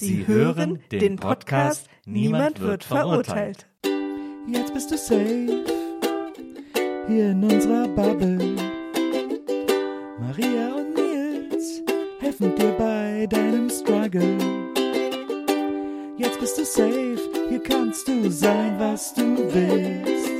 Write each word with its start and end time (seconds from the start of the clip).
Sie 0.00 0.26
hören 0.26 0.78
den 0.90 1.16
Podcast 1.16 1.86
Niemand 2.06 2.58
wird 2.58 2.84
verurteilt. 2.84 3.66
Jetzt 4.48 4.72
bist 4.72 4.90
du 4.90 4.96
safe 4.96 5.62
hier 7.06 7.32
in 7.32 7.44
unserer 7.44 7.86
Bubble. 7.88 8.38
Maria 10.18 10.74
und 10.74 10.94
Nils 10.94 11.82
helfen 12.18 12.56
dir 12.56 12.72
bei 12.78 13.26
deinem 13.26 13.68
Struggle. 13.68 14.38
Jetzt 16.16 16.40
bist 16.40 16.56
du 16.56 16.64
safe, 16.64 17.20
hier 17.50 17.62
kannst 17.62 18.08
du 18.08 18.30
sein, 18.30 18.76
was 18.78 19.12
du 19.12 19.36
willst. 19.52 20.30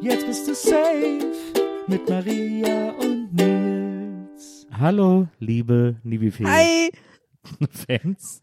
Jetzt 0.00 0.24
bist 0.24 0.46
du 0.46 0.54
safe 0.54 1.32
mit 1.88 2.08
Maria 2.08 2.92
und 2.92 3.34
Nils. 3.34 4.68
Hallo, 4.70 5.26
liebe 5.40 5.96
Nibifee 6.04 6.46
Hi! 6.46 6.90
Fans. 7.70 8.42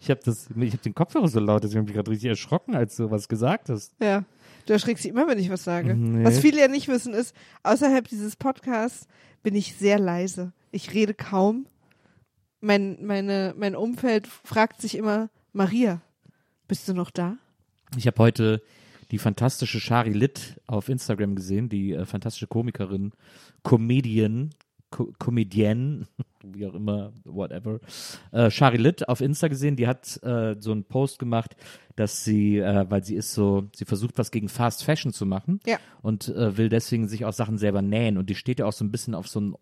Ich 0.00 0.10
habe 0.10 0.20
das, 0.24 0.48
ich 0.50 0.72
habe 0.72 0.82
den 0.82 0.94
Kopfhörer 0.94 1.28
so 1.28 1.40
laut, 1.40 1.62
deswegen 1.64 1.80
habe 1.80 1.90
ich 1.90 1.96
gerade 1.96 2.10
richtig 2.10 2.30
erschrocken, 2.30 2.74
als 2.74 2.96
du 2.96 3.10
was 3.10 3.28
gesagt 3.28 3.68
hast. 3.68 3.94
Ja, 4.00 4.24
du 4.66 4.72
erschreckst 4.72 5.04
dich 5.04 5.10
immer, 5.10 5.28
wenn 5.28 5.38
ich 5.38 5.50
was 5.50 5.64
sage. 5.64 5.94
Nee. 5.94 6.24
Was 6.24 6.38
viele 6.38 6.60
ja 6.60 6.68
nicht 6.68 6.88
wissen 6.88 7.12
ist, 7.12 7.34
außerhalb 7.62 8.08
dieses 8.08 8.36
Podcasts 8.36 9.06
bin 9.42 9.54
ich 9.54 9.74
sehr 9.76 9.98
leise. 9.98 10.52
Ich 10.70 10.94
rede 10.94 11.14
kaum. 11.14 11.66
Mein, 12.60 13.04
meine, 13.04 13.54
mein 13.56 13.76
Umfeld 13.76 14.26
fragt 14.26 14.80
sich 14.80 14.96
immer, 14.96 15.28
Maria, 15.52 16.00
bist 16.68 16.88
du 16.88 16.94
noch 16.94 17.10
da? 17.10 17.36
Ich 17.96 18.06
habe 18.06 18.18
heute 18.18 18.62
die 19.10 19.18
fantastische 19.18 19.78
Shari 19.78 20.12
Litt 20.12 20.60
auf 20.66 20.88
Instagram 20.88 21.36
gesehen, 21.36 21.68
die 21.68 21.92
äh, 21.92 22.04
fantastische 22.04 22.46
Komikerin, 22.46 23.12
Comedian, 23.62 24.50
Co 24.90 25.12
Comedienne, 25.18 26.06
wie 26.52 26.66
auch 26.66 26.74
immer, 26.74 27.12
whatever. 27.24 27.80
Äh, 28.32 28.76
Litt 28.76 29.08
auf 29.08 29.20
Insta 29.20 29.48
gesehen, 29.48 29.76
die 29.76 29.86
hat 29.86 30.22
äh, 30.22 30.56
so 30.58 30.72
einen 30.72 30.84
Post 30.84 31.18
gemacht, 31.18 31.56
dass 31.96 32.24
sie, 32.24 32.58
äh, 32.58 32.86
weil 32.88 33.04
sie 33.04 33.14
ist 33.14 33.32
so, 33.32 33.68
sie 33.74 33.84
versucht 33.84 34.18
was 34.18 34.30
gegen 34.30 34.48
Fast 34.48 34.84
Fashion 34.84 35.12
zu 35.12 35.26
machen 35.26 35.60
Ja. 35.66 35.78
und 36.02 36.28
äh, 36.28 36.56
will 36.56 36.68
deswegen 36.68 37.08
sich 37.08 37.24
auch 37.24 37.32
Sachen 37.32 37.58
selber 37.58 37.82
nähen 37.82 38.18
und 38.18 38.28
die 38.30 38.34
steht 38.34 38.58
ja 38.58 38.66
auch 38.66 38.72
so 38.72 38.84
ein 38.84 38.90
bisschen 38.90 39.14
auf 39.14 39.28
so 39.28 39.40
ein 39.40 39.54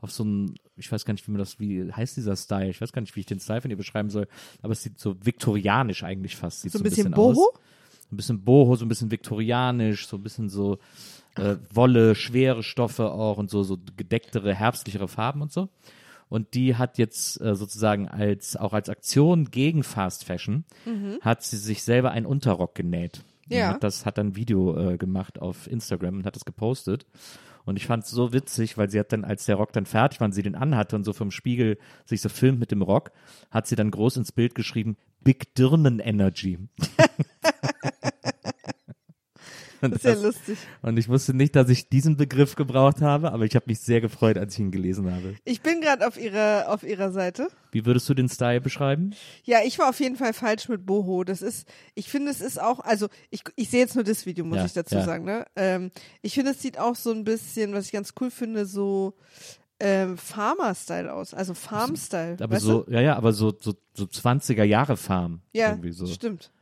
auf 0.00 0.10
so 0.10 0.24
ein, 0.24 0.56
ich 0.76 0.90
weiß 0.90 1.04
gar 1.04 1.12
nicht, 1.14 1.24
wie 1.28 1.30
man 1.30 1.38
das, 1.38 1.60
wie 1.60 1.92
heißt 1.92 2.16
dieser 2.16 2.34
Style? 2.34 2.68
Ich 2.70 2.80
weiß 2.80 2.92
gar 2.92 3.00
nicht, 3.02 3.14
wie 3.14 3.20
ich 3.20 3.26
den 3.26 3.38
Style 3.38 3.60
von 3.60 3.70
ihr 3.70 3.76
beschreiben 3.76 4.10
soll, 4.10 4.26
aber 4.60 4.72
es 4.72 4.82
sieht 4.82 4.98
so 4.98 5.14
viktorianisch 5.24 6.02
eigentlich 6.02 6.34
fast. 6.34 6.62
Sieht 6.62 6.72
So 6.72 6.78
so 6.78 6.84
ein 6.84 6.90
bisschen 6.90 7.14
aus 7.14 7.36
Boho? 7.36 7.52
ein 8.10 8.16
bisschen 8.16 8.42
Boho, 8.42 8.74
so 8.74 8.84
ein 8.84 8.88
bisschen 8.88 9.12
viktorianisch, 9.12 10.08
so 10.08 10.16
ein 10.16 10.22
bisschen 10.24 10.48
so 10.48 10.78
äh, 11.36 11.54
Wolle, 11.72 12.16
schwere 12.16 12.64
Stoffe 12.64 13.12
auch 13.12 13.38
und 13.38 13.48
so, 13.48 13.62
so 13.62 13.78
gedecktere, 13.96 14.52
herbstlichere 14.54 15.06
Farben 15.06 15.40
und 15.40 15.52
so. 15.52 15.68
Und 16.32 16.54
die 16.54 16.76
hat 16.76 16.96
jetzt 16.96 17.42
äh, 17.42 17.54
sozusagen 17.54 18.08
als, 18.08 18.56
auch 18.56 18.72
als 18.72 18.88
Aktion 18.88 19.50
gegen 19.50 19.82
Fast 19.82 20.24
Fashion, 20.24 20.64
hat 21.20 21.42
sie 21.42 21.58
sich 21.58 21.82
selber 21.82 22.12
einen 22.12 22.24
Unterrock 22.24 22.74
genäht. 22.74 23.22
Und 23.50 23.56
Ja. 23.56 23.68
Hat 23.68 23.84
das, 23.84 24.06
hat 24.06 24.16
dann 24.16 24.28
ein 24.28 24.36
Video 24.36 24.92
äh, 24.92 24.96
gemacht 24.96 25.42
auf 25.42 25.70
Instagram 25.70 26.16
und 26.16 26.24
hat 26.24 26.34
das 26.34 26.46
gepostet. 26.46 27.04
Und 27.66 27.76
ich 27.76 27.86
fand 27.86 28.04
es 28.04 28.10
so 28.10 28.32
witzig, 28.32 28.78
weil 28.78 28.88
sie 28.88 28.98
hat 28.98 29.12
dann, 29.12 29.26
als 29.26 29.44
der 29.44 29.56
Rock 29.56 29.74
dann 29.74 29.84
fertig 29.84 30.20
war 30.20 30.24
und 30.24 30.32
sie 30.32 30.42
den 30.42 30.54
anhatte 30.54 30.96
und 30.96 31.04
so 31.04 31.12
vom 31.12 31.30
Spiegel 31.30 31.76
sich 32.06 32.22
so 32.22 32.30
filmt 32.30 32.58
mit 32.58 32.70
dem 32.70 32.80
Rock, 32.80 33.12
hat 33.50 33.66
sie 33.66 33.76
dann 33.76 33.90
groß 33.90 34.16
ins 34.16 34.32
Bild 34.32 34.54
geschrieben, 34.54 34.96
Big 35.20 35.54
Dirnen 35.54 35.98
Energy. 35.98 36.58
Und 39.86 39.90
Das 39.92 39.98
ist 39.98 40.04
ja 40.04 40.12
das- 40.14 40.22
lustig. 40.22 40.58
und 40.82 40.96
ich 40.96 41.08
wusste 41.08 41.34
nicht, 41.34 41.56
dass 41.56 41.68
ich 41.68 41.88
diesen 41.88 42.16
Begriff 42.16 42.54
gebraucht 42.54 43.00
habe, 43.02 43.32
aber 43.32 43.44
ich 43.44 43.54
habe 43.56 43.64
mich 43.68 43.80
sehr 43.80 44.00
gefreut, 44.00 44.38
als 44.38 44.54
ich 44.54 44.60
ihn 44.60 44.70
gelesen 44.70 45.12
habe. 45.12 45.34
Ich 45.44 45.60
bin 45.60 45.80
gerade 45.80 46.06
auf 46.06 46.16
ihrer, 46.18 46.66
auf 46.68 46.84
ihrer 46.84 47.10
Seite. 47.12 47.48
Wie 47.72 47.84
würdest 47.84 48.08
du 48.08 48.14
den 48.14 48.28
Style 48.28 48.60
beschreiben? 48.60 49.14
Ja, 49.44 49.58
ich 49.64 49.78
war 49.78 49.88
auf 49.88 49.98
jeden 50.00 50.16
Fall 50.16 50.32
falsch 50.32 50.68
mit 50.68 50.86
Boho. 50.86 51.24
Das 51.24 51.42
ist, 51.42 51.66
ich 51.94 52.08
finde, 52.10 52.30
es 52.30 52.40
ist 52.40 52.60
auch, 52.60 52.80
also 52.80 53.08
ich, 53.30 53.42
ich 53.56 53.70
sehe 53.70 53.80
jetzt 53.80 53.94
nur 53.94 54.04
das 54.04 54.24
Video, 54.26 54.44
muss 54.44 54.58
Ja, 54.58 54.64
ich 54.66 54.72
dazu 54.72 54.94
ja. 54.94 55.04
sagen. 55.04 55.24
Ne? 55.24 55.46
Ähm, 55.56 55.90
ich 56.22 56.34
finde, 56.34 56.52
es 56.52 56.62
sieht 56.62 56.78
auch 56.78 56.94
so 56.94 57.10
ein 57.10 57.24
bisschen, 57.24 57.72
was 57.72 57.86
ich 57.86 57.92
ganz 57.92 58.12
cool 58.20 58.30
finde, 58.30 58.66
so 58.66 59.14
ähm, 59.80 60.16
Farmer-Style 60.16 61.12
aus, 61.12 61.34
also 61.34 61.54
Farm-Style. 61.54 62.36
Aber 62.40 62.60
so, 62.60 62.82
du? 62.82 62.92
ja, 62.92 63.00
ja, 63.00 63.16
aber 63.16 63.32
so, 63.32 63.52
so, 63.58 63.74
so 63.94 64.04
20er 64.04 64.62
Jahre 64.62 64.96
Farm. 64.96 65.40
Ja, 65.52 65.76
so. 65.90 66.06
stimmt. 66.06 66.52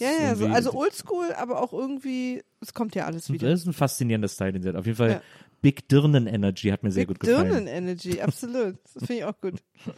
Ja, 0.00 0.10
ja, 0.22 0.34
so, 0.34 0.46
also 0.46 0.72
oldschool, 0.74 1.32
aber 1.36 1.62
auch 1.62 1.72
irgendwie, 1.72 2.42
es 2.60 2.74
kommt 2.74 2.94
ja 2.94 3.06
alles 3.06 3.30
wieder. 3.32 3.48
Das 3.50 3.60
ist 3.60 3.66
ein 3.66 3.72
faszinierender 3.72 4.28
Style, 4.28 4.52
den 4.52 4.62
sie 4.62 4.68
hat. 4.68 4.76
Auf 4.76 4.86
jeden 4.86 4.96
Fall 4.98 5.10
Ja. 5.10 5.22
Big 5.60 5.88
Dirnen 5.88 6.26
Energy 6.28 6.68
hat 6.68 6.82
mir 6.84 6.92
sehr 6.92 7.06
gut 7.06 7.18
gefallen. 7.18 7.48
Dirnen 7.50 7.66
Energy, 7.66 8.20
absolut. 8.20 8.76
Das 8.94 9.04
finde 9.04 9.14
ich 9.14 9.24
auch 9.24 9.40
gut. 9.40 9.54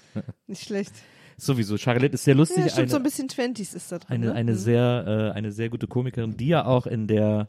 Nicht 0.46 0.64
schlecht. 0.64 0.92
Sowieso. 1.36 1.76
Charlotte 1.78 2.14
ist 2.14 2.24
sehr 2.24 2.34
lustig. 2.34 2.58
Ja, 2.58 2.68
stimmt, 2.68 2.78
eine, 2.78 2.88
so 2.90 2.96
ein 2.96 3.02
bisschen 3.02 3.28
Twenties 3.28 3.74
ist 3.74 3.92
da 3.92 3.98
drin. 3.98 4.08
eine, 4.16 4.26
ne? 4.26 4.32
eine 4.34 4.52
Mhm. 4.52 4.56
sehr, 4.56 5.30
äh, 5.34 5.36
eine 5.36 5.52
sehr 5.52 5.68
gute 5.68 5.86
Komikerin, 5.86 6.36
die 6.36 6.48
ja 6.48 6.64
auch 6.64 6.86
in 6.86 7.06
der, 7.06 7.48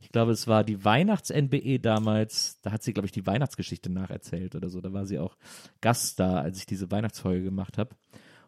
ich 0.00 0.10
glaube, 0.10 0.32
es 0.32 0.46
war 0.46 0.62
die 0.64 0.84
Weihnachts-NBE 0.84 1.78
damals, 1.80 2.58
da 2.62 2.70
hat 2.72 2.82
sie, 2.82 2.92
glaube 2.92 3.06
ich, 3.06 3.12
die 3.12 3.26
Weihnachtsgeschichte 3.26 3.90
nacherzählt 3.90 4.54
oder 4.54 4.68
so. 4.68 4.80
Da 4.80 4.92
war 4.92 5.06
sie 5.06 5.18
auch 5.18 5.36
Gast 5.80 6.20
da, 6.20 6.40
als 6.40 6.58
ich 6.58 6.66
diese 6.66 6.90
Weihnachtsfolge 6.90 7.42
gemacht 7.44 7.78
habe. 7.78 7.90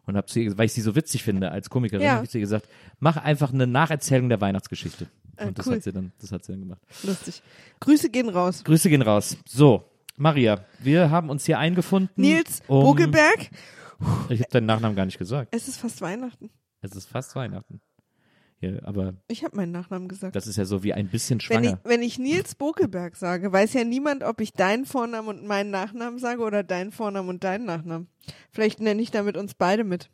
Und 0.05 0.17
habe 0.17 0.29
sie, 0.31 0.57
weil 0.57 0.65
ich 0.65 0.73
sie 0.73 0.81
so 0.81 0.95
witzig 0.95 1.23
finde 1.23 1.51
als 1.51 1.69
Komikerin, 1.69 2.05
Ja. 2.05 2.13
habe 2.15 2.25
ich 2.25 2.31
sie 2.31 2.39
gesagt, 2.39 2.67
mach 2.99 3.17
einfach 3.17 3.53
eine 3.53 3.67
Nacherzählung 3.67 4.29
der 4.29 4.41
Weihnachtsgeschichte. 4.41 5.07
Äh, 5.37 5.47
Und 5.47 5.59
das 5.59 5.67
cool. 5.67 5.75
hat 5.75 5.83
sie 5.83 5.91
dann, 5.91 6.11
das 6.19 6.31
hat 6.31 6.43
sie 6.43 6.53
dann 6.53 6.61
gemacht. 6.61 6.81
Lustig. 7.03 7.41
Grüße 7.79 8.09
gehen 8.09 8.29
raus. 8.29 8.63
Grüße 8.63 8.89
gehen 8.89 9.01
raus. 9.03 9.37
So, 9.47 9.85
Maria, 10.17 10.65
wir 10.79 11.09
haben 11.11 11.29
uns 11.29 11.45
hier 11.45 11.59
eingefunden. 11.59 12.09
Nils 12.15 12.61
um, 12.67 12.83
Bogelberg, 12.83 13.49
Ich 14.29 14.39
habe 14.41 14.49
deinen 14.51 14.65
Nachnamen 14.65 14.95
gar 14.95 15.05
nicht 15.05 15.19
gesagt. 15.19 15.53
es 15.55 15.67
ist 15.67 15.77
fast 15.77 16.01
Weihnachten. 16.01 16.49
Es 16.81 16.95
ist 16.95 17.07
fast 17.07 17.35
Weihnachten. 17.35 17.79
Ja, 18.61 18.73
aber 18.83 19.15
Ich 19.27 19.43
habe 19.43 19.55
meinen 19.57 19.71
Nachnamen 19.71 20.07
gesagt. 20.07 20.35
das 20.35 20.45
ist 20.45 20.55
ja 20.55 20.65
so 20.65 20.83
wie 20.83 20.93
ein 20.93 21.07
bisschen 21.09 21.39
Wenn 21.47 21.63
ich, 21.63 21.69
schwanger. 21.69 21.79
wenn 21.83 22.01
ich 22.03 22.19
Nils 22.19 22.53
Bokelberg 22.55 23.15
sage, 23.15 23.51
weiß 23.51 23.73
ja 23.73 23.83
niemand, 23.83 24.23
ob 24.23 24.39
ich 24.39 24.53
deinen 24.53 24.85
Vornamen 24.85 25.27
und 25.27 25.45
meinen 25.47 25.71
Nachnamen 25.71 26.19
sage 26.19 26.41
oder 26.43 26.61
deinen 26.63 26.91
Vornamen 26.91 27.27
und 27.29 27.43
deinen 27.43 27.65
Nachnamen. 27.65 28.07
Vielleicht 28.51 28.79
nenne 28.79 29.01
ich 29.01 29.09
damit 29.09 29.35
uns 29.35 29.55
beide 29.55 29.83
mit. 29.83 30.09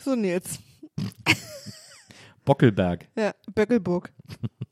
So, 0.00 0.16
Nils. 0.16 0.58
Bockelberg. 2.44 3.06
Ja, 3.16 3.32
Böckelburg. 3.54 4.12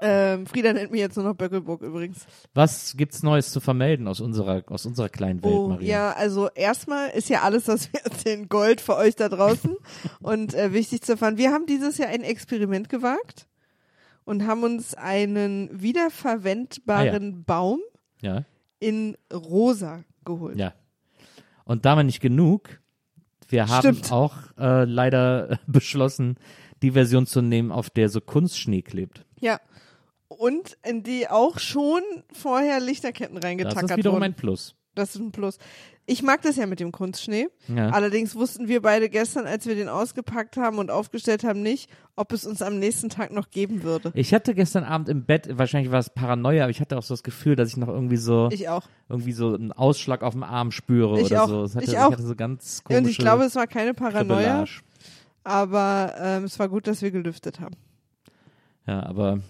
ähm, 0.00 0.46
Frieda 0.46 0.72
nennt 0.72 0.90
mich 0.92 1.00
jetzt 1.00 1.16
nur 1.16 1.24
noch 1.26 1.34
Böckelburg 1.34 1.82
übrigens. 1.82 2.26
Was 2.54 2.96
gibt's 2.96 3.22
Neues 3.22 3.50
zu 3.50 3.60
vermelden 3.60 4.06
aus 4.08 4.20
unserer, 4.20 4.62
aus 4.68 4.86
unserer 4.86 5.08
kleinen 5.08 5.42
Welt, 5.42 5.52
Oh, 5.54 5.68
Maria? 5.68 5.88
ja, 5.88 6.12
also 6.12 6.48
erstmal 6.54 7.10
ist 7.10 7.28
ja 7.28 7.42
alles, 7.42 7.66
was 7.68 7.92
wir 7.92 8.00
erzählen, 8.04 8.48
Gold 8.48 8.80
für 8.80 8.96
euch 8.96 9.16
da 9.16 9.28
draußen. 9.28 9.76
und 10.20 10.54
äh, 10.54 10.72
wichtig 10.72 11.02
zu 11.02 11.12
erfahren, 11.12 11.36
wir 11.38 11.50
haben 11.52 11.66
dieses 11.66 11.98
Jahr 11.98 12.08
ein 12.10 12.22
Experiment 12.22 12.88
gewagt 12.88 13.46
und 14.24 14.46
haben 14.46 14.62
uns 14.62 14.94
einen 14.94 15.68
wiederverwendbaren 15.72 17.44
Baum 17.44 17.80
Ja, 18.20 18.44
in 18.78 19.16
rosa 19.32 20.04
geholt. 20.24 20.56
ja. 20.58 20.74
Und 21.64 21.84
damit 21.84 22.06
nicht 22.06 22.20
genug. 22.20 22.80
Wir 23.48 23.68
haben 23.68 23.96
Stimmt. 23.96 24.12
auch 24.12 24.34
äh, 24.58 24.84
leider 24.84 25.58
beschlossen, 25.66 26.36
die 26.82 26.92
Version 26.92 27.26
zu 27.26 27.42
nehmen, 27.42 27.72
auf 27.72 27.90
der 27.90 28.08
so 28.08 28.20
Kunstschnee 28.22 28.80
klebt. 28.82 29.26
Ja. 29.40 29.60
Und 30.28 30.76
in 30.84 31.02
die 31.02 31.28
auch 31.28 31.58
schon 31.58 32.02
vorher 32.32 32.80
Lichterketten 32.80 33.36
Das 33.36 33.44
reingetackert 33.44 33.90
ist 33.92 33.96
wiederum 33.96 34.16
wurden. 34.20 34.24
ein 34.32 34.34
Plus. 34.34 34.74
Das 34.94 35.14
ist 35.14 35.20
ein 35.20 35.32
Plus. 35.32 35.58
Ich 36.10 36.22
mag 36.22 36.40
das 36.42 36.56
ja 36.56 36.66
mit 36.66 36.80
dem 36.80 36.90
Kunstschnee. 36.90 37.48
Ja. 37.68 37.90
Allerdings 37.90 38.34
wussten 38.34 38.66
wir 38.68 38.82
beide 38.82 39.08
gestern, 39.10 39.46
als 39.46 39.66
wir 39.66 39.74
den 39.74 39.88
ausgepackt 39.88 40.56
haben 40.56 40.78
und 40.78 40.90
aufgestellt 40.90 41.44
haben, 41.44 41.62
nicht, 41.62 41.90
ob 42.16 42.32
es 42.32 42.46
uns 42.46 42.62
am 42.62 42.78
nächsten 42.78 43.08
Tag 43.10 43.30
noch 43.30 43.50
geben 43.50 43.82
würde. 43.82 44.10
Ich 44.14 44.32
hatte 44.34 44.54
gestern 44.54 44.84
Abend 44.84 45.08
im 45.10 45.24
Bett, 45.24 45.48
wahrscheinlich 45.58 45.92
war 45.92 45.98
es 46.00 46.10
Paranoia, 46.10 46.64
aber 46.64 46.70
ich 46.70 46.80
hatte 46.80 46.96
auch 46.98 47.02
so 47.02 47.12
das 47.14 47.22
Gefühl, 47.22 47.56
dass 47.56 47.68
ich 47.68 47.76
noch 47.76 47.88
irgendwie 47.88 48.16
so, 48.16 48.48
Ich 48.50 48.68
auch. 48.70 48.86
irgendwie 49.08 49.32
so 49.32 49.54
einen 49.54 49.70
Ausschlag 49.72 50.22
auf 50.22 50.32
dem 50.32 50.42
Arm 50.42 50.72
spüre 50.72 51.20
Ich 51.20 51.26
oder 51.26 51.44
auch. 51.44 51.48
so. 51.48 51.74
Hatte, 51.74 51.84
Ich 51.84 51.98
auch. 51.98 52.10
hatte 52.12 52.22
so 52.26 52.34
ganz 52.34 52.82
komische 52.84 53.02
Und 53.04 53.08
ich 53.10 53.18
glaube, 53.18 53.44
es 53.44 53.54
war 53.54 53.66
keine 53.66 53.92
Paranoia, 53.94 54.64
Kribbelage. 54.64 54.80
aber 55.44 56.14
ähm, 56.18 56.44
es 56.44 56.58
war 56.58 56.68
gut, 56.68 56.86
dass 56.86 57.02
wir 57.02 57.10
gelüftet 57.10 57.60
haben. 57.60 57.76
Ja, 58.86 59.02
aber 59.04 59.40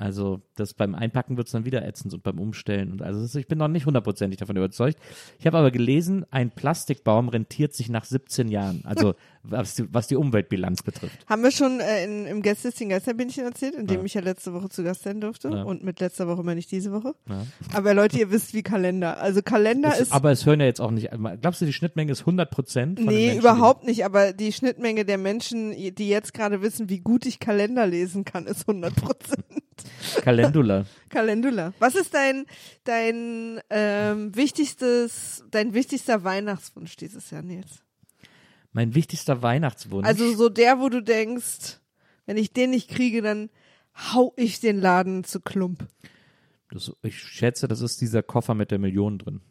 also 0.00 0.40
das 0.56 0.74
beim 0.74 0.94
Einpacken 0.94 1.36
wird 1.36 1.46
es 1.48 1.52
dann 1.52 1.64
wieder 1.64 1.86
ätzend 1.86 2.14
und 2.14 2.22
beim 2.22 2.38
Umstellen 2.40 2.90
und 2.92 3.02
also 3.02 3.20
das, 3.20 3.34
ich 3.34 3.46
bin 3.46 3.58
noch 3.58 3.68
nicht 3.68 3.86
hundertprozentig 3.86 4.38
davon 4.40 4.56
überzeugt. 4.56 4.98
Ich 5.38 5.46
habe 5.46 5.58
aber 5.58 5.70
gelesen, 5.70 6.24
ein 6.30 6.50
Plastikbaum 6.50 7.28
rentiert 7.28 7.74
sich 7.74 7.88
nach 7.90 8.04
17 8.04 8.48
Jahren, 8.48 8.82
also 8.84 9.14
was 9.42 9.74
die, 9.74 9.92
was 9.92 10.08
die 10.08 10.16
Umweltbilanz 10.16 10.82
betrifft. 10.82 11.24
Haben 11.28 11.42
wir 11.42 11.50
schon 11.50 11.80
äh, 11.80 12.04
in, 12.04 12.26
im 12.26 12.42
Gästelistchen 12.42 12.88
Geisterbändchen 12.88 13.44
erzählt, 13.44 13.74
in 13.74 13.86
dem 13.86 14.00
Ja. 14.00 14.04
ich 14.06 14.14
ja 14.14 14.20
letzte 14.22 14.52
Woche 14.54 14.68
zu 14.68 14.82
Gast 14.82 15.02
sein 15.02 15.20
durfte 15.20 15.48
Ja. 15.48 15.62
und 15.62 15.84
mit 15.84 16.00
letzter 16.00 16.26
Woche 16.28 16.42
meine 16.42 16.60
ich 16.60 16.66
diese 16.66 16.92
Woche. 16.92 17.14
Ja. 17.28 17.46
Aber 17.74 17.94
Leute, 17.94 18.18
ihr 18.18 18.30
wisst 18.30 18.54
wie 18.54 18.62
Kalender. 18.62 19.20
Also 19.20 19.42
Kalender 19.42 19.90
Es, 19.92 20.00
ist 20.00 20.12
aber 20.12 20.30
es 20.30 20.46
hören 20.46 20.60
ja 20.60 20.66
jetzt 20.66 20.80
auch 20.80 20.90
nicht, 20.90 21.10
glaubst 21.40 21.60
du, 21.60 21.66
die 21.66 21.72
Schnittmenge 21.72 22.12
ist 22.12 22.20
100 22.20 22.50
Prozent? 22.50 22.98
Nee, 23.04 23.36
überhaupt 23.36 23.84
nicht, 23.84 24.04
aber 24.04 24.32
die 24.32 24.52
Schnittmenge 24.52 25.04
der 25.04 25.18
Menschen, 25.18 25.72
die 25.72 26.08
jetzt 26.08 26.34
gerade 26.34 26.62
wissen, 26.62 26.88
wie 26.88 27.00
gut 27.00 27.26
ich 27.26 27.38
Kalender 27.38 27.86
lesen 27.86 28.24
kann, 28.24 28.46
ist 28.46 28.68
100 28.68 28.94
Prozent. 28.96 29.44
Kalendula. 30.22 30.86
Kalendula. 31.08 31.72
Was 31.78 31.94
ist 31.94 32.14
dein, 32.14 32.46
dein 32.84 33.60
ähm, 33.70 34.34
wichtigstes, 34.34 35.44
dein 35.50 35.74
wichtigster 35.74 36.24
Weihnachtswunsch 36.24 36.96
dieses 36.96 37.30
Jahr, 37.30 37.42
Nils? 37.42 37.82
Mein 38.72 38.94
wichtigster 38.94 39.42
Weihnachtswunsch. 39.42 40.06
Also 40.06 40.34
so 40.34 40.48
der, 40.48 40.78
wo 40.78 40.88
du 40.88 41.02
denkst, 41.02 41.80
wenn 42.26 42.36
ich 42.36 42.52
den 42.52 42.70
nicht 42.70 42.88
kriege, 42.88 43.22
dann 43.22 43.50
hau 43.96 44.32
ich 44.36 44.60
den 44.60 44.80
Laden 44.80 45.24
zu 45.24 45.40
Klump. 45.40 45.86
das, 46.70 46.92
ich 47.02 47.18
schätze, 47.18 47.66
das 47.66 47.80
ist 47.80 48.00
dieser 48.00 48.22
Koffer 48.22 48.54
mit 48.54 48.70
der 48.70 48.78
Million 48.78 49.18
drin. 49.18 49.40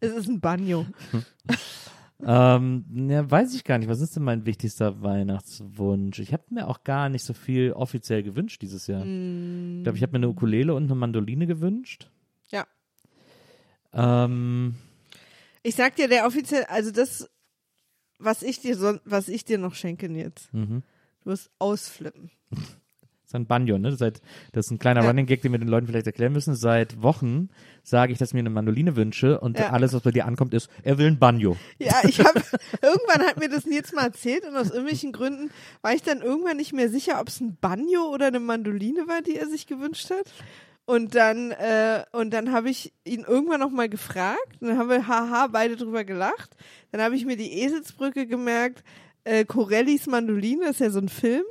Es 0.00 0.12
ist 0.12 0.28
ein 0.28 0.40
Banjo. 0.40 0.86
Ähm, 2.20 2.84
ja, 3.08 3.30
weiß 3.30 3.54
ich 3.54 3.62
gar 3.64 3.78
nicht. 3.78 3.88
Was 3.88 4.00
ist 4.00 4.16
denn 4.16 4.24
mein 4.24 4.44
wichtigster 4.44 5.02
Weihnachtswunsch? 5.02 6.18
Ich 6.18 6.32
habe 6.32 6.42
mir 6.50 6.66
auch 6.66 6.82
gar 6.82 7.08
nicht 7.08 7.22
so 7.22 7.32
viel 7.32 7.72
offiziell 7.72 8.22
gewünscht 8.24 8.60
dieses 8.62 8.86
Jahr. 8.88 9.00
Ich 9.02 9.82
glaube, 9.84 9.96
ich 9.96 10.02
habe 10.02 10.12
mir 10.12 10.18
eine 10.18 10.28
Ukulele 10.28 10.74
und 10.74 10.84
eine 10.84 10.94
Mandoline 10.96 11.46
gewünscht. 11.46 12.10
Ja. 12.50 12.66
Ähm, 13.92 14.74
Ich 15.62 15.76
sag 15.76 15.94
dir, 15.96 16.08
der 16.08 16.26
offiziell, 16.26 16.64
also 16.64 16.90
das, 16.90 17.30
was 18.18 18.42
ich 18.42 18.60
dir 18.60 18.76
son 18.76 19.00
was 19.04 19.28
ich 19.28 19.44
dir 19.44 19.58
noch 19.58 19.74
schenke 19.74 20.08
jetzt. 20.08 20.52
mhm. 20.52 20.82
Du 21.22 21.30
wirst 21.30 21.50
ausflippen. 21.58 22.30
Das 23.28 23.32
ist 23.34 23.40
ein 23.42 23.46
Banjo, 23.46 23.76
ne? 23.76 23.94
Seit, 23.94 24.22
das 24.52 24.66
ist 24.66 24.70
ein 24.72 24.78
kleiner 24.78 25.02
Ja. 25.02 25.08
Running 25.08 25.26
Gag, 25.26 25.42
den 25.42 25.52
wir 25.52 25.58
den 25.58 25.68
Leuten 25.68 25.86
vielleicht 25.86 26.06
erklären 26.06 26.32
müssen. 26.32 26.54
Seit 26.54 27.02
Wochen 27.02 27.50
sage 27.82 28.10
ich, 28.10 28.18
dass 28.18 28.30
ich 28.30 28.32
mir 28.32 28.38
eine 28.40 28.48
Mandoline 28.48 28.96
wünsche 28.96 29.38
und 29.38 29.58
Ja. 29.58 29.68
alles, 29.68 29.92
was 29.92 30.00
bei 30.00 30.12
dir 30.12 30.24
ankommt, 30.24 30.54
ist, 30.54 30.70
er 30.82 30.96
will 30.96 31.08
ein 31.08 31.18
Banjo. 31.18 31.58
Ja, 31.78 31.96
ich 32.08 32.20
habe 32.20 32.40
irgendwann 32.82 33.26
hat 33.28 33.38
mir 33.38 33.50
das 33.50 33.66
Nils 33.66 33.92
mal 33.92 34.04
erzählt 34.06 34.46
und 34.48 34.56
aus 34.56 34.70
irgendwelchen 34.70 35.12
Gründen 35.12 35.50
war 35.82 35.92
ich 35.92 36.02
dann 36.02 36.22
irgendwann 36.22 36.56
nicht 36.56 36.72
mehr 36.72 36.88
sicher, 36.88 37.20
ob 37.20 37.28
es 37.28 37.38
ein 37.42 37.58
Banjo 37.60 38.08
oder 38.10 38.28
eine 38.28 38.40
Mandoline 38.40 39.06
war, 39.08 39.20
die 39.20 39.36
er 39.36 39.46
sich 39.46 39.66
gewünscht 39.66 40.08
hat. 40.08 40.32
Und 40.86 41.14
dann 41.14 41.50
äh, 41.50 42.04
und 42.12 42.30
dann 42.32 42.50
habe 42.52 42.70
ich 42.70 42.94
ihn 43.04 43.26
irgendwann 43.28 43.60
noch 43.60 43.68
mal 43.70 43.90
gefragt. 43.90 44.56
Und 44.60 44.68
dann 44.68 44.78
haben 44.78 44.88
wir 44.88 45.06
haha 45.06 45.48
beide 45.48 45.76
drüber 45.76 46.02
gelacht. 46.04 46.56
Dann 46.92 47.02
habe 47.02 47.14
ich 47.14 47.26
mir 47.26 47.36
die 47.36 47.60
Eselsbrücke 47.60 48.26
gemerkt. 48.26 48.82
Äh, 49.24 49.44
Corellis 49.44 50.06
Mandoline 50.06 50.64
ist 50.70 50.80
ja 50.80 50.88
so 50.88 50.98
ein 51.00 51.10
Film. 51.10 51.42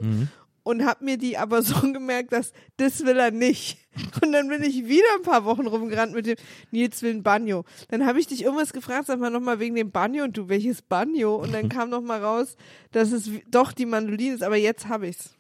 Und 0.67 0.85
habe 0.85 1.05
mir 1.05 1.17
die 1.17 1.37
aber 1.37 1.61
so 1.63 1.79
gemerkt, 1.93 2.33
dass 2.33 2.51
das 2.75 3.05
will 3.05 3.17
er 3.17 3.31
nicht. 3.31 3.77
Und 4.21 4.33
dann 4.33 4.49
bin 4.49 4.61
ich 4.63 4.85
wieder 4.85 5.07
ein 5.15 5.23
paar 5.23 5.45
Wochen 5.45 5.65
rumgerannt 5.65 6.13
mit 6.13 6.25
dem 6.25 6.35
Nils 6.71 7.01
will 7.01 7.15
ein 7.15 7.23
Banjo. 7.23 7.63
Dann 7.89 8.05
habe 8.05 8.19
ich 8.19 8.27
dich 8.27 8.43
irgendwas 8.43 8.73
gefragt, 8.73 9.07
sag 9.07 9.19
mal 9.19 9.29
nochmal 9.29 9.59
wegen 9.59 9.75
dem 9.75 9.91
Banjo 9.91 10.25
und 10.25 10.35
du, 10.37 10.49
welches 10.49 10.81
Banjo? 10.81 11.35
Und 11.35 11.53
dann 11.53 11.69
kam 11.77 11.89
noch 11.89 12.01
mal 12.01 12.21
raus, 12.21 12.57
dass 12.91 13.11
es 13.11 13.29
doch 13.49 13.71
die 13.71 13.85
Mandoline 13.85 14.35
ist, 14.35 14.43
aber 14.43 14.57
jetzt 14.57 14.87
habe 14.89 15.07
ich's. 15.07 15.33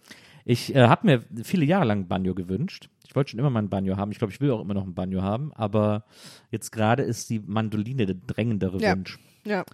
Ich 0.45 0.73
äh, 0.73 0.87
habe 0.87 1.05
mir 1.05 1.23
viele 1.43 1.65
Jahre 1.65 1.85
lang 1.85 1.99
ein 1.99 2.07
Banjo 2.07 2.33
gewünscht. 2.33 2.89
Ich 3.05 3.13
wollte 3.15 3.31
schon 3.31 3.39
immer 3.39 3.49
mal 3.49 3.61
ein 3.61 3.69
Banjo 3.69 3.97
haben. 3.97 4.11
Ich 4.13 4.17
glaube, 4.19 4.31
ich 4.31 4.39
will 4.39 4.51
auch 4.51 4.61
immer 4.61 4.73
noch 4.73 4.85
ein 4.85 4.93
Banjo 4.95 5.21
haben. 5.21 5.51
Aber 5.53 6.05
jetzt 6.51 6.71
gerade 6.71 7.03
ist 7.03 7.29
die 7.29 7.39
Mandoline 7.39 8.05
der 8.05 8.15
drängendere 8.15 8.79
Ja. 8.79 8.95
Wunsch. 8.95 9.19
Ja. 9.43 9.65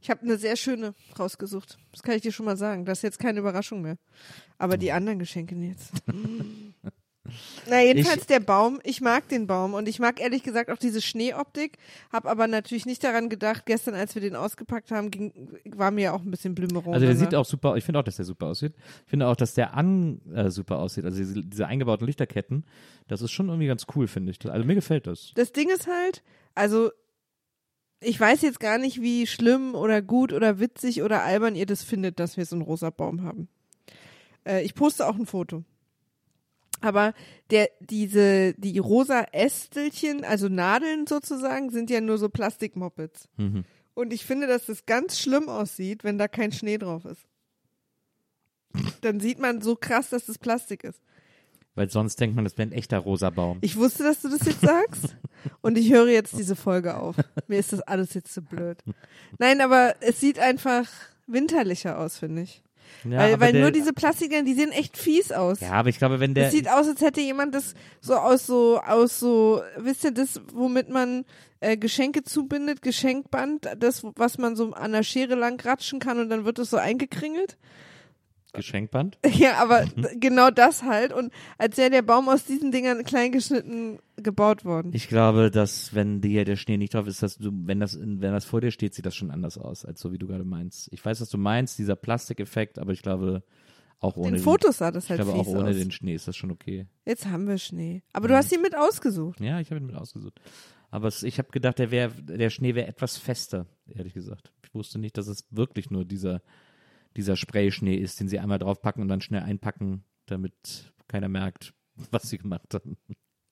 Ich 0.00 0.10
habe 0.10 0.22
eine 0.22 0.38
sehr 0.38 0.56
schöne 0.56 0.94
rausgesucht. 1.18 1.78
Das 1.92 2.02
kann 2.02 2.14
ich 2.14 2.22
dir 2.22 2.32
schon 2.32 2.46
mal 2.46 2.56
sagen. 2.56 2.84
Das 2.84 2.98
ist 2.98 3.02
jetzt 3.02 3.18
keine 3.18 3.40
Überraschung 3.40 3.82
mehr. 3.82 3.96
Aber 4.58 4.76
die 4.76 4.92
anderen 4.92 5.18
Geschenke 5.18 5.54
jetzt. 5.56 5.92
Na, 7.68 7.82
jedenfalls 7.82 8.22
Ich- 8.22 8.26
der 8.26 8.40
Baum. 8.40 8.80
Ich 8.84 9.02
mag 9.02 9.28
den 9.28 9.46
Baum 9.46 9.74
und 9.74 9.86
ich 9.86 9.98
mag 9.98 10.18
ehrlich 10.18 10.42
gesagt 10.42 10.70
auch 10.70 10.78
diese 10.78 11.02
Schneeoptik. 11.02 11.76
Hab 12.10 12.24
aber 12.26 12.46
natürlich 12.48 12.86
nicht 12.86 13.04
daran 13.04 13.28
gedacht, 13.28 13.66
gestern, 13.66 13.94
als 13.94 14.14
wir 14.14 14.22
den 14.22 14.34
ausgepackt 14.34 14.90
haben, 14.90 15.10
ging, 15.10 15.58
war 15.66 15.90
mir 15.90 16.04
ja 16.04 16.12
auch 16.12 16.22
ein 16.22 16.30
bisschen 16.30 16.54
Blümeron. 16.54 16.94
Also 16.94 17.04
der 17.04 17.16
sieht 17.16 17.34
auch 17.34 17.44
super, 17.44 17.76
ich 17.76 17.84
finde 17.84 18.00
auch, 18.00 18.04
dass 18.04 18.16
der 18.16 18.24
super 18.24 18.46
aussieht. 18.46 18.74
Ich 19.04 19.10
finde 19.10 19.26
auch, 19.26 19.36
dass 19.36 19.52
der 19.52 19.74
an 19.74 20.22
äh, 20.32 20.50
super 20.50 20.78
aussieht. 20.78 21.04
Also 21.04 21.18
diese, 21.18 21.42
diese 21.44 21.66
eingebauten 21.66 22.06
Lichterketten, 22.06 22.64
das 23.08 23.20
ist 23.20 23.32
schon 23.32 23.48
irgendwie 23.48 23.66
ganz 23.66 23.84
cool, 23.94 24.06
finde 24.08 24.30
ich. 24.32 24.50
Also 24.50 24.66
mir 24.66 24.74
gefällt 24.76 25.06
das. 25.06 25.32
Das 25.34 25.52
Ding 25.52 25.68
ist 25.68 25.86
halt, 25.86 26.22
also 26.54 26.90
ich 28.00 28.18
weiß 28.18 28.42
jetzt 28.42 28.60
gar 28.60 28.78
nicht, 28.78 29.00
wie 29.00 29.26
schlimm 29.26 29.74
oder 29.74 30.02
gut 30.02 30.32
oder 30.32 30.60
witzig 30.60 31.02
oder 31.02 31.22
albern 31.22 31.56
ihr 31.56 31.66
das 31.66 31.82
findet, 31.82 32.20
dass 32.20 32.36
wir 32.36 32.46
so 32.46 32.56
einen 32.56 32.62
rosa 32.62 32.90
Baum 32.90 33.22
haben. 33.22 33.48
Äh, 34.46 34.62
ich 34.64 34.74
poste 34.74 35.06
auch 35.06 35.16
ein 35.16 35.26
Foto. 35.26 35.64
Aber 36.80 37.12
der, 37.50 37.70
diese, 37.80 38.54
die 38.54 38.78
rosa 38.78 39.22
Ästelchen, 39.32 40.24
also 40.24 40.48
Nadeln 40.48 41.06
sozusagen, 41.06 41.70
sind 41.70 41.90
ja 41.90 42.00
nur 42.00 42.18
so 42.18 42.28
Plastikmoppets. 42.28 43.28
Mhm. 43.36 43.64
Und 43.94 44.12
ich 44.12 44.24
finde, 44.24 44.46
dass 44.46 44.66
das 44.66 44.86
ganz 44.86 45.18
schlimm 45.18 45.48
aussieht, 45.48 46.04
wenn 46.04 46.18
da 46.18 46.28
kein 46.28 46.52
Schnee 46.52 46.78
drauf 46.78 47.04
ist. 47.04 47.26
Dann 49.00 49.18
sieht 49.18 49.40
man 49.40 49.60
so 49.60 49.74
krass, 49.74 50.10
dass 50.10 50.26
das 50.26 50.38
Plastik 50.38 50.84
ist. 50.84 51.02
Weil 51.78 51.90
sonst 51.90 52.18
denkt 52.18 52.34
man, 52.34 52.44
das 52.44 52.58
wäre 52.58 52.68
ein 52.68 52.72
echter 52.72 52.98
rosa 52.98 53.30
Baum. 53.30 53.58
Ich 53.60 53.76
wusste, 53.76 54.02
dass 54.02 54.20
du 54.20 54.28
das 54.28 54.44
jetzt 54.44 54.62
sagst 54.62 55.16
und 55.60 55.78
ich 55.78 55.92
höre 55.92 56.08
jetzt 56.08 56.36
diese 56.36 56.56
Folge 56.56 56.96
auf. 56.96 57.14
Mir 57.46 57.60
ist 57.60 57.72
das 57.72 57.80
alles 57.82 58.14
jetzt 58.14 58.34
zu 58.34 58.42
blöd. 58.42 58.78
Nein, 59.38 59.60
aber 59.60 59.94
es 60.00 60.18
sieht 60.18 60.40
einfach 60.40 60.88
winterlicher 61.28 62.00
aus, 62.00 62.18
finde 62.18 62.42
ich. 62.42 62.64
Ja, 63.04 63.18
weil 63.18 63.38
weil 63.38 63.52
der, 63.52 63.62
nur 63.62 63.70
diese 63.70 63.92
Plastikdinger, 63.92 64.42
die 64.42 64.54
sehen 64.54 64.72
echt 64.72 64.96
fies 64.96 65.30
aus. 65.30 65.60
Ja, 65.60 65.70
aber 65.70 65.88
ich 65.88 65.98
glaube, 65.98 66.18
wenn 66.18 66.34
der. 66.34 66.46
Es 66.46 66.52
sieht 66.52 66.68
aus, 66.68 66.88
als 66.88 67.00
hätte 67.00 67.20
jemand 67.20 67.54
das 67.54 67.74
so 68.00 68.16
aus 68.16 68.44
so 68.44 68.80
aus 68.80 69.20
so, 69.20 69.62
wisst 69.76 70.02
ihr 70.02 70.10
das, 70.10 70.40
womit 70.52 70.88
man 70.88 71.24
äh, 71.60 71.76
Geschenke 71.76 72.24
zubindet, 72.24 72.82
Geschenkband, 72.82 73.68
das 73.78 74.02
was 74.16 74.38
man 74.38 74.56
so 74.56 74.72
an 74.72 74.90
der 74.90 75.04
Schere 75.04 75.36
lang 75.36 75.60
ratschen 75.60 76.00
kann 76.00 76.18
und 76.18 76.28
dann 76.28 76.44
wird 76.44 76.58
es 76.58 76.70
so 76.70 76.76
eingekringelt. 76.76 77.56
Geschenkband? 78.52 79.18
Ja, 79.34 79.56
aber 79.62 79.84
Mhm. 79.96 80.20
genau 80.20 80.50
das 80.50 80.82
halt 80.82 81.12
und 81.12 81.32
als 81.58 81.76
wäre 81.76 81.90
der 81.90 82.02
Baum 82.02 82.28
aus 82.28 82.44
diesen 82.44 82.72
Dingern 82.72 83.04
klein 83.04 83.30
geschnitten 83.32 83.98
gebaut 84.16 84.64
worden. 84.64 84.90
Ich 84.94 85.08
glaube, 85.08 85.50
dass 85.50 85.94
wenn 85.94 86.20
dir 86.20 86.44
der 86.44 86.56
Schnee 86.56 86.76
nicht 86.76 86.94
drauf 86.94 87.06
ist, 87.06 87.22
dass 87.22 87.36
du, 87.38 87.50
wenn 87.52 87.80
das, 87.80 87.98
wenn 88.00 88.20
das 88.20 88.44
vor 88.44 88.60
dir 88.60 88.70
steht, 88.70 88.94
sieht 88.94 89.06
das 89.06 89.14
schon 89.14 89.30
anders 89.30 89.58
aus, 89.58 89.84
als 89.84 90.00
so 90.00 90.12
wie 90.12 90.18
du 90.18 90.26
gerade 90.26 90.44
meinst. 90.44 90.88
Ich 90.92 91.04
weiß, 91.04 91.20
was 91.20 91.28
du 91.30 91.38
meinst, 91.38 91.78
dieser 91.78 91.96
Plastikeffekt, 91.96 92.78
aber 92.78 92.92
ich 92.92 93.02
glaube, 93.02 93.42
auch 94.00 94.16
ohne 94.16 94.36
Den 94.36 94.42
Fotos 94.42 94.78
sah 94.78 94.90
das 94.92 95.04
ich 95.04 95.10
halt 95.10 95.22
glaube, 95.22 95.38
auch 95.38 95.46
ohne 95.48 95.70
aus. 95.70 95.76
den 95.76 95.90
Schnee 95.90 96.14
ist 96.14 96.28
das 96.28 96.36
schon 96.36 96.50
okay. 96.50 96.86
Jetzt 97.04 97.26
haben 97.26 97.46
wir 97.48 97.58
Schnee. 97.58 98.02
Aber 98.12 98.26
Mhm. 98.26 98.30
du 98.30 98.36
hast 98.36 98.52
ihn 98.52 98.62
mit 98.62 98.76
ausgesucht. 98.76 99.40
Ja, 99.40 99.58
ich 99.60 99.70
habe 99.70 99.80
ihn 99.80 99.86
mit 99.86 99.96
ausgesucht. 99.96 100.40
Aber 100.90 101.08
es, 101.08 101.22
ich 101.22 101.38
habe 101.38 101.50
gedacht, 101.50 101.78
der, 101.78 101.90
wär, 101.90 102.08
der 102.08 102.48
Schnee 102.50 102.74
wäre 102.74 102.86
etwas 102.86 103.18
fester, 103.18 103.66
ehrlich 103.92 104.14
gesagt. 104.14 104.52
Ich 104.64 104.72
wusste 104.74 104.98
nicht, 104.98 105.18
dass 105.18 105.26
es 105.26 105.44
wirklich 105.50 105.90
nur 105.90 106.04
dieser, 106.04 106.40
dieser 107.16 107.36
Spray-Schnee 107.36 107.96
ist, 107.96 108.20
den 108.20 108.28
sie 108.28 108.38
einmal 108.38 108.58
draufpacken 108.58 109.02
und 109.02 109.08
dann 109.08 109.20
schnell 109.20 109.42
einpacken, 109.42 110.04
damit 110.26 110.92
keiner 111.08 111.28
merkt, 111.28 111.74
was 112.10 112.28
sie 112.28 112.38
gemacht 112.38 112.74
haben. 112.74 112.96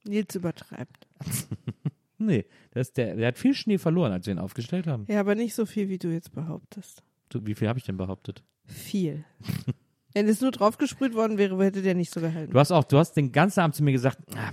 Nils 0.05 0.35
übertreibt. 0.35 1.09
Nee, 2.19 2.47
das 2.71 2.93
der, 2.93 3.15
der 3.17 3.29
hat 3.29 3.39
viel 3.39 3.55
Schnee 3.55 3.79
verloren, 3.79 4.13
als 4.13 4.27
wir 4.27 4.33
ihn 4.33 4.39
aufgestellt 4.39 4.87
haben. 4.87 5.05
Ja, 5.09 5.21
aber 5.21 5.35
nicht 5.35 5.55
so 5.55 5.67
viel, 5.67 5.89
wie 5.89 5.99
du 5.99 6.09
jetzt 6.09 6.33
behauptest. 6.33 7.03
Du, 7.29 7.45
wie 7.45 7.55
viel 7.55 7.69
habe 7.69 7.79
ich 7.79 7.85
denn 7.85 7.97
behauptet? 7.97 8.43
Viel. 8.65 9.25
Wenn 10.15 10.27
es 10.27 10.41
nur 10.41 10.51
draufgesprüht 10.51 11.15
worden 11.15 11.37
wäre, 11.37 11.63
hätte 11.63 11.83
der 11.83 11.95
nicht 11.95 12.11
so 12.11 12.21
gehalten. 12.21 12.53
Du 12.53 12.59
hast 12.59 12.73
auch, 12.73 12.85
du 12.85 12.97
hast 12.97 13.13
den 13.13 13.33
ganzen 13.33 13.61
Abend 13.61 13.75
zu 13.75 13.85
mir 13.85 13.93
gesagt, 13.93 14.19
ah, 14.35 14.51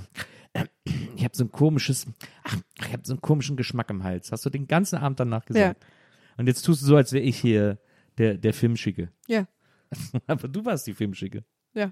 äh, 0.52 0.66
ich 1.16 1.24
habe 1.24 1.38
so 1.38 1.46
ein 1.46 1.52
komisches, 1.52 2.06
ach, 2.44 2.58
ich 2.80 2.92
habe 2.92 3.04
so 3.06 3.14
einen 3.14 3.22
komischen 3.22 3.56
Geschmack 3.56 3.90
im 3.90 4.04
Hals. 4.04 4.34
Hast 4.34 4.46
du 4.46 4.50
den 4.50 4.68
ganzen 4.68 4.98
Abend 4.98 5.22
danach 5.22 5.46
gesagt. 5.46 5.86
Und 6.36 6.48
jetzt 6.48 6.64
tust 6.64 6.82
du 6.82 6.86
so, 6.86 6.98
als 6.98 7.14
wäre 7.14 7.24
ich 7.24 7.40
hier 7.40 7.80
der, 8.17 8.36
der 8.36 8.53
Filmschicke. 8.53 9.12
Ja, 9.27 9.48
Aber 10.27 10.48
du 10.48 10.63
warst 10.65 10.88
die 10.88 10.93
Filmschicke. 10.93 11.43
ja, 11.74 11.91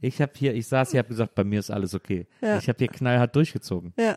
Ich 0.00 0.20
habe 0.20 0.32
hier, 0.36 0.54
ich 0.54 0.66
saß 0.66 0.90
hier, 0.90 0.98
habe 0.98 1.08
gesagt, 1.08 1.34
bei 1.34 1.44
mir 1.44 1.60
ist 1.60 1.70
alles 1.70 1.94
okay. 1.94 2.26
Ja. 2.40 2.58
Ich 2.58 2.68
habe 2.68 2.78
hier 2.78 2.88
knallhart 2.88 3.34
durchgezogen. 3.34 3.92
ja. 3.96 4.16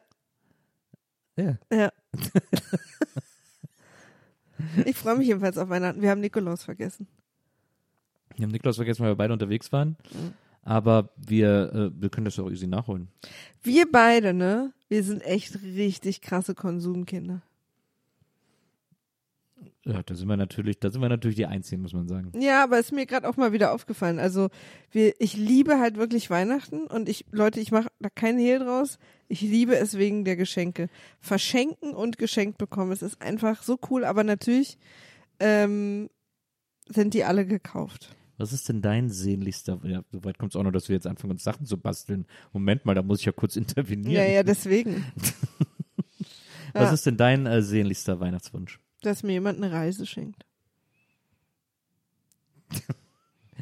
Ja. 1.37 1.57
Ja. 1.69 1.91
ich 4.85 4.95
freue 4.95 5.17
mich 5.17 5.27
jedenfalls 5.27 5.57
auf 5.57 5.67
Weihnachten. 5.69 6.01
Wir 6.01 6.09
haben 6.11 6.21
Nikolaus 6.21 6.63
vergessen. 6.63 7.07
Wir 8.35 8.43
haben 8.43 8.51
Nikolaus 8.51 8.77
vergessen, 8.77 9.03
weil 9.03 9.11
wir 9.11 9.15
beide 9.17 9.33
unterwegs 9.33 9.71
waren. 9.73 9.97
Mhm. 10.13 10.33
Aber 10.61 11.09
wir, 11.17 11.73
äh, 11.73 12.01
wir 12.01 12.09
können 12.09 12.25
das 12.25 12.39
auch 12.39 12.49
easy 12.49 12.67
nachholen. 12.67 13.09
Wir 13.61 13.85
beide, 13.91 14.33
ne? 14.33 14.73
Wir 14.87 15.03
sind 15.03 15.21
echt 15.21 15.61
richtig 15.61 16.21
krasse 16.21 16.55
Konsumkinder. 16.55 17.41
Ja, 19.85 20.01
da 20.03 20.15
sind 20.15 20.27
wir 20.27 20.35
natürlich, 20.35 20.79
da 20.79 20.89
sind 20.89 21.01
wir 21.01 21.09
natürlich 21.09 21.35
die 21.35 21.45
Einzigen, 21.45 21.83
muss 21.83 21.93
man 21.93 22.07
sagen. 22.07 22.31
Ja, 22.39 22.63
aber 22.63 22.79
ist 22.79 22.91
mir 22.91 23.05
gerade 23.05 23.29
auch 23.29 23.37
mal 23.37 23.53
wieder 23.53 23.71
aufgefallen. 23.71 24.19
Also 24.19 24.49
wir, 24.91 25.13
ich 25.19 25.37
liebe 25.37 25.79
halt 25.79 25.97
wirklich 25.97 26.29
Weihnachten 26.29 26.87
und 26.87 27.07
ich, 27.07 27.25
Leute, 27.31 27.59
ich 27.59 27.71
mache 27.71 27.89
da 27.99 28.09
keinen 28.09 28.39
Hehl 28.39 28.59
draus. 28.59 28.97
Ich 29.27 29.41
liebe 29.41 29.77
es 29.77 29.97
wegen 29.97 30.25
der 30.25 30.35
Geschenke. 30.35 30.89
Verschenken 31.19 31.93
und 31.93 32.17
geschenkt 32.17 32.57
bekommen. 32.57 32.91
Es 32.91 33.03
ist 33.03 33.21
einfach 33.21 33.61
so 33.61 33.77
cool, 33.89 34.05
aber 34.05 34.23
natürlich 34.23 34.79
ähm, 35.39 36.09
sind 36.87 37.13
die 37.13 37.23
alle 37.23 37.45
gekauft. 37.45 38.15
Was 38.37 38.53
ist 38.53 38.67
denn 38.67 38.81
dein 38.81 39.09
sehnlichster? 39.09 39.79
Ja, 39.83 40.03
soweit 40.11 40.37
kommt 40.37 40.51
es 40.51 40.55
auch 40.55 40.63
noch, 40.63 40.71
dass 40.71 40.89
wir 40.89 40.95
jetzt 40.95 41.07
anfangen, 41.07 41.31
uns 41.31 41.43
Sachen 41.43 41.65
zu 41.65 41.77
basteln. 41.77 42.25
Moment 42.51 42.85
mal, 42.85 42.95
da 42.95 43.01
muss 43.01 43.19
ich 43.19 43.25
ja 43.25 43.31
kurz 43.31 43.55
intervenieren. 43.55 44.11
Ja, 44.11 44.25
ja, 44.25 44.43
deswegen. 44.43 45.05
Was 46.73 46.89
ja. 46.89 46.93
ist 46.93 47.05
denn 47.05 47.17
dein 47.17 47.45
äh, 47.45 47.61
sehnlichster 47.61 48.19
Weihnachtswunsch? 48.19 48.79
Dass 49.05 49.21
mir 49.23 49.33
jemand 49.33 49.57
eine 49.61 49.71
Reise 49.71 50.05
schenkt. 50.05 50.45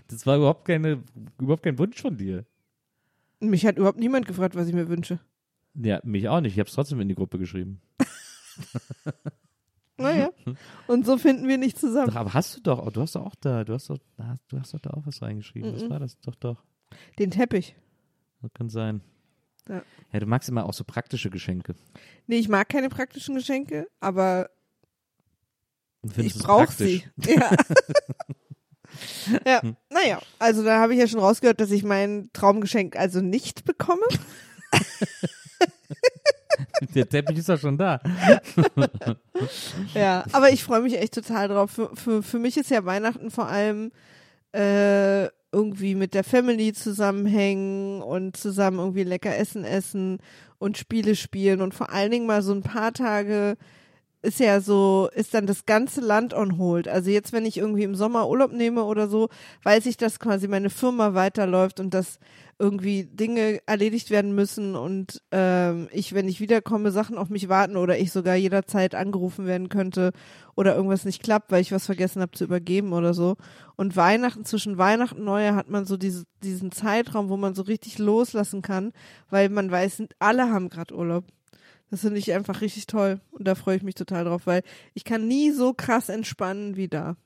Das 0.07 0.25
war 0.27 0.37
überhaupt 0.37 0.65
keine, 0.65 1.03
überhaupt 1.39 1.63
kein 1.63 1.77
Wunsch 1.79 1.99
von 1.99 2.15
dir. 2.17 2.45
Mich 3.39 3.65
hat 3.65 3.77
überhaupt 3.77 3.97
niemand 3.97 4.27
gefragt, 4.27 4.53
was 4.55 4.67
ich 4.67 4.73
mir 4.73 4.87
wünsche. 4.87 5.19
Ja, 5.73 5.99
mich 6.03 6.29
auch 6.29 6.39
nicht. 6.41 6.53
Ich 6.53 6.59
habe 6.59 6.67
es 6.69 6.75
trotzdem 6.75 6.99
in 6.99 7.09
die 7.09 7.15
Gruppe 7.15 7.39
geschrieben. 7.39 7.81
Naja. 9.97 10.31
Und 10.87 11.05
so 11.05 11.17
finden 11.19 11.47
wir 11.47 11.57
nicht 11.59 11.75
Doch, 11.77 11.81
zusammen. 11.81 12.17
aber 12.17 12.33
hast 12.33 12.57
du 12.57 12.61
doch, 12.61 12.91
du 12.91 13.01
hast 13.01 13.15
doch 13.15 13.25
auch 13.27 13.35
da, 13.35 13.63
du 13.63 13.73
hast 13.73 13.89
doch, 13.91 13.99
da- 14.17 14.37
du 14.49 14.59
hast 14.59 14.73
doch 14.73 14.79
da 14.79 14.89
auch 14.89 15.05
was 15.05 15.21
reingeschrieben. 15.21 15.73
Was 15.75 15.83
Mhm. 15.83 15.89
war 15.91 15.99
das? 15.99 16.19
Doch, 16.19 16.33
doch. 16.35 16.63
Den 17.19 17.29
Teppich. 17.29 17.75
Das 18.41 18.51
kann 18.53 18.69
sein. 18.69 19.01
Ja. 19.69 19.83
ja, 20.11 20.19
du 20.19 20.25
magst 20.25 20.49
immer 20.49 20.65
auch 20.65 20.73
so 20.73 20.83
praktische 20.83 21.29
Geschenke. 21.29 21.75
Nee, 22.25 22.37
ich 22.37 22.49
mag 22.49 22.69
keine 22.69 22.89
praktischen 22.89 23.35
Geschenke, 23.35 23.87
aber 23.99 24.49
ich 26.17 26.37
brauche 26.37 26.71
sie. 26.71 27.03
Ja. 27.25 27.49
ja, 29.45 29.61
naja, 29.89 30.19
also 30.37 30.63
da 30.63 30.79
habe 30.79 30.93
ich 30.93 30.99
ja 30.99 31.07
schon 31.07 31.19
rausgehört, 31.19 31.59
dass 31.59 31.71
ich 31.71 31.83
mein 31.83 32.29
Traumgeschenk 32.31 32.95
also 32.95 33.21
nicht 33.21 33.65
bekomme. 33.65 34.05
Der 36.93 37.09
Teppich 37.09 37.39
ist 37.39 37.49
doch 37.49 37.59
schon 37.59 37.77
da. 37.77 37.99
Ja, 39.95 40.25
aber 40.31 40.51
ich 40.51 40.63
freue 40.63 40.81
mich 40.81 40.99
echt 40.99 41.15
total 41.15 41.47
drauf. 41.47 41.71
Für, 41.71 41.95
für, 41.95 42.21
für 42.21 42.37
mich 42.37 42.55
ist 42.55 42.69
ja 42.69 42.85
Weihnachten 42.85 43.31
vor 43.31 43.47
allem 43.47 43.91
äh, 44.51 45.27
irgendwie 45.51 45.95
mit 45.95 46.13
der 46.13 46.23
Family 46.23 46.73
zusammenhängen 46.73 48.01
und 48.01 48.37
zusammen 48.37 48.79
irgendwie 48.79 49.03
lecker 49.03 49.35
Essen 49.35 49.65
essen 49.65 50.19
und 50.57 50.77
Spiele 50.77 51.15
spielen 51.15 51.61
und 51.61 51.73
vor 51.73 51.91
allen 51.91 52.11
Dingen 52.11 52.25
mal 52.25 52.41
so 52.41 52.53
ein 52.53 52.63
paar 52.63 52.93
Tage 52.93 53.57
ist 54.23 54.39
ja 54.39 54.61
so, 54.61 55.09
ist 55.13 55.33
dann 55.33 55.45
das 55.45 55.65
ganze 55.65 55.99
Land 55.99 56.33
on 56.33 56.57
hold. 56.57 56.87
Also 56.87 57.11
jetzt, 57.11 57.33
wenn 57.33 57.45
ich 57.45 57.57
irgendwie 57.57 57.83
im 57.83 57.93
Sommer 57.93 58.29
Urlaub 58.29 58.53
nehme 58.53 58.85
oder 58.85 59.07
so, 59.09 59.27
weiß 59.63 59.85
ich, 59.85 59.97
dass 59.97 60.17
quasi 60.17 60.47
meine 60.47 60.69
Firma 60.69 61.13
weiterläuft 61.13 61.81
und 61.81 61.93
dass 61.93 62.19
irgendwie 62.57 63.03
Dinge 63.03 63.59
erledigt 63.65 64.09
werden 64.11 64.33
müssen 64.33 64.75
und 64.77 65.21
ähm, 65.31 65.89
ich, 65.91 66.13
wenn 66.13 66.29
ich 66.29 66.39
wiederkomme, 66.39 66.91
Sachen 66.91 67.17
auf 67.17 67.29
mich 67.29 67.49
warten 67.49 67.75
oder 67.75 67.97
ich 67.97 68.13
sogar 68.13 68.35
jederzeit 68.35 68.95
angerufen 68.95 69.45
werden 69.45 69.67
könnte 69.67 70.13
oder 70.55 70.75
irgendwas 70.75 71.03
nicht 71.03 71.21
klappt, 71.21 71.51
weil 71.51 71.61
ich 71.61 71.73
was 71.73 71.85
vergessen 71.85 72.21
habe 72.21 72.31
zu 72.31 72.45
übergeben 72.45 72.93
oder 72.93 73.13
so. 73.13 73.35
Und 73.75 73.97
Weihnachten, 73.97 74.45
zwischen 74.45 74.77
Weihnachten 74.77 75.19
und 75.19 75.25
Neujahr 75.25 75.55
hat 75.55 75.69
man 75.69 75.85
so 75.85 75.97
diese, 75.97 76.23
diesen 76.43 76.71
Zeitraum, 76.71 77.27
wo 77.27 77.35
man 77.35 77.55
so 77.55 77.63
richtig 77.63 77.97
loslassen 77.97 78.61
kann, 78.61 78.93
weil 79.29 79.49
man 79.49 79.69
weiß, 79.69 80.03
alle 80.19 80.49
haben 80.49 80.69
gerade 80.69 80.95
Urlaub. 80.95 81.25
Das 81.93 82.01
finde 82.01 82.17
ich 82.17 82.33
einfach 82.33 82.61
richtig 82.61 82.87
toll 82.87 83.21
und 83.29 83.47
da 83.47 83.53
freue 83.53 83.77
ich 83.77 83.83
mich 83.83 83.93
total 83.93 84.25
drauf, 84.25 84.47
weil 84.47 84.63
ich 84.95 85.03
kann 85.03 85.27
nie 85.27 85.51
so 85.51 85.75
krass 85.75 86.09
entspannen 86.09 86.75
wie 86.75 86.87
da. 86.87 87.17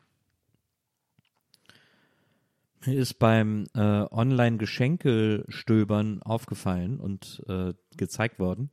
Mir 2.86 3.00
ist 3.00 3.17
beim 3.17 3.67
äh, 3.75 3.79
Online-Geschenkestöbern 3.79 6.21
aufgefallen 6.21 7.00
und 7.00 7.41
äh, 7.47 7.75
gezeigt 7.95 8.39
worden, 8.39 8.69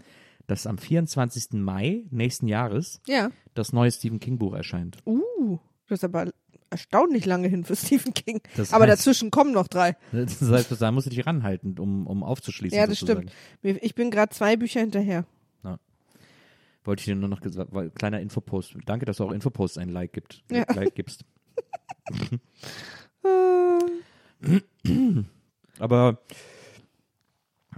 dass 0.49 0.67
am 0.67 0.79
24. 0.79 1.53
Mai 1.53 2.03
nächsten 2.11 2.49
Jahres 2.49 3.01
Ja. 3.07 3.31
das 3.55 3.73
neue 3.73 3.93
Stephen 3.93 4.19
King 4.19 4.39
Buch 4.39 4.55
erscheint. 4.55 4.97
Uh, 5.07 5.59
das 5.89 6.01
ist 6.01 6.05
aber 6.05 6.33
erstaunlich 6.71 7.25
lange 7.25 7.47
hin 7.47 7.63
für 7.63 7.77
Stephen 7.77 8.15
King. 8.15 8.41
Das 8.57 8.73
aber 8.73 8.87
heißt- 8.87 8.89
dazwischen 8.89 9.31
kommen 9.31 9.53
noch 9.53 9.69
drei. 9.69 9.97
Das 10.11 10.43
heißt, 10.43 10.73
dahin 10.83 10.95
musst 10.95 11.07
du 11.07 11.11
dich 11.11 11.25
ranhalten, 11.25 11.79
um, 11.79 12.09
um 12.09 12.25
aufzuschließen. 12.25 12.77
Ja, 12.77 12.89
das 12.89 12.99
sozusagen. 12.99 13.31
stimmt. 13.61 13.79
Ich 13.81 13.95
bin 13.95 14.11
gerade 14.11 14.35
zwei 14.35 14.57
Bücher 14.57 14.81
hinterher. 14.81 15.25
Wollte 16.85 17.01
ich 17.01 17.07
dir 17.07 17.15
nur 17.15 17.29
noch 17.29 17.41
gesagt, 17.41 17.73
weil 17.73 17.91
kleiner 17.91 18.21
Infopost. 18.21 18.77
Danke, 18.85 19.07
dass 19.07 19.17
du 19.17 19.25
auch 19.25 19.33
Infopost 19.33 19.79
ein 19.79 19.89
Like 19.89 20.13
gibt. 20.13 20.43
Ja. 20.51 20.65
Like 20.75 20.95
gibst. 20.95 21.25
Äh, 24.87 25.23
Aber 25.79 26.19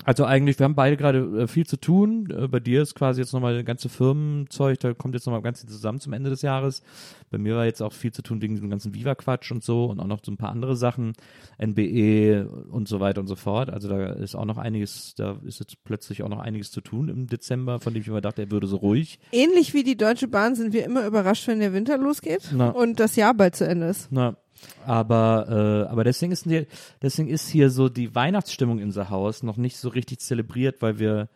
also 0.05 0.25
eigentlich, 0.25 0.59
wir 0.59 0.65
haben 0.65 0.75
beide 0.75 0.97
gerade 0.97 1.43
äh, 1.43 1.47
viel 1.47 1.67
zu 1.67 1.79
tun. 1.79 2.29
Äh, 2.31 2.49
bei 2.49 2.61
dir 2.61 2.83
ist 2.83 2.95
quasi 2.95 3.21
jetzt 3.21 3.33
nochmal 3.33 3.62
ganze 3.65 3.88
Firmenzeug, 3.88 4.79
da 4.81 4.95
kommt 4.95 5.15
jetzt 5.15 5.26
nochmal 5.26 5.43
ganz 5.43 5.61
viel 5.61 5.71
zusammen 5.71 6.00
zum 6.00 6.12
Ende 6.12 6.31
des 6.31 6.43
Jahres. 6.43 6.83
Bei 7.31 7.38
mir 7.38 7.57
war 7.57 7.65
jetzt 7.65 7.83
auch 7.83 7.93
viel 7.93 8.12
zu 8.12 8.23
tun 8.23 8.41
wegen 8.43 8.55
diesem 8.55 8.71
ganzen 8.71 8.95
Viva-Quatsch 8.95 9.50
und 9.53 9.65
so 9.65 9.87
und 9.87 10.00
auch 10.00 10.07
noch 10.07 10.21
so 10.25 10.31
ein 10.31 10.37
paar 10.37 10.50
andere 10.50 10.76
Sachen, 10.76 11.15
NBE 11.59 12.49
und 12.71 12.88
so 12.88 13.00
weiter 13.00 13.21
und 13.21 13.26
so 13.26 13.37
fort. 13.37 13.71
Also 13.71 13.88
da 13.88 14.12
ist 14.12 14.35
auch 14.35 14.45
noch 14.45 14.59
einiges, 14.59 15.15
da 15.17 15.38
ist 15.45 15.61
jetzt 15.61 15.83
plötzlich 15.85 16.23
auch 16.23 16.29
noch 16.29 16.38
einiges 16.38 16.71
zu 16.71 16.81
tun 16.81 17.09
im 17.09 17.26
Dezember, 17.26 17.81
von 17.81 17.93
dem 17.93 18.03
ich 18.03 18.09
immer 18.09 18.21
dachte, 18.21 18.43
er 18.43 18.50
würde 18.50 18.67
so 18.67 18.76
ruhig. 18.76 19.19
Ähnlich 19.33 19.75
wie 19.75 19.83
die 19.83 19.97
Deutsche 19.97 20.29
Bahn 20.29 20.55
sind 20.55 20.73
wir 20.73 20.85
immer 20.85 21.07
überrascht, 21.07 21.49
wenn 21.49 21.61
der 21.61 21.73
Winter 21.73 21.99
losgeht 21.99 22.50
Na. 22.55 22.71
und 22.71 23.00
das 23.00 23.17
Jahr 23.17 23.35
bald 23.35 23.57
zu 23.57 23.67
Ende 23.67 23.87
ist. 23.87 24.09
Na, 24.11 24.37
aber, 24.86 25.84
äh, 25.88 25.90
aber 25.90 26.04
deswegen 26.04 26.32
ist, 26.32 26.44
hier, 26.44 26.66
deswegen 27.02 27.28
ist 27.28 27.48
hier 27.48 27.70
so 27.70 27.88
die 27.88 28.14
Weihnachtsstimmung 28.14 28.78
in 28.78 28.84
unser 28.86 29.10
Haus 29.10 29.42
noch 29.42 29.56
nicht 29.56 29.76
so 29.76 29.88
richtig 29.88 30.20
zelebriert, 30.20 30.82
weil 30.82 30.98
wir 30.98 31.28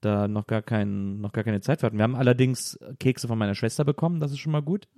da 0.00 0.28
noch 0.28 0.46
gar, 0.46 0.62
kein, 0.62 1.20
noch 1.20 1.32
gar 1.32 1.42
keine 1.44 1.60
Zeit 1.60 1.80
für 1.80 1.86
hatten. 1.86 1.96
Wir 1.96 2.02
haben 2.04 2.14
allerdings 2.16 2.78
Kekse 3.00 3.28
von 3.28 3.38
meiner 3.38 3.54
Schwester 3.54 3.84
bekommen, 3.84 4.20
das 4.20 4.30
ist 4.32 4.38
schon 4.38 4.52
mal 4.52 4.62
gut. 4.62 4.88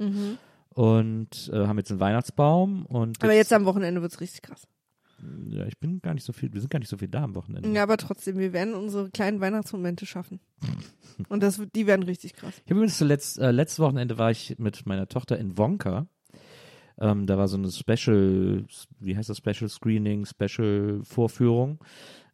Und 0.74 1.50
äh, 1.52 1.66
haben 1.66 1.78
jetzt 1.78 1.90
einen 1.90 2.00
Weihnachtsbaum 2.00 2.86
und 2.86 3.22
Aber 3.22 3.32
jetzt 3.32 3.52
am 3.52 3.64
Wochenende 3.64 4.00
wird's 4.02 4.20
richtig 4.20 4.42
krass. 4.42 4.68
ja, 5.48 5.66
ich 5.66 5.78
bin 5.78 6.00
gar 6.00 6.14
nicht 6.14 6.24
so 6.24 6.32
viel, 6.32 6.52
wir 6.52 6.60
sind 6.60 6.70
gar 6.70 6.78
nicht 6.78 6.88
so 6.88 6.96
viel 6.98 7.08
da 7.08 7.22
am 7.24 7.34
Wochenende. 7.34 7.68
Ja, 7.72 7.82
aber 7.82 7.96
trotzdem, 7.96 8.38
wir 8.38 8.52
werden 8.52 8.74
unsere 8.74 9.10
kleinen 9.10 9.40
Weihnachtsmomente 9.40 10.06
schaffen. 10.06 10.40
Und 11.28 11.42
das, 11.42 11.58
wird- 11.58 11.74
die 11.74 11.86
werden 11.86 12.04
richtig 12.04 12.34
krass. 12.34 12.54
Ich 12.64 12.70
habe 12.70 12.74
übrigens 12.80 12.98
zuletzt, 12.98 13.38
äh, 13.38 13.50
letztes 13.50 13.80
Wochenende 13.80 14.18
war 14.18 14.30
ich 14.30 14.56
mit 14.58 14.86
meiner 14.86 15.08
Tochter 15.08 15.36
in 15.38 15.58
Wonka. 15.58 16.06
Ähm, 17.00 17.26
da 17.26 17.38
war 17.38 17.48
so 17.48 17.56
eine 17.56 17.70
Special, 17.70 18.64
wie 19.00 19.16
heißt 19.16 19.28
das, 19.28 19.38
Special 19.38 19.68
Screening, 19.68 20.26
Special 20.26 21.00
Vorführung. 21.04 21.78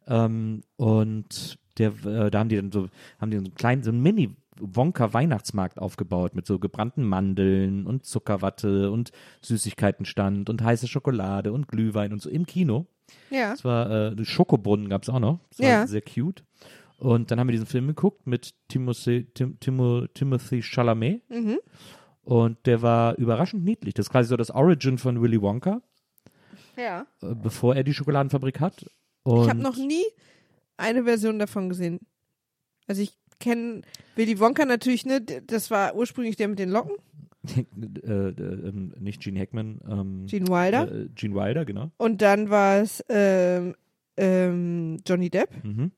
Ähm, 0.07 0.61
und 0.77 1.57
der, 1.77 1.89
äh, 2.05 2.31
da 2.31 2.39
haben 2.39 2.49
die 2.49 2.55
dann 2.55 2.71
so, 2.71 2.87
haben 3.19 3.31
die 3.31 3.37
so 3.37 3.43
einen 3.43 3.55
kleinen, 3.55 3.83
so 3.83 3.91
einen 3.91 4.01
Mini 4.01 4.35
Wonka 4.57 5.13
Weihnachtsmarkt 5.13 5.79
aufgebaut 5.79 6.33
mit 6.33 6.45
so 6.45 6.59
gebrannten 6.59 7.03
Mandeln 7.03 7.85
und 7.85 8.05
Zuckerwatte 8.05 8.89
und 8.89 9.11
Süßigkeitenstand 9.41 10.49
und 10.49 10.63
heiße 10.63 10.87
Schokolade 10.87 11.51
und 11.51 11.67
Glühwein 11.67 12.13
und 12.13 12.21
so 12.21 12.29
im 12.29 12.45
Kino. 12.45 12.85
Ja. 13.29 13.51
Das 13.51 13.65
war, 13.65 13.89
äh, 14.13 14.25
Schokobrunnen 14.25 14.89
gab 14.89 15.03
es 15.03 15.09
auch 15.09 15.19
noch. 15.19 15.39
Das 15.49 15.59
war 15.59 15.67
Ja. 15.67 15.87
sehr 15.87 16.01
cute. 16.01 16.43
Und 16.97 17.29
dann 17.29 17.39
haben 17.39 17.47
wir 17.47 17.51
diesen 17.51 17.65
Film 17.67 17.87
geguckt 17.87 18.25
mit 18.25 18.53
Timothy, 18.69 19.25
Tim, 19.33 19.59
Timo, 19.59 20.07
Timothy 20.13 20.61
Chalamet. 20.61 21.21
Mhm. 21.29 21.57
Und 22.25 22.57
der 22.65 22.81
war 22.81 23.15
überraschend 23.17 23.63
niedlich. 23.63 23.93
Das 23.93 24.07
ist 24.07 24.09
quasi 24.11 24.27
so 24.29 24.35
das 24.37 24.51
Origin 24.51 24.97
von 24.97 25.21
Willy 25.21 25.41
Wonka, 25.41 25.81
Ja. 26.77 27.05
äh, 27.21 27.33
bevor 27.35 27.75
er 27.75 27.83
die 27.83 27.93
Schokoladenfabrik 27.93 28.59
hat. 28.59 28.85
Und 29.23 29.43
Ich 29.43 29.49
habe 29.49 29.61
noch 29.61 29.77
nie 29.77 30.03
eine 30.77 31.03
Version 31.05 31.39
davon 31.39 31.69
gesehen. 31.69 31.99
Also 32.87 33.01
ich 33.01 33.13
kenne 33.39 33.81
Willy 34.15 34.39
Wonka 34.39 34.65
natürlich, 34.65 35.05
ne? 35.05 35.21
d- 35.21 35.41
Das 35.45 35.69
war 35.71 35.95
ursprünglich 35.95 36.35
der 36.35 36.47
mit 36.47 36.59
den 36.59 36.69
Locken, 36.69 36.95
äh, 38.03 38.29
äh, 38.29 38.71
nicht 38.99 39.21
Gene 39.21 39.39
Hackman, 39.39 39.79
ähm, 39.89 40.25
Gene 40.27 40.47
Wilder. 40.47 40.91
Äh, 40.91 41.09
Gene 41.15 41.35
Wilder, 41.35 41.63
genau. 41.65 41.91
Und 41.97 42.21
dann 42.21 42.49
war 42.49 42.77
es 42.77 43.03
ähm, 43.09 43.75
ähm, 44.17 44.97
Johnny 45.07 45.29
Depp. 45.29 45.49
Mhm. 45.63 45.91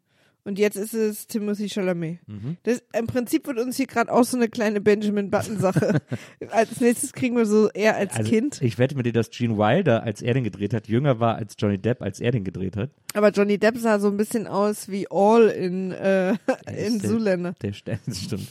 Und 0.48 0.58
jetzt 0.60 0.78
ist 0.78 0.94
es 0.94 1.28
Timothy 1.28 1.68
Chalamet. 1.68 2.20
Mhm. 2.26 2.56
Das, 2.64 2.82
Im 2.98 3.06
Prinzip 3.06 3.46
wird 3.48 3.60
uns 3.60 3.76
hier 3.76 3.86
gerade 3.86 4.10
auch 4.14 4.24
so 4.24 4.38
eine 4.38 4.48
kleine 4.48 4.80
Benjamin 4.80 5.30
Button-Sache. 5.30 6.00
als 6.52 6.80
nächstes 6.80 7.12
kriegen 7.12 7.36
wir 7.36 7.46
so 7.46 7.68
er 7.74 7.98
als 7.98 8.16
Also, 8.16 8.30
Kind. 8.30 8.62
Ich 8.62 8.78
wette 8.80 8.96
mit 8.96 9.06
dir, 9.06 9.12
dass 9.12 9.30
Gene 9.30 9.58
Wilder, 9.58 10.04
als 10.04 10.22
er 10.22 10.34
den 10.34 10.46
gedreht 10.46 10.74
hat, 10.74 10.88
jünger 10.88 11.20
war 11.20 11.36
als 11.36 11.56
Johnny 11.60 11.78
Depp, 11.78 12.02
als 12.02 12.22
er 12.22 12.32
den 12.32 12.46
gedreht 12.46 12.78
hat. 12.78 12.92
Aber 13.14 13.32
Johnny 13.32 13.58
Depp 13.58 13.78
sah 13.78 14.00
so 14.00 14.08
ein 14.08 14.16
bisschen 14.16 14.48
aus 14.48 14.88
wie 14.88 15.06
All 15.12 15.50
in, 15.50 15.92
äh, 15.92 16.32
in 16.66 17.00
der- 17.00 17.10
Zoolander. 17.10 17.54
Der, 17.62 17.74
stimmt. 17.74 18.48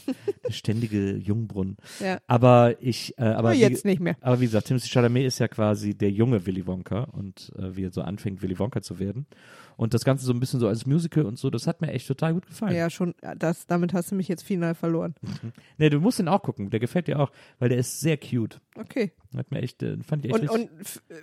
der 0.47 0.53
ständige 0.53 1.17
Jungbrunnen. 1.17 1.79
Ja. 2.01 2.19
Aber 2.27 2.75
ich, 2.81 3.15
äh, 3.17 3.23
aber 3.23 3.39
Aber 3.39 3.53
wie, 3.55 3.61
jetzt 3.61 3.87
nicht 3.87 4.01
mehr. 4.01 4.17
Aber 4.21 4.39
wie 4.41 4.45
gesagt, 4.45 4.67
Timothy 4.67 4.89
Chalamet 4.89 5.25
ist 5.25 5.39
ja 5.39 5.49
quasi 5.49 5.95
der 5.95 6.11
junge 6.11 6.45
Willy 6.45 6.67
Wonka 6.67 7.05
und 7.05 7.53
äh, 7.59 7.75
wie 7.75 7.85
er 7.85 7.91
so 7.91 8.03
anfängt, 8.03 8.43
Willy 8.43 8.59
Wonka 8.59 8.83
zu 8.83 8.99
werden. 8.99 9.25
Und 9.77 9.93
das 9.93 10.05
Ganze 10.05 10.25
so 10.25 10.33
ein 10.33 10.41
bisschen 10.41 10.59
so 10.59 10.69
als 10.69 10.87
Musical 10.87 11.27
und 11.27 11.39
so, 11.39 11.51
das 11.51 11.67
hat 11.67 11.83
mir 11.83 11.93
echt 11.93 12.09
total 12.09 12.33
gut 12.35 12.47
gefallen. 12.47 12.75
Ja, 12.75 12.89
schon, 12.89 13.15
das, 13.37 13.67
damit 13.67 13.93
hast 13.93 14.11
du 14.11 14.15
mich 14.15 14.27
jetzt 14.27 14.43
final 14.43 14.75
verloren. 14.75 15.15
Nee, 15.77 15.91
du 15.91 16.01
musst 16.01 16.19
den 16.19 16.29
auch 16.29 16.43
gucken, 16.43 16.71
der 16.71 16.81
gefällt 16.81 17.09
dir 17.09 17.21
auch, 17.21 17.31
weil 17.59 17.69
der 17.69 17.77
ist 17.79 18.01
sehr 18.01 18.17
cute. 18.17 18.59
Okay. 18.77 19.13
Hat 19.37 19.51
mir 19.51 19.61
echt, 19.61 19.83
äh, 19.83 19.99
fand 20.03 20.25
ich 20.25 20.35
echt 20.35 20.49
Und, 20.49 20.71
und 20.71 20.71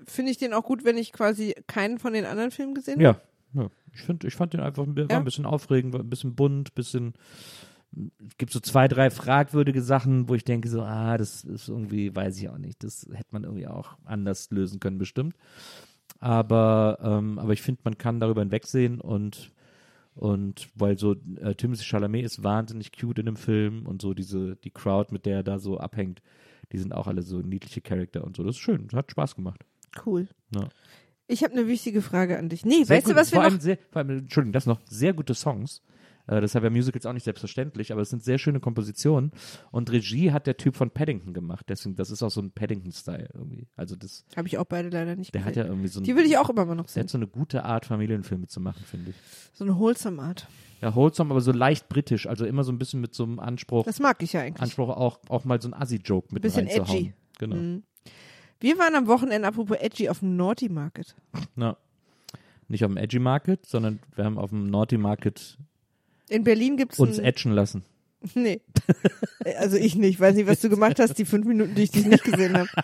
finde 0.05 0.31
ich 0.31 0.37
den 0.37 0.53
auch 0.53 0.63
gut, 0.63 0.85
wenn 0.85 0.97
ich 0.97 1.11
quasi 1.13 1.55
keinen 1.65 1.97
von 1.97 2.13
den 2.13 2.25
anderen 2.25 2.51
Filmen 2.51 2.75
gesehen 2.75 3.03
habe? 3.03 3.19
Ja, 3.55 3.61
ja. 3.63 3.69
Ich, 3.91 4.01
find, 4.01 4.23
ich 4.23 4.35
fand 4.35 4.53
den 4.53 4.59
einfach 4.61 4.83
ein, 4.83 4.95
Ja. 4.95 5.17
ein 5.17 5.23
bisschen 5.25 5.45
aufregend, 5.47 5.95
ein 5.95 6.09
bisschen 6.09 6.35
bunt, 6.35 6.69
ein 6.69 6.75
bisschen. 6.75 7.13
Es 8.27 8.37
gibt 8.37 8.51
so 8.51 8.59
zwei, 8.59 8.87
drei 8.87 9.09
fragwürdige 9.11 9.81
Sachen, 9.83 10.27
wo 10.29 10.33
ich 10.35 10.43
denke, 10.43 10.67
so, 10.69 10.81
ah, 10.81 11.17
das 11.17 11.43
ist 11.43 11.69
irgendwie, 11.69 12.15
weiß 12.15 12.37
ich 12.39 12.49
auch 12.49 12.57
nicht. 12.57 12.83
Das 12.83 13.07
hätte 13.13 13.29
man 13.31 13.43
irgendwie 13.43 13.67
auch 13.67 13.97
anders 14.05 14.49
lösen 14.51 14.79
können, 14.79 14.97
bestimmt. 14.97 15.35
Aber, 16.23 16.99
ähm, 17.03 17.37
aber 17.37 17.51
ich 17.51 17.61
finde, 17.61 17.81
man 17.83 17.97
kann 17.97 18.21
darüber 18.21 18.39
hinwegsehen 18.39 19.01
und, 19.01 19.51
und 20.15 20.69
weil 20.73 20.97
so 20.97 21.17
äh, 21.41 21.53
Timothy 21.53 21.83
Chalamet 21.83 22.23
ist 22.23 22.45
wahnsinnig 22.45 22.93
cute 22.97 23.19
in 23.19 23.25
dem 23.25 23.35
Film 23.35 23.85
und 23.85 24.01
so 24.01 24.13
diese, 24.13 24.55
die 24.55 24.69
Crowd, 24.69 25.13
mit 25.13 25.25
der 25.25 25.35
er 25.37 25.43
da 25.43 25.59
so 25.59 25.79
abhängt, 25.79 26.21
die 26.71 26.77
sind 26.77 26.93
auch 26.93 27.07
alle 27.07 27.23
so 27.23 27.39
niedliche 27.39 27.81
Charakter 27.81 28.23
und 28.23 28.37
so. 28.37 28.43
Das 28.43 28.55
ist 28.55 28.61
schön, 28.61 28.87
das 28.87 28.97
hat 28.97 29.11
Spaß 29.11 29.35
gemacht. 29.35 29.65
Cool. 30.05 30.29
Ja. 30.55 30.69
Ich 31.27 31.43
habe 31.43 31.51
eine 31.55 31.67
wichtige 31.67 32.01
Frage 32.01 32.39
an 32.39 32.47
dich. 32.47 32.63
Nee, 32.63 32.85
Sehr 32.85 32.95
weißt 32.95 33.07
gut, 33.07 33.15
du, 33.15 33.19
was 33.19 33.33
wir 33.33 33.41
noch 33.41 33.59
sehr, 33.59 33.77
vor 33.91 33.99
allem, 34.01 34.19
Entschuldigung, 34.19 34.53
das 34.53 34.65
noch, 34.65 34.79
sehr 34.85 35.11
gute 35.11 35.33
Songs. 35.33 35.81
Äh, 36.27 36.41
haben 36.47 36.63
ja 36.63 36.69
Musicals 36.69 37.05
auch 37.05 37.13
nicht 37.13 37.23
selbstverständlich, 37.23 37.91
aber 37.91 38.01
es 38.01 38.09
sind 38.09 38.23
sehr 38.23 38.37
schöne 38.37 38.59
Kompositionen. 38.59 39.31
Und 39.71 39.91
Regie 39.91 40.31
hat 40.31 40.47
der 40.47 40.55
Typ 40.57 40.75
von 40.75 40.89
Paddington 40.89 41.33
gemacht. 41.33 41.65
Deswegen, 41.67 41.95
das 41.95 42.09
ist 42.11 42.23
auch 42.23 42.29
so 42.31 42.41
ein 42.41 42.51
Paddington-Style 42.51 43.29
irgendwie. 43.33 43.67
Also 43.75 43.95
das, 43.95 44.25
Habe 44.37 44.47
ich 44.47 44.57
auch 44.57 44.65
beide 44.65 44.89
leider 44.89 45.15
nicht 45.15 45.33
der 45.33 45.41
gesehen. 45.41 45.49
hat 45.49 45.55
ja 45.57 45.65
irgendwie 45.65 45.87
so 45.89 45.99
ein, 45.99 46.03
Die 46.03 46.15
will 46.15 46.25
ich 46.25 46.37
auch 46.37 46.49
immer 46.49 46.65
mal 46.65 46.75
noch 46.75 46.85
der 46.85 46.91
sehen. 46.93 47.03
hat 47.03 47.09
so 47.09 47.17
eine 47.17 47.27
gute 47.27 47.65
Art, 47.65 47.85
Familienfilme 47.85 48.47
zu 48.47 48.59
machen, 48.61 48.83
finde 48.85 49.09
ich. 49.11 49.15
So 49.53 49.65
eine 49.65 49.77
wholesome 49.77 50.21
Art. 50.21 50.47
Ja, 50.81 50.95
wholesome, 50.95 51.31
aber 51.31 51.41
so 51.41 51.51
leicht 51.51 51.89
britisch. 51.89 52.27
Also 52.27 52.45
immer 52.45 52.63
so 52.63 52.71
ein 52.71 52.77
bisschen 52.79 53.01
mit 53.01 53.13
so 53.13 53.23
einem 53.23 53.39
Anspruch, 53.39 53.85
Das 53.85 53.99
mag 53.99 54.21
ich 54.23 54.33
ja 54.33 54.41
eigentlich. 54.41 54.61
Anspruch 54.61 54.89
auch, 54.89 55.19
auch 55.29 55.43
mal 55.45 55.61
so 55.61 55.67
ein 55.69 55.73
Assi-Joke 55.73 56.33
mit 56.33 56.41
Bisschen 56.41 56.67
reinzuhauen. 56.67 56.97
edgy. 56.97 57.13
Genau. 57.39 57.55
Mhm. 57.55 57.83
Wir 58.59 58.77
waren 58.77 58.95
am 58.95 59.07
Wochenende, 59.07 59.45
apropos 59.47 59.77
edgy, 59.77 60.07
auf 60.07 60.19
dem 60.19 60.37
Naughty 60.37 60.69
Market. 60.69 61.15
Ja. 61.57 61.75
Nicht 62.69 62.85
auf 62.85 62.91
dem 62.91 62.97
Edgy 62.97 63.19
Market, 63.19 63.65
sondern 63.65 63.99
wir 64.15 64.23
haben 64.23 64.37
auf 64.37 64.51
dem 64.51 64.69
Naughty 64.69 64.97
Market 64.97 65.57
In 66.29 66.43
Berlin 66.43 66.77
gibt's 66.77 66.99
uns 66.99 67.19
edgen 67.19 67.51
lassen. 67.51 67.83
Nee. 68.35 68.61
Also 69.57 69.75
ich 69.75 69.95
nicht. 69.95 70.17
Weiß 70.17 70.35
nicht, 70.35 70.47
was 70.47 70.61
du 70.61 70.69
gemacht 70.69 70.97
hast, 70.97 71.17
die 71.17 71.25
fünf 71.25 71.45
Minuten, 71.45 71.75
die 71.75 71.83
ich 71.83 71.91
dich 71.91 72.05
nicht 72.05 72.23
gesehen 72.23 72.57
habe. 72.57 72.69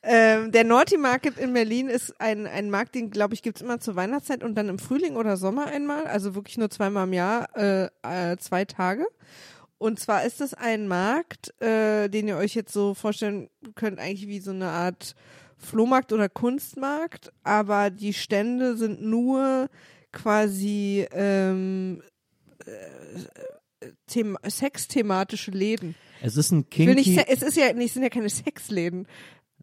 Ähm, 0.00 0.52
der 0.52 0.64
Naughty 0.64 0.96
Market 0.96 1.36
in 1.36 1.52
Berlin 1.52 1.88
ist 1.88 2.18
ein, 2.18 2.46
ein 2.46 2.70
Markt, 2.70 2.94
den, 2.94 3.10
glaube 3.10 3.34
ich, 3.34 3.42
gibt's 3.42 3.60
immer 3.60 3.80
zur 3.80 3.96
Weihnachtszeit 3.96 4.42
und 4.42 4.54
dann 4.54 4.68
im 4.68 4.78
Frühling 4.78 5.16
oder 5.16 5.36
Sommer 5.36 5.66
einmal. 5.66 6.06
Also 6.06 6.34
wirklich 6.34 6.56
nur 6.56 6.70
zweimal 6.70 7.06
im 7.08 7.12
Jahr, 7.12 7.54
äh, 7.56 7.88
äh, 8.02 8.36
zwei 8.38 8.64
Tage. 8.64 9.06
Und 9.76 9.98
zwar 9.98 10.24
ist 10.24 10.40
es 10.40 10.54
ein 10.54 10.88
Markt, 10.88 11.52
äh, 11.60 12.08
den 12.08 12.28
ihr 12.28 12.36
euch 12.36 12.54
jetzt 12.54 12.72
so 12.72 12.94
vorstellen 12.94 13.50
könnt, 13.74 13.98
eigentlich 13.98 14.28
wie 14.28 14.40
so 14.40 14.52
eine 14.52 14.68
Art 14.68 15.14
Flohmarkt 15.58 16.12
oder 16.12 16.28
Kunstmarkt, 16.28 17.32
aber 17.42 17.90
die 17.90 18.14
Stände 18.14 18.76
sind 18.76 19.02
nur 19.02 19.68
quasi 20.12 21.06
ähm, 21.12 22.02
äh, 22.66 23.88
them 24.12 24.36
sexthematische 24.46 25.50
Läden. 25.50 25.94
Es 26.22 26.36
ist 26.36 26.50
ein 26.50 26.58
nicht, 26.58 26.70
kinky, 26.70 27.14
se- 27.14 27.28
es 27.28 27.42
ist 27.42 27.56
ja, 27.56 27.66
es 27.68 27.94
sind 27.94 28.02
ja 28.02 28.08
keine 28.08 28.28
Sexläden. 28.28 29.06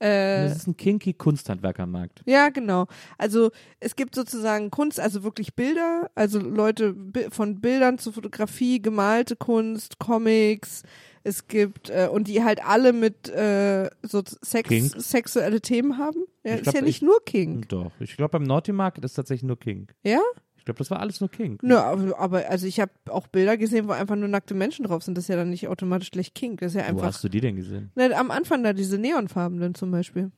Äh, 0.01 0.45
es 0.47 0.57
ist 0.57 0.67
ein 0.67 0.75
kinky 0.75 1.13
Kunsthandwerkermarkt. 1.13 2.21
ja, 2.25 2.49
genau. 2.49 2.87
Also 3.17 3.51
es 3.79 3.95
gibt 3.95 4.13
sozusagen 4.15 4.69
Kunst, 4.69 4.99
also 4.99 5.23
wirklich 5.23 5.55
Bilder, 5.55 6.11
also 6.15 6.39
Leute 6.39 6.95
von 7.29 7.61
Bildern 7.61 7.97
zu 7.97 8.11
Fotografie, 8.11 8.81
gemalte 8.81 9.37
Kunst, 9.37 9.97
Comics. 9.99 10.83
Es 11.23 11.47
gibt 11.47 11.89
äh, 11.89 12.09
und 12.11 12.27
die 12.27 12.43
halt 12.43 12.63
alle 12.65 12.91
mit 12.93 13.29
äh, 13.29 13.89
so 14.03 14.21
Sex, 14.41 14.69
sexuelle 14.97 15.61
Themen 15.61 15.97
haben. 15.97 16.25
Ja, 16.43 16.51
Ich 16.51 16.57
ist 16.57 16.63
glaub, 16.63 16.75
ja 16.75 16.81
nicht 16.81 16.97
ich- 16.97 17.01
nur 17.01 17.23
King. 17.25 17.65
Doch. 17.69 17.91
Ich 18.01 18.17
glaube, 18.17 18.31
beim 18.31 18.43
Naughty 18.43 18.73
Market 18.73 19.03
ist 19.05 19.13
tatsächlich 19.13 19.43
nur 19.47 19.57
King. 19.59 19.87
Ja? 20.03 20.19
Ich 20.65 20.67
glaube, 20.67 20.79
das 20.79 20.89
war 20.89 20.99
alles 20.99 21.21
nur 21.21 21.29
King. 21.29 21.59
Nö, 21.61 21.75
aber, 21.77 22.17
aber 22.17 22.49
also 22.49 22.65
ich 22.65 22.79
habe 22.79 22.91
auch 23.11 23.27
Bilder 23.27 23.55
gesehen, 23.55 23.87
wo 23.87 23.91
einfach 23.91 24.15
nur 24.15 24.27
nackte 24.27 24.55
Menschen 24.55 24.83
drauf 24.83 25.03
sind. 25.03 25.15
Das 25.15 25.25
ist 25.25 25.27
ja 25.27 25.35
dann 25.35 25.51
nicht 25.51 25.67
automatisch 25.67 26.09
gleich 26.09 26.33
King. 26.33 26.57
Das 26.57 26.73
ist 26.73 26.81
ja 26.81 26.85
Wo 26.85 26.87
einfach. 26.87 27.05
hast 27.05 27.23
du 27.23 27.29
die 27.29 27.39
denn 27.39 27.55
gesehen? 27.55 27.91
Ne, 27.93 28.17
am 28.17 28.31
Anfang 28.31 28.63
da 28.63 28.73
diese 28.73 28.97
neonfarbenen 28.97 29.75
zum 29.75 29.91
Beispiel. 29.91 30.31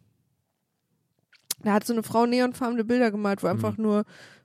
Da 1.64 1.72
hat 1.72 1.86
so 1.86 1.94
eine 1.94 2.04
Frau 2.04 2.26
neonfarbene 2.26 2.84
Bilder 2.84 3.10
gemalt, 3.10 3.42
wo 3.42 3.48
einfach 3.48 3.78
nur 3.78 4.04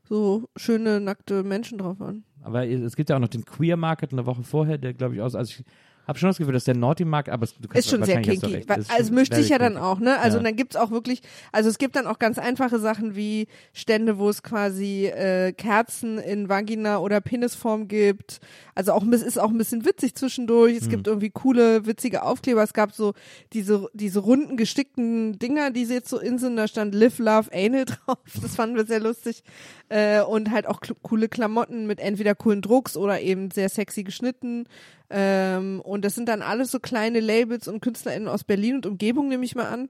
so 0.08 0.48
schöne 0.54 1.00
nackte 1.00 1.42
Menschen 1.42 1.78
drauf 1.78 1.98
waren. 1.98 2.22
Aber 2.42 2.64
es 2.64 2.94
gibt 2.94 3.10
ja 3.10 3.16
auch 3.16 3.20
noch 3.20 3.26
den 3.26 3.44
Queer 3.44 3.76
Market 3.76 4.12
eine 4.12 4.24
Woche 4.24 4.44
vorher, 4.44 4.78
der 4.78 4.94
glaube 4.94 5.16
ich 5.16 5.20
aus. 5.20 5.34
Also 5.34 5.50
ich 5.50 5.64
habe 6.06 6.18
schon 6.18 6.28
das 6.28 6.38
Gefühl, 6.38 6.52
dass 6.54 6.64
der 6.64 6.74
Naughty 6.76 7.04
Market, 7.04 7.32
aber 7.32 7.44
es, 7.44 7.54
du 7.54 7.68
kannst 7.68 7.86
Ist 7.86 7.90
schon 7.90 8.02
sehr 8.04 8.20
kinky. 8.20 8.64
Also 8.88 9.12
mischt 9.12 9.34
sich 9.34 9.48
ja 9.48 9.58
dann 9.58 9.76
auch, 9.76 10.00
ne? 10.00 10.18
Also 10.18 10.38
Ja. 10.38 10.44
dann 10.44 10.56
gibt's 10.56 10.76
auch 10.76 10.90
wirklich, 10.90 11.22
also 11.52 11.68
es 11.68 11.78
gibt 11.78 11.96
dann 11.96 12.06
auch 12.06 12.18
ganz 12.18 12.38
einfache 12.38 12.78
Sachen 12.78 13.14
wie 13.14 13.46
Stände, 13.72 14.18
wo 14.18 14.28
es 14.28 14.42
quasi 14.42 15.06
äh, 15.06 15.52
Kerzen 15.52 16.18
in 16.18 16.48
Vagina 16.48 16.98
oder 16.98 17.20
Penisform 17.20 17.88
gibt. 17.88 18.40
Also 18.74 18.92
auch 18.92 19.04
ist 19.04 19.38
auch 19.38 19.50
ein 19.50 19.58
bisschen 19.58 19.84
witzig 19.84 20.14
zwischendurch. 20.14 20.76
Es 20.76 20.88
gibt 20.88 21.06
irgendwie 21.06 21.30
coole, 21.30 21.86
witzige 21.86 22.22
Aufkleber. 22.22 22.62
Es 22.62 22.72
gab 22.72 22.92
so 22.92 23.12
diese, 23.52 23.88
diese 23.92 24.20
runden, 24.20 24.56
gestickten 24.56 25.38
Dinger, 25.38 25.70
die 25.70 25.84
sie 25.84 25.94
jetzt 25.94 26.08
so 26.08 26.18
in 26.18 26.38
sind. 26.38 26.56
Da 26.56 26.66
stand 26.66 26.94
Live, 26.94 27.18
Love, 27.18 27.50
Anal 27.52 27.84
drauf. 28.06 28.18
Das 28.40 28.54
fanden 28.54 28.76
wir 28.76 28.86
sehr 28.86 29.00
lustig. 29.00 29.42
Äh, 29.88 30.22
und 30.22 30.50
halt 30.50 30.66
auch 30.66 30.80
coole 31.02 31.28
Klamotten 31.28 31.86
mit 31.86 32.00
entweder 32.00 32.34
coolen 32.34 32.62
Drucks 32.62 32.96
oder 32.96 33.20
eben 33.20 33.50
sehr 33.50 33.68
sexy 33.68 34.04
geschnitten. 34.04 34.66
Ähm, 35.14 35.82
und 35.82 36.04
das 36.06 36.14
sind 36.14 36.26
dann 36.26 36.40
alles 36.40 36.70
so 36.70 36.80
kleine 36.80 37.20
Labels 37.20 37.68
und 37.68 37.82
KünstlerInnen 37.82 38.28
aus 38.28 38.44
Berlin 38.44 38.76
und 38.76 38.86
Umgebung, 38.86 39.28
nehme 39.28 39.44
ich 39.44 39.54
mal 39.54 39.66
an. 39.66 39.88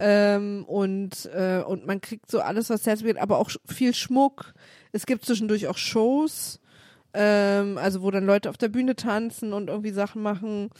Ähm, 0.00 0.64
und, 0.64 1.30
äh, 1.32 1.62
und 1.64 1.86
man 1.86 2.00
kriegt 2.00 2.28
so 2.28 2.40
alles, 2.40 2.70
was 2.70 2.84
Herz 2.84 3.04
geht, 3.04 3.18
aber 3.18 3.38
auch 3.38 3.50
viel 3.66 3.94
Schmuck. 3.94 4.54
Es 4.90 5.06
gibt 5.06 5.24
zwischendurch 5.24 5.68
auch 5.68 5.78
Shows, 5.78 6.58
ähm, 7.14 7.78
also 7.78 8.02
wo 8.02 8.10
dann 8.10 8.26
Leute 8.26 8.50
auf 8.50 8.58
der 8.58 8.68
Bühne 8.68 8.96
tanzen 8.96 9.52
und 9.52 9.68
irgendwie 9.68 9.90
Sachen 9.90 10.22
machen. 10.22 10.70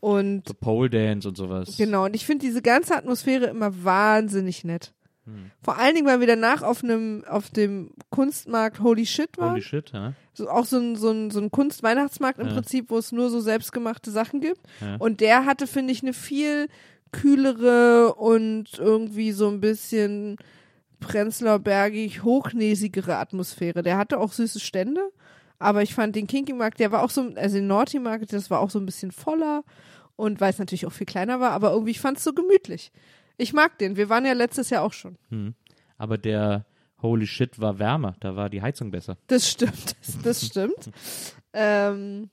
Und 0.00 0.48
So 0.48 0.54
Pole 0.54 0.88
Dance 0.88 1.28
und 1.28 1.36
sowas. 1.36 1.76
Genau, 1.76 2.06
und 2.06 2.16
ich 2.16 2.24
finde 2.24 2.46
diese 2.46 2.62
ganze 2.62 2.96
Atmosphäre 2.96 3.46
immer 3.46 3.84
wahnsinnig 3.84 4.64
nett. 4.64 4.94
Hm. 5.26 5.50
Vor 5.62 5.76
allen 5.78 5.94
Dingen, 5.94 6.06
weil 6.06 6.20
wir 6.20 6.26
danach 6.26 6.62
auf 6.62 6.82
einem, 6.82 7.22
auf 7.28 7.50
dem 7.50 7.90
Kunstmarkt 8.08 8.80
Holy 8.80 9.04
Shit 9.04 9.36
waren. 9.36 9.50
Holy 9.50 9.62
shit, 9.62 9.90
ja. 9.92 10.14
So, 10.32 10.48
auch 10.48 10.64
so 10.64 10.78
ein, 10.78 10.96
so 10.96 11.10
ein, 11.10 11.30
so 11.30 11.40
ein 11.40 11.50
Kunstweihnachtsmarkt 11.50 12.38
im 12.38 12.46
Ja. 12.46 12.54
Prinzip, 12.54 12.88
wo 12.88 12.96
es 12.96 13.12
nur 13.12 13.28
so 13.28 13.40
selbstgemachte 13.40 14.10
Sachen 14.10 14.40
gibt. 14.40 14.60
Ja. 14.80 14.96
Und 14.96 15.20
der 15.20 15.44
hatte, 15.44 15.66
finde 15.66 15.92
ich, 15.92 16.02
eine 16.02 16.14
viel 16.14 16.68
kühlere 17.12 18.14
und 18.14 18.78
irgendwie 18.78 19.32
so 19.32 19.48
ein 19.48 19.60
bisschen 19.60 20.38
prenzlaubergig 21.00 22.22
hochnäsigere 22.22 23.16
Atmosphäre. 23.16 23.82
Der 23.82 23.98
hatte 23.98 24.18
auch 24.18 24.32
süße 24.32 24.60
Stände, 24.60 25.00
aber 25.60 25.82
ich 25.82 25.94
fand 25.94 26.16
den 26.16 26.26
Kinky 26.26 26.54
Markt, 26.54 26.80
der 26.80 26.90
war 26.90 27.04
auch 27.04 27.10
so, 27.10 27.32
also 27.36 27.56
den 27.56 27.68
Naughty 27.68 28.00
Market, 28.00 28.32
das 28.32 28.50
war 28.50 28.60
auch 28.60 28.70
so 28.70 28.80
ein 28.80 28.86
bisschen 28.86 29.12
voller 29.12 29.62
und 30.16 30.40
weil 30.40 30.50
es 30.50 30.58
natürlich 30.58 30.86
auch 30.86 30.92
viel 30.92 31.06
kleiner 31.06 31.38
war, 31.38 31.52
aber 31.52 31.70
irgendwie, 31.70 31.92
ich 31.92 32.00
fand 32.00 32.18
es 32.18 32.24
so 32.24 32.32
gemütlich. 32.32 32.90
Ich 33.36 33.52
mag 33.52 33.78
den. 33.78 33.96
Wir 33.96 34.08
waren 34.08 34.26
ja 34.26 34.32
letztes 34.32 34.70
Jahr 34.70 34.82
auch 34.82 34.92
schon. 34.92 35.16
Hm. 35.28 35.54
Aber 35.96 36.18
der 36.18 36.66
Holy 37.00 37.26
shit 37.26 37.60
war 37.60 37.78
wärmer, 37.78 38.16
da 38.20 38.36
war 38.36 38.50
die 38.50 38.62
Heizung 38.62 38.90
besser. 38.90 39.16
Das 39.28 39.48
stimmt, 39.48 39.96
das, 40.06 40.18
das 40.22 40.46
stimmt. 40.46 40.90
ähm, 41.52 42.30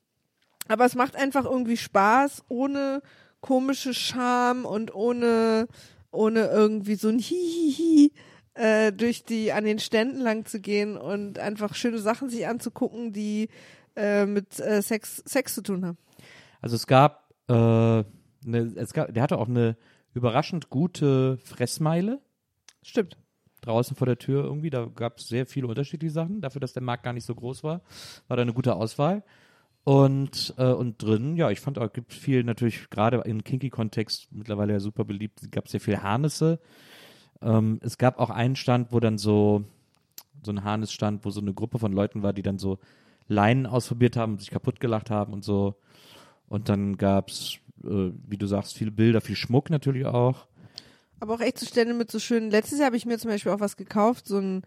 aber 0.70 0.86
es 0.86 0.96
macht 0.96 1.16
einfach 1.16 1.46
irgendwie 1.46 1.78
Spaß, 1.78 2.46
ohne 2.48 3.02
komische 3.42 3.94
Scham 3.94 4.66
und 4.66 4.96
ohne, 4.96 5.68
ohne 6.12 6.48
irgendwie 6.48 6.96
so 6.96 7.10
ein 7.10 7.20
Hihihi 7.20 8.12
äh, 8.58 8.92
durch 8.92 9.24
die 9.24 9.52
an 9.52 9.66
den 9.66 9.80
Ständen 9.80 10.20
lang 10.20 10.46
zu 10.46 10.60
gehen 10.60 10.98
und 10.98 11.40
einfach 11.40 11.76
schöne 11.76 12.00
Sachen 12.00 12.30
sich 12.30 12.48
anzugucken, 12.48 13.14
die 13.14 13.50
äh, 13.96 14.26
mit 14.26 14.60
äh, 14.60 14.82
Sex, 14.82 15.18
Sex 15.26 15.56
zu 15.56 15.62
tun 15.62 15.86
haben. 15.86 15.98
Also 16.62 16.76
es 16.76 16.88
gab, 16.88 17.34
äh, 17.50 17.54
ne, 17.54 18.06
es 18.76 18.94
gab, 18.94 19.14
der 19.14 19.24
hatte 19.24 19.38
auch 19.38 19.48
eine 19.48 19.78
überraschend 20.14 20.70
gute 20.70 21.38
Fressmeile. 21.38 22.20
Stimmt. 22.82 23.18
draußen 23.62 23.96
vor 23.96 24.08
der 24.08 24.18
Tür 24.18 24.44
irgendwie. 24.46 24.70
Da 24.70 24.86
gab 24.86 25.20
es 25.20 25.28
sehr 25.28 25.46
viele 25.46 25.68
unterschiedliche 25.68 26.14
Sachen. 26.14 26.42
Dafür, 26.42 26.62
dass 26.62 26.74
der 26.74 26.84
Markt 26.84 27.04
gar 27.04 27.14
nicht 27.14 27.26
so 27.26 27.36
groß 27.36 27.64
war, 27.64 27.82
war 28.28 28.38
da 28.38 28.42
eine 28.42 28.54
gute 28.54 28.76
Auswahl. 28.76 29.24
Und, 29.84 30.54
äh, 30.58 30.66
und 30.66 31.02
drin, 31.02 31.38
ja, 31.38 31.50
ich 31.50 31.60
fand 31.60 31.80
auch, 31.80 31.94
gibt 31.94 32.14
viel 32.14 32.44
natürlich, 32.44 32.90
gerade 32.90 33.22
im 33.26 33.44
Kinky-Kontext 33.44 34.28
mittlerweile 34.32 34.74
ja 34.74 34.80
super 34.80 35.06
beliebt, 35.06 35.52
gab 35.52 35.66
es 35.66 35.72
sehr 35.72 35.80
viel 35.80 36.02
Harnisse. 36.02 36.60
Ähm, 37.42 37.80
es 37.84 37.98
gab 37.98 38.20
auch 38.20 38.30
einen 38.30 38.56
Stand, 38.56 38.92
wo 38.92 39.00
dann 39.00 39.18
so, 39.18 39.64
so 40.44 40.52
ein 40.52 40.64
Harnessstand, 40.64 41.26
wo 41.26 41.30
so 41.30 41.42
eine 41.42 41.54
Gruppe 41.54 41.80
von 41.80 41.92
Leuten 41.92 42.24
war, 42.24 42.34
die 42.34 42.42
dann 42.44 42.58
so 42.58 42.80
Leinen 43.28 43.66
ausprobiert 43.66 44.16
haben, 44.16 44.40
sich 44.40 44.50
kaputt 44.50 44.80
gelacht 44.80 45.10
haben 45.10 45.34
und 45.34 45.44
so. 45.44 45.76
Und 46.48 46.70
dann 46.70 46.98
gab's, 46.98 47.58
äh, 47.84 48.12
wie 48.28 48.38
du 48.38 48.48
sagst, 48.48 48.74
viele 48.76 48.92
Bilder, 48.92 49.22
viel 49.22 49.36
Schmuck 49.36 49.70
natürlich 49.70 50.06
auch. 50.06 50.48
Aber 51.20 51.34
auch 51.34 51.42
echt 51.42 51.58
so 51.60 51.66
Stände 51.66 51.94
mit 51.94 52.12
so 52.12 52.20
schönen. 52.20 52.52
Letztes 52.52 52.80
Jahr 52.80 52.88
habe 52.88 52.98
ich 52.98 53.06
mir 53.06 53.18
zum 53.18 53.32
Beispiel 53.32 53.52
auch 53.52 53.60
was 53.60 53.76
gekauft, 53.76 54.28
so 54.28 54.38
ein 54.38 54.62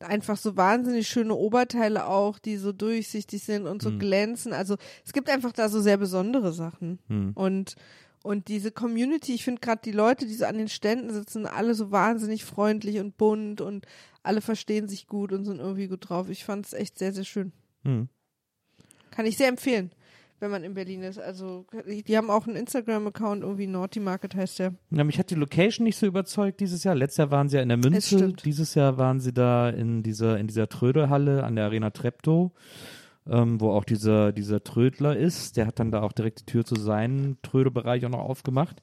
einfach 0.00 0.36
so 0.36 0.56
wahnsinnig 0.56 1.08
schöne 1.08 1.34
Oberteile 1.34 2.06
auch, 2.06 2.38
die 2.38 2.56
so 2.56 2.72
durchsichtig 2.72 3.42
sind 3.42 3.66
und 3.66 3.82
so 3.82 3.90
Hm. 3.90 3.98
glänzen. 3.98 4.52
Also 4.52 4.76
es 5.04 5.12
gibt 5.12 5.28
einfach 5.28 5.52
da 5.52 5.68
so 5.68 5.80
sehr 5.80 5.96
besondere 5.96 6.52
Sachen. 6.52 7.00
Hm. 7.08 7.32
Und 7.34 7.74
und 8.22 8.48
diese 8.48 8.70
Community, 8.72 9.34
ich 9.34 9.44
finde 9.44 9.60
gerade 9.60 9.80
die 9.84 9.92
Leute, 9.92 10.26
die 10.26 10.34
so 10.34 10.44
an 10.44 10.58
den 10.58 10.68
Ständen 10.68 11.12
sitzen, 11.12 11.46
alle 11.46 11.74
so 11.74 11.90
wahnsinnig 11.90 12.44
freundlich 12.44 12.98
und 12.98 13.16
bunt 13.16 13.60
und 13.60 13.86
alle 14.22 14.40
verstehen 14.40 14.88
sich 14.88 15.06
gut 15.06 15.32
und 15.32 15.44
sind 15.44 15.60
irgendwie 15.60 15.86
gut 15.86 16.08
drauf. 16.08 16.28
Ich 16.28 16.44
fand 16.44 16.66
es 16.66 16.72
echt 16.72 16.98
sehr, 16.98 17.12
sehr 17.12 17.24
schön. 17.24 17.52
Hm. 17.84 18.08
Kann 19.10 19.26
ich 19.26 19.36
sehr 19.36 19.48
empfehlen, 19.48 19.90
wenn 20.40 20.50
man 20.50 20.64
in 20.64 20.74
Berlin 20.74 21.02
ist. 21.02 21.18
Also 21.18 21.66
die 21.86 22.16
haben 22.16 22.28
auch 22.28 22.46
einen 22.46 22.56
Instagram-Account, 22.56 23.42
irgendwie 23.42 23.66
Naughty 23.66 24.00
Market 24.00 24.34
heißt 24.34 24.58
der. 24.58 24.74
Ja, 24.90 25.04
mich 25.04 25.18
hat 25.18 25.30
die 25.30 25.34
Location 25.34 25.84
nicht 25.84 25.96
so 25.96 26.06
überzeugt 26.06 26.60
dieses 26.60 26.84
Jahr. 26.84 26.94
Letztes 26.94 27.18
Jahr 27.18 27.30
waren 27.30 27.48
sie 27.48 27.56
ja 27.56 27.62
in 27.62 27.68
der 27.68 27.78
Münze. 27.78 28.32
Dieses 28.32 28.74
Jahr 28.74 28.98
waren 28.98 29.20
sie 29.20 29.32
da 29.32 29.70
in 29.70 30.02
dieser, 30.02 30.38
in 30.38 30.46
dieser 30.46 30.68
Trödelhalle 30.68 31.44
an 31.44 31.56
der 31.56 31.64
Arena 31.64 31.90
Treptow, 31.90 32.52
ähm, 33.28 33.60
wo 33.60 33.72
auch 33.72 33.84
dieser, 33.84 34.32
dieser 34.32 34.62
Trödler 34.62 35.16
ist. 35.16 35.56
Der 35.56 35.66
hat 35.66 35.78
dann 35.78 35.90
da 35.90 36.02
auch 36.02 36.12
direkt 36.12 36.40
die 36.40 36.46
Tür 36.46 36.64
zu 36.64 36.76
seinem 36.76 37.36
Trödelbereich 37.42 38.04
auch 38.06 38.10
noch 38.10 38.20
aufgemacht. 38.20 38.80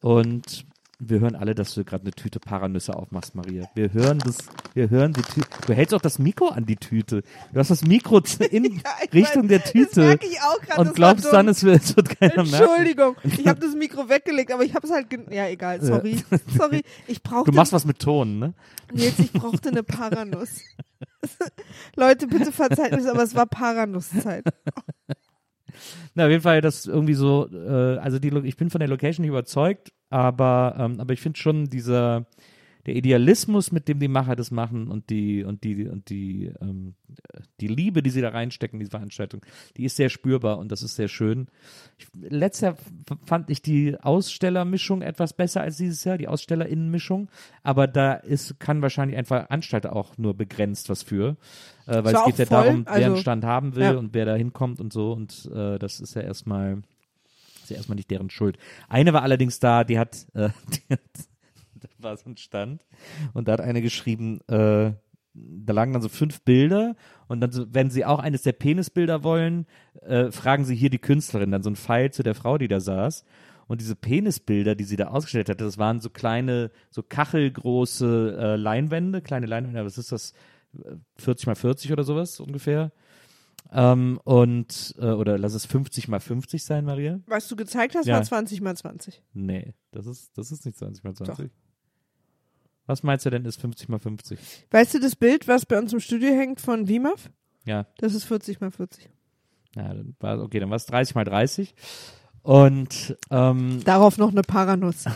Und 0.00 0.66
wir 1.08 1.20
hören 1.20 1.36
alle, 1.36 1.54
dass 1.54 1.74
du 1.74 1.84
gerade 1.84 2.02
eine 2.02 2.12
Tüte 2.12 2.40
Paranüsse 2.40 2.94
aufmachst, 2.94 3.34
Maria. 3.34 3.68
Wir 3.74 3.92
hören 3.92 4.18
das, 4.18 4.38
wir 4.74 4.90
hören 4.90 5.12
die 5.12 5.22
Tüte. 5.22 5.46
Du 5.66 5.72
hältst 5.74 5.94
auch 5.94 6.00
das 6.00 6.18
Mikro 6.18 6.48
an 6.48 6.66
die 6.66 6.76
Tüte. 6.76 7.22
Du 7.52 7.58
hast 7.58 7.70
das 7.70 7.82
Mikro 7.82 8.20
in 8.50 8.64
Ja, 8.64 8.80
ich 9.04 9.12
Richtung 9.12 9.42
weiß, 9.44 9.48
der 9.48 9.58
Das 9.60 9.70
Tüte. 9.70 10.00
merke 10.00 10.26
ich 10.26 10.40
auch 10.40 10.60
gerade. 10.60 10.80
Und 10.88 10.94
glaubst 10.94 11.26
dann, 11.32 11.48
es 11.48 11.62
wird, 11.64 11.96
wird 11.96 12.18
keiner 12.18 12.44
merken. 12.44 12.54
Entschuldigung, 12.54 13.16
ich 13.24 13.46
habe 13.46 13.60
das 13.66 13.74
Mikro 13.74 14.08
weggelegt, 14.08 14.52
aber 14.52 14.64
ich 14.64 14.74
habe 14.74 14.86
es 14.86 14.92
halt. 14.92 15.06
Ja, 15.30 15.46
egal, 15.48 15.82
sorry. 15.82 16.22
Sorry, 16.56 16.82
ich 17.06 17.22
brauchte. 17.22 17.50
Du 17.50 17.56
machst 17.56 17.72
was 17.72 17.84
mit 17.84 17.98
Ton, 17.98 18.38
ne? 18.38 18.54
Nils, 18.92 19.18
ich 19.18 19.32
brauchte 19.32 19.70
eine 19.70 19.82
Paranuss. 19.82 20.60
Leute, 21.96 22.26
bitte 22.26 22.52
verzeiht 22.52 22.92
mir, 22.92 23.10
aber 23.10 23.22
es 23.22 23.34
war 23.34 23.46
Paranusszeit. 23.46 24.44
Na, 26.14 26.24
auf 26.24 26.30
jeden 26.30 26.42
Fall, 26.42 26.60
das 26.60 26.86
irgendwie 26.86 27.14
so, 27.14 27.48
äh, 27.52 27.98
also 27.98 28.18
die, 28.18 28.28
ich 28.44 28.56
bin 28.56 28.70
von 28.70 28.78
der 28.80 28.88
Location 28.88 29.22
nicht 29.22 29.30
überzeugt, 29.30 29.92
aber, 30.10 30.76
ähm, 30.78 31.00
aber 31.00 31.12
ich 31.12 31.20
finde 31.20 31.38
schon 31.38 31.64
dieser, 31.68 32.26
der 32.86 32.96
Idealismus, 32.96 33.72
mit 33.72 33.88
dem 33.88 33.98
die 33.98 34.08
Macher 34.08 34.36
das 34.36 34.50
machen 34.50 34.88
und 34.88 35.10
die, 35.10 35.42
und 35.44 35.64
die, 35.64 35.86
und 35.86 36.10
die, 36.10 36.52
ähm, 36.60 36.94
die 37.60 37.68
Liebe, 37.68 38.02
die 38.02 38.10
sie 38.10 38.20
da 38.20 38.28
reinstecken, 38.30 38.76
in 38.76 38.80
diese 38.80 38.90
Veranstaltung, 38.90 39.40
die 39.76 39.84
ist 39.84 39.96
sehr 39.96 40.08
spürbar 40.10 40.58
und 40.58 40.70
das 40.70 40.82
ist 40.82 40.96
sehr 40.96 41.08
schön. 41.08 41.46
Ich, 41.98 42.06
letztes 42.20 42.60
Jahr 42.62 42.72
f- 42.72 43.18
fand 43.24 43.50
ich 43.50 43.62
die 43.62 43.96
Ausstellermischung 44.00 45.02
etwas 45.02 45.32
besser 45.32 45.62
als 45.62 45.76
dieses 45.76 46.04
Jahr, 46.04 46.18
die 46.18 46.28
Ausstellerinnenmischung, 46.28 47.28
aber 47.62 47.86
da 47.86 48.14
ist, 48.14 48.58
kann 48.60 48.82
wahrscheinlich 48.82 49.16
ein 49.16 49.24
Veranstalter 49.24 49.94
auch 49.94 50.18
nur 50.18 50.34
begrenzt 50.34 50.88
was 50.90 51.02
für, 51.02 51.36
äh, 51.86 52.04
weil 52.04 52.14
Es 52.14 52.24
geht 52.24 52.38
ja 52.38 52.46
voll, 52.46 52.64
darum, 52.64 52.84
wer 52.86 52.92
einen 52.94 53.04
also- 53.04 53.16
Stand 53.16 53.44
haben 53.44 53.74
will 53.76 53.82
Ja. 53.84 53.92
und 53.96 54.14
wer 54.14 54.24
da 54.26 54.34
hinkommt 54.34 54.80
und 54.80 54.92
so 54.92 55.12
und 55.12 55.50
äh, 55.54 55.78
das 55.78 56.00
ist 56.00 56.14
ja 56.14 56.22
erstmal 56.22 56.82
ist 57.62 57.70
ja 57.70 57.76
erstmal 57.76 57.96
nicht 57.96 58.10
deren 58.10 58.28
Schuld. 58.28 58.58
Eine 58.90 59.14
war 59.14 59.22
allerdings 59.22 59.58
da, 59.58 59.84
die 59.84 59.98
hat, 59.98 60.26
äh, 60.34 60.50
die 60.88 60.92
hat 60.92 61.00
war 62.04 62.16
so 62.16 62.28
ein 62.30 62.36
Stand 62.36 62.84
und 63.32 63.48
da 63.48 63.52
hat 63.54 63.60
eine 63.60 63.82
geschrieben, 63.82 64.40
äh, 64.48 64.92
da 65.34 65.72
lagen 65.72 65.92
dann 65.92 66.02
so 66.02 66.08
fünf 66.08 66.42
Bilder 66.42 66.94
und 67.26 67.40
dann, 67.40 67.50
so, 67.50 67.66
wenn 67.74 67.90
sie 67.90 68.04
auch 68.04 68.20
eines 68.20 68.42
der 68.42 68.52
Penisbilder 68.52 69.24
wollen, 69.24 69.66
äh, 70.02 70.30
fragen 70.30 70.64
sie 70.64 70.76
hier 70.76 70.90
die 70.90 70.98
Künstlerin, 71.00 71.50
dann 71.50 71.62
so 71.64 71.70
ein 71.70 71.76
Pfeil 71.76 72.12
zu 72.12 72.22
der 72.22 72.34
Frau, 72.36 72.56
die 72.58 72.68
da 72.68 72.78
saß. 72.80 73.24
Und 73.66 73.80
diese 73.80 73.96
Penisbilder, 73.96 74.74
die 74.74 74.84
sie 74.84 74.96
da 74.96 75.06
ausgestellt 75.08 75.48
hatte, 75.48 75.64
das 75.64 75.78
waren 75.78 76.00
so 76.00 76.10
kleine, 76.10 76.70
so 76.90 77.02
kachelgroße 77.02 78.36
äh, 78.38 78.56
Leinwände, 78.56 79.22
kleine 79.22 79.46
Leinwände, 79.46 79.84
was 79.84 79.98
ist 79.98 80.12
das? 80.12 80.32
Äh, 80.84 80.96
40 81.16 81.46
mal 81.46 81.54
40 81.54 81.90
oder 81.92 82.04
sowas 82.04 82.40
ungefähr. 82.40 82.92
Ähm, 83.72 84.20
und, 84.24 84.94
äh, 84.98 85.06
oder 85.06 85.38
lass 85.38 85.54
es 85.54 85.66
50 85.66 86.08
mal 86.08 86.20
50 86.20 86.62
sein, 86.62 86.84
Maria? 86.84 87.20
Was 87.26 87.48
du 87.48 87.56
gezeigt 87.56 87.94
hast, 87.94 88.06
Ja. 88.06 88.16
war 88.16 88.22
20 88.22 88.60
mal 88.60 88.76
20. 88.76 89.22
Nee, 89.32 89.72
das 89.90 90.06
ist, 90.06 90.36
das 90.36 90.52
ist 90.52 90.64
nicht 90.66 90.76
20 90.78 91.02
mal 91.02 91.14
20. 91.14 91.50
Was 92.86 93.02
meinst 93.02 93.24
du 93.24 93.30
denn 93.30 93.44
ist 93.44 93.60
50 93.60 93.88
mal 93.88 93.98
50? 93.98 94.38
Weißt 94.70 94.94
du 94.94 95.00
das 95.00 95.16
Bild, 95.16 95.48
was 95.48 95.64
bei 95.64 95.78
uns 95.78 95.92
im 95.92 96.00
Studio 96.00 96.30
hängt 96.30 96.60
von 96.60 96.88
WIMAF? 96.88 97.30
Ja, 97.64 97.86
Das 97.98 98.14
ist 98.14 98.24
40 98.24 98.60
mal 98.60 98.70
40. 98.70 99.08
ja 99.74 99.94
dann 99.94 100.14
war, 100.20 100.40
okay, 100.40 100.60
dann 100.60 100.68
war 100.70 100.76
es 100.76 100.86
30 100.86 101.14
mal 101.14 101.24
30. 101.24 101.74
Und, 102.42 103.16
ähm, 103.30 103.80
Darauf 103.84 104.18
noch 104.18 104.30
eine 104.30 104.42
Paranuss. 104.42 105.06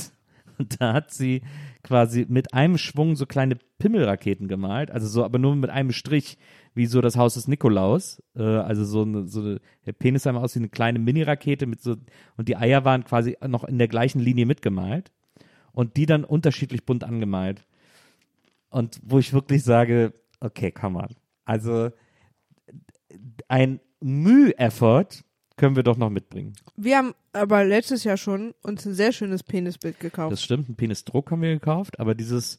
und 0.58 0.80
da 0.80 0.94
hat 0.94 1.12
sie 1.12 1.42
quasi 1.82 2.24
mit 2.28 2.54
einem 2.54 2.78
Schwung 2.78 3.14
so 3.14 3.26
kleine 3.26 3.58
Pimmelraketen 3.78 4.48
gemalt, 4.48 4.90
also 4.90 5.06
so, 5.06 5.22
aber 5.24 5.38
nur 5.38 5.54
mit 5.54 5.70
einem 5.70 5.92
Strich, 5.92 6.38
wie 6.74 6.86
so 6.86 7.00
das 7.02 7.16
Haus 7.16 7.34
des 7.34 7.46
Nikolaus. 7.46 8.22
Äh, 8.34 8.42
also 8.42 8.84
so 8.84 9.02
eine, 9.02 9.28
so 9.28 9.40
eine, 9.40 9.60
der 9.84 9.92
Penis 9.92 10.22
sah 10.22 10.32
mal 10.32 10.40
aus 10.40 10.54
wie 10.54 10.60
eine 10.60 10.70
kleine 10.70 10.98
Mini-Rakete 10.98 11.66
mit 11.66 11.82
so, 11.82 11.96
und 12.38 12.48
die 12.48 12.56
Eier 12.56 12.86
waren 12.86 13.04
quasi 13.04 13.36
noch 13.46 13.64
in 13.64 13.76
der 13.76 13.88
gleichen 13.88 14.20
Linie 14.20 14.46
mitgemalt 14.46 15.12
und 15.72 15.96
die 15.96 16.06
dann 16.06 16.24
unterschiedlich 16.24 16.84
bunt 16.84 17.04
angemalt. 17.04 17.64
Und 18.70 19.00
wo 19.02 19.18
ich 19.18 19.32
wirklich 19.32 19.64
sage, 19.64 20.12
okay, 20.40 20.70
come 20.70 20.98
on. 20.98 21.08
Also 21.44 21.90
ein 23.48 23.80
Müh-Effort 24.00 25.24
können 25.56 25.76
wir 25.76 25.82
doch 25.82 25.96
noch 25.96 26.10
mitbringen. 26.10 26.54
Wir 26.76 26.98
haben 26.98 27.14
aber 27.32 27.64
letztes 27.64 28.04
Jahr 28.04 28.16
schon 28.16 28.54
uns 28.62 28.86
ein 28.86 28.94
sehr 28.94 29.12
schönes 29.12 29.42
Penisbild 29.42 30.00
gekauft. 30.00 30.32
Das 30.32 30.42
stimmt, 30.42 30.68
einen 30.68 30.76
Penisdruck 30.76 31.30
haben 31.30 31.42
wir 31.42 31.52
gekauft, 31.52 31.98
aber 31.98 32.14
dieses, 32.14 32.58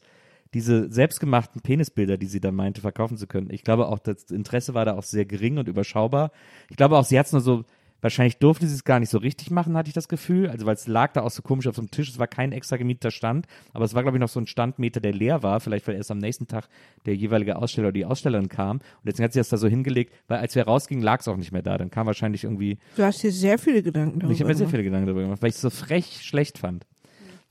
diese 0.52 0.92
selbstgemachten 0.92 1.62
Penisbilder, 1.62 2.18
die 2.18 2.26
sie 2.26 2.40
da 2.40 2.52
meinte, 2.52 2.80
verkaufen 2.80 3.16
zu 3.16 3.26
können, 3.26 3.50
ich 3.50 3.64
glaube 3.64 3.88
auch, 3.88 3.98
das 3.98 4.24
Interesse 4.30 4.74
war 4.74 4.84
da 4.84 4.96
auch 4.96 5.02
sehr 5.02 5.24
gering 5.24 5.58
und 5.58 5.68
überschaubar. 5.68 6.30
Ich 6.68 6.76
glaube 6.76 6.98
auch, 6.98 7.04
sie 7.04 7.18
hat 7.18 7.26
es 7.26 7.32
nur 7.32 7.40
so, 7.40 7.64
wahrscheinlich 8.00 8.38
durfte 8.38 8.66
sie 8.66 8.74
es 8.74 8.84
gar 8.84 9.00
nicht 9.00 9.10
so 9.10 9.18
richtig 9.18 9.50
machen, 9.50 9.76
hatte 9.76 9.88
ich 9.88 9.94
das 9.94 10.08
Gefühl. 10.08 10.48
Also, 10.48 10.66
weil 10.66 10.74
es 10.74 10.86
lag 10.86 11.12
da 11.12 11.22
auch 11.22 11.30
so 11.30 11.42
komisch 11.42 11.66
auf 11.66 11.76
so 11.76 11.82
einem 11.82 11.90
Tisch, 11.90 12.10
es 12.10 12.18
war 12.18 12.26
kein 12.26 12.52
extra 12.52 12.76
gemieteter 12.76 13.10
Stand, 13.10 13.46
aber 13.72 13.84
es 13.84 13.94
war, 13.94 14.02
glaube 14.02 14.18
ich, 14.18 14.20
noch 14.20 14.28
so 14.28 14.40
ein 14.40 14.46
Standmeter, 14.46 15.00
der 15.00 15.12
leer 15.12 15.42
war, 15.42 15.60
vielleicht 15.60 15.86
weil 15.88 15.96
erst 15.96 16.10
am 16.10 16.18
nächsten 16.18 16.46
Tag 16.46 16.68
der 17.06 17.14
jeweilige 17.14 17.56
Aussteller 17.56 17.88
oder 17.88 17.92
die 17.92 18.04
Ausstellerin 18.04 18.48
kam. 18.48 18.78
Und 18.78 18.84
deswegen 19.04 19.24
hat 19.24 19.32
sie 19.32 19.40
das 19.40 19.48
da 19.48 19.56
so 19.56 19.68
hingelegt, 19.68 20.14
weil 20.28 20.38
als 20.38 20.54
wir 20.54 20.64
rausgingen, 20.64 21.04
lag 21.04 21.20
es 21.20 21.28
auch 21.28 21.36
nicht 21.36 21.52
mehr 21.52 21.62
da. 21.62 21.78
Dann 21.78 21.90
kam 21.90 22.06
wahrscheinlich 22.06 22.44
irgendwie 22.44 22.78
du 22.96 23.02
hast 23.02 23.20
hier 23.20 23.32
sehr 23.32 23.58
viele 23.58 23.82
Gedanken 23.82 24.20
darüber 24.20 24.34
ich 24.34 24.40
habe 24.40 24.50
mir 24.50 24.56
sehr 24.56 24.68
viele 24.68 24.84
Gedanken 24.84 25.06
darüber 25.06 25.22
gemacht, 25.22 25.42
weil 25.42 25.50
ich 25.50 25.56
es 25.56 25.60
so 25.60 25.70
frech 25.70 26.22
schlecht 26.22 26.58
fand. 26.58 26.86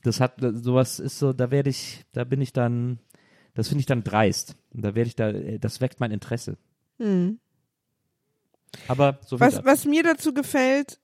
Das 0.03 0.21
hat, 0.21 0.35
sowas 0.39 0.99
ist 0.99 1.19
so, 1.19 1.33
da 1.33 1.51
werde 1.51 1.69
ich, 1.69 2.05
da 2.13 2.23
bin 2.23 2.41
ich 2.41 2.53
dann, 2.53 2.99
das 3.53 3.67
finde 3.67 3.81
ich 3.81 3.85
dann 3.85 4.03
dreist. 4.03 4.55
Und 4.73 4.83
da 4.83 4.95
werde 4.95 5.07
ich 5.07 5.15
da, 5.15 5.31
das 5.31 5.81
weckt 5.81 5.99
mein 5.99 6.11
Interesse. 6.11 6.57
Hm. 6.99 7.39
Aber 8.87 9.19
so 9.25 9.39
Was, 9.39 9.63
was 9.65 9.85
mir 9.85 10.03
dazu 10.03 10.33
gefällt, 10.33 10.99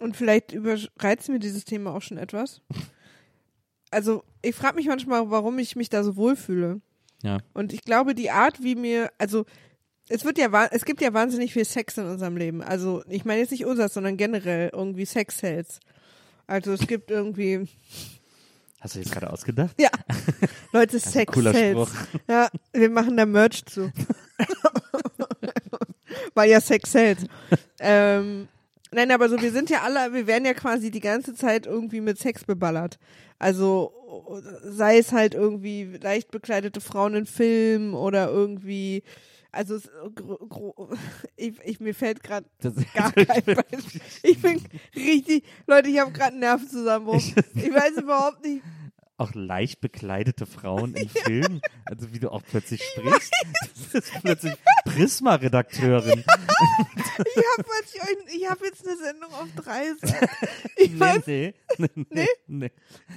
und 0.00 0.16
vielleicht 0.16 0.52
überreizt 0.52 1.28
mir 1.28 1.38
dieses 1.38 1.64
Thema 1.64 1.94
auch 1.94 2.02
schon 2.02 2.18
etwas. 2.18 2.62
Also, 3.90 4.24
ich 4.42 4.54
frage 4.54 4.76
mich 4.76 4.86
manchmal, 4.86 5.30
warum 5.30 5.58
ich 5.58 5.76
mich 5.76 5.90
da 5.90 6.02
so 6.02 6.16
wohlfühle. 6.16 6.80
Ja. 7.22 7.38
Und 7.52 7.72
ich 7.72 7.82
glaube, 7.82 8.14
die 8.14 8.30
Art, 8.30 8.62
wie 8.62 8.74
mir, 8.74 9.12
also, 9.18 9.44
es 10.08 10.24
wird 10.24 10.38
ja, 10.38 10.68
es 10.70 10.84
gibt 10.84 11.02
ja 11.02 11.12
wahnsinnig 11.12 11.52
viel 11.52 11.64
Sex 11.64 11.98
in 11.98 12.06
unserem 12.06 12.36
Leben. 12.36 12.62
Also, 12.62 13.04
ich 13.08 13.24
meine 13.24 13.40
jetzt 13.40 13.50
nicht 13.50 13.66
unser, 13.66 13.88
sondern 13.88 14.16
generell 14.16 14.70
irgendwie 14.72 15.04
Sex-Sales. 15.04 15.80
Also, 16.46 16.72
es 16.72 16.86
gibt 16.86 17.10
irgendwie, 17.10 17.68
Hast 18.80 18.94
du 18.94 19.00
jetzt 19.00 19.12
gerade 19.12 19.30
ausgedacht? 19.30 19.74
ja, 19.78 19.90
Leute, 20.72 20.98
Sex 20.98 21.30
cooler. 21.30 21.52
Spruch. 21.52 21.90
Ja, 22.26 22.48
wir 22.72 22.88
machen 22.88 23.16
da 23.18 23.26
Merch 23.26 23.66
zu. 23.66 23.92
Weil 26.34 26.50
ja 26.50 26.60
Sex 26.60 26.94
hält. 26.94 27.18
ähm, 27.80 28.48
nein, 28.92 29.10
aber 29.10 29.28
so, 29.28 29.40
wir 29.40 29.52
sind 29.52 29.70
ja 29.70 29.82
alle, 29.82 30.12
wir 30.12 30.26
werden 30.26 30.44
ja 30.44 30.54
quasi 30.54 30.90
die 30.90 31.00
ganze 31.00 31.34
Zeit 31.34 31.66
irgendwie 31.66 32.00
mit 32.00 32.18
Sex 32.18 32.44
beballert. 32.44 32.98
Also, 33.38 33.92
sei 34.64 34.98
es 34.98 35.12
halt 35.12 35.34
irgendwie 35.34 35.84
leicht 36.02 36.30
bekleidete 36.30 36.80
Frauen 36.80 37.14
in 37.14 37.26
Filmen 37.26 37.94
oder 37.94 38.28
irgendwie, 38.30 39.02
also, 39.50 39.76
es- 39.76 39.90
ich, 41.36 41.54
ich, 41.64 41.80
mir 41.80 41.94
fällt 41.94 42.22
gerade 42.22 42.46
gar 42.94 43.12
kein 43.12 43.44
Beispiel. 43.44 44.00
Ich 44.22 44.40
bin 44.42 44.62
richtig, 44.94 45.44
Leute, 45.66 45.88
ich 45.88 45.98
habe 45.98 46.12
gerade 46.12 46.32
einen 46.32 46.40
Nervenzusammenbruch. 46.40 47.22
Ich 47.54 47.72
weiß 47.72 47.96
überhaupt 48.02 48.44
nicht, 48.44 48.62
auch 49.20 49.34
leicht 49.34 49.80
bekleidete 49.80 50.46
Frauen 50.46 50.94
in 50.94 51.08
Filmen, 51.24 51.60
also 51.84 52.12
wie 52.12 52.18
du 52.18 52.30
auch 52.30 52.42
plötzlich 52.42 52.82
sprichst. 52.82 53.32
Du 53.74 53.92
bist 53.92 54.12
plötzlich 54.22 54.54
Prisma-Redakteurin. 54.84 56.24
Ich 57.18 57.36
habe 57.58 58.50
hab 58.50 58.62
jetzt 58.64 58.86
eine 58.86 58.96
Sendung 58.96 59.32
auf 59.32 59.48
drei. 59.56 59.82
Ich 60.76 60.98
weiß, 60.98 61.26
nee, 61.26 61.54
nee, 61.78 61.88
nee, 62.10 62.26
nee. 62.46 62.70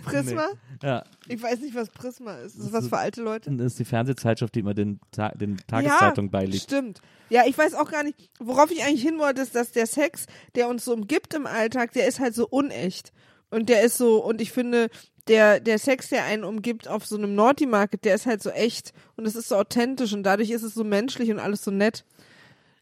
Prisma? 0.03 0.49
Nee. 0.81 0.87
Ja, 0.87 1.03
Ich 1.27 1.41
weiß 1.41 1.59
nicht, 1.61 1.75
was 1.75 1.89
Prisma 1.89 2.35
ist. 2.35 2.55
Ist 2.55 2.65
das 2.65 2.73
was 2.73 2.87
für 2.87 2.97
alte 2.97 3.21
Leute? 3.21 3.51
das 3.51 3.73
ist 3.73 3.79
die 3.79 3.85
Fernsehzeitschrift, 3.85 4.53
die 4.55 4.59
immer 4.59 4.73
den, 4.73 4.99
Ta 5.11 5.29
den 5.29 5.57
Tageszeitungen 5.67 6.31
ja, 6.31 6.39
beiliegt. 6.39 6.63
Stimmt. 6.63 7.01
Ja, 7.29 7.43
ich 7.47 7.57
weiß 7.57 7.73
auch 7.75 7.89
gar 7.89 8.03
nicht, 8.03 8.29
worauf 8.39 8.69
ich 8.71 8.83
eigentlich 8.83 9.01
hin 9.01 9.17
wollte, 9.19 9.41
ist, 9.41 9.55
dass 9.55 9.71
der 9.71 9.87
Sex, 9.87 10.27
der 10.55 10.67
uns 10.67 10.85
so 10.85 10.93
umgibt 10.93 11.33
im 11.33 11.47
Alltag, 11.47 11.93
der 11.93 12.07
ist 12.07 12.19
halt 12.19 12.35
so 12.35 12.47
unecht. 12.47 13.11
Und 13.53 13.69
der 13.69 13.83
ist 13.83 13.97
so, 13.97 14.23
und 14.23 14.41
ich 14.41 14.51
finde, 14.51 14.89
der, 15.27 15.59
der 15.59 15.79
Sex, 15.79 16.09
der 16.09 16.25
einen 16.25 16.43
umgibt 16.43 16.87
auf 16.87 17.05
so 17.05 17.17
einem 17.17 17.35
Naughty 17.35 17.65
Market, 17.65 18.03
der 18.03 18.15
ist 18.15 18.25
halt 18.25 18.43
so 18.43 18.49
echt 18.49 18.93
und 19.15 19.25
es 19.25 19.35
ist 19.35 19.49
so 19.49 19.55
authentisch 19.55 20.13
und 20.13 20.23
dadurch 20.23 20.49
ist 20.49 20.63
es 20.63 20.73
so 20.73 20.83
menschlich 20.83 21.31
und 21.31 21.39
alles 21.39 21.63
so 21.63 21.71
nett. 21.71 22.03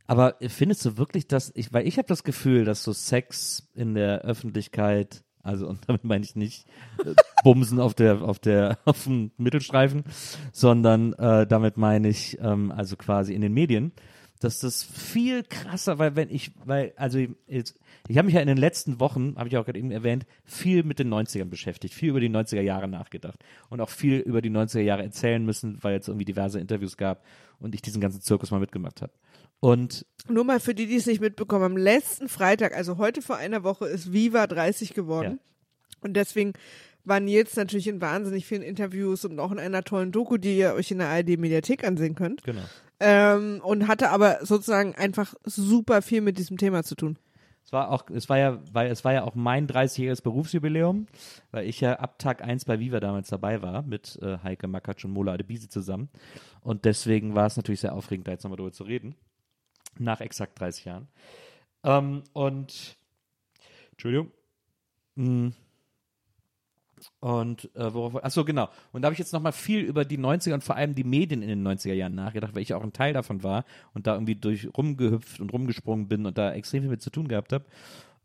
Aber 0.07 0.35
findest 0.47 0.83
du 0.85 0.97
wirklich, 0.97 1.27
dass 1.27 1.51
ich, 1.55 1.71
weil 1.71 1.87
ich 1.87 1.97
habe 1.97 2.07
das 2.07 2.23
Gefühl, 2.23 2.65
dass 2.65 2.83
so 2.83 2.93
Sex 2.93 3.69
in 3.75 3.93
der 3.93 4.21
Öffentlichkeit, 4.21 5.23
also 5.43 5.67
und 5.67 5.79
damit 5.87 6.03
meine 6.03 6.25
ich 6.25 6.35
nicht 6.35 6.65
äh, 7.05 7.13
Bumsen 7.43 7.79
auf 7.79 7.93
der, 7.93 8.21
auf 8.21 8.39
der, 8.39 8.79
auf 8.85 9.03
dem 9.03 9.31
Mittelstreifen, 9.37 10.03
sondern 10.51 11.13
äh, 11.13 11.45
damit 11.47 11.77
meine 11.77 12.09
ich 12.09 12.39
ähm, 12.41 12.71
also 12.71 12.95
quasi 12.95 13.33
in 13.33 13.41
den 13.41 13.53
Medien, 13.53 13.91
dass 14.39 14.59
das 14.59 14.83
viel 14.83 15.43
krasser, 15.43 15.99
weil 15.99 16.15
wenn 16.15 16.29
ich, 16.29 16.51
weil, 16.65 16.93
also 16.97 17.19
jetzt, 17.47 17.79
ich 18.11 18.17
habe 18.17 18.25
mich 18.25 18.35
ja 18.35 18.41
in 18.41 18.47
den 18.47 18.57
letzten 18.57 18.99
Wochen, 18.99 19.35
habe 19.37 19.47
ich 19.47 19.55
auch 19.55 19.63
gerade 19.63 19.79
eben 19.79 19.89
erwähnt, 19.89 20.25
viel 20.43 20.83
mit 20.83 20.99
den 20.99 21.09
90ern 21.09 21.45
beschäftigt, 21.45 21.93
viel 21.93 22.09
über 22.09 22.19
die 22.19 22.29
90er 22.29 22.59
Jahre 22.59 22.89
nachgedacht 22.89 23.39
und 23.69 23.79
auch 23.79 23.89
viel 23.89 24.17
über 24.19 24.41
die 24.41 24.49
90er 24.49 24.81
Jahre 24.81 25.03
erzählen 25.03 25.43
müssen, 25.45 25.77
weil 25.81 25.97
es 25.97 26.09
irgendwie 26.09 26.25
diverse 26.25 26.59
Interviews 26.59 26.97
gab 26.97 27.23
und 27.59 27.73
ich 27.73 27.81
diesen 27.81 28.01
ganzen 28.01 28.21
Zirkus 28.21 28.51
mal 28.51 28.59
mitgemacht 28.59 29.01
habe. 29.01 29.13
Und 29.61 30.05
Nur 30.27 30.43
mal 30.43 30.59
für 30.59 30.75
die, 30.75 30.87
die 30.87 30.97
es 30.97 31.05
nicht 31.05 31.21
mitbekommen, 31.21 31.63
am 31.63 31.77
letzten 31.77 32.27
Freitag, 32.27 32.75
also 32.75 32.97
heute 32.97 33.21
vor 33.21 33.37
einer 33.37 33.63
Woche, 33.63 33.87
ist 33.87 34.11
Viva 34.11 34.45
30 34.45 34.93
geworden. 34.93 35.39
Und 36.01 36.15
deswegen 36.15 36.51
waren 37.05 37.29
jetzt 37.29 37.55
natürlich 37.55 37.87
in 37.87 38.01
wahnsinnig 38.01 38.45
vielen 38.45 38.61
Interviews 38.61 39.23
und 39.23 39.39
auch 39.39 39.53
in 39.53 39.59
einer 39.59 39.83
tollen 39.83 40.11
Doku, 40.11 40.35
die 40.35 40.57
ihr 40.57 40.73
euch 40.73 40.91
in 40.91 40.97
der 40.97 41.07
ARD-Mediathek 41.07 41.85
ansehen 41.85 42.15
könnt. 42.15 42.43
genau. 42.43 42.63
Ähm, 42.99 43.61
und 43.63 43.87
hatte 43.87 44.09
aber 44.09 44.45
sozusagen 44.45 44.93
einfach 44.95 45.33
super 45.43 46.01
viel 46.01 46.21
mit 46.21 46.37
diesem 46.37 46.57
Thema 46.57 46.83
zu 46.83 46.93
tun. 46.93 47.17
Es 47.63 47.71
war 47.71 47.89
auch, 47.89 48.09
es 48.09 48.27
war 48.27 48.37
ja, 48.37 48.59
weil 48.73 48.91
es 48.91 49.05
war 49.05 49.13
ja 49.13 49.23
auch 49.23 49.35
mein 49.35 49.67
30-jähriges 49.67 50.21
Berufsjubiläum, 50.21 51.07
weil 51.51 51.67
ich 51.67 51.79
ja 51.79 51.93
ab 51.99 52.19
Tag 52.19 52.43
1 52.43 52.65
bei 52.65 52.79
Viva 52.79 52.99
damals 52.99 53.29
dabei 53.29 53.61
war, 53.61 53.81
mit 53.83 54.19
äh, 54.21 54.39
Heike 54.43 54.67
Makatsch 54.67 55.05
und 55.05 55.11
Mola 55.11 55.33
Adebisi 55.33 55.69
zusammen. 55.69 56.09
Und 56.61 56.85
deswegen 56.85 57.35
war 57.35 57.45
es 57.45 57.57
natürlich 57.57 57.81
sehr 57.81 57.95
aufregend, 57.95 58.27
da 58.27 58.31
jetzt 58.31 58.43
nochmal 58.43 58.57
drüber 58.57 58.73
zu 58.73 58.83
reden. 58.83 59.15
Nach 59.97 60.21
exakt 60.21 60.59
30 60.59 60.85
Jahren. 60.85 61.07
Ähm, 61.83 62.23
und 62.33 62.97
Entschuldigung. 63.91 64.31
Mm. 65.15 65.49
Und 67.19 67.73
äh, 67.75 67.93
worauf, 67.93 68.23
achso, 68.23 68.45
genau. 68.45 68.69
Und 68.91 69.01
da 69.01 69.07
habe 69.07 69.13
ich 69.13 69.19
jetzt 69.19 69.33
nochmal 69.33 69.51
viel 69.51 69.81
über 69.81 70.05
die 70.05 70.17
90er 70.17 70.53
und 70.53 70.63
vor 70.63 70.75
allem 70.75 70.95
die 70.95 71.03
Medien 71.03 71.41
in 71.41 71.49
den 71.49 71.67
90er 71.67 71.93
Jahren 71.93 72.15
nachgedacht, 72.15 72.55
weil 72.55 72.61
ich 72.61 72.73
auch 72.73 72.83
ein 72.83 72.93
Teil 72.93 73.13
davon 73.13 73.43
war 73.43 73.65
und 73.93 74.07
da 74.07 74.13
irgendwie 74.13 74.35
durch 74.35 74.69
rumgehüpft 74.75 75.39
und 75.39 75.51
rumgesprungen 75.51 76.07
bin 76.07 76.25
und 76.25 76.37
da 76.37 76.53
extrem 76.53 76.81
viel 76.81 76.89
mit 76.89 77.01
zu 77.01 77.09
tun 77.09 77.27
gehabt 77.27 77.53
habe. 77.53 77.65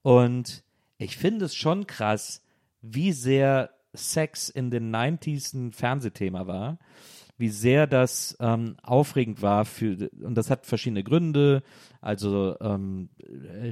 Und 0.03 0.65
ich 0.99 1.17
finde 1.17 1.45
es 1.45 1.55
schon 1.55 1.87
krass, 1.87 2.43
wie 2.81 3.13
sehr 3.13 3.71
Sex 3.93 4.49
in 4.49 4.71
den 4.71 4.95
90s 4.95 5.55
ein 5.55 5.73
Fernsehthema 5.73 6.47
war, 6.47 6.79
wie 7.39 7.49
sehr 7.49 7.87
das 7.87 8.37
ähm, 8.41 8.77
aufregend 8.83 9.43
war 9.43 9.65
für, 9.65 10.11
und 10.23 10.35
das 10.35 10.51
hat 10.51 10.67
verschiedene 10.67 11.05
Gründe, 11.05 11.63
also 12.01 12.57
ähm, 12.61 13.09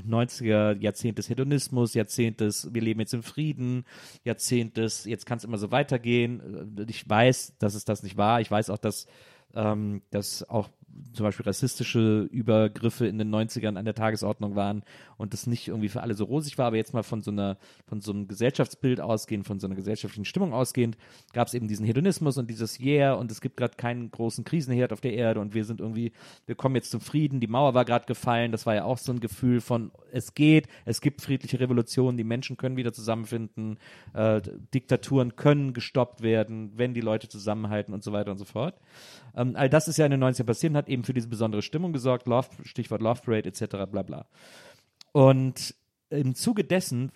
90er, 0.06 0.78
Jahrzehnt 0.80 1.18
des 1.18 1.28
Hedonismus, 1.28 1.94
Jahrzehnt 1.94 2.40
des, 2.40 2.72
wir 2.74 2.82
leben 2.82 3.00
jetzt 3.00 3.14
im 3.14 3.22
Frieden, 3.22 3.84
Jahrzehnt 4.24 4.76
des, 4.76 5.04
jetzt 5.04 5.24
kann 5.24 5.38
es 5.38 5.44
immer 5.44 5.58
so 5.58 5.70
weitergehen. 5.70 6.86
Ich 6.88 7.08
weiß, 7.08 7.54
dass 7.58 7.74
es 7.74 7.84
das 7.84 8.02
nicht 8.02 8.16
war. 8.16 8.40
Ich 8.40 8.50
weiß 8.50 8.70
auch, 8.70 8.78
dass, 8.78 9.06
ähm, 9.54 10.02
dass 10.10 10.48
auch 10.48 10.68
zum 11.12 11.24
Beispiel 11.24 11.46
rassistische 11.46 12.28
Übergriffe 12.30 13.06
in 13.06 13.18
den 13.18 13.34
90ern 13.34 13.76
an 13.76 13.84
der 13.84 13.94
Tagesordnung 13.94 14.56
waren 14.56 14.82
und 15.16 15.32
das 15.32 15.46
nicht 15.46 15.68
irgendwie 15.68 15.88
für 15.88 16.02
alle 16.02 16.14
so 16.14 16.24
rosig 16.24 16.58
war, 16.58 16.66
aber 16.66 16.76
jetzt 16.76 16.94
mal 16.94 17.02
von 17.02 17.22
so 17.22 17.30
einer, 17.30 17.56
von 17.86 18.00
so 18.00 18.12
einem 18.12 18.28
Gesellschaftsbild 18.28 19.00
ausgehend, 19.00 19.46
von 19.46 19.60
so 19.60 19.66
einer 19.66 19.76
gesellschaftlichen 19.76 20.24
Stimmung 20.24 20.52
ausgehend, 20.52 20.96
gab 21.32 21.48
es 21.48 21.54
eben 21.54 21.68
diesen 21.68 21.86
Hedonismus 21.86 22.38
und 22.38 22.50
dieses 22.50 22.80
Yeah 22.80 23.14
und 23.14 23.30
es 23.30 23.40
gibt 23.40 23.56
gerade 23.56 23.76
keinen 23.76 24.10
großen 24.10 24.44
Krisenherd 24.44 24.92
auf 24.92 25.00
der 25.00 25.14
Erde 25.14 25.40
und 25.40 25.54
wir 25.54 25.64
sind 25.64 25.80
irgendwie, 25.80 26.12
wir 26.46 26.54
kommen 26.54 26.74
jetzt 26.74 26.90
zum 26.90 27.00
Frieden, 27.00 27.40
die 27.40 27.46
Mauer 27.46 27.74
war 27.74 27.84
gerade 27.84 28.06
gefallen, 28.06 28.52
das 28.52 28.66
war 28.66 28.74
ja 28.74 28.84
auch 28.84 28.98
so 28.98 29.12
ein 29.12 29.20
Gefühl 29.20 29.60
von, 29.60 29.90
es 30.12 30.34
geht, 30.34 30.68
es 30.84 31.00
gibt 31.00 31.22
friedliche 31.22 31.60
Revolutionen, 31.60 32.16
die 32.16 32.24
Menschen 32.24 32.56
können 32.56 32.76
wieder 32.76 32.92
zusammenfinden, 32.92 33.78
äh, 34.14 34.40
Diktaturen 34.72 35.36
können 35.36 35.72
gestoppt 35.72 36.22
werden, 36.22 36.72
wenn 36.76 36.94
die 36.94 37.00
Leute 37.00 37.28
zusammenhalten 37.28 37.94
und 37.94 38.02
so 38.02 38.12
weiter 38.12 38.30
und 38.30 38.38
so 38.38 38.44
fort. 38.44 38.74
Ähm, 39.36 39.56
all 39.56 39.68
das 39.68 39.88
ist 39.88 39.96
ja 39.96 40.04
in 40.04 40.12
den 40.12 40.22
90ern 40.22 40.44
passiert 40.44 40.70
und 40.70 40.76
hat 40.76 40.83
eben 40.88 41.04
für 41.04 41.14
diese 41.14 41.28
besondere 41.28 41.62
Stimmung 41.62 41.92
gesorgt, 41.92 42.26
Love, 42.26 42.48
Stichwort 42.64 43.02
Love 43.02 43.22
Parade 43.24 43.48
etc. 43.48 43.90
bla 43.90 44.02
bla. 44.02 44.26
Und 45.12 45.74
im 46.10 46.34
Zuge 46.34 46.64
dessen 46.64 47.12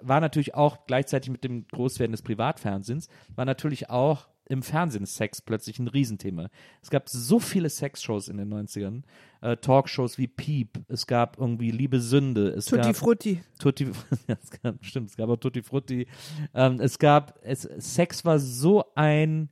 war 0.00 0.20
natürlich 0.20 0.54
auch 0.54 0.86
gleichzeitig 0.86 1.30
mit 1.30 1.44
dem 1.44 1.66
Großwerden 1.68 2.12
des 2.12 2.22
Privatfernsehens, 2.22 3.08
war 3.34 3.44
natürlich 3.44 3.90
auch 3.90 4.28
im 4.48 4.62
Fernsehen 4.62 5.06
Sex 5.06 5.40
plötzlich 5.40 5.78
ein 5.78 5.86
Riesenthema. 5.86 6.48
Es 6.82 6.90
gab 6.90 7.08
so 7.08 7.38
viele 7.38 7.70
Sexshows 7.70 8.26
in 8.26 8.36
den 8.36 8.52
90ern, 8.52 9.02
äh, 9.42 9.56
Talkshows 9.56 10.18
wie 10.18 10.26
Piep, 10.26 10.80
es 10.88 11.06
gab 11.06 11.38
irgendwie 11.38 11.70
Liebe 11.70 12.00
Sünde, 12.00 12.48
es 12.48 12.64
Tutti 12.64 12.82
gab 12.82 12.96
Frutti. 12.96 13.42
Tutti, 13.60 13.84
ja, 14.26 14.36
es 14.42 14.50
gab, 14.50 14.84
stimmt, 14.84 15.10
es 15.10 15.16
gab 15.16 15.28
auch 15.30 15.36
Tutti 15.36 15.62
Frutti. 15.62 16.08
Ähm, 16.52 16.80
es 16.80 16.98
gab, 16.98 17.38
es, 17.42 17.62
Sex 17.78 18.24
war 18.24 18.40
so 18.40 18.84
ein 18.96 19.50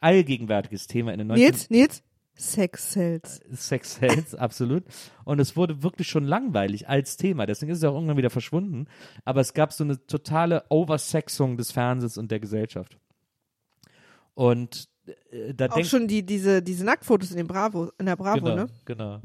allgegenwärtiges 0.00 0.86
Thema 0.86 1.12
in 1.12 1.18
den 1.18 1.32
90ern. 1.32 1.36
Nils, 1.36 1.70
Nils, 1.70 2.02
Sex 2.36 2.92
sells. 2.92 3.40
Sex 3.52 3.94
Sales, 3.96 4.34
absolut. 4.34 4.84
Und 5.24 5.38
es 5.38 5.56
wurde 5.56 5.82
wirklich 5.82 6.08
schon 6.08 6.24
langweilig 6.24 6.88
als 6.88 7.16
Thema. 7.16 7.46
Deswegen 7.46 7.70
ist 7.72 7.78
es 7.78 7.84
auch 7.84 7.94
irgendwann 7.94 8.16
wieder 8.16 8.30
verschwunden. 8.30 8.86
Aber 9.24 9.40
es 9.40 9.54
gab 9.54 9.72
so 9.72 9.84
eine 9.84 10.04
totale 10.06 10.64
Oversexung 10.68 11.56
des 11.56 11.70
Fernsehens 11.72 12.18
und 12.18 12.30
der 12.30 12.40
Gesellschaft. 12.40 12.98
Und 14.34 14.88
äh, 15.30 15.54
da 15.54 15.66
Auch 15.66 15.84
schon 15.84 16.08
die, 16.08 16.24
diese, 16.24 16.62
diese 16.62 16.84
Nacktfotos 16.84 17.30
in, 17.30 17.36
dem 17.36 17.46
Bravo, 17.46 17.90
in 17.98 18.06
der 18.06 18.16
Bravo, 18.16 18.40
genau, 18.40 18.56
ne? 18.56 18.66
Genau. 18.84 19.20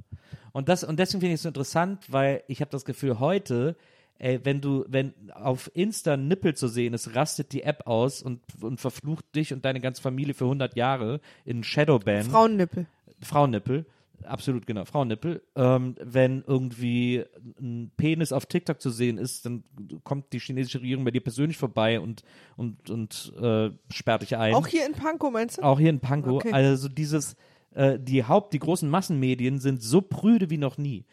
Und 0.51 0.69
das 0.69 0.83
und 0.83 0.99
deswegen 0.99 1.21
finde 1.21 1.33
ich 1.33 1.39
es 1.39 1.43
so 1.43 1.49
interessant, 1.49 2.05
weil 2.11 2.43
ich 2.47 2.61
habe 2.61 2.71
das 2.71 2.83
Gefühl 2.85 3.19
heute, 3.19 3.75
ey, 4.17 4.39
wenn 4.43 4.61
du 4.61 4.83
wenn 4.87 5.13
auf 5.31 5.69
Insta 5.73 6.17
Nippel 6.17 6.55
zu 6.55 6.67
sehen 6.67 6.93
ist, 6.93 7.15
rastet 7.15 7.53
die 7.53 7.63
App 7.63 7.87
aus 7.87 8.21
und 8.21 8.41
und 8.61 8.79
verflucht 8.79 9.25
dich 9.35 9.53
und 9.53 9.63
deine 9.63 9.79
ganze 9.79 10.01
Familie 10.01 10.33
für 10.33 10.45
100 10.45 10.75
Jahre 10.75 11.21
in 11.45 11.63
Shadowban. 11.63 12.23
Frauennippel. 12.23 12.87
Frauennippel. 13.21 13.85
Absolut, 14.25 14.65
genau, 14.65 14.85
Frauennippel. 14.85 15.41
Ähm, 15.55 15.95
wenn 16.03 16.43
irgendwie 16.45 17.23
ein 17.59 17.91
Penis 17.95 18.31
auf 18.31 18.45
TikTok 18.45 18.81
zu 18.81 18.89
sehen 18.89 19.17
ist, 19.17 19.45
dann 19.45 19.63
kommt 20.03 20.33
die 20.33 20.39
chinesische 20.39 20.81
Regierung 20.81 21.05
bei 21.05 21.11
dir 21.11 21.21
persönlich 21.21 21.57
vorbei 21.57 21.99
und, 21.99 22.23
und, 22.57 22.89
und 22.89 23.33
äh, 23.41 23.69
sperrt 23.91 24.23
dich 24.23 24.35
ein. 24.35 24.53
Auch 24.55 24.67
hier 24.67 24.85
in 24.85 24.93
Pankow, 24.93 25.31
meinst 25.31 25.57
du? 25.57 25.61
Auch 25.61 25.79
hier 25.79 25.89
in 25.89 25.99
Pankow. 25.99 26.35
Okay. 26.35 26.51
Also 26.51 26.89
dieses, 26.89 27.35
äh, 27.71 27.97
die 27.99 28.23
Haupt, 28.23 28.53
die 28.53 28.59
großen 28.59 28.89
Massenmedien 28.89 29.59
sind 29.59 29.81
so 29.81 30.01
prüde 30.01 30.49
wie 30.49 30.57
noch 30.57 30.77
nie. 30.77 31.05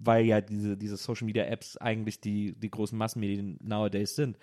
Weil 0.00 0.24
ja 0.26 0.40
diese, 0.40 0.76
diese 0.76 0.96
Social 0.96 1.26
Media 1.26 1.44
Apps 1.44 1.76
eigentlich 1.76 2.20
die, 2.20 2.52
die 2.52 2.70
großen 2.70 2.96
Massenmedien 2.96 3.58
nowadays 3.62 4.14
sind. 4.14 4.38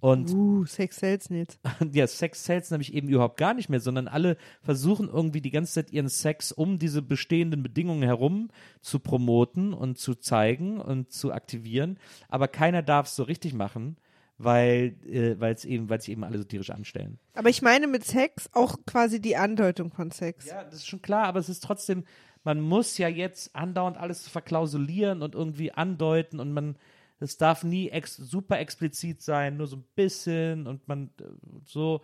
Und 0.00 0.30
Uh, 0.30 0.64
Sex 0.66 0.96
sells, 0.96 1.30
Nils. 1.30 1.58
ja, 1.92 2.06
Sex 2.06 2.44
sells 2.44 2.70
nämlich 2.70 2.92
eben 2.92 3.08
überhaupt 3.08 3.36
gar 3.36 3.54
nicht 3.54 3.68
mehr, 3.68 3.80
sondern 3.80 4.08
alle 4.08 4.36
versuchen 4.62 5.08
irgendwie 5.08 5.40
die 5.40 5.50
ganze 5.50 5.74
Zeit 5.74 5.92
ihren 5.92 6.08
Sex 6.08 6.52
um 6.52 6.78
diese 6.78 7.02
bestehenden 7.02 7.62
Bedingungen 7.62 8.02
herum 8.02 8.50
zu 8.80 8.98
promoten 8.98 9.72
und 9.72 9.98
zu 9.98 10.14
zeigen 10.14 10.80
und 10.80 11.12
zu 11.12 11.32
aktivieren. 11.32 11.98
Aber 12.28 12.48
keiner 12.48 12.82
darf 12.82 13.06
es 13.06 13.16
so 13.16 13.22
richtig 13.22 13.54
machen, 13.54 13.96
weil 14.38 14.96
äh, 15.06 15.38
weil 15.38 15.54
es 15.54 15.64
eben, 15.64 15.88
weil 15.88 16.00
sich 16.00 16.10
eben 16.10 16.24
alle 16.24 16.38
so 16.38 16.44
tierisch 16.44 16.70
anstellen. 16.70 17.18
Aber 17.34 17.48
ich 17.48 17.62
meine 17.62 17.86
mit 17.86 18.04
Sex 18.04 18.50
auch 18.52 18.76
quasi 18.86 19.20
die 19.20 19.36
Andeutung 19.36 19.90
von 19.90 20.10
Sex. 20.10 20.46
Ja, 20.46 20.64
das 20.64 20.74
ist 20.74 20.88
schon 20.88 21.02
klar, 21.02 21.24
aber 21.24 21.40
es 21.40 21.48
ist 21.48 21.62
trotzdem, 21.62 22.04
man 22.46 22.60
muss 22.60 22.96
ja 22.96 23.08
jetzt 23.08 23.56
andauernd 23.56 23.96
alles 23.96 24.28
verklausulieren 24.28 25.20
und 25.20 25.34
irgendwie 25.34 25.72
andeuten 25.72 26.38
und 26.38 26.52
man, 26.52 26.76
es 27.18 27.38
darf 27.38 27.64
nie 27.64 27.88
ex 27.88 28.16
super 28.16 28.60
explizit 28.60 29.20
sein, 29.20 29.56
nur 29.56 29.66
so 29.66 29.78
ein 29.78 29.84
bisschen 29.96 30.68
und 30.68 30.86
man 30.86 31.10
äh, 31.20 31.24
so. 31.64 32.02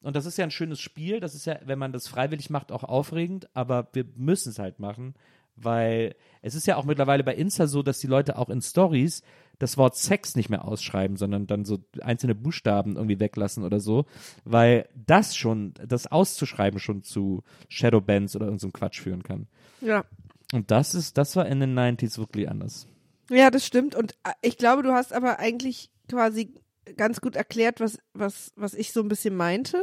Und 0.00 0.14
das 0.14 0.24
ist 0.24 0.38
ja 0.38 0.44
ein 0.44 0.52
schönes 0.52 0.80
Spiel, 0.80 1.18
das 1.18 1.34
ist 1.34 1.46
ja, 1.46 1.58
wenn 1.64 1.80
man 1.80 1.92
das 1.92 2.06
freiwillig 2.06 2.48
macht, 2.48 2.70
auch 2.70 2.84
aufregend, 2.84 3.48
aber 3.54 3.88
wir 3.92 4.04
müssen 4.14 4.50
es 4.50 4.60
halt 4.60 4.78
machen, 4.78 5.14
weil 5.56 6.14
es 6.42 6.54
ist 6.54 6.66
ja 6.68 6.76
auch 6.76 6.84
mittlerweile 6.84 7.24
bei 7.24 7.34
Insta 7.34 7.66
so, 7.66 7.82
dass 7.82 7.98
die 7.98 8.06
Leute 8.06 8.38
auch 8.38 8.50
in 8.50 8.62
Stories 8.62 9.22
das 9.58 9.76
Wort 9.76 9.96
Sex 9.96 10.36
nicht 10.36 10.48
mehr 10.48 10.64
ausschreiben, 10.64 11.16
sondern 11.16 11.48
dann 11.48 11.64
so 11.64 11.78
einzelne 12.00 12.36
Buchstaben 12.36 12.94
irgendwie 12.94 13.20
weglassen 13.20 13.64
oder 13.64 13.80
so, 13.80 14.06
weil 14.44 14.88
das 14.94 15.36
schon, 15.36 15.74
das 15.86 16.06
auszuschreiben 16.06 16.78
schon 16.78 17.02
zu 17.02 17.42
Shadowbands 17.68 18.36
oder 18.36 18.46
irgendeinem 18.46 18.72
Quatsch 18.72 19.00
führen 19.00 19.24
kann. 19.24 19.48
Ja. 19.82 20.04
Und 20.52 20.70
das 20.70 20.94
ist, 20.94 21.18
das 21.18 21.36
war 21.36 21.46
in 21.46 21.60
den 21.60 21.78
90s 21.78 22.18
wirklich 22.18 22.48
anders. 22.48 22.86
Ja, 23.30 23.50
das 23.50 23.66
stimmt. 23.66 23.94
Und 23.94 24.12
äh, 24.24 24.32
ich 24.42 24.58
glaube, 24.58 24.82
du 24.82 24.92
hast 24.92 25.12
aber 25.12 25.38
eigentlich 25.38 25.90
quasi 26.08 26.54
ganz 26.96 27.20
gut 27.20 27.36
erklärt, 27.36 27.80
was, 27.80 27.98
was, 28.12 28.52
was 28.56 28.74
ich 28.74 28.92
so 28.92 29.00
ein 29.00 29.08
bisschen 29.08 29.36
meinte. 29.36 29.82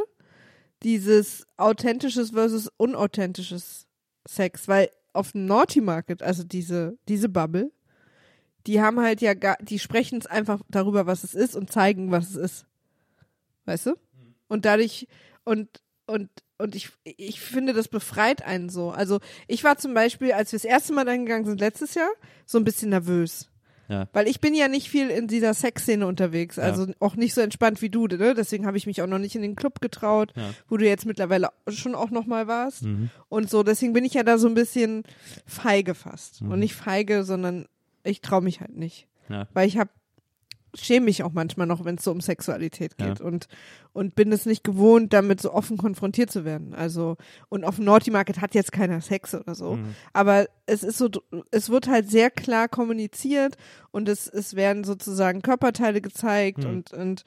Dieses 0.84 1.46
authentisches 1.58 2.32
versus 2.32 2.70
unauthentisches 2.78 3.88
Sex, 4.28 4.68
weil 4.68 4.90
auf 5.14 5.32
dem 5.32 5.46
Naughty 5.46 5.82
Market, 5.82 6.22
also 6.22 6.44
diese, 6.44 6.98
diese 7.08 7.30
Bubble, 7.30 7.72
die 8.68 8.82
haben 8.82 9.00
halt 9.00 9.22
ja 9.22 9.34
gar, 9.34 9.58
die 9.62 9.80
sprechen 9.80 10.20
es 10.20 10.28
einfach 10.28 10.62
darüber, 10.70 11.08
was 11.08 11.24
es 11.24 11.34
ist 11.34 11.56
und 11.56 11.72
zeigen, 11.72 12.12
was 12.12 12.30
es 12.30 12.36
ist. 12.36 12.66
Weißt 13.66 13.88
du? 13.88 13.96
Und 14.48 14.66
dadurch, 14.66 15.08
und, 15.44 15.82
und, 16.06 16.30
und 16.60 16.76
ich, 16.76 16.90
ich 17.04 17.42
finde, 17.42 17.74
das 17.74 17.88
befreit 17.88 18.46
einen 18.46 18.70
so. 18.70 18.92
Also 18.92 19.20
ich 19.48 19.64
war 19.64 19.78
zum 19.78 19.94
Beispiel, 19.94 20.34
als 20.34 20.52
wir 20.52 20.58
das 20.60 20.66
erste 20.66 20.94
Mal 20.94 21.06
dahin 21.06 21.26
gegangen 21.26 21.46
sind, 21.46 21.60
letztes 21.60 21.96
Jahr, 21.96 22.10
so 22.46 22.58
ein 22.58 22.64
bisschen 22.66 22.90
nervös. 22.90 23.50
Ja. 23.88 24.08
Weil 24.14 24.28
ich 24.28 24.40
bin 24.40 24.54
ja 24.54 24.68
nicht 24.68 24.88
viel 24.88 25.10
in 25.10 25.28
dieser 25.28 25.56
Sexszene 25.56 26.06
unterwegs, 26.06 26.60
also 26.60 26.86
auch 27.00 27.16
nicht 27.16 27.34
so 27.34 27.42
entspannt 27.42 27.82
wie 27.82 27.90
du, 27.90 28.06
ne? 28.06 28.36
Deswegen 28.36 28.68
habe 28.68 28.78
ich 28.78 28.86
mich 28.86 29.02
auch 29.02 29.08
noch 29.08 29.18
nicht 29.18 29.36
in 29.36 29.42
den 29.42 29.56
Club 29.56 29.82
getraut, 29.82 30.32
Ja. 30.36 30.52
wo 30.68 30.78
du 30.78 30.86
jetzt 30.86 31.08
mittlerweile 31.08 31.50
schon 31.70 31.96
auch 31.96 32.12
noch 32.12 32.28
mal 32.28 32.46
warst. 32.46 32.84
Mhm. 32.84 33.10
Und 33.30 33.50
so, 33.50 33.64
deswegen 33.64 33.94
bin 33.94 34.06
ich 34.06 34.14
ja 34.14 34.22
da 34.22 34.38
so 34.38 34.48
ein 34.48 34.54
bisschen 34.54 35.02
feige 35.48 35.96
fast. 35.96 36.44
Mhm. 36.44 36.52
Und 36.52 36.60
nicht 36.60 36.76
feige, 36.76 37.24
sondern 37.24 37.66
ich 38.04 38.22
traue 38.22 38.44
mich 38.44 38.62
halt 38.62 38.76
nicht. 38.78 39.08
Ja. 39.28 39.48
Weil 39.54 39.68
ich 39.68 39.78
habe 39.80 39.90
schäme 40.76 41.06
mich 41.06 41.24
auch 41.24 41.32
manchmal 41.34 41.66
noch, 41.66 41.84
wenn 41.84 41.96
es 41.96 42.04
so 42.04 42.12
um 42.12 42.22
Sexualität 42.22 42.94
Ja. 43.00 43.08
geht 43.08 43.22
und 43.22 43.48
und 44.00 44.16
bin 44.16 44.32
es 44.32 44.46
nicht 44.46 44.64
gewohnt, 44.64 45.12
damit 45.12 45.42
so 45.42 45.52
offen 45.54 45.78
konfrontiert 45.78 46.32
zu 46.32 46.46
werden. 46.46 46.74
Also 46.74 47.18
und 47.50 47.66
auf 47.66 47.76
dem 47.76 47.84
Naughty 47.86 48.12
Market 48.12 48.40
hat 48.40 48.56
jetzt 48.56 48.72
keiner 48.72 49.02
Sex 49.02 49.36
oder 49.36 49.56
so, 49.56 49.76
Mhm. 49.76 49.94
aber 50.14 50.48
es 50.66 50.84
ist 50.84 50.98
so, 50.98 51.10
es 51.52 51.70
wird 51.70 51.88
halt 51.90 52.10
sehr 52.10 52.30
klar 52.32 52.70
kommuniziert 52.70 53.56
und 53.92 54.08
es 54.08 54.28
es 54.28 54.56
werden 54.56 54.84
sozusagen 54.86 55.42
Körperteile 55.42 56.00
gezeigt 56.00 56.60
Mhm. 56.64 56.70
und 56.70 56.94
und 56.94 57.26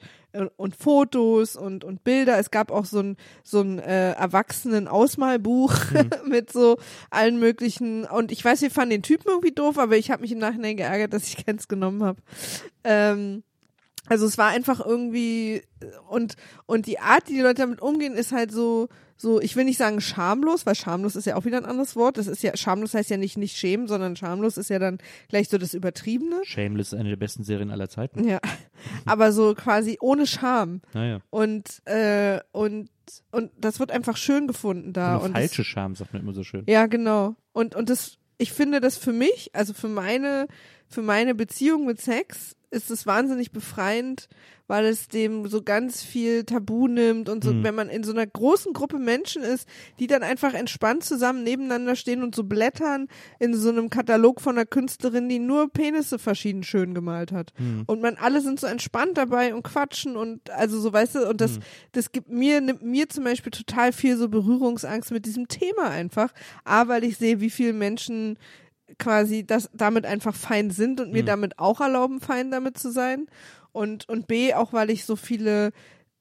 und 0.57 0.75
Fotos 0.75 1.55
und 1.55 1.83
und 1.83 2.03
Bilder. 2.03 2.39
Es 2.39 2.49
gab 2.49 2.71
auch 2.71 2.85
so 2.85 2.99
ein 3.01 3.17
so 3.43 3.61
ein 3.61 3.77
äh, 3.77 4.13
Erwachsenen 4.13 4.87
Ausmalbuch 4.87 5.73
Mhm. 5.93 6.29
mit 6.29 6.51
so 6.51 6.77
allen 7.11 7.39
möglichen 7.39 8.05
und 8.05 8.31
ich 8.31 8.43
weiß, 8.43 8.61
wir 8.63 8.71
fanden 8.71 8.89
den 8.91 9.03
Typen 9.03 9.27
irgendwie 9.29 9.51
doof, 9.51 9.77
aber 9.77 9.95
ich 9.95 10.09
habe 10.09 10.23
mich 10.23 10.31
im 10.31 10.39
Nachhinein 10.39 10.75
geärgert, 10.77 11.13
dass 11.13 11.27
ich 11.27 11.45
keins 11.45 11.67
genommen 11.67 12.01
habe. 12.03 12.19
Ähm, 12.83 13.43
also 14.07 14.25
es 14.25 14.37
war 14.37 14.49
einfach 14.49 14.85
irgendwie 14.85 15.63
und 16.09 16.35
und 16.65 16.87
die 16.87 16.99
Art, 16.99 17.27
die 17.29 17.33
die 17.33 17.41
Leute 17.41 17.61
damit 17.61 17.81
umgehen, 17.81 18.13
ist 18.15 18.31
halt 18.31 18.51
so 18.51 18.89
so. 19.15 19.39
Ich 19.39 19.55
will 19.55 19.63
nicht 19.63 19.77
sagen 19.77 20.01
schamlos, 20.01 20.65
weil 20.65 20.75
schamlos 20.75 21.15
ist 21.15 21.25
ja 21.25 21.35
auch 21.37 21.45
wieder 21.45 21.57
ein 21.57 21.65
anderes 21.65 21.95
Wort. 21.95 22.17
Das 22.17 22.27
ist 22.27 22.43
ja 22.43 22.57
schamlos 22.57 22.93
heißt 22.93 23.09
ja 23.09 23.17
nicht 23.17 23.37
nicht 23.37 23.55
schämen, 23.55 23.87
sondern 23.87 24.15
schamlos 24.15 24.57
ist 24.57 24.69
ja 24.69 24.79
dann 24.79 24.97
gleich 25.29 25.47
so 25.49 25.57
das 25.57 25.73
Übertriebene. 25.73 26.41
Shameless 26.43 26.87
ist 26.93 26.99
eine 26.99 27.09
der 27.09 27.15
besten 27.15 27.43
Serien 27.43 27.71
aller 27.71 27.89
Zeiten. 27.89 28.27
Ja, 28.27 28.39
aber 29.05 29.31
so 29.31 29.53
quasi 29.55 29.97
ohne 30.01 30.27
Scham 30.27 30.81
Naja. 30.93 31.19
und 31.29 31.85
äh, 31.85 32.39
und 32.51 32.89
und 33.31 33.51
das 33.57 33.79
wird 33.79 33.91
einfach 33.91 34.17
schön 34.17 34.47
gefunden 34.47 34.93
da 34.93 35.17
und 35.17 35.33
das- 35.33 35.41
falsche 35.43 35.63
Scham, 35.63 35.95
sagt 35.95 36.13
man 36.13 36.21
immer 36.21 36.33
so 36.33 36.43
schön. 36.43 36.63
ja, 36.67 36.87
genau. 36.87 37.35
Und, 37.51 37.75
und 37.75 37.89
das, 37.89 38.17
ich 38.37 38.51
finde 38.53 38.79
das 38.81 38.97
für 38.97 39.13
mich, 39.13 39.51
also 39.53 39.73
für 39.73 39.89
meine, 39.89 40.47
für 40.93 41.01
meine 41.01 41.35
Beziehung 41.35 41.85
mit 41.85 41.99
Sex, 42.01 42.55
ist 42.71 42.89
es 42.89 43.05
wahnsinnig 43.05 43.51
befreiend, 43.51 44.27
weil 44.65 44.85
es 44.85 45.07
dem 45.07 45.45
so 45.47 45.61
ganz 45.61 46.01
viel 46.01 46.43
Tabu 46.43 46.87
nimmt 46.87 47.29
und 47.29 47.43
so, 47.43 47.53
Mhm. 47.53 47.63
wenn 47.63 47.75
man 47.75 47.89
in 47.89 48.03
so 48.03 48.11
einer 48.13 48.25
großen 48.25 48.73
Gruppe 48.73 48.97
Menschen 48.97 49.43
ist, 49.43 49.67
die 49.99 50.07
dann 50.07 50.23
einfach 50.23 50.55
entspannt 50.55 51.03
zusammen 51.03 51.43
nebeneinander 51.43 51.95
stehen 51.95 52.23
und 52.23 52.33
so 52.33 52.43
blättern 52.43 53.09
in 53.39 53.53
so 53.53 53.69
einem 53.69 53.91
Katalog 53.91 54.41
von 54.41 54.55
einer 54.57 54.65
Künstlerin, 54.65 55.29
die 55.29 55.37
nur 55.37 55.69
Penisse 55.69 56.17
verschieden 56.17 56.63
schön 56.63 56.95
gemalt 56.95 57.31
hat. 57.31 57.53
Mhm. 57.59 57.83
Und 57.85 58.01
man 58.01 58.15
alle 58.15 58.41
sind 58.41 58.59
so 58.59 58.65
entspannt 58.65 59.19
dabei 59.19 59.53
und 59.53 59.61
quatschen 59.61 60.15
und 60.17 60.49
also 60.49 60.79
so 60.79 60.91
weißt 60.91 61.15
du, 61.15 61.29
und 61.29 61.41
das, 61.41 61.59
das 61.91 62.11
gibt 62.11 62.29
mir, 62.29 62.59
nimmt 62.59 62.81
mir 62.81 63.07
zum 63.07 63.25
Beispiel 63.25 63.51
total 63.51 63.91
viel 63.93 64.17
so 64.17 64.29
Berührungsangst 64.29 65.11
mit 65.11 65.27
diesem 65.27 65.47
Thema 65.47 65.89
einfach. 65.91 66.33
A, 66.63 66.87
weil 66.87 67.03
ich 67.03 67.17
sehe, 67.17 67.39
wie 67.39 67.51
viele 67.51 67.73
Menschen 67.73 68.39
quasi 68.99 69.45
das 69.45 69.69
damit 69.73 70.05
einfach 70.05 70.35
fein 70.35 70.71
sind 70.71 70.99
und 70.99 71.11
mir 71.11 71.23
damit 71.23 71.59
auch 71.59 71.81
erlauben, 71.81 72.19
fein 72.19 72.51
damit 72.51 72.77
zu 72.77 72.91
sein. 72.91 73.27
Und, 73.71 74.07
und 74.07 74.27
B, 74.27 74.53
auch 74.53 74.73
weil 74.73 74.89
ich 74.89 75.05
so 75.05 75.15
viele 75.15 75.71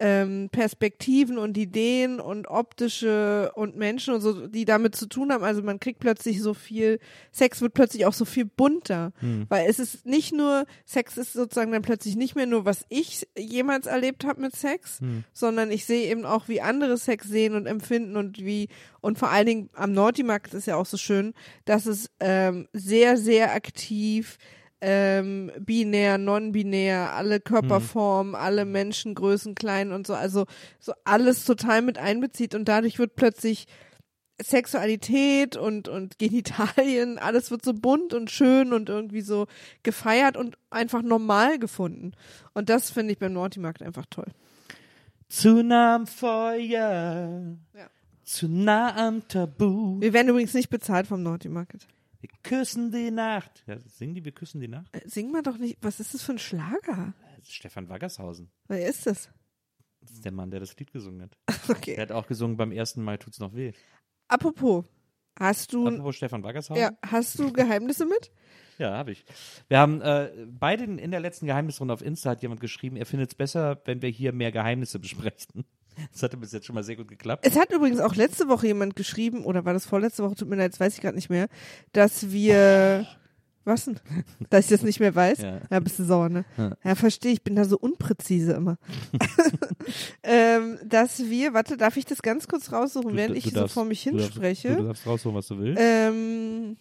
ähm, 0.04 0.48
Perspektiven 0.50 1.38
und 1.38 1.56
Ideen 1.56 2.18
und 2.18 2.48
optische 2.48 3.52
und 3.54 3.76
Menschen 3.76 4.14
und 4.14 4.20
so, 4.20 4.48
die 4.48 4.64
damit 4.64 4.96
zu 4.96 5.06
tun 5.06 5.30
haben. 5.30 5.44
Also 5.44 5.62
man 5.62 5.78
kriegt 5.78 6.00
plötzlich 6.00 6.42
so 6.42 6.54
viel, 6.54 6.98
Sex 7.30 7.60
wird 7.60 7.72
plötzlich 7.72 8.04
auch 8.04 8.12
so 8.12 8.24
viel 8.24 8.44
bunter. 8.44 9.12
Weil 9.48 9.70
es 9.70 9.78
ist 9.78 10.04
nicht 10.04 10.32
nur, 10.32 10.66
Sex 10.84 11.16
ist 11.18 11.34
sozusagen 11.34 11.70
dann 11.70 11.82
plötzlich 11.82 12.16
nicht 12.16 12.34
mehr 12.34 12.46
nur, 12.46 12.64
was 12.64 12.84
ich 12.88 13.28
jemals 13.38 13.86
erlebt 13.86 14.24
habe 14.24 14.40
mit 14.40 14.56
Sex, 14.56 14.98
sondern 15.32 15.70
ich 15.70 15.84
sehe 15.84 16.10
eben 16.10 16.24
auch, 16.24 16.48
wie 16.48 16.60
andere 16.60 16.98
Sex 16.98 17.28
sehen 17.28 17.54
und 17.54 17.66
empfinden 17.66 18.16
und 18.16 18.44
wie, 18.44 18.68
und 19.00 19.20
vor 19.20 19.30
allen 19.30 19.46
Dingen 19.46 19.70
am 19.74 19.92
Naughty-Markt 19.92 20.52
ist 20.52 20.66
ja 20.66 20.74
auch 20.74 20.86
so 20.86 20.96
schön, 20.96 21.32
dass 21.64 21.86
es 21.86 22.10
ähm, 22.18 22.66
sehr, 22.72 23.16
sehr 23.16 23.54
aktiv 23.54 24.36
ähm, 24.84 25.52
binär, 25.60 26.18
non-binär, 26.18 27.14
alle 27.14 27.38
Körperformen, 27.38 28.34
alle 28.34 28.64
Menschengrößen, 28.64 29.54
klein 29.54 29.92
und 29.92 30.08
so, 30.08 30.14
also 30.14 30.46
so 30.80 30.92
alles 31.04 31.44
total 31.44 31.82
mit 31.82 31.98
einbezieht 31.98 32.56
und 32.56 32.66
dadurch 32.66 32.98
wird 32.98 33.14
plötzlich 33.14 33.68
Sexualität 34.42 35.56
und, 35.56 35.86
und 35.86 36.18
Genitalien, 36.18 37.18
alles 37.18 37.52
wird 37.52 37.64
so 37.64 37.74
bunt 37.74 38.12
und 38.12 38.32
schön 38.32 38.72
und 38.72 38.88
irgendwie 38.88 39.20
so 39.20 39.46
gefeiert 39.84 40.36
und 40.36 40.58
einfach 40.70 41.02
normal 41.02 41.60
gefunden. 41.60 42.12
Und 42.52 42.68
das 42.68 42.90
finde 42.90 43.12
ich 43.12 43.20
beim 43.20 43.34
Naughty-Markt 43.34 43.82
einfach 43.82 44.06
toll. 44.10 44.32
Zu 45.28 45.62
nah 45.62 45.94
am 45.94 46.08
Feuer. 46.08 47.56
Ja. 47.72 47.86
Zu 48.24 48.48
nah 48.48 48.96
am 48.96 49.28
Tabu. 49.28 50.00
Wir 50.00 50.12
werden 50.12 50.28
übrigens 50.28 50.54
nicht 50.54 50.70
bezahlt 50.70 51.06
vom 51.06 51.22
Naughty-Market. 51.22 51.86
Wir 52.22 52.30
küssen 52.44 52.92
die 52.92 53.10
Nacht. 53.10 53.64
Ja, 53.66 53.78
singen 53.80 54.14
die, 54.14 54.24
wir 54.24 54.30
küssen 54.30 54.60
die 54.60 54.68
Nacht? 54.68 54.94
Äh, 54.94 55.08
Sing 55.08 55.32
mal 55.32 55.42
doch 55.42 55.58
nicht, 55.58 55.76
was 55.82 55.98
ist 55.98 56.14
das 56.14 56.22
für 56.22 56.32
ein 56.32 56.38
Schlager? 56.38 57.14
Ist 57.40 57.52
Stefan 57.52 57.88
Waggershausen. 57.88 58.48
Wer 58.68 58.86
ist 58.88 59.06
das? 59.06 59.28
Das 60.00 60.12
ist 60.12 60.24
der 60.24 60.30
Mann, 60.30 60.50
der 60.52 60.60
das 60.60 60.76
Lied 60.78 60.92
gesungen 60.92 61.22
hat. 61.22 61.36
Okay. 61.68 61.94
Der 61.96 62.02
hat 62.02 62.12
auch 62.12 62.26
gesungen, 62.28 62.56
beim 62.56 62.70
ersten 62.72 63.02
Mal 63.02 63.18
tut's 63.18 63.38
noch 63.40 63.54
weh. 63.54 63.72
Apropos, 64.28 64.84
hast 65.38 65.72
du, 65.72 65.86
Apropos 65.86 66.14
Stefan 66.16 66.42
Waggershausen. 66.44 66.80
ja, 66.80 66.90
hast 67.04 67.38
du 67.40 67.52
Geheimnisse 67.52 68.06
mit? 68.06 68.30
Ja, 68.78 68.96
habe 68.96 69.12
ich. 69.12 69.24
Wir 69.68 69.78
haben 69.78 70.00
äh, 70.00 70.46
beide 70.48 70.84
in 70.84 71.10
der 71.10 71.20
letzten 71.20 71.46
Geheimnisrunde 71.46 71.92
auf 71.92 72.02
Insta 72.02 72.30
hat 72.30 72.42
jemand 72.42 72.60
geschrieben, 72.60 72.96
er 72.96 73.04
findet 73.06 73.30
es 73.30 73.34
besser, 73.36 73.80
wenn 73.84 74.00
wir 74.00 74.08
hier 74.08 74.32
mehr 74.32 74.50
Geheimnisse 74.50 74.98
besprechen. 74.98 75.64
Das 76.12 76.22
hatte 76.22 76.36
bis 76.36 76.52
jetzt 76.52 76.66
schon 76.66 76.74
mal 76.74 76.84
sehr 76.84 76.96
gut 76.96 77.08
geklappt. 77.08 77.46
Es 77.46 77.58
hat 77.58 77.70
übrigens 77.72 78.00
auch 78.00 78.14
letzte 78.14 78.48
Woche 78.48 78.66
jemand 78.68 78.96
geschrieben, 78.96 79.44
oder 79.44 79.64
war 79.64 79.72
das 79.72 79.86
vorletzte 79.86 80.22
Woche, 80.22 80.34
tut 80.34 80.48
mir 80.48 80.56
leid, 80.56 80.72
das 80.72 80.80
weiß 80.80 80.94
ich 80.94 81.00
gerade 81.00 81.16
nicht 81.16 81.30
mehr, 81.30 81.48
dass 81.92 82.30
wir. 82.30 83.06
Was 83.64 83.84
denn? 83.84 84.00
Dass 84.50 84.64
ich 84.64 84.70
das 84.72 84.82
nicht 84.82 84.98
mehr 84.98 85.14
weiß? 85.14 85.38
Ja. 85.38 85.60
Ja, 85.70 85.78
bist 85.78 85.96
du 85.96 86.02
sauer, 86.04 86.28
ne? 86.28 86.44
Ja. 86.58 86.72
Ja, 86.82 86.94
verstehe, 86.96 87.30
ich 87.32 87.42
bin 87.42 87.54
da 87.54 87.64
so 87.64 87.78
unpräzise 87.78 88.54
immer. 88.54 88.76
ähm, 90.24 90.78
dass 90.84 91.20
wir, 91.30 91.54
warte, 91.54 91.76
darf 91.76 91.96
ich 91.96 92.04
das 92.04 92.22
ganz 92.22 92.48
kurz 92.48 92.72
raussuchen, 92.72 93.14
während 93.14 93.36
ich 93.36 93.52
so 93.52 93.68
vor 93.68 93.84
mich 93.84 94.02
du 94.02 94.10
darfst- 94.16 94.32
hinspreche? 94.32 94.76
Du, 94.76 94.82
darfst 94.84 95.06
rausholen, 95.06 95.36
was 95.36 95.46
du 95.46 95.58
willst. 95.58 95.80
Ähm, 95.80 96.76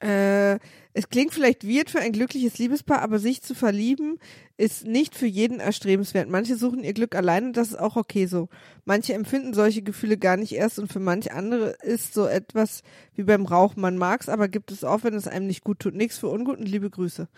äh, 0.00 0.58
es 0.92 1.08
klingt 1.08 1.32
vielleicht 1.32 1.66
weird 1.66 1.90
für 1.90 2.00
ein 2.00 2.12
glückliches 2.12 2.58
Liebespaar, 2.58 3.02
aber 3.02 3.18
sich 3.18 3.42
zu 3.42 3.54
verlieben 3.54 4.18
ist 4.56 4.86
nicht 4.86 5.14
für 5.14 5.26
jeden 5.26 5.60
erstrebenswert. 5.60 6.28
Manche 6.28 6.56
suchen 6.56 6.84
ihr 6.84 6.94
Glück 6.94 7.14
allein 7.14 7.46
und 7.46 7.56
das 7.56 7.68
ist 7.68 7.78
auch 7.78 7.96
okay 7.96 8.26
so. 8.26 8.48
Manche 8.84 9.14
empfinden 9.14 9.52
solche 9.52 9.82
Gefühle 9.82 10.16
gar 10.16 10.36
nicht 10.36 10.52
erst 10.52 10.78
und 10.78 10.92
für 10.92 11.00
manche 11.00 11.32
andere 11.32 11.76
ist 11.82 12.14
so 12.14 12.26
etwas 12.26 12.82
wie 13.14 13.24
beim 13.24 13.46
Rauchen. 13.46 13.80
Man 13.80 13.98
mag's, 13.98 14.28
aber 14.28 14.48
gibt 14.48 14.70
es 14.70 14.84
auch, 14.84 15.04
wenn 15.04 15.14
es 15.14 15.28
einem 15.28 15.46
nicht 15.46 15.64
gut 15.64 15.80
tut. 15.80 15.94
Nichts 15.94 16.18
für 16.18 16.28
ungut 16.28 16.58
und 16.58 16.68
liebe 16.68 16.90
Grüße. 16.90 17.28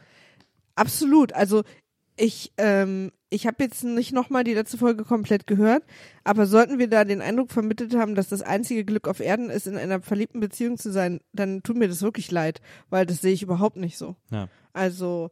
Absolut. 0.75 1.33
Also 1.33 1.65
ich, 2.17 2.53
ähm, 2.59 3.11
ich 3.31 3.47
habe 3.47 3.63
jetzt 3.63 3.85
nicht 3.85 4.13
nochmal 4.13 4.45
die 4.45 4.55
letzte 4.55 4.79
Folge 4.79 5.05
komplett 5.05 5.47
gehört, 5.47 5.85
aber 6.25 6.47
sollten 6.47 6.79
wir 6.79 6.89
da 6.89 7.05
den 7.05 7.21
Eindruck 7.21 7.51
vermittelt 7.51 7.95
haben, 7.95 8.15
dass 8.15 8.29
das 8.29 8.43
einzige 8.43 8.85
Glück 8.85 9.07
auf 9.07 9.21
Erden 9.21 9.51
ist, 9.51 9.67
in 9.67 9.77
einer 9.77 10.01
verliebten 10.01 10.41
Beziehung 10.41 10.79
zu 10.79 10.91
sein, 10.91 11.21
dann 11.33 11.63
tut 11.63 11.77
mir 11.77 11.89
das 11.89 12.03
wirklich 12.03 12.31
leid, 12.31 12.61
weil 12.91 13.07
das 13.07 13.21
sehe 13.21 13.33
ich 13.33 13.43
überhaupt 13.43 13.77
nicht 13.77 13.99
so. 13.99 14.17
Ja. 14.31 14.49
Also 14.73 15.31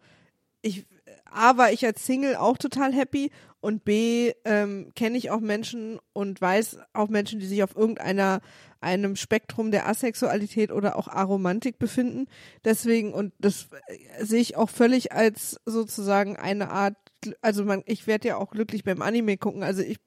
ich 0.62 0.86
A 1.24 1.57
war 1.57 1.72
ich 1.72 1.84
als 1.84 2.07
Single 2.07 2.36
auch 2.36 2.57
total 2.57 2.92
happy 2.92 3.30
und 3.61 3.84
B 3.84 4.32
ähm, 4.44 4.92
kenne 4.94 5.18
ich 5.18 5.30
auch 5.30 5.40
Menschen 5.40 5.99
und 6.12 6.40
weiß 6.40 6.78
auch 6.92 7.09
Menschen, 7.09 7.40
die 7.40 7.47
sich 7.47 7.62
auf 7.62 7.76
irgendeiner 7.76 8.40
einem 8.80 9.16
Spektrum 9.16 9.70
der 9.70 9.88
Asexualität 9.88 10.70
oder 10.70 10.97
auch 10.97 11.09
Aromantik 11.09 11.78
befinden. 11.78 12.26
Deswegen 12.64 13.12
und 13.12 13.32
das 13.38 13.68
äh, 13.88 14.24
sehe 14.24 14.40
ich 14.40 14.57
auch 14.57 14.70
völlig 14.70 15.12
als 15.12 15.61
sozusagen 15.66 16.36
eine 16.36 16.70
Art 16.70 16.97
also 17.41 17.64
man, 17.64 17.83
ich 17.87 18.07
werde 18.07 18.29
ja 18.29 18.37
auch 18.37 18.51
glücklich 18.51 18.85
beim 18.85 19.03
Anime 19.03 19.37
gucken. 19.37 19.62
Also 19.62 19.83
ich, 19.83 19.99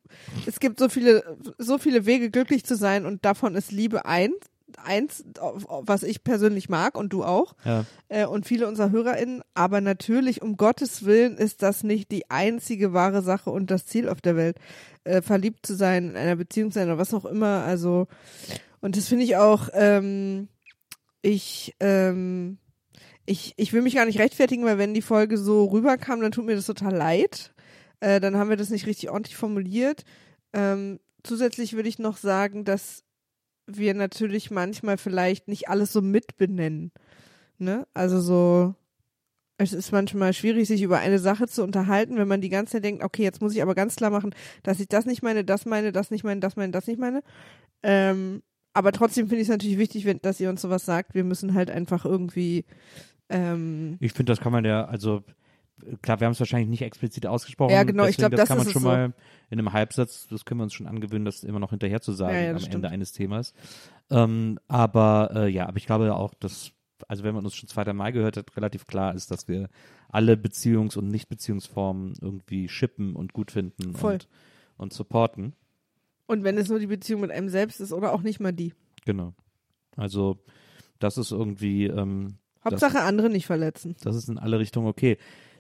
es 0.46 0.60
gibt 0.60 0.80
so 0.80 0.90
viele, 0.90 1.38
so 1.58 1.78
viele 1.78 2.06
Wege 2.06 2.30
glücklich 2.30 2.64
zu 2.66 2.76
sein 2.76 3.06
und 3.06 3.26
davon 3.26 3.56
ist 3.56 3.72
Liebe 3.72 4.06
eins, 4.06 4.36
eins, 4.84 5.24
was 5.66 6.04
ich 6.04 6.24
persönlich 6.24 6.70
mag 6.70 6.96
und 6.96 7.12
du 7.12 7.24
auch 7.24 7.56
Ja. 7.66 7.86
äh, 8.08 8.26
und 8.26 8.46
viele 8.46 8.68
unserer 8.68 8.92
HörerInnen. 8.92 9.42
Aber 9.56 9.82
natürlich, 9.82 10.42
um 10.42 10.58
Gottes 10.58 11.06
Willen, 11.06 11.38
ist 11.38 11.64
das 11.64 11.84
nicht 11.84 12.12
die 12.12 12.30
einzige 12.30 12.94
wahre 12.94 13.22
Sache 13.22 13.50
und 13.50 13.72
das 13.72 13.86
Ziel 13.88 14.08
auf 14.08 14.22
der 14.22 14.36
Welt, 14.36 14.58
äh, 15.06 15.22
verliebt 15.22 15.66
zu 15.66 15.74
sein, 15.76 16.12
in 16.12 16.16
einer 16.18 16.36
Beziehung 16.36 16.72
zu 16.72 16.76
sein 16.80 16.88
oder 16.88 17.00
was 17.00 17.14
auch 17.14 17.26
immer. 17.26 17.64
Also, 17.64 18.08
und 18.80 18.96
das 18.96 19.08
finde 19.08 19.26
ich 19.26 19.38
auch, 19.38 19.70
ähm, 19.74 20.48
ich, 21.22 21.76
ähm, 21.80 22.60
ich, 23.30 23.54
ich 23.58 23.74
will 23.74 23.84
mich 23.84 23.94
gar 23.94 24.06
nicht 24.06 24.20
rechtfertigen, 24.20 24.66
weil 24.66 24.80
wenn 24.80 24.96
die 24.96 25.04
Folge 25.04 25.38
so 25.38 25.66
rüberkam, 25.66 26.20
dann 26.20 26.32
tut 26.32 26.46
mir 26.46 26.56
das 26.56 26.66
total 26.66 26.96
leid. 26.96 27.54
Äh, 28.00 28.20
dann 28.20 28.36
haben 28.36 28.50
wir 28.50 28.58
das 28.58 28.72
nicht 28.72 28.88
richtig 28.88 29.12
ordentlich 29.12 29.36
formuliert. 29.36 30.04
Ähm, 30.52 31.00
zusätzlich 31.24 31.74
würde 31.74 31.90
ich 31.90 32.00
noch 32.00 32.18
sagen, 32.18 32.66
dass 32.66 33.04
wir 33.68 33.94
natürlich 33.94 34.50
manchmal 34.50 34.98
vielleicht 34.98 35.48
nicht 35.48 35.70
alles 35.70 35.94
so 35.94 36.02
mitbenennen. 36.02 36.92
Ne? 37.60 37.86
Also 37.94 38.20
so, 38.20 38.74
es 39.58 39.74
ist 39.74 39.92
manchmal 39.92 40.34
schwierig, 40.34 40.68
sich 40.68 40.82
über 40.82 40.98
eine 40.98 41.20
Sache 41.20 41.48
zu 41.48 41.64
unterhalten, 41.64 42.16
wenn 42.16 42.28
man 42.28 42.42
die 42.42 42.50
ganze 42.50 42.74
Zeit 42.74 42.84
denkt, 42.84 43.04
okay, 43.04 43.22
jetzt 43.22 43.42
muss 43.44 43.54
ich 43.54 43.62
aber 43.62 43.76
ganz 43.76 43.96
klar 43.96 44.10
machen, 44.10 44.34
dass 44.64 44.80
ich 44.80 44.88
das 44.88 45.06
nicht 45.06 45.22
meine, 45.22 45.46
das 45.46 45.68
meine, 45.68 45.92
das 45.92 46.10
nicht 46.10 46.24
meine, 46.24 46.40
das 46.40 46.56
meine, 46.56 46.72
das 46.72 46.88
nicht 46.88 47.00
meine. 47.00 47.22
Ähm, 47.84 48.42
aber 48.74 48.92
trotzdem 48.92 49.28
finde 49.28 49.42
ich 49.42 49.50
es 49.50 49.52
natürlich 49.52 49.78
wichtig, 49.78 50.06
wenn, 50.06 50.20
dass 50.22 50.40
ihr 50.40 50.50
uns 50.50 50.62
sowas 50.62 50.86
sagt. 50.86 51.14
Wir 51.14 51.24
müssen 51.24 51.54
halt 51.54 51.70
einfach 51.70 52.06
irgendwie 52.06 52.66
ähm, 53.30 53.98
Ich 54.00 54.14
finde, 54.14 54.32
das 54.32 54.40
kann 54.40 54.52
man 54.52 54.66
ja, 54.66 54.86
also 54.86 55.24
klar, 56.02 56.20
wir 56.20 56.26
haben 56.26 56.34
es 56.34 56.40
wahrscheinlich 56.40 56.70
nicht 56.70 56.82
explizit 56.82 57.26
ausgesprochen. 57.26 57.72
Ja, 57.72 57.84
genau, 57.84 58.04
ich 58.06 58.16
deswegen, 58.18 58.32
glaub, 58.36 58.40
das 58.40 58.50
kann 58.50 58.58
man 58.58 58.68
schon 58.70 58.82
so. 58.82 58.88
mal 58.88 59.14
in 59.50 59.60
einem 59.60 59.72
Halbsatz, 59.74 60.28
das 60.30 60.46
können 60.46 60.60
wir 60.60 60.64
uns 60.64 60.74
schon 60.74 60.88
angewöhnen, 60.88 61.26
das 61.26 61.44
immer 61.44 61.60
noch 61.60 61.70
hinterher 61.70 62.02
zu 62.02 62.12
sagen 62.12 62.36
Ja, 62.36 62.42
ja, 62.42 62.50
am 62.50 62.56
das 62.56 62.64
Ende 62.66 62.78
stimmt. 62.80 62.94
eines 62.94 63.12
Themas. 63.14 63.54
Ähm, 64.10 64.60
aber 64.68 65.32
äh, 65.36 65.50
ja, 65.50 65.68
aber 65.68 65.78
ich 65.78 65.86
glaube 65.86 66.14
auch, 66.16 66.34
dass, 66.34 66.72
also 67.08 67.24
wenn 67.24 67.34
man 67.36 67.46
uns 67.46 67.56
schon 67.56 67.70
zweiter 67.70 67.94
Mal 67.94 68.12
gehört 68.12 68.36
hat, 68.38 68.56
relativ 68.58 68.86
klar 68.86 69.16
ist, 69.16 69.32
dass 69.32 69.48
wir 69.48 69.70
alle 70.10 70.34
Beziehungs- 70.34 70.98
und 70.98 71.08
Nicht-Beziehungsformen 71.08 72.14
irgendwie 72.20 72.68
shippen 72.68 73.16
und 73.16 73.34
gut 73.34 73.52
finden 73.52 73.94
Voll. 73.96 74.14
und, 74.14 74.28
und 74.78 74.94
supporten. 74.94 75.54
und 76.26 76.44
wenn 76.44 76.58
es 76.58 76.68
nur 76.70 76.80
die 76.80 76.88
Beziehung 76.88 77.22
mit 77.22 77.32
einem 77.32 77.50
selbst 77.50 77.80
ist 77.80 77.94
oder 77.94 78.12
auch 78.14 78.22
nicht 78.22 78.40
mal 78.40 78.52
die. 78.52 78.74
Genau. 79.06 79.34
Also 79.96 80.40
das 81.00 81.18
ist 81.18 81.32
irgendwie, 81.32 81.86
ähm, 81.86 82.39
Hauptsache 82.64 83.02
andere 83.02 83.30
nicht 83.30 83.46
verletzen. 83.46 83.96
Das 84.04 84.16
ist 84.16 84.30
in 84.30 84.38
alle 84.38 84.60
Richtungen 84.60 84.88
okay. 84.88 85.18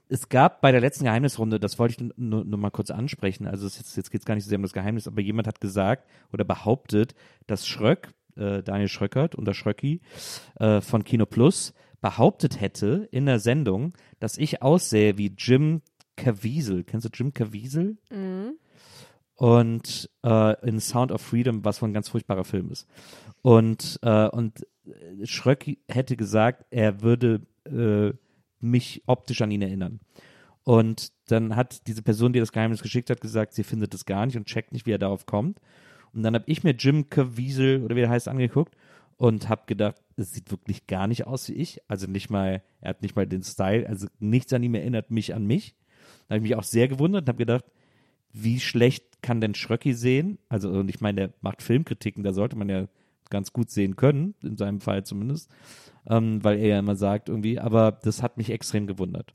Es 0.08 0.28
gab 0.28 0.62
bei 0.62 0.72
der 0.72 0.82
letzten 0.82 1.04
Geheimnisrunde, 1.04 1.60
das 1.60 1.78
wollte 1.78 1.94
ich 1.94 2.14
nur, 2.18 2.44
nur 2.44 2.60
mal 2.60 2.72
kurz 2.72 2.90
ansprechen, 2.90 3.46
also 3.46 3.68
jetzt, 3.68 3.96
jetzt 3.96 4.10
geht 4.10 4.22
es 4.22 4.26
gar 4.26 4.34
nicht 4.34 4.44
so 4.44 4.50
sehr 4.50 4.58
um 4.58 4.64
das 4.64 4.74
Geheimnis, 4.74 5.08
aber 5.08 5.22
jemand 5.22 5.48
hat 5.48 5.62
gesagt 5.62 6.10
oder 6.34 6.44
behauptet, 6.44 7.14
dass 7.46 7.68
Schröck, 7.68 8.10
äh, 8.36 8.64
Daniel 8.64 8.88
Schröckert 8.88 9.38
oder 9.38 9.54
Schröcki 9.54 10.02
äh, 10.60 10.82
von 10.82 11.04
Kino 11.04 11.28
Plus 11.28 11.74
behauptet 12.02 12.60
hätte 12.60 13.08
in 13.12 13.28
der 13.28 13.40
Sendung, 13.40 13.94
dass 14.20 14.38
ich 14.38 14.64
aussähe 14.64 15.18
wie 15.20 15.34
Jim 15.38 15.82
Caviezel. 16.16 16.84
Kennst 16.84 17.06
du 17.06 17.10
Jim 17.14 17.34
Caviezel? 17.34 17.98
Und 19.40 20.10
äh, 20.22 20.68
in 20.68 20.82
Sound 20.82 21.14
of 21.14 21.22
Freedom, 21.22 21.64
was 21.64 21.82
wohl 21.82 21.88
ein 21.88 21.94
ganz 21.94 22.10
furchtbarer 22.10 22.44
Film 22.44 22.72
ist. 22.72 22.86
Und, 23.42 23.98
äh, 24.02 24.28
und 24.28 24.68
Schröcki 25.24 25.80
hätte 25.88 26.18
gesagt, 26.18 26.66
er 26.72 27.02
würde 27.02 27.48
äh, 27.66 28.12
mich 28.60 29.02
optisch 29.06 29.42
an 29.42 29.52
ihn 29.52 29.62
erinnern. 29.62 30.02
Und 30.66 31.14
dann 31.28 31.56
hat 31.56 31.88
diese 31.88 32.02
Person, 32.02 32.34
die 32.34 32.40
das 32.42 32.52
Geheimnis 32.52 32.82
geschickt 32.82 33.10
hat, 33.10 33.22
gesagt, 33.22 33.54
sie 33.54 33.64
findet 33.64 33.94
es 33.94 34.04
gar 34.04 34.26
nicht 34.26 34.36
und 34.36 34.46
checkt 34.46 34.74
nicht, 34.74 34.86
wie 34.86 34.92
er 34.92 34.98
darauf 34.98 35.26
kommt. 35.26 35.62
Und 36.14 36.24
dann 36.24 36.36
habe 36.36 36.44
ich 36.46 36.66
mir 36.66 36.72
Jim 36.72 37.10
Caviezel 37.10 37.82
oder 37.82 37.96
wie 37.96 38.02
der 38.02 38.10
heißt 38.10 38.28
angeguckt 38.28 38.76
und 39.16 39.48
habe 39.48 39.62
gedacht, 39.68 39.96
es 40.18 40.34
sieht 40.34 40.52
wirklich 40.52 40.86
gar 40.86 41.08
nicht 41.08 41.28
aus 41.28 41.48
wie 41.48 41.54
ich. 41.54 41.80
Also 41.88 42.08
nicht 42.08 42.30
mal, 42.30 42.62
er 42.82 42.90
hat 42.90 43.04
nicht 43.04 43.16
mal 43.16 43.26
den 43.26 43.44
Style, 43.44 43.88
also 43.88 44.08
nichts 44.20 44.52
an 44.52 44.64
ihm 44.64 44.76
erinnert 44.76 45.12
mich 45.12 45.34
an 45.34 45.46
mich. 45.46 45.76
Da 46.28 46.36
habe 46.36 46.44
ich 46.44 46.50
mich 46.50 46.58
auch 46.58 46.64
sehr 46.64 46.90
gewundert 46.90 47.22
und 47.22 47.30
habe 47.30 47.38
gedacht, 47.38 47.64
wie 48.34 48.60
schlecht 48.60 49.09
kann 49.22 49.42
denn 49.42 49.56
Schröcki 49.56 49.94
sehen? 49.94 50.40
Also, 50.50 50.70
und 50.70 50.90
ich 50.90 51.02
meine, 51.02 51.22
der 51.22 51.34
macht 51.42 51.62
Filmkritiken, 51.62 52.24
da 52.24 52.34
sollte 52.34 52.56
man 52.56 52.70
ja 52.70 52.88
ganz 53.30 53.54
gut 53.54 53.70
sehen 53.70 53.96
können, 53.96 54.36
in 54.42 54.58
seinem 54.58 54.82
Fall 54.82 55.04
zumindest, 55.04 55.52
ähm, 56.08 56.44
weil 56.44 56.60
er 56.60 56.68
ja 56.68 56.80
immer 56.80 56.96
sagt 56.96 57.30
irgendwie, 57.30 57.60
aber 57.60 57.92
das 57.92 58.24
hat 58.24 58.38
mich 58.38 58.50
extrem 58.50 58.88
gewundert. 58.88 59.34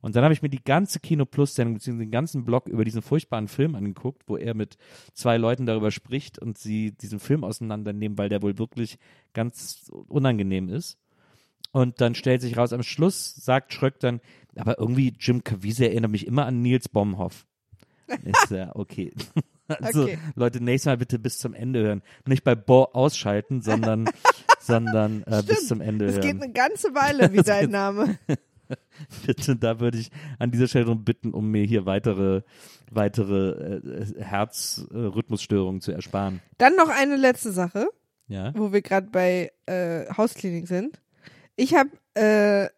Und 0.00 0.14
dann 0.14 0.22
habe 0.22 0.32
ich 0.32 0.42
mir 0.42 0.48
die 0.48 0.62
ganze 0.62 1.00
Kino 1.00 1.24
Plus 1.24 1.54
Sendung 1.54 1.74
beziehungsweise 1.74 2.06
den 2.06 2.12
ganzen 2.12 2.44
Blog 2.44 2.68
über 2.68 2.84
diesen 2.84 3.02
furchtbaren 3.02 3.48
Film 3.48 3.74
angeguckt, 3.74 4.22
wo 4.28 4.36
er 4.36 4.54
mit 4.54 4.78
zwei 5.12 5.36
Leuten 5.36 5.66
darüber 5.66 5.90
spricht 5.90 6.38
und 6.38 6.56
sie 6.56 6.92
diesen 6.92 7.18
Film 7.18 7.42
auseinandernehmen, 7.42 8.16
weil 8.16 8.28
der 8.28 8.42
wohl 8.42 8.58
wirklich 8.58 8.98
ganz 9.34 9.90
unangenehm 10.06 10.68
ist. 10.68 10.98
Und 11.72 12.00
dann 12.00 12.14
stellt 12.14 12.40
sich 12.40 12.56
raus, 12.56 12.72
am 12.72 12.82
Schluss 12.82 13.34
sagt 13.34 13.72
Schröck 13.72 13.98
dann, 14.00 14.20
aber 14.56 14.78
irgendwie 14.78 15.14
Jim 15.18 15.44
Caviezel 15.44 15.88
erinnert 15.88 16.12
mich 16.12 16.26
immer 16.26 16.46
an 16.46 16.62
Nils 16.62 16.88
Bomhoff. 16.88 17.46
Ist 18.24 18.50
ja 18.50 18.74
okay. 18.74 19.12
Also 19.82 20.04
Okay. 20.04 20.18
Leute, 20.34 20.64
nächstes 20.64 20.86
Mal 20.86 20.96
bitte 20.96 21.18
bis 21.18 21.36
zum 21.38 21.52
Ende 21.52 21.82
hören. 21.82 22.02
Nicht 22.26 22.42
bei 22.42 22.54
Bo 22.54 22.84
ausschalten, 22.84 23.60
sondern, 23.60 24.08
sondern 24.60 25.22
äh, 25.24 25.42
bis 25.46 25.66
zum 25.68 25.82
Ende 25.82 26.06
Es 26.06 26.14
hören. 26.14 26.22
geht 26.22 26.42
eine 26.42 26.52
ganze 26.54 26.94
Weile 26.94 27.30
wie 27.34 27.42
dein 27.42 27.68
Name. 27.70 28.18
Bitte, 29.26 29.56
da 29.56 29.78
würde 29.78 29.98
ich 29.98 30.10
an 30.38 30.50
dieser 30.50 30.68
Stelle 30.68 30.86
darum 30.86 31.04
bitten, 31.04 31.32
um 31.34 31.50
mir 31.50 31.64
hier 31.64 31.84
weitere, 31.84 32.40
weitere 32.90 33.76
äh, 33.76 34.22
Herzrhythmusstörungen 34.22 35.82
zu 35.82 35.92
ersparen. 35.92 36.40
Dann 36.56 36.74
noch 36.76 36.88
eine 36.88 37.16
letzte 37.16 37.52
Sache, 37.52 37.88
Ja. 38.26 38.54
wo 38.56 38.72
wir 38.72 38.80
gerade 38.80 39.08
bei 39.10 39.52
äh, 39.66 40.06
Hausklinik 40.16 40.66
sind. 40.66 40.98
Ich 41.56 41.74
habe 41.74 41.90
äh, 42.14 42.68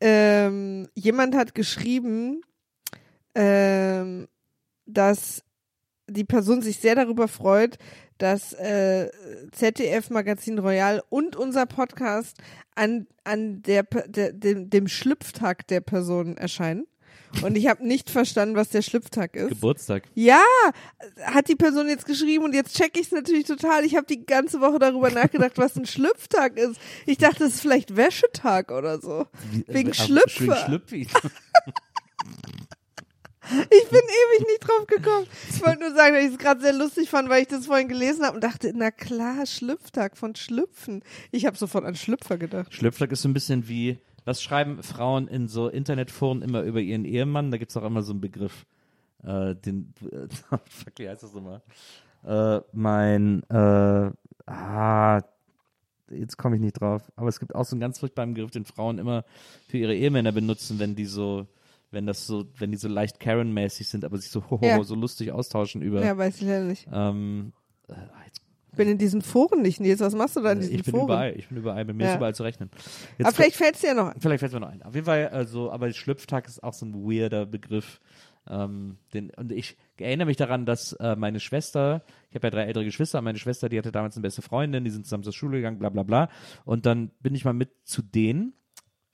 ähm, 0.00 0.88
jemand 0.94 1.34
hat 1.34 1.54
geschrieben, 1.54 2.42
ähm, 3.38 4.26
dass 4.84 5.44
die 6.08 6.24
Person 6.24 6.60
sich 6.60 6.78
sehr 6.80 6.96
darüber 6.96 7.28
freut, 7.28 7.78
dass 8.18 8.52
äh, 8.54 9.10
ZDF 9.52 10.10
Magazin 10.10 10.58
Royal 10.58 11.04
und 11.08 11.36
unser 11.36 11.66
Podcast 11.66 12.36
an, 12.74 13.06
an 13.22 13.62
der, 13.62 13.84
der, 13.84 14.32
dem, 14.32 14.70
dem 14.70 14.88
Schlüpftag 14.88 15.68
der 15.68 15.80
Person 15.80 16.36
erscheinen. 16.36 16.86
Und 17.42 17.56
ich 17.56 17.68
habe 17.68 17.86
nicht 17.86 18.10
verstanden, 18.10 18.56
was 18.56 18.70
der 18.70 18.82
Schlüpftag 18.82 19.36
ist. 19.36 19.50
Geburtstag. 19.50 20.04
Ja, 20.14 20.42
hat 21.22 21.48
die 21.48 21.56
Person 21.56 21.88
jetzt 21.88 22.06
geschrieben 22.06 22.44
und 22.44 22.54
jetzt 22.54 22.74
check 22.74 22.98
ich 22.98 23.06
es 23.06 23.12
natürlich 23.12 23.46
total. 23.46 23.84
Ich 23.84 23.94
habe 23.96 24.06
die 24.06 24.24
ganze 24.24 24.60
Woche 24.60 24.78
darüber 24.78 25.10
nachgedacht, 25.10 25.58
was 25.58 25.76
ein 25.76 25.86
Schlüpftag 25.86 26.56
ist. 26.56 26.80
Ich 27.06 27.18
dachte, 27.18 27.44
es 27.44 27.56
ist 27.56 27.60
vielleicht 27.60 27.96
Wäschetag 27.96 28.72
oder 28.72 28.98
so. 28.98 29.26
Wegen 29.66 29.90
äh, 29.90 29.94
Schlüpfer. 29.94 30.40
Wegen 30.40 30.54
Schlüpfi. 30.54 31.08
Ich 33.50 33.88
bin 33.88 34.00
ewig 34.00 34.46
nicht 34.46 34.60
drauf 34.60 34.86
gekommen. 34.86 35.26
Ich 35.48 35.64
wollte 35.64 35.80
nur 35.80 35.94
sagen, 35.94 36.14
dass 36.14 36.24
ich 36.24 36.32
es 36.32 36.38
gerade 36.38 36.60
sehr 36.60 36.72
lustig 36.72 37.08
fand, 37.08 37.28
weil 37.28 37.42
ich 37.42 37.48
das 37.48 37.66
vorhin 37.66 37.88
gelesen 37.88 38.24
habe 38.24 38.36
und 38.36 38.44
dachte, 38.44 38.72
na 38.74 38.90
klar, 38.90 39.46
Schlüpftag 39.46 40.16
von 40.16 40.34
Schlüpfen. 40.34 41.02
Ich 41.30 41.46
habe 41.46 41.56
sofort 41.56 41.84
an 41.84 41.96
Schlüpfer 41.96 42.36
gedacht. 42.36 42.74
Schlüpftag 42.74 43.12
ist 43.12 43.22
so 43.22 43.28
ein 43.28 43.34
bisschen 43.34 43.68
wie, 43.68 43.98
was 44.24 44.42
schreiben 44.42 44.82
Frauen 44.82 45.28
in 45.28 45.48
so 45.48 45.68
Internetforen 45.68 46.42
immer 46.42 46.62
über 46.62 46.80
ihren 46.80 47.04
Ehemann? 47.04 47.50
Da 47.50 47.56
gibt 47.56 47.70
es 47.70 47.76
auch 47.76 47.84
immer 47.84 48.02
so 48.02 48.12
einen 48.12 48.20
Begriff. 48.20 48.66
Äh, 49.24 49.54
den, 49.54 49.94
äh, 50.10 50.28
fuck, 50.68 50.92
wie 50.98 51.08
heißt 51.08 51.22
das 51.22 51.32
nochmal? 51.32 51.62
Äh, 52.24 52.60
mein, 52.72 53.42
äh, 53.50 54.10
ah, 54.46 55.20
jetzt 56.10 56.36
komme 56.36 56.56
ich 56.56 56.62
nicht 56.62 56.80
drauf. 56.80 57.10
Aber 57.16 57.28
es 57.28 57.40
gibt 57.40 57.54
auch 57.54 57.64
so 57.64 57.74
einen 57.74 57.80
ganz 57.80 57.98
furchtbaren 57.98 58.34
Begriff, 58.34 58.50
den 58.50 58.64
Frauen 58.64 58.98
immer 58.98 59.24
für 59.68 59.78
ihre 59.78 59.94
Ehemänner 59.94 60.32
benutzen, 60.32 60.78
wenn 60.78 60.94
die 60.94 61.06
so, 61.06 61.46
wenn 61.90 62.06
das 62.06 62.26
so, 62.26 62.44
wenn 62.58 62.70
die 62.70 62.76
so 62.78 62.88
leicht 62.88 63.18
Karen-mäßig 63.20 63.88
sind, 63.88 64.04
aber 64.04 64.18
sich 64.18 64.30
so, 64.30 64.42
hoho, 64.50 64.64
Ja. 64.64 64.82
so 64.82 64.94
lustig 64.94 65.32
austauschen 65.32 65.82
über, 65.82 66.04
Ja, 66.04 66.16
weiß 66.16 66.36
ich 66.36 66.42
leider 66.42 66.64
nicht. 66.64 66.86
ähm, 66.92 67.52
äh, 67.88 67.94
jetzt, 68.26 68.42
Ich 68.70 68.76
bin 68.76 68.88
in 68.88 68.98
diesen 68.98 69.22
Foren 69.22 69.62
nicht, 69.62 69.80
Nils. 69.80 70.00
Was 70.00 70.14
machst 70.14 70.36
du 70.36 70.40
da 70.40 70.52
in 70.52 70.60
diesen 70.60 70.74
ich 70.74 70.82
bin 70.84 70.92
Foren? 70.92 71.04
überall, 71.04 71.34
ich 71.36 71.48
bin 71.48 71.56
überall, 71.58 71.84
bei 71.84 71.92
mir 71.92 72.04
Ja. 72.04 72.10
ist 72.10 72.16
überall 72.16 72.34
zu 72.34 72.42
rechnen. 72.42 72.70
Jetzt 73.16 73.26
Aber 73.26 73.34
vielleicht 73.36 73.56
fällt 73.56 73.74
es 73.74 73.80
dir 73.80 73.88
ja 73.88 73.94
noch 73.94 74.08
ein. 74.08 74.20
Vielleicht 74.20 74.40
fällt 74.40 74.52
mir 74.52 74.60
noch 74.60 74.68
ein. 74.68 74.82
Auf 74.82 74.94
jeden 74.94 75.06
Fall, 75.06 75.28
also, 75.28 75.70
aber 75.72 75.90
Schlüpftag 75.92 76.46
ist 76.46 76.62
auch 76.62 76.74
so 76.74 76.86
ein 76.86 76.94
weirder 76.94 77.46
Begriff. 77.46 78.00
Ähm, 78.50 78.96
den, 79.12 79.30
und 79.36 79.52
ich 79.52 79.76
erinnere 79.98 80.26
mich 80.26 80.36
daran, 80.38 80.64
dass 80.64 80.92
äh, 80.94 81.16
meine 81.16 81.38
Schwester, 81.40 82.02
ich 82.30 82.34
habe 82.36 82.46
ja 82.46 82.50
drei 82.50 82.62
ältere 82.64 82.84
Geschwister, 82.84 83.20
meine 83.20 83.38
Schwester, 83.38 83.68
die 83.68 83.76
hatte 83.76 83.92
damals 83.92 84.16
eine 84.16 84.22
beste 84.22 84.40
Freundin, 84.40 84.84
die 84.84 84.90
sind 84.90 85.04
zusammen 85.04 85.22
zur 85.24 85.34
Schule 85.34 85.58
gegangen, 85.58 85.78
bla 85.78 85.88
bla 85.90 86.02
bla. 86.02 86.28
Und 86.64 86.86
dann 86.86 87.10
bin 87.20 87.34
ich 87.34 87.44
mal 87.44 87.52
mit 87.52 87.70
zu 87.84 88.00
denen, 88.00 88.54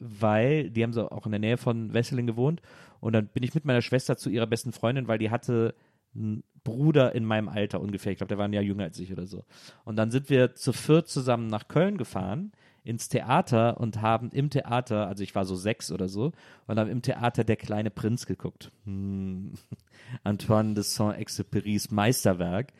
weil 0.05 0.71
die 0.71 0.83
haben 0.83 0.93
so 0.93 1.11
auch 1.11 1.27
in 1.27 1.33
der 1.33 1.41
Nähe 1.41 1.57
von 1.57 1.93
Wesseling 1.93 2.27
gewohnt 2.27 2.61
und 3.01 3.13
dann 3.13 3.27
bin 3.29 3.43
ich 3.43 3.55
mit 3.55 3.65
meiner 3.65 3.83
Schwester 3.83 4.17
zu 4.17 4.31
ihrer 4.31 4.47
besten 4.47 4.73
Freundin, 4.73 5.09
weil 5.09 5.19
die 5.19 5.31
hatte 5.31 5.75
einen 6.15 6.45
Bruder 6.63 7.15
in 7.15 7.25
meinem 7.25 7.49
Alter 7.49 7.81
ungefähr. 7.81 8.13
Ich 8.13 8.19
glaube, 8.19 8.29
der 8.29 8.39
war 8.39 8.47
ein 8.47 8.53
Jahr 8.53 8.63
jünger 8.63 8.85
als 8.85 8.99
ich 8.99 9.13
oder 9.13 9.27
so. 9.27 9.45
Und 9.85 9.97
dann 9.97 10.11
sind 10.11 10.31
wir 10.31 10.55
zu 10.55 10.73
viert 10.73 11.09
zusammen 11.09 11.49
nach 11.49 11.69
Köln 11.69 11.99
gefahren 11.99 12.53
ins 12.85 13.09
Theater 13.09 13.81
und 13.81 14.03
haben 14.03 14.31
im 14.31 14.51
Theater, 14.51 15.07
also 15.09 15.23
ich 15.23 15.35
war 15.35 15.47
so 15.47 15.57
sechs 15.57 15.91
oder 15.91 16.07
so, 16.09 16.33
und 16.67 16.79
haben 16.79 16.91
im 16.91 17.01
Theater 17.01 17.43
Der 17.43 17.57
kleine 17.57 17.91
Prinz 17.91 18.27
geguckt. 18.27 18.71
Hm. 18.85 19.55
Antoine 20.23 20.75
de 20.75 20.85
Saint-Exupérys 20.85 21.93
Meisterwerk. 21.93 22.73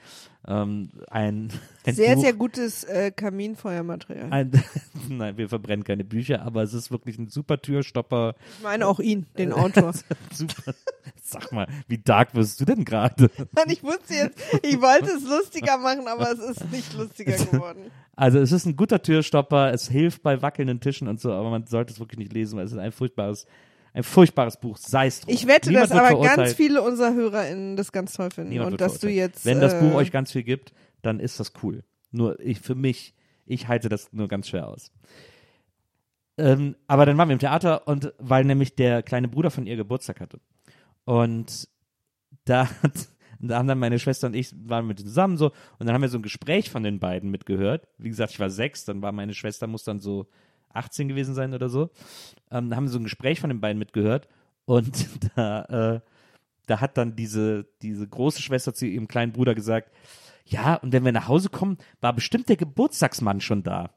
Ähm, 0.47 0.91
ein, 1.11 1.51
ein 1.87 1.95
Sehr, 1.95 2.17
Buch, 2.17 2.23
sehr 2.23 2.33
gutes 2.35 2.85
äh, 2.85 3.11
Kaminfeuermaterial. 3.11 4.31
ein, 4.31 4.51
Nein, 5.09 5.39
wir 5.39 5.49
verbrennen 5.49 5.85
keine 5.85 6.05
Bücher, 6.05 6.43
aber 6.43 6.63
es 6.63 6.75
ist 6.75 6.91
wirklich 6.91 7.19
ein 7.19 7.29
super 7.29 7.61
Türstopper. 7.63 8.35
Ich 8.59 8.63
meine 8.63 8.87
auch 8.87 9.01
ihn, 9.01 9.27
den 9.39 9.53
Autor. 9.55 9.95
Super. 10.33 10.75
Sag 11.23 11.51
mal, 11.53 11.67
wie 11.89 11.97
dark 11.99 12.35
wirst 12.35 12.61
du 12.61 12.65
denn 12.67 12.85
gerade? 12.85 13.31
Ich 13.67 13.83
wusste 13.83 14.15
jetzt, 14.15 14.39
ich 14.63 14.81
wollte 14.81 15.11
es 15.11 15.25
lustiger 15.25 15.79
machen, 15.79 16.07
aber 16.07 16.31
es 16.31 16.39
ist 16.39 16.71
nicht 16.71 16.93
lustiger 16.95 17.37
geworden. 17.37 17.91
Also 18.15 18.39
es 18.39 18.53
ist 18.53 18.67
ein 18.67 18.77
guter 18.77 19.03
Türstopper, 19.03 19.73
es 19.73 19.89
hilft 19.89 20.23
bei 20.23 20.43
wackelnden 20.43 20.81
Tischen 20.81 21.09
und 21.09 21.21
so, 21.21 21.33
aber 21.33 21.51
man 21.51 21.67
sollte 21.67 21.93
es 21.93 21.99
wirklich 21.99 22.19
nicht 22.19 22.33
lesen, 22.33 22.59
weil 22.59 22.67
es 22.67 22.73
ist 22.73 22.79
ein 22.79 22.93
furchtbares, 22.93 23.47
ein 23.95 24.03
furchtbares 24.03 24.59
Buch. 24.59 24.77
Sei 24.77 25.07
es 25.07 25.21
drum. 25.21 25.33
Ich 25.33 25.47
wette, 25.47 25.71
Niemand 25.71 25.91
dass 25.91 25.97
aber 25.97 26.09
verurteilt. 26.09 26.37
ganz 26.37 26.55
viele 26.55 26.83
unserer 26.83 27.15
HörerInnen 27.15 27.77
das 27.77 27.93
ganz 27.93 28.13
toll 28.13 28.31
finden 28.31 28.51
Niemand 28.51 28.73
und 28.73 28.81
dass 28.81 28.99
du 28.99 29.09
jetzt. 29.09 29.47
Wenn 29.47 29.61
das 29.61 29.79
Buch 29.79 29.93
äh, 29.93 29.95
euch 29.95 30.11
ganz 30.11 30.33
viel 30.33 30.43
gibt, 30.43 30.75
dann 31.01 31.21
ist 31.21 31.41
das 31.41 31.53
cool. 31.63 31.85
Nur 32.11 32.39
ich, 32.41 32.61
für 32.61 32.75
mich, 32.75 33.15
ich 33.47 33.69
halte 33.69 33.89
das 33.89 34.13
nur 34.13 34.29
ganz 34.29 34.49
schwer 34.49 34.69
aus. 34.69 34.91
Ähm, 36.37 36.75
aber 36.89 37.07
dann 37.07 37.17
waren 37.17 37.29
wir 37.29 37.35
im 37.35 37.39
Theater 37.39 37.87
und 37.87 38.13
weil 38.19 38.45
nämlich 38.45 38.75
der 38.75 39.05
kleine 39.05 39.29
Bruder 39.29 39.53
von 39.53 39.67
ihr 39.67 39.77
Geburtstag 39.77 40.21
hatte. 40.21 40.41
Und 41.05 41.69
da, 42.45 42.69
hat, 42.83 43.09
da 43.39 43.59
haben 43.59 43.69
dann 43.69 43.79
meine 43.79 44.01
Schwester 44.01 44.27
und 44.27 44.35
ich 44.35 44.53
waren 44.69 44.89
mit 44.89 44.99
zusammen 44.99 45.37
so 45.37 45.53
und 45.79 45.87
dann 45.87 45.95
haben 45.95 46.03
wir 46.03 46.09
so 46.09 46.19
ein 46.19 46.23
Gespräch 46.23 46.69
von 46.69 46.83
den 46.83 46.99
beiden 46.99 47.31
mitgehört. 47.31 47.87
Wie 47.99 48.09
gesagt, 48.09 48.33
ich 48.33 48.41
war 48.41 48.51
sechs, 48.51 48.85
dann 48.85 49.03
war 49.03 49.13
meine 49.13 49.35
Schwester 49.35 49.69
muss 49.69 49.85
dann 49.85 50.01
so 50.01 50.27
18 50.75 51.09
gewesen 51.09 51.35
sein 51.35 51.55
oder 51.55 51.69
so. 51.69 51.91
Ähm, 52.51 52.71
da 52.71 52.77
haben 52.77 52.85
wir 52.85 52.91
so 52.91 52.99
ein 52.99 53.05
Gespräch 53.05 53.41
von 53.41 53.51
den 53.51 53.61
beiden 53.61 53.79
mitgehört 53.79 54.29
und 54.65 55.09
da, 55.37 55.65
äh, 55.97 56.01
da 56.67 56.81
hat 56.81 56.97
dann 56.97 57.17
diese, 57.17 57.67
diese 57.83 58.07
große 58.09 58.43
Schwester 58.43 58.75
zu 58.75 58.87
ihrem 58.87 59.09
kleinen 59.09 59.33
Bruder 59.33 59.55
gesagt, 59.55 59.91
ja, 60.47 60.75
und 60.75 60.93
wenn 60.93 61.05
wir 61.05 61.13
nach 61.13 61.29
Hause 61.29 61.49
kommen, 61.49 61.79
war 62.01 62.13
bestimmt 62.13 62.49
der 62.49 62.57
Geburtstagsmann 62.57 63.41
schon 63.41 63.63
da. 63.63 63.91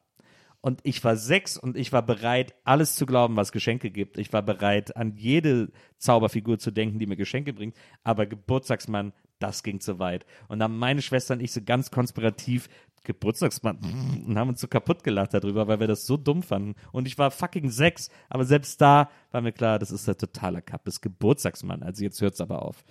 Und 0.62 0.80
ich 0.84 1.04
war 1.04 1.16
sechs 1.16 1.56
und 1.56 1.78
ich 1.78 1.94
war 1.94 2.02
bereit, 2.02 2.56
alles 2.64 2.96
zu 2.96 3.06
glauben, 3.06 3.36
was 3.36 3.52
Geschenke 3.52 3.92
gibt. 3.92 4.18
Ich 4.18 4.34
war 4.34 4.42
bereit, 4.42 4.98
an 4.98 5.14
jede 5.16 5.72
Zauberfigur 5.98 6.58
zu 6.58 6.72
denken, 6.72 7.00
die 7.00 7.06
mir 7.06 7.16
Geschenke 7.16 7.54
bringt. 7.54 7.76
Aber 8.04 8.26
Geburtstagsmann, 8.26 9.14
das 9.40 9.62
ging 9.62 9.80
zu 9.80 10.00
weit. 10.00 10.26
Und 10.48 10.60
dann 10.60 10.76
meine 10.76 11.02
Schwester 11.02 11.36
und 11.36 11.42
ich 11.42 11.52
so 11.52 11.62
ganz 11.62 11.92
konspirativ 11.92 12.70
Geburtstagsmann 13.08 13.80
und 14.28 14.38
haben 14.38 14.50
uns 14.50 14.62
so 14.62 14.68
kaputt 14.68 15.04
gelacht 15.04 15.34
darüber, 15.34 15.68
weil 15.68 15.80
wir 15.80 15.88
das 15.88 16.06
so 16.06 16.18
dumm 16.18 16.44
fanden. 16.44 16.76
Und 16.92 17.08
ich 17.08 17.18
war 17.18 17.32
fucking 17.32 17.72
sechs, 17.72 18.12
aber 18.30 18.46
selbst 18.46 18.80
da 18.82 19.10
war 19.32 19.42
mir 19.42 19.52
klar, 19.54 19.80
das 19.80 19.90
ist 19.92 20.08
der 20.08 20.18
totale 20.18 20.62
Kapp, 20.62 20.86
das 20.86 21.02
Geburtstagsmann. 21.02 21.82
Also 21.82 22.04
jetzt 22.04 22.22
hört's 22.22 22.40
aber 22.42 22.62
auf. 22.62 22.84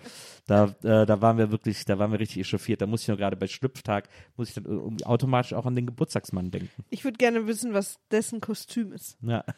Da, 0.46 0.74
äh, 0.82 1.06
da 1.06 1.20
waren 1.22 1.38
wir 1.38 1.52
wirklich, 1.52 1.84
da 1.84 1.98
waren 1.98 2.10
wir 2.10 2.18
richtig 2.18 2.38
echauffiert. 2.38 2.80
Da 2.80 2.86
muss 2.86 3.02
ich 3.02 3.08
nur 3.08 3.16
gerade 3.16 3.36
bei 3.36 3.46
Schlüpftag, 3.46 4.08
muss 4.36 4.48
ich 4.48 4.54
dann 4.54 4.98
automatisch 5.04 5.52
auch 5.52 5.66
an 5.66 5.76
den 5.76 5.86
Geburtstagsmann 5.86 6.50
denken. 6.50 6.84
Ich 6.90 7.04
würde 7.04 7.18
gerne 7.18 7.46
wissen, 7.46 7.72
was 7.74 8.00
dessen 8.10 8.40
Kostüm 8.40 8.92
ist. 8.92 9.16
Ja. 9.22 9.44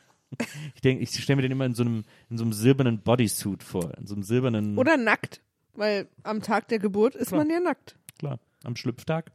Ich 0.75 0.83
denke, 0.83 1.03
ich 1.03 1.09
stelle 1.23 1.37
mir 1.37 1.43
den 1.43 1.53
immer 1.53 1.65
in 1.65 1.73
so 1.73 1.83
einem, 1.83 2.05
in 2.29 2.37
so 2.37 2.45
einem 2.45 2.53
silbernen 2.53 2.99
Bodysuit 2.99 3.63
vor, 3.63 3.97
in 3.97 4.07
so 4.07 4.15
einem 4.15 4.23
silbernen, 4.23 4.77
Oder 4.77 4.99
nackt, 4.99 5.41
weil 5.73 6.07
am 6.23 6.43
Tag 6.43 6.69
der 6.69 6.79
Geburt 6.79 7.15
ist 7.15 7.29
Klar. 7.29 7.41
man 7.41 7.51
ja 7.51 7.61
nackt. 7.61 7.97
klar, 8.19 8.39
am 8.63 8.77
Schlüpftag. 8.77 9.33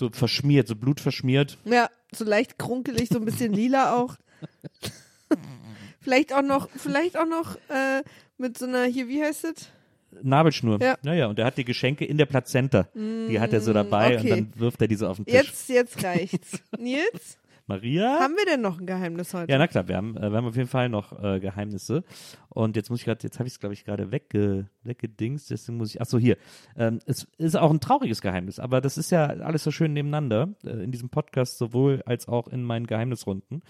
So 0.00 0.08
verschmiert, 0.08 0.66
so 0.66 0.76
blutverschmiert. 0.76 1.58
Ja, 1.66 1.90
so 2.10 2.24
leicht 2.24 2.58
krunkelig, 2.58 3.10
so 3.10 3.18
ein 3.18 3.26
bisschen 3.26 3.52
lila 3.52 3.96
auch. 3.96 4.16
vielleicht 6.00 6.32
auch 6.32 6.40
noch, 6.40 6.70
vielleicht 6.74 7.18
auch 7.18 7.26
noch 7.26 7.56
äh, 7.68 8.02
mit 8.38 8.56
so 8.56 8.64
einer, 8.64 8.84
hier, 8.84 9.08
wie 9.08 9.22
heißt 9.22 9.44
es? 9.44 9.68
Nabelschnur. 10.22 10.80
Ja. 10.80 10.96
Naja, 11.02 11.26
und 11.26 11.38
er 11.38 11.44
hat 11.44 11.58
die 11.58 11.66
Geschenke 11.66 12.06
in 12.06 12.16
der 12.16 12.24
Plazenta. 12.24 12.88
Die 12.94 13.38
hat 13.40 13.52
er 13.52 13.60
so 13.60 13.74
dabei 13.74 14.16
okay. 14.16 14.22
und 14.22 14.30
dann 14.30 14.52
wirft 14.56 14.80
er 14.80 14.88
diese 14.88 15.06
auf 15.06 15.16
den 15.16 15.26
Tisch. 15.26 15.34
Jetzt, 15.34 15.68
jetzt 15.68 16.02
reicht's. 16.02 16.62
Nils, 16.78 17.36
Maria? 17.70 18.18
haben 18.18 18.34
wir 18.36 18.44
denn 18.46 18.60
noch 18.60 18.80
ein 18.80 18.86
Geheimnis 18.86 19.32
heute? 19.32 19.50
Ja, 19.50 19.58
na 19.58 19.68
klar, 19.68 19.86
wir 19.86 19.96
haben, 19.96 20.16
äh, 20.16 20.30
wir 20.30 20.36
haben 20.36 20.46
auf 20.46 20.56
jeden 20.56 20.68
Fall 20.68 20.88
noch 20.88 21.22
äh, 21.22 21.38
Geheimnisse. 21.38 22.02
Und 22.48 22.74
jetzt 22.74 22.90
muss 22.90 22.98
ich 22.98 23.04
gerade, 23.04 23.22
jetzt 23.22 23.38
habe 23.38 23.46
ich 23.46 23.54
es, 23.54 23.60
glaube 23.60 23.74
ich, 23.74 23.84
gerade 23.84 24.10
wegge, 24.10 24.68
weggedingst, 24.82 25.50
deswegen 25.50 25.78
muss 25.78 25.94
ich, 25.94 26.02
ach 26.02 26.06
so, 26.06 26.18
hier. 26.18 26.36
Ähm, 26.76 26.98
es 27.06 27.28
ist 27.38 27.56
auch 27.56 27.70
ein 27.70 27.78
trauriges 27.78 28.20
Geheimnis, 28.20 28.58
aber 28.58 28.80
das 28.80 28.98
ist 28.98 29.10
ja 29.10 29.26
alles 29.26 29.62
so 29.62 29.70
schön 29.70 29.92
nebeneinander, 29.92 30.54
äh, 30.64 30.82
in 30.82 30.90
diesem 30.90 31.10
Podcast 31.10 31.58
sowohl 31.58 32.02
als 32.06 32.26
auch 32.26 32.48
in 32.48 32.64
meinen 32.64 32.88
Geheimnisrunden. 32.88 33.62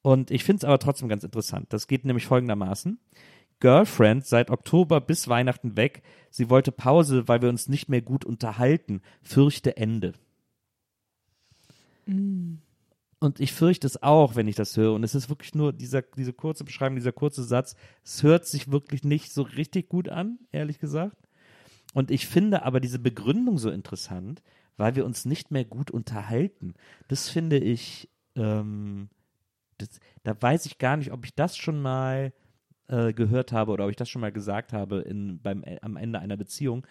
Und 0.00 0.30
ich 0.30 0.44
finde 0.44 0.60
es 0.60 0.64
aber 0.64 0.78
trotzdem 0.78 1.08
ganz 1.08 1.22
interessant. 1.22 1.66
Das 1.74 1.86
geht 1.86 2.06
nämlich 2.06 2.26
folgendermaßen. 2.26 2.98
Girlfriend 3.60 4.26
seit 4.26 4.50
Oktober 4.50 5.00
bis 5.00 5.28
Weihnachten 5.28 5.76
weg. 5.76 6.02
Sie 6.30 6.48
wollte 6.48 6.72
Pause, 6.72 7.28
weil 7.28 7.42
wir 7.42 7.50
uns 7.50 7.68
nicht 7.68 7.88
mehr 7.88 8.02
gut 8.02 8.24
unterhalten. 8.24 9.02
Fürchte 9.22 9.76
Ende. 9.76 10.14
Und 13.22 13.38
ich 13.38 13.52
fürchte 13.52 13.86
es 13.86 14.02
auch, 14.02 14.34
wenn 14.34 14.48
ich 14.48 14.56
das 14.56 14.76
höre. 14.76 14.94
Und 14.94 15.04
es 15.04 15.14
ist 15.14 15.28
wirklich 15.28 15.54
nur 15.54 15.72
dieser, 15.72 16.02
diese 16.02 16.32
kurze 16.32 16.64
Beschreibung, 16.64 16.96
dieser 16.96 17.12
kurze 17.12 17.44
Satz. 17.44 17.76
Es 18.02 18.24
hört 18.24 18.46
sich 18.46 18.72
wirklich 18.72 19.04
nicht 19.04 19.32
so 19.32 19.42
richtig 19.42 19.88
gut 19.88 20.08
an, 20.08 20.40
ehrlich 20.50 20.80
gesagt. 20.80 21.16
Und 21.94 22.10
ich 22.10 22.26
finde 22.26 22.64
aber 22.64 22.80
diese 22.80 22.98
Begründung 22.98 23.58
so 23.58 23.70
interessant, 23.70 24.42
weil 24.76 24.96
wir 24.96 25.04
uns 25.04 25.24
nicht 25.24 25.52
mehr 25.52 25.64
gut 25.64 25.92
unterhalten. 25.92 26.74
Das 27.06 27.28
finde 27.28 27.58
ich, 27.58 28.10
ähm, 28.34 29.08
das, 29.78 30.00
da 30.24 30.34
weiß 30.42 30.66
ich 30.66 30.78
gar 30.78 30.96
nicht, 30.96 31.12
ob 31.12 31.24
ich 31.24 31.36
das 31.36 31.56
schon 31.56 31.80
mal 31.80 32.32
äh, 32.88 33.12
gehört 33.12 33.52
habe 33.52 33.70
oder 33.70 33.84
ob 33.84 33.90
ich 33.90 33.96
das 33.96 34.08
schon 34.08 34.20
mal 34.20 34.32
gesagt 34.32 34.72
habe 34.72 34.98
in, 34.98 35.40
beim, 35.40 35.62
äh, 35.62 35.78
am 35.80 35.96
Ende 35.96 36.18
einer 36.18 36.36
Beziehung, 36.36 36.84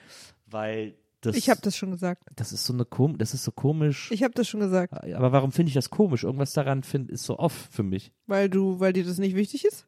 weil 0.45 0.95
das, 1.21 1.35
Ich 1.35 1.49
habe 1.49 1.61
das 1.61 1.75
schon 1.77 1.91
gesagt. 1.91 2.23
das 2.35 2.51
ist 2.51 2.65
so 2.65 2.73
eine 2.73 2.85
kom 2.85 3.17
das 3.17 3.33
ist 3.33 3.43
so 3.43 3.51
komisch. 3.51 4.09
Ich 4.11 4.23
habe 4.23 4.33
das 4.33 4.47
schon 4.47 4.59
gesagt, 4.59 4.93
Aber 5.13 5.31
warum 5.31 5.51
finde 5.51 5.69
ich 5.69 5.75
das 5.75 5.89
komisch? 5.89 6.23
Irgendwas 6.23 6.53
daran 6.53 6.83
find, 6.83 7.09
ist 7.09 7.23
so 7.23 7.37
off 7.39 7.69
für 7.71 7.83
mich. 7.83 8.11
weil 8.27 8.49
du, 8.49 8.79
weil 8.79 8.93
dir 8.93 9.03
das 9.05 9.17
nicht 9.17 9.35
wichtig 9.35 9.65
ist. 9.65 9.87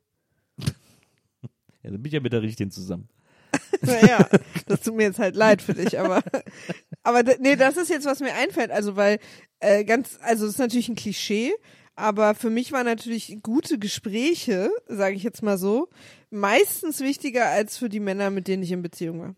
Ja, 1.82 1.92
dann 1.92 2.02
bin 2.02 2.06
ich 2.06 2.14
ja 2.14 2.20
mit 2.22 2.34
der 2.34 2.42
Richtigen 2.42 2.72
zusammen. 2.72 3.10
Naja, 3.82 4.28
das 4.68 4.82
tut 4.82 4.96
mir 4.96 5.04
jetzt 5.04 5.20
halt 5.20 5.36
leid 5.36 5.62
für 5.62 5.74
dich, 5.74 6.00
aber 6.00 6.24
aber 7.04 7.24
nee, 7.40 7.56
das 7.56 7.76
ist 7.78 7.90
jetzt 7.90 8.06
was 8.06 8.20
mir 8.20 8.34
einfällt, 8.34 8.72
also 8.72 8.96
weil 8.96 9.20
äh, 9.60 9.84
ganz, 9.84 10.18
also 10.22 10.46
das 10.46 10.56
ist 10.56 10.60
natürlich 10.60 10.90
ein 10.90 10.96
Klischee, 10.96 11.52
aber 11.96 12.34
für 12.34 12.50
mich 12.50 12.72
waren 12.72 12.86
natürlich 12.86 13.38
gute 13.44 13.78
Gespräche, 13.78 14.72
sage 14.88 15.16
ich 15.16 15.24
jetzt 15.24 15.44
mal 15.44 15.58
so, 15.58 15.90
meistens 16.32 17.02
wichtiger 17.02 17.46
als 17.48 17.78
für 17.78 17.90
die 17.90 18.00
Männer, 18.00 18.30
mit 18.32 18.48
denen 18.48 18.64
ich 18.64 18.72
in 18.72 18.82
Beziehung 18.82 19.20
war. 19.20 19.36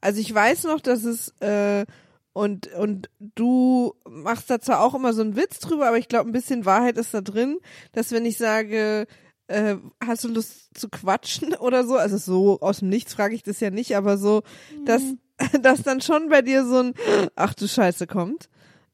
Also 0.00 0.20
ich 0.20 0.32
weiß 0.32 0.64
noch, 0.64 0.80
dass 0.80 1.04
es 1.04 1.34
äh, 1.40 1.84
und 2.32 2.72
und 2.74 3.10
du 3.18 3.94
machst 4.08 4.48
da 4.48 4.60
zwar 4.60 4.82
auch 4.82 4.94
immer 4.94 5.12
so 5.12 5.22
einen 5.22 5.36
Witz 5.36 5.58
drüber, 5.58 5.88
aber 5.88 5.98
ich 5.98 6.08
glaube, 6.08 6.30
ein 6.30 6.32
bisschen 6.32 6.64
Wahrheit 6.64 6.96
ist 6.96 7.14
da 7.14 7.20
drin, 7.20 7.58
dass 7.92 8.12
wenn 8.12 8.24
ich 8.24 8.38
sage, 8.38 9.06
äh, 9.48 9.76
hast 10.04 10.24
du 10.24 10.28
Lust 10.28 10.78
zu 10.78 10.88
quatschen 10.88 11.54
oder 11.58 11.84
so? 11.84 11.96
Also 11.96 12.16
so 12.16 12.60
aus 12.60 12.78
dem 12.78 12.88
Nichts 12.88 13.14
frage 13.14 13.34
ich 13.34 13.42
das 13.42 13.60
ja 13.60 13.70
nicht, 13.70 13.96
aber 13.96 14.18
so, 14.18 14.42
dass, 14.84 15.02
dass 15.62 15.82
dann 15.82 16.00
schon 16.00 16.28
bei 16.28 16.42
dir 16.42 16.64
so 16.64 16.78
ein 16.78 16.94
Ach 17.34 17.54
du 17.54 17.66
Scheiße 17.66 18.06
kommt. 18.06 18.48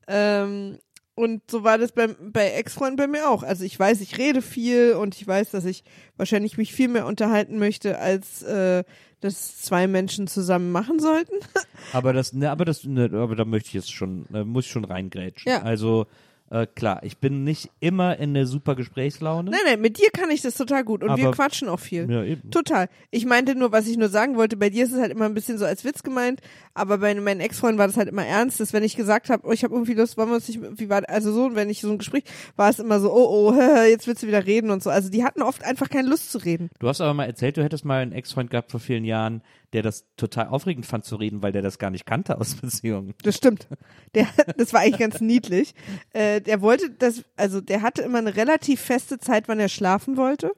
Ähm, 0.06 0.78
und 1.14 1.42
so 1.48 1.62
war 1.62 1.78
das 1.78 1.92
beim, 1.92 2.16
bei 2.32 2.50
Ex-Freunden 2.50 2.96
bei 2.96 3.06
mir 3.06 3.28
auch. 3.28 3.42
Also 3.42 3.64
ich 3.64 3.78
weiß, 3.78 4.00
ich 4.00 4.18
rede 4.18 4.42
viel 4.42 4.94
und 4.94 5.14
ich 5.14 5.26
weiß, 5.26 5.50
dass 5.50 5.64
ich 5.64 5.84
wahrscheinlich 6.16 6.58
mich 6.58 6.72
viel 6.72 6.88
mehr 6.88 7.06
unterhalten 7.06 7.58
möchte, 7.58 7.98
als 7.98 8.42
äh, 8.42 8.82
das 9.20 9.62
zwei 9.62 9.86
Menschen 9.86 10.26
zusammen 10.26 10.72
machen 10.72 10.98
sollten. 10.98 11.34
Aber 11.92 12.12
das, 12.12 12.32
ne, 12.32 12.50
aber 12.50 12.64
das, 12.64 12.84
ne, 12.84 13.10
aber 13.12 13.36
da 13.36 13.44
möchte 13.44 13.68
ich 13.68 13.74
jetzt 13.74 13.92
schon, 13.92 14.26
muss 14.30 14.64
ich 14.64 14.70
schon 14.70 14.84
reingrätschen. 14.84 15.50
Ja. 15.50 15.62
Also, 15.62 16.06
äh, 16.50 16.66
klar, 16.66 17.00
ich 17.02 17.18
bin 17.18 17.42
nicht 17.42 17.70
immer 17.80 18.18
in 18.18 18.34
der 18.34 18.46
super 18.46 18.74
Gesprächslaune. 18.74 19.50
Nein, 19.50 19.60
nein, 19.66 19.80
mit 19.80 19.98
dir 19.98 20.10
kann 20.10 20.30
ich 20.30 20.42
das 20.42 20.56
total 20.56 20.84
gut 20.84 21.02
und 21.02 21.16
wir 21.16 21.28
Aber- 21.28 21.34
quatschen 21.34 21.68
auch 21.68 21.80
viel. 21.80 22.10
Ja, 22.10 22.22
eben. 22.22 22.50
Total. 22.50 22.88
Ich 23.10 23.24
meinte 23.26 23.54
nur, 23.54 23.72
was 23.72 23.86
ich 23.86 23.96
nur 23.96 24.08
sagen 24.08 24.36
wollte, 24.36 24.56
bei 24.56 24.70
dir 24.70 24.84
ist 24.84 24.92
es 24.92 25.00
halt 25.00 25.10
immer 25.10 25.24
ein 25.24 25.34
bisschen 25.34 25.58
so 25.58 25.64
als 25.64 25.84
Witz 25.84 26.02
gemeint, 26.02 26.40
aber 26.74 26.98
bei 26.98 27.14
meinen 27.14 27.40
Ex-Freunden 27.40 27.78
war 27.78 27.86
das 27.86 27.96
halt 27.96 28.08
immer 28.08 28.24
ernst, 28.26 28.60
dass 28.60 28.72
wenn 28.72 28.82
ich 28.84 28.94
gesagt 28.96 29.30
habe, 29.30 29.46
oh, 29.46 29.52
ich 29.52 29.64
habe 29.64 29.74
irgendwie 29.74 29.94
Lust, 29.94 30.16
wollen 30.16 30.28
wir 30.28 30.34
uns 30.36 30.48
nicht, 30.48 30.60
wie 30.78 30.88
war, 30.90 31.02
also 31.08 31.32
so, 31.32 31.44
und 31.46 31.54
wenn 31.56 31.70
ich 31.70 31.80
so 31.80 31.90
ein 31.90 31.98
Gespräch, 31.98 32.24
war 32.56 32.68
es 32.68 32.78
immer 32.78 33.00
so, 33.00 33.12
oh, 33.12 33.48
oh, 33.50 33.54
jetzt 33.88 34.06
willst 34.06 34.22
du 34.22 34.26
wieder 34.26 34.44
reden 34.46 34.70
und 34.70 34.82
so. 34.82 34.90
Also 34.90 35.10
die 35.10 35.24
hatten 35.24 35.42
oft 35.42 35.64
einfach 35.64 35.88
keine 35.88 36.08
Lust 36.08 36.30
zu 36.30 36.38
reden. 36.38 36.70
Du 36.78 36.88
hast 36.88 37.00
aber 37.00 37.14
mal 37.14 37.24
erzählt, 37.24 37.56
du 37.56 37.64
hättest 37.64 37.84
mal 37.84 38.02
einen 38.02 38.12
Ex-Freund 38.12 38.50
gehabt 38.50 38.70
vor 38.70 38.80
vielen 38.80 39.04
Jahren, 39.04 39.42
der 39.74 39.82
das 39.82 40.06
total 40.16 40.46
aufregend 40.48 40.86
fand 40.86 41.04
zu 41.04 41.16
reden, 41.16 41.42
weil 41.42 41.52
der 41.52 41.60
das 41.60 41.78
gar 41.78 41.90
nicht 41.90 42.06
kannte 42.06 42.38
aus 42.40 42.54
Beziehungen. 42.60 43.14
Das 43.22 43.36
stimmt. 43.36 43.68
Der, 44.14 44.26
das 44.56 44.72
war 44.72 44.80
eigentlich 44.80 45.00
ganz 45.00 45.20
niedlich. 45.20 45.74
Äh, 46.12 46.40
der 46.40 46.62
wollte 46.62 46.90
das, 46.90 47.24
also 47.36 47.60
der 47.60 47.82
hatte 47.82 48.02
immer 48.02 48.18
eine 48.18 48.36
relativ 48.36 48.80
feste 48.80 49.18
Zeit, 49.18 49.48
wann 49.48 49.58
er 49.58 49.68
schlafen 49.68 50.16
wollte, 50.16 50.52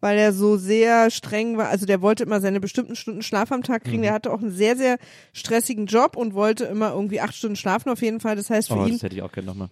weil 0.00 0.18
er 0.18 0.32
so 0.32 0.56
sehr 0.56 1.10
streng 1.10 1.58
war. 1.58 1.68
Also 1.68 1.84
der 1.86 2.00
wollte 2.00 2.24
immer 2.24 2.40
seine 2.40 2.58
bestimmten 2.60 2.96
Stunden 2.96 3.22
Schlaf 3.22 3.52
am 3.52 3.62
Tag 3.62 3.84
kriegen. 3.84 3.98
Mhm. 3.98 4.02
Der 4.02 4.14
hatte 4.14 4.32
auch 4.32 4.40
einen 4.40 4.50
sehr, 4.50 4.76
sehr 4.76 4.96
stressigen 5.32 5.86
Job 5.86 6.16
und 6.16 6.34
wollte 6.34 6.64
immer 6.64 6.92
irgendwie 6.92 7.20
acht 7.20 7.34
Stunden 7.34 7.56
schlafen 7.56 7.90
auf 7.90 8.00
jeden 8.00 8.20
Fall. 8.20 8.36
Das 8.36 8.48
heißt, 8.50 8.68
für 8.68 8.74
Oh, 8.78 8.86
ihn 8.86 8.94
das 8.94 9.02
hätte 9.02 9.14
ich 9.16 9.22
auch 9.22 9.32
gerne 9.32 9.46
nochmal. 9.48 9.68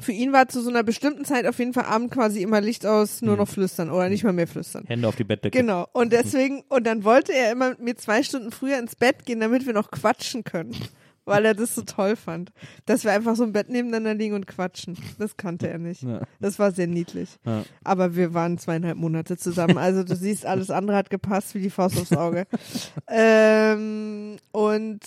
Für 0.00 0.12
ihn 0.12 0.32
war 0.32 0.48
zu 0.48 0.60
so 0.62 0.70
einer 0.70 0.82
bestimmten 0.82 1.24
Zeit 1.24 1.46
auf 1.46 1.58
jeden 1.58 1.72
Fall 1.72 1.84
Abend 1.84 2.10
quasi 2.10 2.42
immer 2.42 2.60
Licht 2.60 2.86
aus, 2.86 3.22
nur 3.22 3.36
noch 3.36 3.48
flüstern 3.48 3.90
oder 3.90 4.08
nicht 4.08 4.24
mal 4.24 4.32
mehr 4.32 4.46
flüstern. 4.46 4.84
Hände 4.86 5.08
auf 5.08 5.16
die 5.16 5.24
Bettdecke. 5.24 5.58
Genau. 5.58 5.86
Und 5.92 6.12
deswegen, 6.12 6.62
und 6.68 6.86
dann 6.86 7.04
wollte 7.04 7.32
er 7.32 7.52
immer 7.52 7.70
mit 7.70 7.80
mir 7.80 7.96
zwei 7.96 8.22
Stunden 8.22 8.50
früher 8.50 8.78
ins 8.78 8.96
Bett 8.96 9.24
gehen, 9.24 9.40
damit 9.40 9.66
wir 9.66 9.72
noch 9.72 9.90
quatschen 9.90 10.44
können. 10.44 10.74
Weil 11.24 11.44
er 11.44 11.54
das 11.54 11.76
so 11.76 11.82
toll 11.82 12.16
fand. 12.16 12.50
Dass 12.84 13.04
wir 13.04 13.12
einfach 13.12 13.36
so 13.36 13.44
im 13.44 13.52
Bett 13.52 13.68
nebeneinander 13.68 14.12
liegen 14.12 14.34
und 14.34 14.48
quatschen. 14.48 14.98
Das 15.20 15.36
kannte 15.36 15.68
er 15.68 15.78
nicht. 15.78 16.02
Ja. 16.02 16.22
Das 16.40 16.58
war 16.58 16.72
sehr 16.72 16.88
niedlich. 16.88 17.38
Ja. 17.46 17.62
Aber 17.84 18.16
wir 18.16 18.34
waren 18.34 18.58
zweieinhalb 18.58 18.96
Monate 18.96 19.36
zusammen. 19.36 19.78
Also 19.78 20.02
du 20.02 20.16
siehst, 20.16 20.44
alles 20.44 20.70
andere 20.70 20.96
hat 20.96 21.10
gepasst 21.10 21.54
wie 21.54 21.60
die 21.60 21.70
Faust 21.70 21.96
aufs 21.96 22.12
Auge. 22.12 22.48
ähm, 23.08 24.38
und 24.50 25.00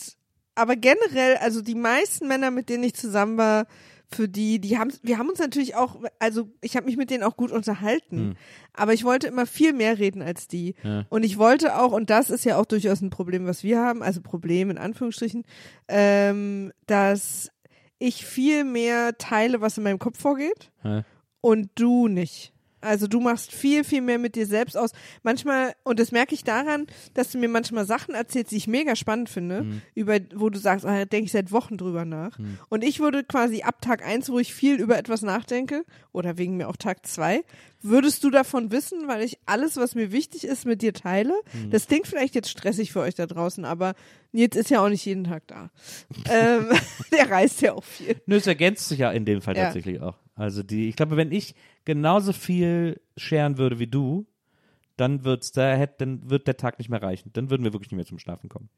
aber 0.56 0.78
generell, 0.78 1.36
also 1.42 1.62
die 1.62 1.76
meisten 1.76 2.30
Männer, 2.30 2.50
mit 2.50 2.70
denen 2.70 2.86
ich 2.86 2.94
zusammen 2.94 3.38
war, 3.38 3.68
für 4.16 4.28
die, 4.28 4.60
die 4.60 4.78
haben, 4.78 4.92
wir 5.04 5.18
haben 5.18 5.30
uns 5.30 5.40
natürlich 5.40 5.76
auch, 5.76 5.98
also 6.20 6.50
ich 6.62 6.76
habe 6.76 6.86
mich 6.86 6.98
mit 6.98 7.10
denen 7.12 7.24
auch 7.24 7.36
gut 7.38 7.52
unterhalten, 7.52 8.18
Hm. 8.18 8.36
aber 8.74 8.94
ich 8.94 9.04
wollte 9.04 9.28
immer 9.28 9.46
viel 9.46 9.74
mehr 9.74 10.00
reden 10.00 10.22
als 10.22 10.48
die. 10.48 10.74
Ja. 10.84 11.06
Und 11.10 11.24
ich 11.24 11.38
wollte 11.38 11.78
auch, 11.78 11.92
und 11.92 12.10
das 12.10 12.30
ist 12.30 12.46
ja 12.46 12.58
auch 12.58 12.66
durchaus 12.66 13.02
ein 13.02 13.10
Problem, 13.10 13.46
was 13.46 13.64
wir 13.64 13.80
haben, 13.80 14.02
also 14.02 14.22
Problem 14.22 14.70
in 14.70 14.78
Anführungsstrichen, 14.78 15.44
ähm, 15.88 16.72
dass 16.88 17.52
ich 18.00 18.26
viel 18.26 18.64
mehr 18.64 19.18
teile, 19.18 19.62
was 19.62 19.78
in 19.78 19.84
meinem 19.84 20.00
Kopf 20.00 20.20
vorgeht 20.20 20.72
Ja. 20.84 21.04
und 21.42 21.70
du 21.76 22.08
nicht. 22.08 22.54
Also 22.86 23.08
du 23.08 23.20
machst 23.20 23.52
viel, 23.52 23.84
viel 23.84 24.02
mehr 24.02 24.20
mit 24.20 24.36
dir 24.36 24.46
selbst 24.46 24.78
aus. 24.78 24.92
Manchmal, 25.24 25.74
und 25.84 26.00
das 26.00 26.12
merke 26.12 26.34
ich 26.36 26.44
daran, 26.44 26.88
dass 27.14 27.32
du 27.32 27.38
mir 27.38 27.50
manchmal 27.50 27.86
Sachen 27.86 28.16
erzählst, 28.16 28.52
die 28.52 28.58
ich 28.58 28.68
mega 28.68 28.96
spannend 28.96 29.30
finde, 29.30 29.64
Mhm. 29.64 29.82
über, 29.96 30.20
wo 30.36 30.50
du 30.50 30.60
sagst, 30.60 30.86
ah, 30.86 31.00
da 31.00 31.06
denke 31.06 31.26
ich 31.26 31.32
seit 31.32 31.52
Wochen 31.52 31.78
drüber 31.78 32.06
nach. 32.06 32.38
Und 32.70 32.84
ich 32.84 33.00
würde 33.00 33.24
quasi 33.24 33.64
ab 33.64 33.82
Tag 33.82 34.06
eins, 34.06 34.30
wo 34.30 34.40
ich 34.40 34.54
viel 34.54 34.76
über 34.80 34.98
etwas 34.98 35.22
nachdenke, 35.22 35.84
oder 36.12 36.38
wegen 36.38 36.58
mir 36.58 36.70
auch 36.70 36.78
Tag 36.78 37.06
zwei, 37.06 37.44
würdest 37.82 38.24
du 38.24 38.30
davon 38.30 38.72
wissen, 38.72 39.08
weil 39.08 39.22
ich 39.24 39.38
alles, 39.46 39.78
was 39.78 39.96
mir 39.96 40.12
wichtig 40.12 40.44
ist, 40.46 40.66
mit 40.66 40.82
dir 40.82 40.94
teile. 40.94 41.34
Mhm. 41.54 41.72
Das 41.72 41.88
klingt 41.88 42.08
vielleicht 42.08 42.36
jetzt 42.36 42.50
stressig 42.50 42.92
für 42.92 43.02
euch 43.02 43.16
da 43.16 43.26
draußen, 43.26 43.66
aber 43.66 43.94
Nils 44.32 44.56
ist 44.56 44.70
ja 44.70 44.84
auch 44.84 44.90
nicht 44.90 45.06
jeden 45.06 45.24
Tag 45.26 45.44
da. 45.48 45.70
ähm, 46.30 46.70
der 47.12 47.30
reist 47.30 47.62
ja 47.62 47.74
auch 47.74 47.84
viel. 47.84 48.16
Nö, 48.26 48.36
es 48.38 48.48
ergänzt 48.48 48.88
sich 48.90 49.00
ja 49.00 49.12
in 49.12 49.26
dem 49.26 49.42
Fall 49.42 49.56
Ja. 49.56 49.66
tatsächlich 49.66 50.02
auch. 50.02 50.16
Also 50.36 50.64
die, 50.64 50.90
ich 50.90 50.96
glaube, 50.96 51.18
wenn 51.18 51.32
ich 51.32 51.56
genauso 51.86 52.34
viel 52.34 53.02
scheren 53.16 53.58
würde 53.58 53.80
wie 53.80 53.88
du, 53.88 54.26
dann 54.98 55.24
wird's 55.24 55.52
da, 55.52 55.76
hätt, 55.76 56.00
dann 56.00 56.30
wird 56.30 56.48
der 56.48 56.58
Tag 56.58 56.78
nicht 56.80 56.90
mehr 56.90 57.02
reichen. 57.02 57.32
Dann 57.34 57.50
würden 57.50 57.64
wir 57.64 57.74
wirklich 57.74 57.92
nicht 57.92 57.98
mehr 57.98 58.06
zum 58.06 58.20
Schlafen 58.20 58.50
kommen. 58.50 58.70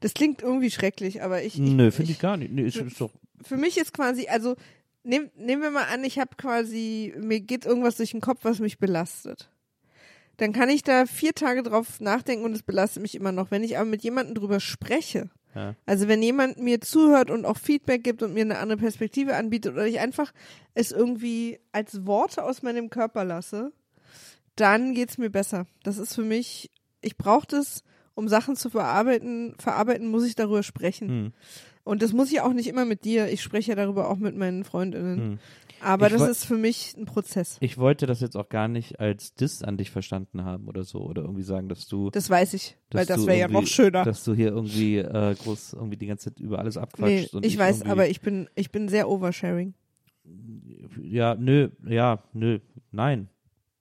Das 0.00 0.14
klingt 0.14 0.42
irgendwie 0.42 0.70
schrecklich, 0.70 1.22
aber 1.22 1.42
ich. 1.42 1.54
ich 1.54 1.60
Nö, 1.60 1.90
finde 1.90 2.12
ich 2.12 2.18
gar 2.18 2.36
nicht. 2.36 2.52
Nö, 2.52 2.62
ist, 2.62 2.76
ist 2.76 3.00
doch, 3.00 3.10
für 3.42 3.56
mich 3.56 3.76
ist 3.76 3.92
quasi, 3.92 4.28
also 4.28 4.56
nehm, 5.04 5.30
nehmen 5.36 5.62
wir 5.62 5.70
mal 5.70 5.86
an, 5.92 6.04
ich 6.04 6.18
habe 6.18 6.36
quasi, 6.36 7.14
mir 7.18 7.40
geht 7.40 7.66
irgendwas 7.66 7.96
durch 7.96 8.12
den 8.12 8.20
Kopf, 8.20 8.40
was 8.42 8.60
mich 8.60 8.78
belastet. 8.78 9.50
Dann 10.38 10.52
kann 10.52 10.68
ich 10.68 10.82
da 10.82 11.06
vier 11.06 11.32
Tage 11.32 11.62
drauf 11.62 12.00
nachdenken 12.00 12.44
und 12.44 12.52
es 12.52 12.62
belastet 12.62 13.02
mich 13.02 13.14
immer 13.14 13.32
noch. 13.32 13.50
Wenn 13.50 13.64
ich 13.64 13.78
aber 13.78 13.86
mit 13.86 14.02
jemandem 14.02 14.34
drüber 14.34 14.60
spreche, 14.60 15.30
Ja. 15.56 15.74
also 15.86 16.06
wenn 16.06 16.22
jemand 16.22 16.58
mir 16.58 16.80
zuhört 16.80 17.30
und 17.30 17.46
auch 17.46 17.56
Feedback 17.56 18.04
gibt 18.04 18.22
und 18.22 18.34
mir 18.34 18.42
eine 18.42 18.58
andere 18.58 18.78
Perspektive 18.78 19.34
anbietet 19.36 19.72
oder 19.72 19.86
ich 19.86 19.98
einfach 20.00 20.32
es 20.74 20.92
irgendwie 20.92 21.58
als 21.72 22.06
Worte 22.06 22.44
aus 22.44 22.62
meinem 22.62 22.90
Körper 22.90 23.24
lasse, 23.24 23.72
dann 24.54 24.94
geht's 24.94 25.18
mir 25.18 25.30
besser. 25.30 25.66
Das 25.82 25.98
ist 25.98 26.14
für 26.14 26.22
mich, 26.22 26.70
ich 27.00 27.16
brauche 27.16 27.46
das, 27.46 27.82
um 28.14 28.28
Sachen 28.28 28.56
zu 28.56 28.70
verarbeiten. 28.70 29.54
Verarbeiten 29.58 30.08
muss 30.08 30.24
ich 30.24 30.34
darüber 30.34 30.62
sprechen. 30.62 31.08
Hm. 31.08 31.32
Und 31.84 32.02
das 32.02 32.12
muss 32.12 32.32
ich 32.32 32.40
auch 32.40 32.52
nicht 32.52 32.66
immer 32.66 32.84
mit 32.84 33.04
dir. 33.04 33.28
Ich 33.28 33.42
spreche 33.42 33.70
ja 33.70 33.76
darüber 33.76 34.10
auch 34.10 34.16
mit 34.16 34.36
meinen 34.36 34.64
Freundinnen. 34.64 35.18
Hm. 35.18 35.38
Aber 35.80 36.06
Ich 36.06 36.12
das 36.14 36.28
ist 36.28 36.44
für 36.44 36.56
mich 36.56 36.94
ein 36.96 37.04
Prozess. 37.04 37.58
Ich 37.60 37.78
wollte 37.78 38.06
das 38.06 38.20
jetzt 38.20 38.36
auch 38.36 38.48
gar 38.48 38.68
nicht 38.68 38.98
als 39.00 39.34
Diss 39.34 39.62
an 39.62 39.76
dich 39.76 39.90
verstanden 39.90 40.44
haben 40.44 40.68
oder 40.68 40.84
so. 40.84 41.00
Oder 41.00 41.22
irgendwie 41.22 41.42
sagen, 41.42 41.68
dass 41.68 41.86
du. 41.86 42.10
Das 42.10 42.30
weiß 42.30 42.54
ich, 42.54 42.76
weil 42.90 43.06
das 43.06 43.26
wäre 43.26 43.38
ja 43.38 43.48
noch 43.48 43.66
schöner. 43.66 44.04
Dass 44.04 44.24
du 44.24 44.34
hier 44.34 44.48
irgendwie 44.48 44.98
äh, 44.98 45.34
groß 45.34 45.74
irgendwie 45.74 45.96
die 45.96 46.06
ganze 46.06 46.30
Zeit 46.30 46.40
über 46.40 46.58
alles 46.58 46.76
Nee, 46.76 46.80
abquatschst. 46.82 47.34
und 47.34 47.44
ich 47.44 47.58
weiß, 47.58 47.82
aber 47.82 48.08
ich 48.08 48.20
bin, 48.20 48.48
ich 48.54 48.70
bin 48.70 48.88
sehr 48.88 49.08
oversharing. 49.08 49.74
Ja, 51.02 51.34
nö, 51.34 51.70
ja, 51.86 52.22
nö, 52.32 52.58
nein. 52.90 53.28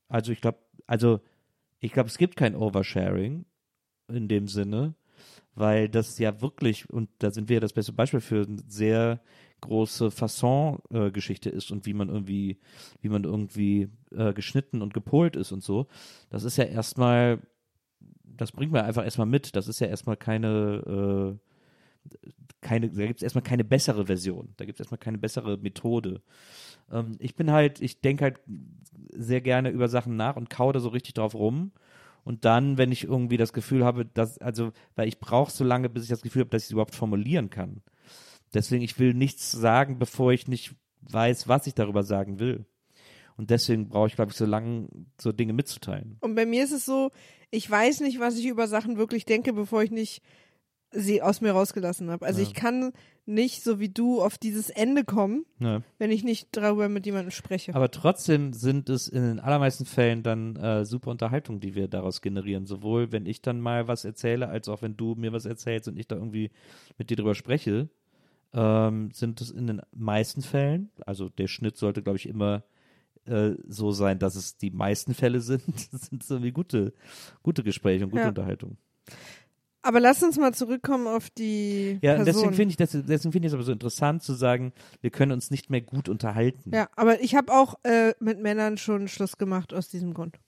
Also 0.08 0.32
ich 0.32 0.42
glaube, 0.42 0.60
also 0.86 1.20
ich 1.80 1.92
glaube, 1.92 2.10
es 2.10 2.18
gibt 2.18 2.36
kein 2.36 2.56
Oversharing 2.56 3.46
in 4.08 4.28
dem 4.28 4.48
Sinne, 4.48 4.96
weil 5.56 5.90
das 5.90 6.20
ja 6.20 6.42
wirklich, 6.42 6.90
und 6.90 7.10
da 7.20 7.32
sind 7.32 7.50
wir 7.50 7.56
ja 7.56 7.60
das 7.60 7.74
beste 7.74 7.94
Beispiel 7.94 8.22
für 8.22 8.46
sehr 8.68 9.22
große 9.66 10.12
Fasson-Geschichte 10.12 11.50
ist 11.50 11.72
und 11.72 11.86
wie 11.86 11.94
man 11.94 12.10
irgendwie, 12.10 12.60
wie 13.02 13.10
man 13.10 13.24
irgendwie 13.24 13.90
äh, 14.12 14.34
geschnitten 14.34 14.82
und 14.82 14.94
gepolt 14.94 15.36
ist 15.36 15.52
und 15.52 15.64
so. 15.64 15.88
Das 16.30 16.44
ist 16.44 16.58
ja 16.58 16.64
erstmal, 16.66 17.40
das 18.24 18.52
bringt 18.52 18.72
man 18.72 18.86
einfach 18.86 19.04
erstmal 19.04 19.28
mit. 19.28 19.56
Das 19.56 19.68
ist 19.68 19.80
ja 19.80 19.88
erstmal 19.88 20.18
keine, 20.18 21.38
äh, 21.38 22.16
keine, 22.62 22.90
da 22.90 23.06
gibt 23.06 23.20
es 23.20 23.24
erstmal 23.24 23.44
keine 23.44 23.64
bessere 23.64 24.06
Version. 24.06 24.54
Da 24.58 24.66
gibt 24.66 24.78
es 24.78 24.82
erstmal 24.82 25.00
keine 25.00 25.18
bessere 25.18 25.58
Methode. 25.58 26.22
Ähm, 26.92 27.16
ich 27.20 27.36
bin 27.36 27.52
halt, 27.52 27.82
ich 27.82 28.02
denke 28.02 28.24
halt 28.24 28.40
sehr 29.12 29.42
gerne 29.42 29.70
über 29.70 29.88
Sachen 29.88 30.16
nach 30.16 30.36
und 30.36 30.50
kau 30.50 30.72
da 30.72 30.80
so 30.80 30.90
richtig 30.90 31.14
drauf 31.14 31.36
rum. 31.36 31.72
Und 32.24 32.44
dann, 32.44 32.80
wenn 32.80 32.92
ich 32.92 33.04
irgendwie 33.04 33.38
das 33.38 33.54
Gefühl 33.54 33.86
habe, 33.86 34.06
dass, 34.06 34.40
also, 34.40 34.72
weil 34.96 35.08
ich 35.08 35.20
brauche 35.20 35.52
so 35.52 35.64
lange, 35.64 35.90
bis 35.90 36.04
ich 36.04 36.10
das 36.10 36.24
Gefühl 36.24 36.42
habe, 36.42 36.50
dass 36.50 36.64
ich 36.64 36.68
es 36.68 36.72
überhaupt 36.72 36.96
formulieren 36.96 37.52
kann. 37.52 37.82
Deswegen, 38.56 38.84
ich 38.84 38.98
will 38.98 39.14
nichts 39.14 39.52
sagen, 39.52 40.00
bevor 40.00 40.32
ich 40.34 40.48
nicht 40.48 40.74
weiß, 41.02 41.48
was 41.48 41.68
ich 41.68 41.76
darüber 41.76 42.04
sagen 42.04 42.40
will. 42.40 42.66
Und 43.38 43.50
deswegen 43.50 43.90
brauche 43.90 44.08
ich, 44.08 44.16
glaube 44.16 44.32
ich, 44.32 44.38
so 44.38 44.46
lange 44.46 44.88
so 45.20 45.32
Dinge 45.34 45.54
mitzuteilen. 45.54 46.18
Und 46.22 46.36
bei 46.36 46.46
mir 46.46 46.64
ist 46.64 46.72
es 46.72 46.86
so, 46.86 47.12
ich 47.52 47.70
weiß 47.70 48.00
nicht, 48.00 48.20
was 48.20 48.38
ich 48.38 48.46
über 48.48 48.68
Sachen 48.68 48.98
wirklich 48.98 49.26
denke, 49.26 49.52
bevor 49.54 49.84
ich 49.84 49.92
nicht 49.92 50.22
sie 50.92 51.22
aus 51.22 51.42
mir 51.42 51.52
rausgelassen 51.52 52.10
habe. 52.10 52.26
Also 52.26 52.42
Ja. 52.42 52.48
ich 52.48 52.54
kann 52.54 52.94
nicht, 53.26 53.64
so 53.64 53.80
wie 53.82 53.90
du, 53.90 54.22
auf 54.22 54.38
dieses 54.38 54.70
Ende 54.70 55.04
kommen, 55.04 55.46
Ja. 55.60 55.82
wenn 55.98 56.12
ich 56.12 56.24
nicht 56.24 56.48
darüber 56.56 56.88
mit 56.88 57.06
jemandem 57.06 57.32
spreche. 57.32 57.76
Aber 57.76 57.92
trotzdem 57.92 58.54
sind 58.54 58.88
es 58.90 59.10
in 59.10 59.22
den 59.22 59.40
allermeisten 59.42 59.86
Fällen 59.86 60.24
dann 60.24 60.56
äh, 60.56 60.86
super 60.86 61.12
Unterhaltung, 61.12 61.60
die 61.60 61.76
wir 61.76 61.90
daraus 61.90 62.22
generieren. 62.22 62.66
Sowohl 62.66 63.12
wenn 63.12 63.26
ich 63.26 63.42
dann 63.42 63.60
mal 63.60 63.90
was 63.90 64.06
erzähle, 64.06 64.48
als 64.48 64.70
auch 64.70 64.82
wenn 64.82 64.96
du 64.96 65.16
mir 65.16 65.34
was 65.34 65.46
erzählst 65.46 65.90
und 65.90 65.98
ich 65.98 66.08
da 66.08 66.16
irgendwie 66.16 66.52
mit 66.98 67.10
dir 67.10 67.18
drüber 67.18 67.36
spreche, 67.36 67.90
ähm, 68.56 69.12
sind 69.12 69.42
es 69.42 69.52
in 69.52 69.68
den 69.68 69.82
meisten 69.94 70.42
Fällen, 70.42 70.90
also 71.06 71.30
der 71.30 71.48
Schnitt 71.48 71.78
sollte, 71.78 72.02
glaube 72.02 72.18
ich, 72.18 72.28
immer 72.28 72.64
äh, 73.26 73.52
so 73.68 73.92
sein, 73.92 74.18
dass 74.18 74.36
es 74.36 74.58
die 74.58 74.72
meisten 74.72 75.14
Fälle 75.14 75.42
sind, 75.42 75.64
sind 75.92 76.24
es 76.24 76.30
irgendwie 76.30 76.52
gute, 76.52 76.94
gute 77.44 77.64
Gespräche 77.64 78.06
und 78.06 78.12
gute 78.12 78.24
Ja. 78.24 78.30
Unterhaltung. 78.30 78.78
Aber 79.82 80.00
lass 80.00 80.24
uns 80.24 80.40
mal 80.40 80.52
zurückkommen 80.54 81.06
auf 81.06 81.30
die 81.30 82.00
Ja, 82.02 82.16
Person. 82.16 82.26
deswegen 82.26 82.54
finde 82.54 82.70
ich 82.72 82.78
das, 82.78 82.92
deswegen 82.92 83.32
finde 83.34 83.46
ich 83.46 83.52
es 83.52 83.54
aber 83.54 83.62
so 83.64 83.72
interessant 83.72 84.24
zu 84.24 84.34
sagen, 84.34 84.74
wir 85.02 85.12
können 85.12 85.32
uns 85.32 85.52
nicht 85.52 85.70
mehr 85.70 85.82
gut 85.82 86.10
unterhalten. 86.10 86.72
Ja, 86.74 86.90
aber 86.96 87.22
ich 87.22 87.36
habe 87.36 87.54
auch 87.54 87.76
äh, 87.84 88.14
mit 88.20 88.40
Männern 88.40 88.78
schon 88.78 89.08
Schluss 89.08 89.38
gemacht 89.38 89.74
aus 89.76 89.90
diesem 89.90 90.16
Grund. 90.16 90.40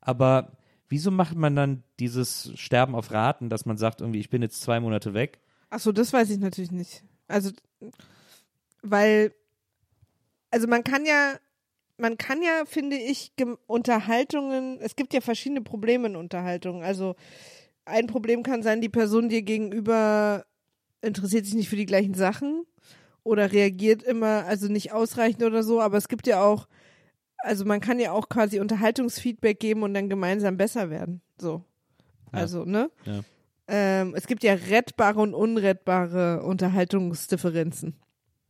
Aber 0.00 0.52
wieso 0.88 1.10
macht 1.10 1.34
man 1.36 1.56
dann 1.56 1.82
dieses 1.98 2.52
Sterben 2.56 2.94
auf 2.94 3.10
Raten, 3.10 3.48
dass 3.48 3.64
man 3.66 3.78
sagt, 3.78 4.00
irgendwie, 4.00 4.20
ich 4.20 4.30
bin 4.30 4.42
jetzt 4.42 4.60
zwei 4.60 4.80
Monate 4.80 5.14
weg? 5.14 5.40
Ach 5.70 5.80
so, 5.80 5.92
das 5.92 6.12
weiß 6.12 6.30
ich 6.30 6.38
natürlich 6.38 6.72
nicht. 6.72 7.02
Also, 7.26 7.50
weil, 8.82 9.32
also 10.50 10.66
man 10.66 10.84
kann 10.84 11.04
ja, 11.04 11.38
man 11.98 12.16
kann 12.16 12.42
ja, 12.42 12.64
finde 12.64 12.96
ich, 12.96 13.32
Unterhaltungen, 13.66 14.78
es 14.80 14.96
gibt 14.96 15.12
ja 15.12 15.20
verschiedene 15.20 15.60
Probleme 15.60 16.08
in 16.08 16.16
Unterhaltungen. 16.16 16.82
Also, 16.82 17.16
ein 17.84 18.06
Problem 18.06 18.42
kann 18.42 18.62
sein, 18.62 18.80
die 18.80 18.88
Person 18.88 19.28
dir 19.28 19.42
gegenüber 19.42 20.46
interessiert 21.00 21.44
sich 21.44 21.54
nicht 21.54 21.68
für 21.68 21.76
die 21.76 21.86
gleichen 21.86 22.14
Sachen 22.14 22.64
oder 23.22 23.52
reagiert 23.52 24.02
immer, 24.02 24.44
also 24.46 24.68
nicht 24.68 24.92
ausreichend 24.92 25.42
oder 25.42 25.62
so, 25.62 25.80
aber 25.80 25.96
es 25.96 26.08
gibt 26.08 26.26
ja 26.26 26.42
auch, 26.42 26.68
also 27.38 27.64
man 27.64 27.80
kann 27.80 28.00
ja 28.00 28.12
auch 28.12 28.28
quasi 28.28 28.60
Unterhaltungsfeedback 28.60 29.60
geben 29.60 29.82
und 29.82 29.94
dann 29.94 30.08
gemeinsam 30.08 30.56
besser 30.56 30.90
werden. 30.90 31.20
So. 31.38 31.62
Ja. 32.32 32.40
Also, 32.40 32.64
ne? 32.64 32.90
Ja. 33.04 33.20
Ähm, 33.68 34.14
es 34.16 34.26
gibt 34.26 34.42
ja 34.42 34.54
rettbare 34.54 35.20
und 35.20 35.34
unrettbare 35.34 36.42
Unterhaltungsdifferenzen. 36.42 37.94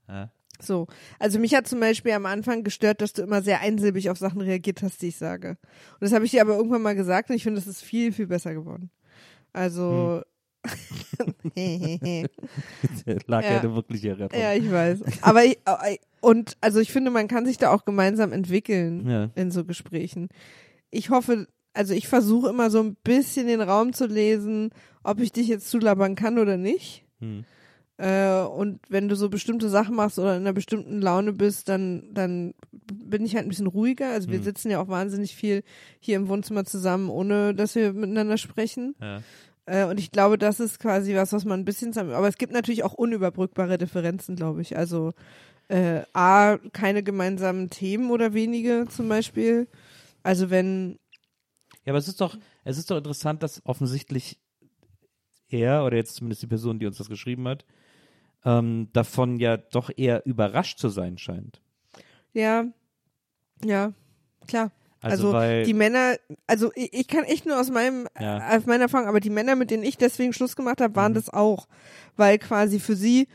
Ja. 0.08 0.30
So. 0.60 0.86
Also 1.18 1.38
mich 1.38 1.54
hat 1.54 1.66
zum 1.68 1.80
Beispiel 1.80 2.12
am 2.12 2.26
Anfang 2.26 2.64
gestört, 2.64 3.00
dass 3.00 3.12
du 3.12 3.22
immer 3.22 3.42
sehr 3.42 3.60
einsilbig 3.60 4.10
auf 4.10 4.18
Sachen 4.18 4.40
reagiert 4.40 4.82
hast, 4.82 5.02
die 5.02 5.08
ich 5.08 5.16
sage. 5.16 5.50
Und 5.50 6.00
das 6.02 6.12
habe 6.12 6.24
ich 6.24 6.30
dir 6.32 6.40
aber 6.40 6.56
irgendwann 6.56 6.82
mal 6.82 6.94
gesagt 6.96 7.30
und 7.30 7.36
ich 7.36 7.42
finde, 7.42 7.60
das 7.60 7.66
ist 7.68 7.82
viel, 7.82 8.12
viel 8.12 8.26
besser 8.26 8.54
geworden. 8.54 8.90
Also 9.52 10.22
Lag 13.26 13.44
ja, 13.44 13.60
eine 13.60 13.74
wirkliche 13.74 14.18
Rettung. 14.18 14.38
ja, 14.40 14.54
ich 14.54 14.70
weiß. 14.70 15.00
Aber 15.22 15.44
ich, 15.44 15.58
und 16.20 16.56
also 16.60 16.80
ich 16.80 16.92
finde, 16.92 17.10
man 17.10 17.28
kann 17.28 17.46
sich 17.46 17.58
da 17.58 17.70
auch 17.70 17.84
gemeinsam 17.84 18.32
entwickeln 18.32 19.08
Ja. 19.08 19.30
in 19.34 19.50
so 19.50 19.64
Gesprächen. 19.64 20.28
Ich 20.90 21.10
hoffe, 21.10 21.46
also 21.78 21.94
ich 21.94 22.08
versuche 22.08 22.48
immer 22.48 22.70
so 22.70 22.80
ein 22.80 22.96
bisschen 23.04 23.46
den 23.46 23.60
Raum 23.60 23.92
zu 23.92 24.06
lesen, 24.06 24.70
ob 25.04 25.20
ich 25.20 25.30
dich 25.30 25.46
jetzt 25.46 25.70
zulabern 25.70 26.16
kann 26.16 26.38
oder 26.40 26.56
nicht. 26.56 27.04
Hm. 27.20 27.44
Äh, 27.98 28.42
und 28.42 28.80
wenn 28.88 29.08
du 29.08 29.14
so 29.14 29.28
bestimmte 29.28 29.68
Sachen 29.68 29.94
machst 29.94 30.18
oder 30.18 30.34
in 30.36 30.42
einer 30.42 30.52
bestimmten 30.52 31.00
Laune 31.00 31.32
bist, 31.32 31.68
dann, 31.68 32.02
dann 32.12 32.54
bin 32.92 33.24
ich 33.24 33.36
halt 33.36 33.46
ein 33.46 33.48
bisschen 33.48 33.68
ruhiger. 33.68 34.10
Also 34.10 34.28
wir 34.28 34.38
Hm. 34.38 34.44
sitzen 34.44 34.70
ja 34.72 34.80
auch 34.80 34.88
wahnsinnig 34.88 35.36
viel 35.36 35.62
hier 36.00 36.16
im 36.16 36.28
Wohnzimmer 36.28 36.64
zusammen, 36.64 37.10
ohne 37.10 37.54
dass 37.54 37.76
wir 37.76 37.92
miteinander 37.92 38.38
sprechen. 38.38 38.96
Ja. 39.00 39.22
Äh, 39.66 39.84
und 39.84 40.00
ich 40.00 40.10
glaube, 40.10 40.36
das 40.36 40.58
ist 40.58 40.80
quasi 40.80 41.14
was, 41.14 41.32
was 41.32 41.44
man 41.44 41.60
ein 41.60 41.64
bisschen 41.64 41.92
zusammen. 41.92 42.12
Aber 42.12 42.26
es 42.26 42.38
gibt 42.38 42.52
natürlich 42.52 42.82
auch 42.82 42.94
unüberbrückbare 42.94 43.78
Differenzen, 43.78 44.34
glaube 44.34 44.62
ich. 44.62 44.76
Also 44.76 45.12
äh, 45.68 46.00
A, 46.12 46.58
keine 46.72 47.04
gemeinsamen 47.04 47.70
Themen 47.70 48.10
oder 48.10 48.34
wenige 48.34 48.86
zum 48.88 49.08
Beispiel. 49.08 49.68
Also 50.24 50.50
wenn, 50.50 50.98
Ja, 51.88 51.92
aber 51.92 52.00
es 52.00 52.08
ist 52.08 52.20
doch, 52.20 52.36
es 52.64 52.76
ist 52.76 52.90
doch 52.90 52.98
interessant, 52.98 53.42
dass 53.42 53.62
offensichtlich 53.64 54.38
er 55.48 55.86
oder 55.86 55.96
jetzt 55.96 56.16
zumindest 56.16 56.42
die 56.42 56.46
Person, 56.46 56.78
die 56.78 56.84
uns 56.84 56.98
das 56.98 57.08
geschrieben 57.08 57.48
hat, 57.48 57.64
ähm, 58.44 58.90
davon 58.92 59.40
ja 59.40 59.56
doch 59.56 59.90
eher 59.96 60.26
überrascht 60.26 60.78
zu 60.78 60.90
sein 60.90 61.16
scheint. 61.16 61.62
ja, 62.34 62.66
ja, 63.64 63.94
klar. 64.46 64.70
Also, 65.00 65.28
Also, 65.28 65.32
weil, 65.32 65.62
die 65.64 65.72
Männer, 65.72 66.16
also 66.46 66.72
ich, 66.74 66.92
ich 66.92 67.08
kann 67.08 67.24
echt 67.24 67.46
nur 67.46 67.58
aus 67.58 67.70
meinem, 67.70 68.06
Ja. 68.20 68.54
aus 68.54 68.66
meiner 68.66 68.82
Erfahrung, 68.82 69.08
aber 69.08 69.20
die 69.20 69.30
Männer, 69.30 69.56
mit 69.56 69.70
denen 69.70 69.82
ich 69.82 69.96
deswegen 69.96 70.34
Schluss 70.34 70.56
gemacht 70.56 70.82
habe, 70.82 70.90
Mhm. 70.90 70.96
waren 70.96 71.14
das 71.14 71.30
auch, 71.30 71.68
weil 72.16 72.38
quasi 72.38 72.80
für 72.80 72.96
sie 72.96 73.28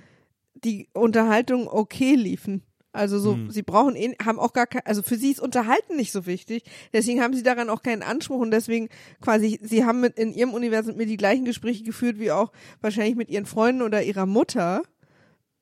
die 0.53 0.89
Unterhaltung 0.93 1.67
okay 1.67 2.13
liefen. 2.13 2.61
Also 2.93 3.17
so, 3.19 3.35
Mhm. 3.35 3.49
sie 3.49 3.63
brauchen 3.63 3.95
eh, 3.95 4.15
haben 4.23 4.39
auch 4.39 4.53
gar 4.53 4.67
kein, 4.67 4.83
also 4.85 5.01
für 5.01 5.15
sie 5.17 5.31
ist 5.31 5.39
Unterhalten 5.39 5.95
nicht 5.95 6.11
so 6.11 6.25
wichtig. 6.27 6.63
Deswegen 6.93 7.21
haben 7.21 7.33
sie 7.33 7.41
daran 7.43 7.69
auch 7.69 7.81
keinen 7.81 8.03
Anspruch 8.03 8.39
und 8.39 8.51
deswegen 8.51 8.87
quasi, 9.19 9.59
sie 9.63 9.83
haben 9.83 9.99
mit 9.99 10.17
in 10.19 10.31
ihrem 10.31 10.53
Universum 10.53 10.89
mit 10.89 10.97
mir 10.97 11.05
die 11.07 11.17
gleichen 11.17 11.43
Gespräche 11.43 11.83
geführt 11.83 12.19
wie 12.19 12.31
auch 12.31 12.51
wahrscheinlich 12.81 13.15
mit 13.15 13.29
ihren 13.29 13.47
Freunden 13.47 13.81
oder 13.81 14.03
ihrer 14.03 14.27
Mutter. 14.27 14.83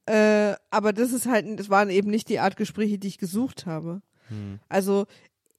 Äh, 0.08 0.56
aber 0.72 0.94
das 0.94 1.14
ist 1.14 1.26
halt, 1.26 1.60
das 1.60 1.70
waren 1.70 1.90
eben 1.90 2.10
nicht 2.10 2.28
die 2.28 2.40
Art 2.40 2.58
Gespräche, 2.58 2.98
die 3.00 3.08
ich 3.08 3.18
gesucht 3.18 3.66
habe. 3.66 4.02
Hm. 4.28 4.60
Also 4.68 5.06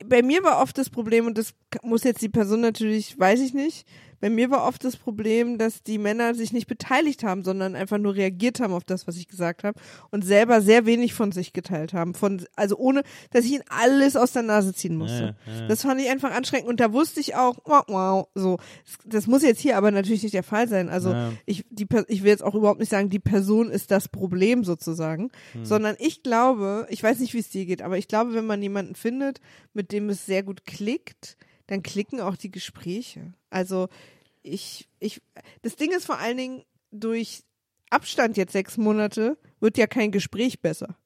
bei 0.04 0.20
mir 0.22 0.42
war 0.42 0.60
oft 0.60 0.76
das 0.76 0.90
Problem, 0.90 1.26
und 1.26 1.38
das 1.38 1.54
muss 1.82 2.04
jetzt 2.04 2.22
die 2.22 2.28
Person 2.28 2.60
natürlich, 2.60 3.18
weiß 3.18 3.40
ich 3.40 3.54
nicht, 3.54 3.86
bei 4.22 4.30
mir 4.30 4.50
war 4.52 4.64
oft 4.68 4.84
das 4.84 4.96
Problem, 4.96 5.58
dass 5.58 5.82
die 5.82 5.98
Männer 5.98 6.36
sich 6.36 6.52
nicht 6.52 6.68
beteiligt 6.68 7.24
haben, 7.24 7.42
sondern 7.42 7.74
einfach 7.74 7.98
nur 7.98 8.14
reagiert 8.14 8.60
haben 8.60 8.72
auf 8.72 8.84
das, 8.84 9.08
was 9.08 9.16
ich 9.16 9.26
gesagt 9.26 9.64
habe 9.64 9.78
und 10.12 10.24
selber 10.24 10.62
sehr 10.62 10.86
wenig 10.86 11.12
von 11.12 11.32
sich 11.32 11.52
geteilt 11.52 11.92
haben. 11.92 12.14
Von, 12.14 12.46
also 12.54 12.76
ohne, 12.78 13.02
dass 13.32 13.44
ich 13.44 13.50
ihnen 13.50 13.64
alles 13.68 14.14
aus 14.14 14.30
der 14.30 14.42
Nase 14.42 14.72
ziehen 14.72 14.94
musste. 14.96 15.34
Ja, 15.44 15.52
ja. 15.62 15.66
Das 15.66 15.82
fand 15.82 16.00
ich 16.00 16.08
einfach 16.08 16.30
anstrengend 16.30 16.68
und 16.68 16.78
da 16.78 16.92
wusste 16.92 17.18
ich 17.18 17.34
auch, 17.34 17.56
wow, 17.64 17.82
wow, 17.88 18.28
so. 18.36 18.58
Das 19.04 19.26
muss 19.26 19.42
jetzt 19.42 19.60
hier 19.60 19.76
aber 19.76 19.90
natürlich 19.90 20.22
nicht 20.22 20.34
der 20.34 20.44
Fall 20.44 20.68
sein. 20.68 20.88
Also 20.88 21.10
Ja. 21.10 21.32
ich, 21.44 21.64
die, 21.70 21.88
ich 22.06 22.22
will 22.22 22.30
jetzt 22.30 22.44
auch 22.44 22.54
überhaupt 22.54 22.78
nicht 22.78 22.90
sagen, 22.90 23.10
die 23.10 23.18
Person 23.18 23.70
ist 23.72 23.90
das 23.90 24.08
Problem 24.08 24.62
sozusagen, 24.62 25.30
Hm. 25.52 25.64
sondern 25.64 25.96
ich 25.98 26.22
glaube, 26.22 26.86
ich 26.90 27.02
weiß 27.02 27.18
nicht, 27.18 27.34
wie 27.34 27.38
es 27.40 27.50
dir 27.50 27.66
geht, 27.66 27.82
aber 27.82 27.98
ich 27.98 28.06
glaube, 28.06 28.34
wenn 28.34 28.46
man 28.46 28.62
jemanden 28.62 28.94
findet, 28.94 29.40
mit 29.74 29.90
dem 29.90 30.08
es 30.10 30.26
sehr 30.26 30.44
gut 30.44 30.64
klickt, 30.64 31.36
dann 31.72 31.82
klicken 31.82 32.20
auch 32.20 32.36
die 32.36 32.50
Gespräche. 32.50 33.32
Also 33.48 33.88
ich, 34.42 34.88
ich, 35.00 35.22
das 35.62 35.76
Ding 35.76 35.90
ist 35.90 36.04
vor 36.04 36.18
allen 36.18 36.36
Dingen 36.36 36.62
durch 36.90 37.44
Abstand 37.88 38.36
jetzt 38.36 38.52
sechs 38.52 38.76
Monate 38.76 39.38
wird 39.58 39.78
ja 39.78 39.86
kein 39.86 40.12
Gespräch 40.12 40.60
besser. 40.60 40.96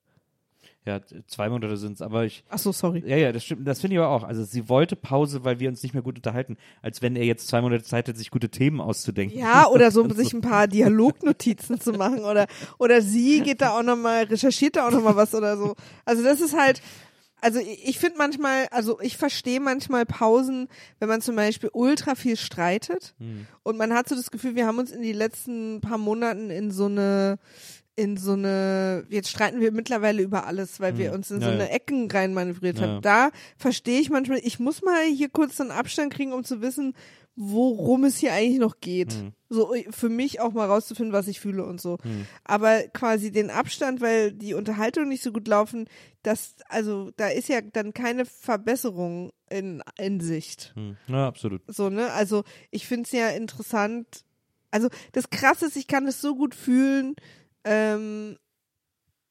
ja, 0.84 1.00
zwei 1.28 1.48
Monate 1.48 1.76
sind 1.76 1.92
es, 1.94 2.02
aber 2.02 2.24
ich, 2.24 2.42
Ach 2.48 2.58
so, 2.58 2.72
sorry. 2.72 3.04
ja, 3.06 3.16
ja, 3.16 3.32
das 3.32 3.44
stimmt, 3.44 3.66
das 3.66 3.80
finde 3.80 3.94
ich 3.94 4.00
aber 4.00 4.10
auch. 4.10 4.24
Also 4.24 4.42
sie 4.42 4.68
wollte 4.68 4.96
Pause, 4.96 5.44
weil 5.44 5.60
wir 5.60 5.68
uns 5.68 5.84
nicht 5.84 5.94
mehr 5.94 6.02
gut 6.02 6.16
unterhalten, 6.16 6.56
als 6.82 7.00
wenn 7.00 7.14
er 7.14 7.24
jetzt 7.24 7.46
zwei 7.46 7.60
Monate 7.60 7.84
Zeit 7.84 8.08
hätte, 8.08 8.18
sich 8.18 8.30
gute 8.32 8.48
Themen 8.48 8.80
auszudenken. 8.80 9.38
Ja, 9.38 9.68
oder 9.68 9.92
so, 9.92 10.08
sich 10.14 10.32
ein 10.32 10.40
paar 10.40 10.66
Dialognotizen 10.66 11.80
zu 11.80 11.92
machen 11.92 12.24
oder, 12.24 12.46
oder 12.78 13.02
sie 13.02 13.40
geht 13.40 13.60
da 13.60 13.78
auch 13.78 13.84
nochmal, 13.84 14.24
recherchiert 14.24 14.74
da 14.74 14.88
auch 14.88 14.92
nochmal 14.92 15.14
was 15.14 15.32
oder 15.32 15.56
so. 15.56 15.76
Also 16.04 16.24
das 16.24 16.40
ist 16.40 16.56
halt, 16.58 16.82
also 17.40 17.60
ich, 17.60 17.98
finde 17.98 18.18
manchmal, 18.18 18.66
also 18.70 19.00
ich 19.00 19.16
verstehe 19.16 19.60
manchmal 19.60 20.06
Pausen, 20.06 20.68
wenn 20.98 21.08
man 21.08 21.20
zum 21.20 21.36
Beispiel 21.36 21.70
ultra 21.72 22.14
viel 22.14 22.36
streitet 22.36 23.14
und 23.62 23.76
man 23.76 23.92
hat 23.92 24.08
so 24.08 24.14
das 24.16 24.30
Gefühl, 24.30 24.54
wir 24.56 24.66
haben 24.66 24.78
uns 24.78 24.90
in 24.90 25.02
die 25.02 25.12
letzten 25.12 25.80
paar 25.80 25.98
Monaten 25.98 26.50
in 26.50 26.70
so 26.70 26.86
eine 26.86 27.38
in 27.98 28.18
so 28.18 28.32
eine, 28.34 29.06
jetzt 29.08 29.30
streiten 29.30 29.58
wir 29.60 29.72
mittlerweile 29.72 30.22
über 30.22 30.46
alles, 30.46 30.80
weil 30.80 30.98
wir 30.98 31.14
uns 31.14 31.30
in 31.30 31.40
so 31.40 31.46
Ja, 31.46 31.52
ja. 31.54 31.60
eine 31.60 31.70
Ecken 31.70 32.10
rein 32.10 32.34
manövriert 32.34 32.78
Ja. 32.78 32.86
haben. 32.88 33.00
Da 33.02 33.30
verstehe 33.56 34.00
ich 34.00 34.10
manchmal, 34.10 34.38
ich 34.42 34.58
muss 34.58 34.82
mal 34.82 35.02
hier 35.04 35.30
kurz 35.30 35.56
so 35.56 35.62
einen 35.62 35.72
Abstand 35.72 36.12
kriegen, 36.12 36.34
um 36.34 36.44
zu 36.44 36.60
wissen, 36.60 36.94
worum 37.36 38.04
es 38.04 38.16
hier 38.16 38.32
eigentlich 38.32 38.58
noch 38.58 38.80
geht. 38.80 39.12
Hm. 39.12 39.32
So 39.48 39.74
äh, 39.74 39.84
für 39.90 40.08
mich 40.08 40.40
auch 40.40 40.52
mal 40.52 40.66
rauszufinden, 40.66 41.12
was 41.12 41.28
ich 41.28 41.38
fühle 41.38 41.64
und 41.64 41.80
so. 41.80 41.98
Aber 42.44 42.82
quasi 42.88 43.30
den 43.30 43.50
Abstand, 43.50 44.00
weil 44.00 44.32
die 44.32 44.54
Unterhaltungen 44.54 45.10
nicht 45.10 45.22
so 45.22 45.32
gut 45.32 45.46
laufen, 45.46 45.86
das, 46.22 46.56
also 46.68 47.12
da 47.16 47.28
ist 47.28 47.48
ja 47.48 47.60
dann 47.60 47.92
keine 47.92 48.24
Verbesserung 48.24 49.32
in, 49.50 49.82
in 49.98 50.20
Sicht. 50.20 50.72
Hm. 50.74 50.96
Ja, 51.08 51.28
absolut. 51.28 51.62
So, 51.68 51.90
ne? 51.90 52.10
Also 52.12 52.42
ich 52.70 52.86
finde 52.86 53.04
es 53.04 53.12
ja 53.12 53.28
interessant. 53.28 54.24
Also 54.70 54.88
das 55.12 55.30
Krasse 55.30 55.66
ist, 55.66 55.76
ich 55.76 55.86
kann 55.86 56.06
es 56.08 56.20
so 56.20 56.34
gut 56.34 56.54
fühlen. 56.54 57.14
Ähm, 57.64 58.38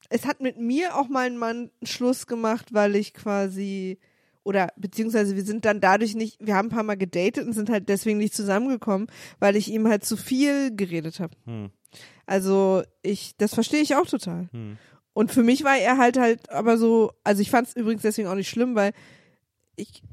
es 0.10 0.26
hat 0.26 0.39
mit 0.39 0.60
mir 0.60 0.95
auch 0.95 1.10
mal 1.10 1.26
ein 1.26 1.38
Mann 1.38 1.72
einen 1.82 1.88
Schluss 1.88 2.28
gemacht, 2.28 2.74
weil 2.74 2.95
ich 2.95 3.14
quasi 3.16 3.97
oder 4.45 4.71
beziehungsweise 4.77 5.35
wir 5.35 5.43
sind 5.43 5.65
dann 5.65 5.81
dadurch 5.81 6.15
nicht, 6.15 6.37
wir 6.39 6.55
haben 6.55 6.67
ein 6.67 6.71
paar 6.71 6.83
Mal 6.83 6.95
gedatet 6.97 7.45
und 7.45 7.53
sind 7.53 7.69
halt 7.69 7.89
deswegen 7.89 8.19
nicht 8.19 8.35
zusammengekommen, 8.35 9.07
weil 9.39 9.55
ich 9.55 9.69
ihm 9.69 9.87
halt 9.87 10.05
zu 10.05 10.15
viel 10.15 10.73
geredet 10.75 11.19
habe. 11.19 11.35
Hm. 11.45 11.71
Also 12.27 12.83
ich, 13.01 13.35
das 13.37 13.53
verstehe 13.55 13.81
ich 13.81 13.95
auch 13.95 14.05
total. 14.05 14.47
Hm. 14.51 14.77
Und 15.13 15.31
für 15.31 15.43
mich 15.43 15.63
war 15.63 15.77
er 15.77 15.97
halt 15.97 16.17
halt 16.17 16.49
aber 16.51 16.77
so, 16.77 17.11
also 17.23 17.41
ich 17.41 17.49
fand 17.49 17.67
es 17.67 17.75
übrigens 17.75 18.03
deswegen 18.03 18.27
auch 18.27 18.35
nicht 18.35 18.49
schlimm, 18.49 18.75
weil 18.75 18.93
ich, 19.75 20.03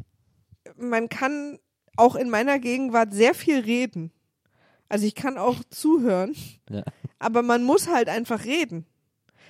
man 0.78 1.08
kann 1.10 1.58
auch 1.96 2.16
in 2.16 2.30
meiner 2.30 2.58
Gegenwart 2.58 3.12
sehr 3.12 3.34
viel 3.34 3.60
reden. 3.60 4.12
Also 4.88 5.06
ich 5.06 5.14
kann 5.14 5.36
auch 5.36 5.62
zuhören, 5.70 6.34
Ja. 6.70 6.84
aber 7.18 7.42
man 7.42 7.64
muss 7.64 7.88
halt 7.88 8.08
einfach 8.08 8.44
reden. 8.44 8.86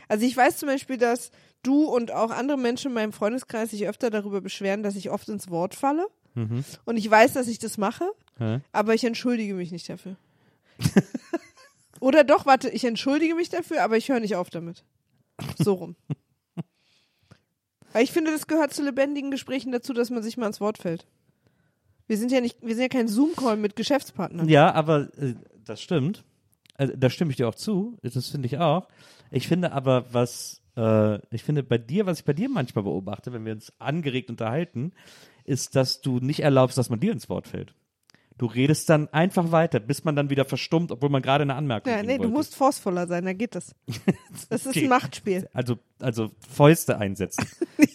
Also 0.08 0.26
ich 0.26 0.36
weiß 0.36 0.56
zum 0.56 0.68
Beispiel, 0.68 0.96
dass 0.98 1.30
du 1.62 1.84
und 1.84 2.12
auch 2.12 2.30
andere 2.30 2.58
Menschen 2.58 2.88
in 2.88 2.94
meinem 2.94 3.12
Freundeskreis 3.12 3.70
sich 3.70 3.86
öfter 3.86 4.10
darüber 4.10 4.40
beschweren, 4.40 4.82
dass 4.82 4.96
ich 4.96 5.10
oft 5.10 5.28
ins 5.28 5.50
Wort 5.50 5.74
falle. 5.74 6.06
Mhm. 6.34 6.64
Und 6.84 6.96
ich 6.96 7.10
weiß, 7.10 7.34
dass 7.34 7.48
ich 7.48 7.58
das 7.58 7.78
mache, 7.78 8.10
Hä? 8.38 8.60
aber 8.72 8.94
ich 8.94 9.04
entschuldige 9.04 9.54
mich 9.54 9.70
nicht 9.70 9.88
dafür. 9.88 10.16
Oder 12.00 12.24
doch, 12.24 12.46
warte, 12.46 12.68
ich 12.68 12.84
entschuldige 12.84 13.34
mich 13.34 13.48
dafür, 13.48 13.82
aber 13.82 13.96
ich 13.96 14.08
höre 14.08 14.20
nicht 14.20 14.34
auf 14.34 14.50
damit. 14.50 14.84
So 15.58 15.74
rum. 15.74 15.96
Weil 17.92 18.04
ich 18.04 18.12
finde, 18.12 18.30
das 18.30 18.46
gehört 18.46 18.72
zu 18.72 18.82
lebendigen 18.82 19.30
Gesprächen 19.30 19.70
dazu, 19.70 19.92
dass 19.92 20.10
man 20.10 20.22
sich 20.22 20.36
mal 20.36 20.46
ins 20.46 20.60
Wort 20.60 20.78
fällt. 20.78 21.06
Wir 22.06 22.16
sind 22.16 22.32
ja 22.32 22.40
nicht, 22.40 22.58
wir 22.60 22.74
sind 22.74 22.82
ja 22.82 22.88
kein 22.88 23.08
Zoom-Call 23.08 23.56
mit 23.56 23.76
Geschäftspartnern. 23.76 24.48
Ja, 24.48 24.72
aber 24.72 25.08
äh, 25.18 25.34
das 25.64 25.80
stimmt. 25.80 26.24
Also, 26.74 26.94
da 26.96 27.10
stimme 27.10 27.30
ich 27.30 27.36
dir 27.36 27.48
auch 27.48 27.54
zu. 27.54 27.96
Das 28.02 28.28
finde 28.28 28.46
ich 28.46 28.58
auch. 28.58 28.88
Ich 29.30 29.46
finde 29.46 29.72
aber, 29.72 30.06
was 30.12 30.61
äh, 30.76 31.18
ich 31.34 31.42
finde 31.44 31.62
bei 31.62 31.78
dir, 31.78 32.06
was 32.06 32.20
ich 32.20 32.24
bei 32.24 32.32
dir 32.32 32.48
manchmal 32.48 32.84
beobachte, 32.84 33.32
wenn 33.32 33.44
wir 33.44 33.52
uns 33.52 33.72
angeregt 33.78 34.30
unterhalten, 34.30 34.92
ist, 35.44 35.76
dass 35.76 36.00
du 36.00 36.18
nicht 36.20 36.40
erlaubst, 36.40 36.78
dass 36.78 36.90
man 36.90 37.00
dir 37.00 37.12
ins 37.12 37.28
Wort 37.28 37.48
fällt. 37.48 37.74
Du 38.38 38.46
redest 38.46 38.88
dann 38.88 39.08
einfach 39.08 39.52
weiter, 39.52 39.78
bis 39.78 40.04
man 40.04 40.16
dann 40.16 40.30
wieder 40.30 40.44
verstummt, 40.44 40.90
obwohl 40.90 41.10
man 41.10 41.22
gerade 41.22 41.42
eine 41.42 41.54
Anmerkung 41.54 41.90
Ja, 41.92 41.98
bringen 41.98 42.08
nee, 42.08 42.16
du 42.16 42.24
wollte. 42.24 42.34
musst 42.34 42.56
forcevoller 42.56 43.06
sein, 43.06 43.24
da 43.24 43.32
geht 43.34 43.54
das. 43.54 43.74
Das 44.48 44.66
ist 44.66 44.76
ein 44.76 44.88
Machtspiel. 44.88 45.48
also, 45.52 45.78
also 46.00 46.30
Fäuste 46.52 46.98
einsetzen. 46.98 47.46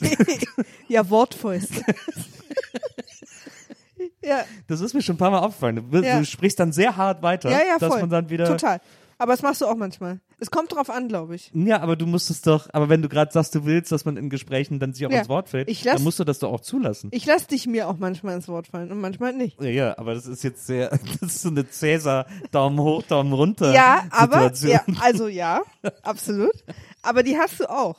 ja, 0.88 1.10
Wortfäuste. 1.10 1.82
ja, 4.24 4.44
Das 4.68 4.82
ist 4.82 4.94
mir 4.94 5.02
schon 5.02 5.16
ein 5.16 5.20
paar 5.20 5.32
Mal 5.32 5.40
aufgefallen. 5.40 5.90
Du, 5.92 6.00
Ja. 6.02 6.20
du 6.20 6.26
sprichst 6.26 6.60
dann 6.60 6.72
sehr 6.72 6.96
hart 6.96 7.22
weiter, 7.24 7.50
ja, 7.50 7.60
ja, 7.60 7.78
dass 7.80 7.90
voll. 7.92 8.02
man 8.02 8.10
dann 8.10 8.30
wieder. 8.30 8.46
Total. 8.46 8.80
Aber 9.20 9.34
das 9.34 9.42
machst 9.42 9.62
du 9.62 9.66
auch 9.66 9.76
manchmal. 9.76 10.20
Es 10.40 10.52
kommt 10.52 10.72
drauf 10.76 10.90
an, 10.92 11.08
glaube 11.08 11.34
ich. 11.36 11.50
Ja, 11.54 11.82
aber 11.82 11.96
du 11.96 12.06
musst 12.06 12.30
es 12.30 12.42
doch, 12.42 12.68
aber 12.72 12.88
wenn 12.90 13.02
du 13.02 13.10
gerade 13.10 13.32
sagst, 13.32 13.56
du 13.56 13.66
willst, 13.66 13.92
dass 13.92 14.06
man 14.06 14.16
in 14.18 14.30
Gesprächen 14.30 14.80
dann 14.80 14.94
sich 14.94 15.06
auch 15.08 15.12
Ja. 15.12 15.20
ins 15.20 15.30
Wort 15.30 15.50
fällt, 15.50 15.68
Ich 15.70 15.84
lass- 15.84 15.96
dann 15.96 16.04
musst 16.04 16.20
du 16.20 16.24
das 16.24 16.38
doch 16.40 16.52
auch 16.52 16.60
zulassen. 16.62 17.10
Ich 17.12 17.26
lass 17.26 17.48
dich 17.48 17.66
mir 17.66 17.88
auch 17.88 17.98
manchmal 17.98 18.36
ins 18.36 18.48
Wort 18.48 18.68
fallen 18.68 18.92
und 18.92 19.02
manchmal 19.02 19.34
nicht. 19.34 19.60
Ja, 19.60 19.70
ja, 19.70 19.98
aber 19.98 20.14
das 20.14 20.28
ist 20.28 20.44
jetzt 20.44 20.68
sehr, 20.68 20.90
das 21.22 21.22
ist 21.34 21.42
so 21.42 21.50
eine 21.50 21.68
Cäsar 21.68 22.28
Daumen 22.52 22.80
hoch, 22.80 23.02
Daumen 23.04 23.34
runter 23.34 23.74
Ja, 23.74 24.06
aber, 24.12 24.50
Situation. 24.52 24.96
ja, 24.96 25.02
also 25.02 25.28
ja, 25.28 25.62
absolut. 26.04 26.54
Aber 27.02 27.24
die 27.24 27.38
hast 27.38 27.60
du 27.60 27.70
auch. 27.70 27.98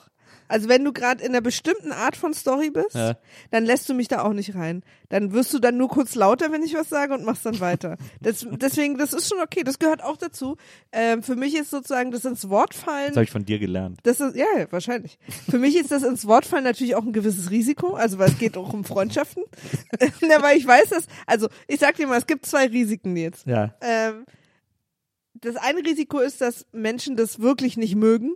Also 0.49 0.69
wenn 0.69 0.85
du 0.85 0.93
gerade 0.93 1.23
in 1.23 1.31
einer 1.31 1.41
bestimmten 1.41 1.93
Art 1.93 2.17
von 2.17 2.35
Story 2.35 2.71
bist, 2.71 2.95
Ja. 2.95 3.17
dann 3.51 3.65
lässt 3.65 3.89
du 3.89 3.95
mich 3.95 4.09
da 4.09 4.23
auch 4.23 4.33
nicht 4.33 4.55
rein. 4.55 4.83
Dann 5.09 5.33
wirst 5.33 5.55
du 5.55 5.59
dann 5.59 5.77
nur 5.77 5.89
kurz 5.89 6.15
lauter, 6.15 6.51
wenn 6.53 6.63
ich 6.63 6.75
was 6.75 6.89
sage 6.89 7.15
und 7.15 7.25
machst 7.25 7.47
dann 7.47 7.61
weiter. 7.61 7.97
Das, 8.21 8.47
deswegen, 8.51 8.99
das 8.99 9.13
ist 9.13 9.29
schon 9.29 9.41
okay. 9.41 9.63
Das 9.63 9.79
gehört 9.79 10.03
auch 10.03 10.17
dazu. 10.17 10.57
Ähm, 10.93 11.23
für 11.23 11.37
mich 11.37 11.55
ist 11.55 11.71
sozusagen 11.71 12.11
das 12.11 12.25
ins 12.25 12.49
Wort 12.49 12.75
fallen. 12.75 13.09
Das 13.09 13.17
habe 13.17 13.25
ich 13.25 13.31
von 13.31 13.45
dir 13.45 13.59
gelernt. 13.59 14.01
Das 14.03 14.21
ist, 14.21 14.35
ja, 14.37 14.45
wahrscheinlich. 14.71 15.19
Für 15.49 15.59
mich 15.59 15.77
ist 15.77 15.91
das 15.93 16.03
ins 16.03 16.27
Wort 16.27 16.45
fallen 16.45 16.65
natürlich 16.65 16.95
auch 16.97 17.05
ein 17.05 17.13
gewisses 17.13 17.51
Risiko, 17.51 17.95
also 17.95 18.19
weil 18.19 18.29
es 18.31 18.39
geht 18.39 18.57
auch 18.57 18.73
um 18.73 18.85
Freundschaften. 18.85 19.45
ja, 20.21 20.43
weil 20.43 20.57
ich 20.59 20.67
weiß 20.67 20.89
dass, 20.91 21.07
also 21.27 21.49
ich 21.67 21.79
sag 21.81 21.97
dir 21.97 22.07
mal, 22.07 22.19
es 22.19 22.27
gibt 22.27 22.47
zwei 22.47 22.67
Risiken 22.67 23.17
jetzt. 23.17 23.47
Ja. 23.47 23.75
Ähm, 23.81 24.25
das 25.35 25.57
eine 25.57 25.81
Risiko 25.85 26.19
ist, 26.19 26.41
dass 26.41 26.67
Menschen 26.73 27.17
das 27.17 27.41
wirklich 27.41 27.77
nicht 27.77 27.95
mögen 27.95 28.35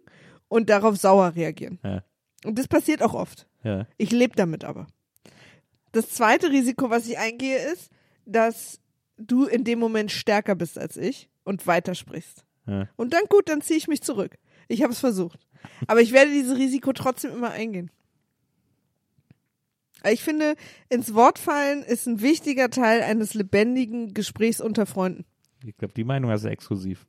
und 0.52 0.68
darauf 0.68 0.98
sauer 0.98 1.34
reagieren. 1.34 1.78
Ja. 1.82 2.04
Und 2.44 2.58
das 2.58 2.68
passiert 2.68 3.02
auch 3.02 3.14
oft. 3.14 3.48
Ja. 3.64 3.86
Ich 3.96 4.10
lebe 4.10 4.36
damit 4.36 4.64
aber. 4.64 4.86
Das 5.92 6.10
zweite 6.10 6.50
Risiko, 6.50 6.90
was 6.90 7.06
ich 7.06 7.18
eingehe, 7.18 7.58
ist, 7.72 7.90
dass 8.26 8.78
du 9.16 9.46
in 9.46 9.64
dem 9.64 9.78
Moment 9.78 10.12
stärker 10.12 10.54
bist 10.54 10.78
als 10.78 10.98
ich 10.98 11.30
und 11.44 11.66
weitersprichst. 11.66 12.44
Ja. 12.66 12.86
Und 12.96 13.14
dann 13.14 13.24
gut, 13.30 13.48
dann 13.48 13.62
ziehe 13.62 13.78
ich 13.78 13.88
mich 13.88 14.02
zurück. 14.02 14.36
Ich 14.68 14.82
habe 14.82 14.92
es 14.92 15.00
versucht. 15.00 15.40
Aber 15.86 16.02
ich 16.02 16.12
werde 16.12 16.30
dieses 16.30 16.58
Risiko 16.58 16.92
trotzdem 16.92 17.32
immer 17.32 17.50
eingehen. 17.52 17.90
Ich 20.10 20.22
finde, 20.22 20.56
ins 20.90 21.14
Wort 21.14 21.38
fallen 21.38 21.82
ist 21.82 22.06
ein 22.06 22.20
wichtiger 22.20 22.68
Teil 22.68 23.02
eines 23.02 23.32
lebendigen 23.32 24.12
Gesprächs 24.12 24.60
unter 24.60 24.84
Freunden. 24.84 25.24
Ich 25.64 25.76
glaube, 25.76 25.94
die 25.94 26.04
Meinung 26.04 26.30
hast 26.30 26.44
du 26.44 26.48
exklusiv. 26.48 27.06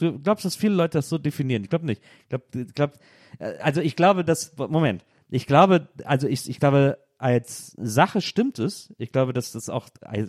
Du 0.00 0.18
glaubst, 0.18 0.44
dass 0.44 0.56
viele 0.56 0.74
Leute 0.74 0.98
das 0.98 1.08
so 1.08 1.18
definieren? 1.18 1.62
Ich 1.62 1.70
glaube 1.70 1.86
nicht. 1.86 2.02
Ich 2.22 2.28
glaube, 2.28 2.64
glaub, 2.74 2.92
äh, 3.38 3.58
also 3.58 3.80
ich 3.80 3.96
glaube, 3.96 4.24
dass, 4.24 4.56
Moment, 4.56 5.04
ich 5.30 5.46
glaube, 5.46 5.88
also 6.04 6.26
ich, 6.26 6.48
ich 6.48 6.58
glaube, 6.58 6.98
als 7.18 7.76
Sache 7.76 8.20
stimmt 8.22 8.58
es. 8.58 8.94
Ich 8.98 9.12
glaube, 9.12 9.32
dass 9.32 9.52
das 9.52 9.68
auch 9.68 9.88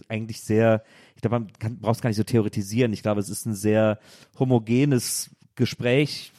eigentlich 0.09 0.41
sehr, 0.41 0.84
ich 1.15 1.22
glaube, 1.22 1.39
man 1.39 1.53
kann, 1.53 1.80
brauchst 1.80 2.01
gar 2.01 2.09
nicht 2.09 2.17
so 2.17 2.24
theoretisieren. 2.24 2.91
Ich 2.91 3.01
glaube, 3.01 3.22
es 3.22 3.30
ist 3.30 3.45
ein 3.45 3.55
sehr 3.55 3.99
homogenes 4.38 5.32
Gespräch, 5.55 6.34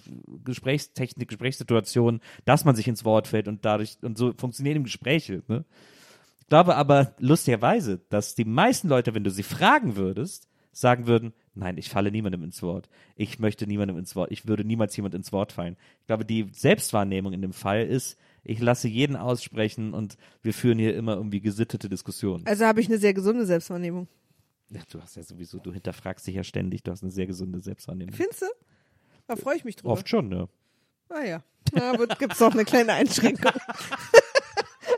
Gesprächstechnik, 0.44 1.28
Gesprächssituation, 1.28 2.20
dass 2.44 2.64
man 2.64 2.76
sich 2.76 2.88
ins 2.88 3.04
Wort 3.04 3.28
fällt 3.28 3.48
und 3.48 3.64
dadurch, 3.64 3.96
und 4.02 4.18
so 4.18 4.32
funktionieren 4.36 4.84
Gespräche, 4.84 5.42
ne? 5.48 5.64
Ich 6.40 6.48
glaube 6.48 6.76
aber 6.76 7.14
lustigerweise, 7.18 8.00
dass 8.10 8.34
die 8.34 8.44
meisten 8.44 8.88
Leute, 8.88 9.14
wenn 9.14 9.24
du 9.24 9.30
sie 9.30 9.42
fragen 9.42 9.96
würdest, 9.96 10.48
sagen 10.72 11.06
würden, 11.06 11.32
nein, 11.54 11.76
ich 11.76 11.90
falle 11.90 12.10
niemandem 12.10 12.42
ins 12.42 12.62
Wort. 12.62 12.88
Ich 13.14 13.38
möchte 13.38 13.66
niemandem 13.66 13.98
ins 13.98 14.16
Wort. 14.16 14.32
Ich 14.32 14.46
würde 14.46 14.64
niemals 14.64 14.96
jemand 14.96 15.14
ins 15.14 15.32
Wort 15.32 15.52
fallen. 15.52 15.76
Ich 16.00 16.06
glaube, 16.06 16.24
die 16.24 16.48
Selbstwahrnehmung 16.52 17.32
in 17.32 17.42
dem 17.42 17.52
Fall 17.52 17.86
ist, 17.86 18.18
ich 18.42 18.58
lasse 18.60 18.88
jeden 18.88 19.16
aussprechen 19.16 19.94
und 19.94 20.16
wir 20.42 20.52
führen 20.52 20.78
hier 20.78 20.96
immer 20.96 21.14
irgendwie 21.14 21.40
gesittete 21.40 21.88
Diskussionen. 21.88 22.44
Also 22.46 22.64
habe 22.64 22.80
ich 22.80 22.88
eine 22.88 22.98
sehr 22.98 23.14
gesunde 23.14 23.46
Selbstwahrnehmung. 23.46 24.08
Ja, 24.70 24.80
du 24.90 25.00
hast 25.00 25.16
ja 25.16 25.22
sowieso, 25.22 25.58
du 25.58 25.72
hinterfragst 25.72 26.26
dich 26.26 26.34
ja 26.34 26.44
ständig, 26.44 26.82
du 26.82 26.90
hast 26.90 27.02
eine 27.02 27.12
sehr 27.12 27.26
gesunde 27.26 27.60
Selbstwahrnehmung. 27.60 28.14
Findest 28.14 28.42
du? 28.42 28.46
Da 29.26 29.36
freue 29.36 29.56
ich 29.56 29.64
mich 29.64 29.76
drüber. 29.76 29.92
Oft 29.92 30.08
schon, 30.08 30.28
ne? 30.28 30.48
Ah 31.10 31.22
ja. 31.22 31.42
Na, 31.72 31.92
aber 31.92 32.06
gibt's 32.06 32.38
doch 32.38 32.52
eine 32.52 32.64
kleine 32.64 32.94
Einschränkung. 32.94 33.52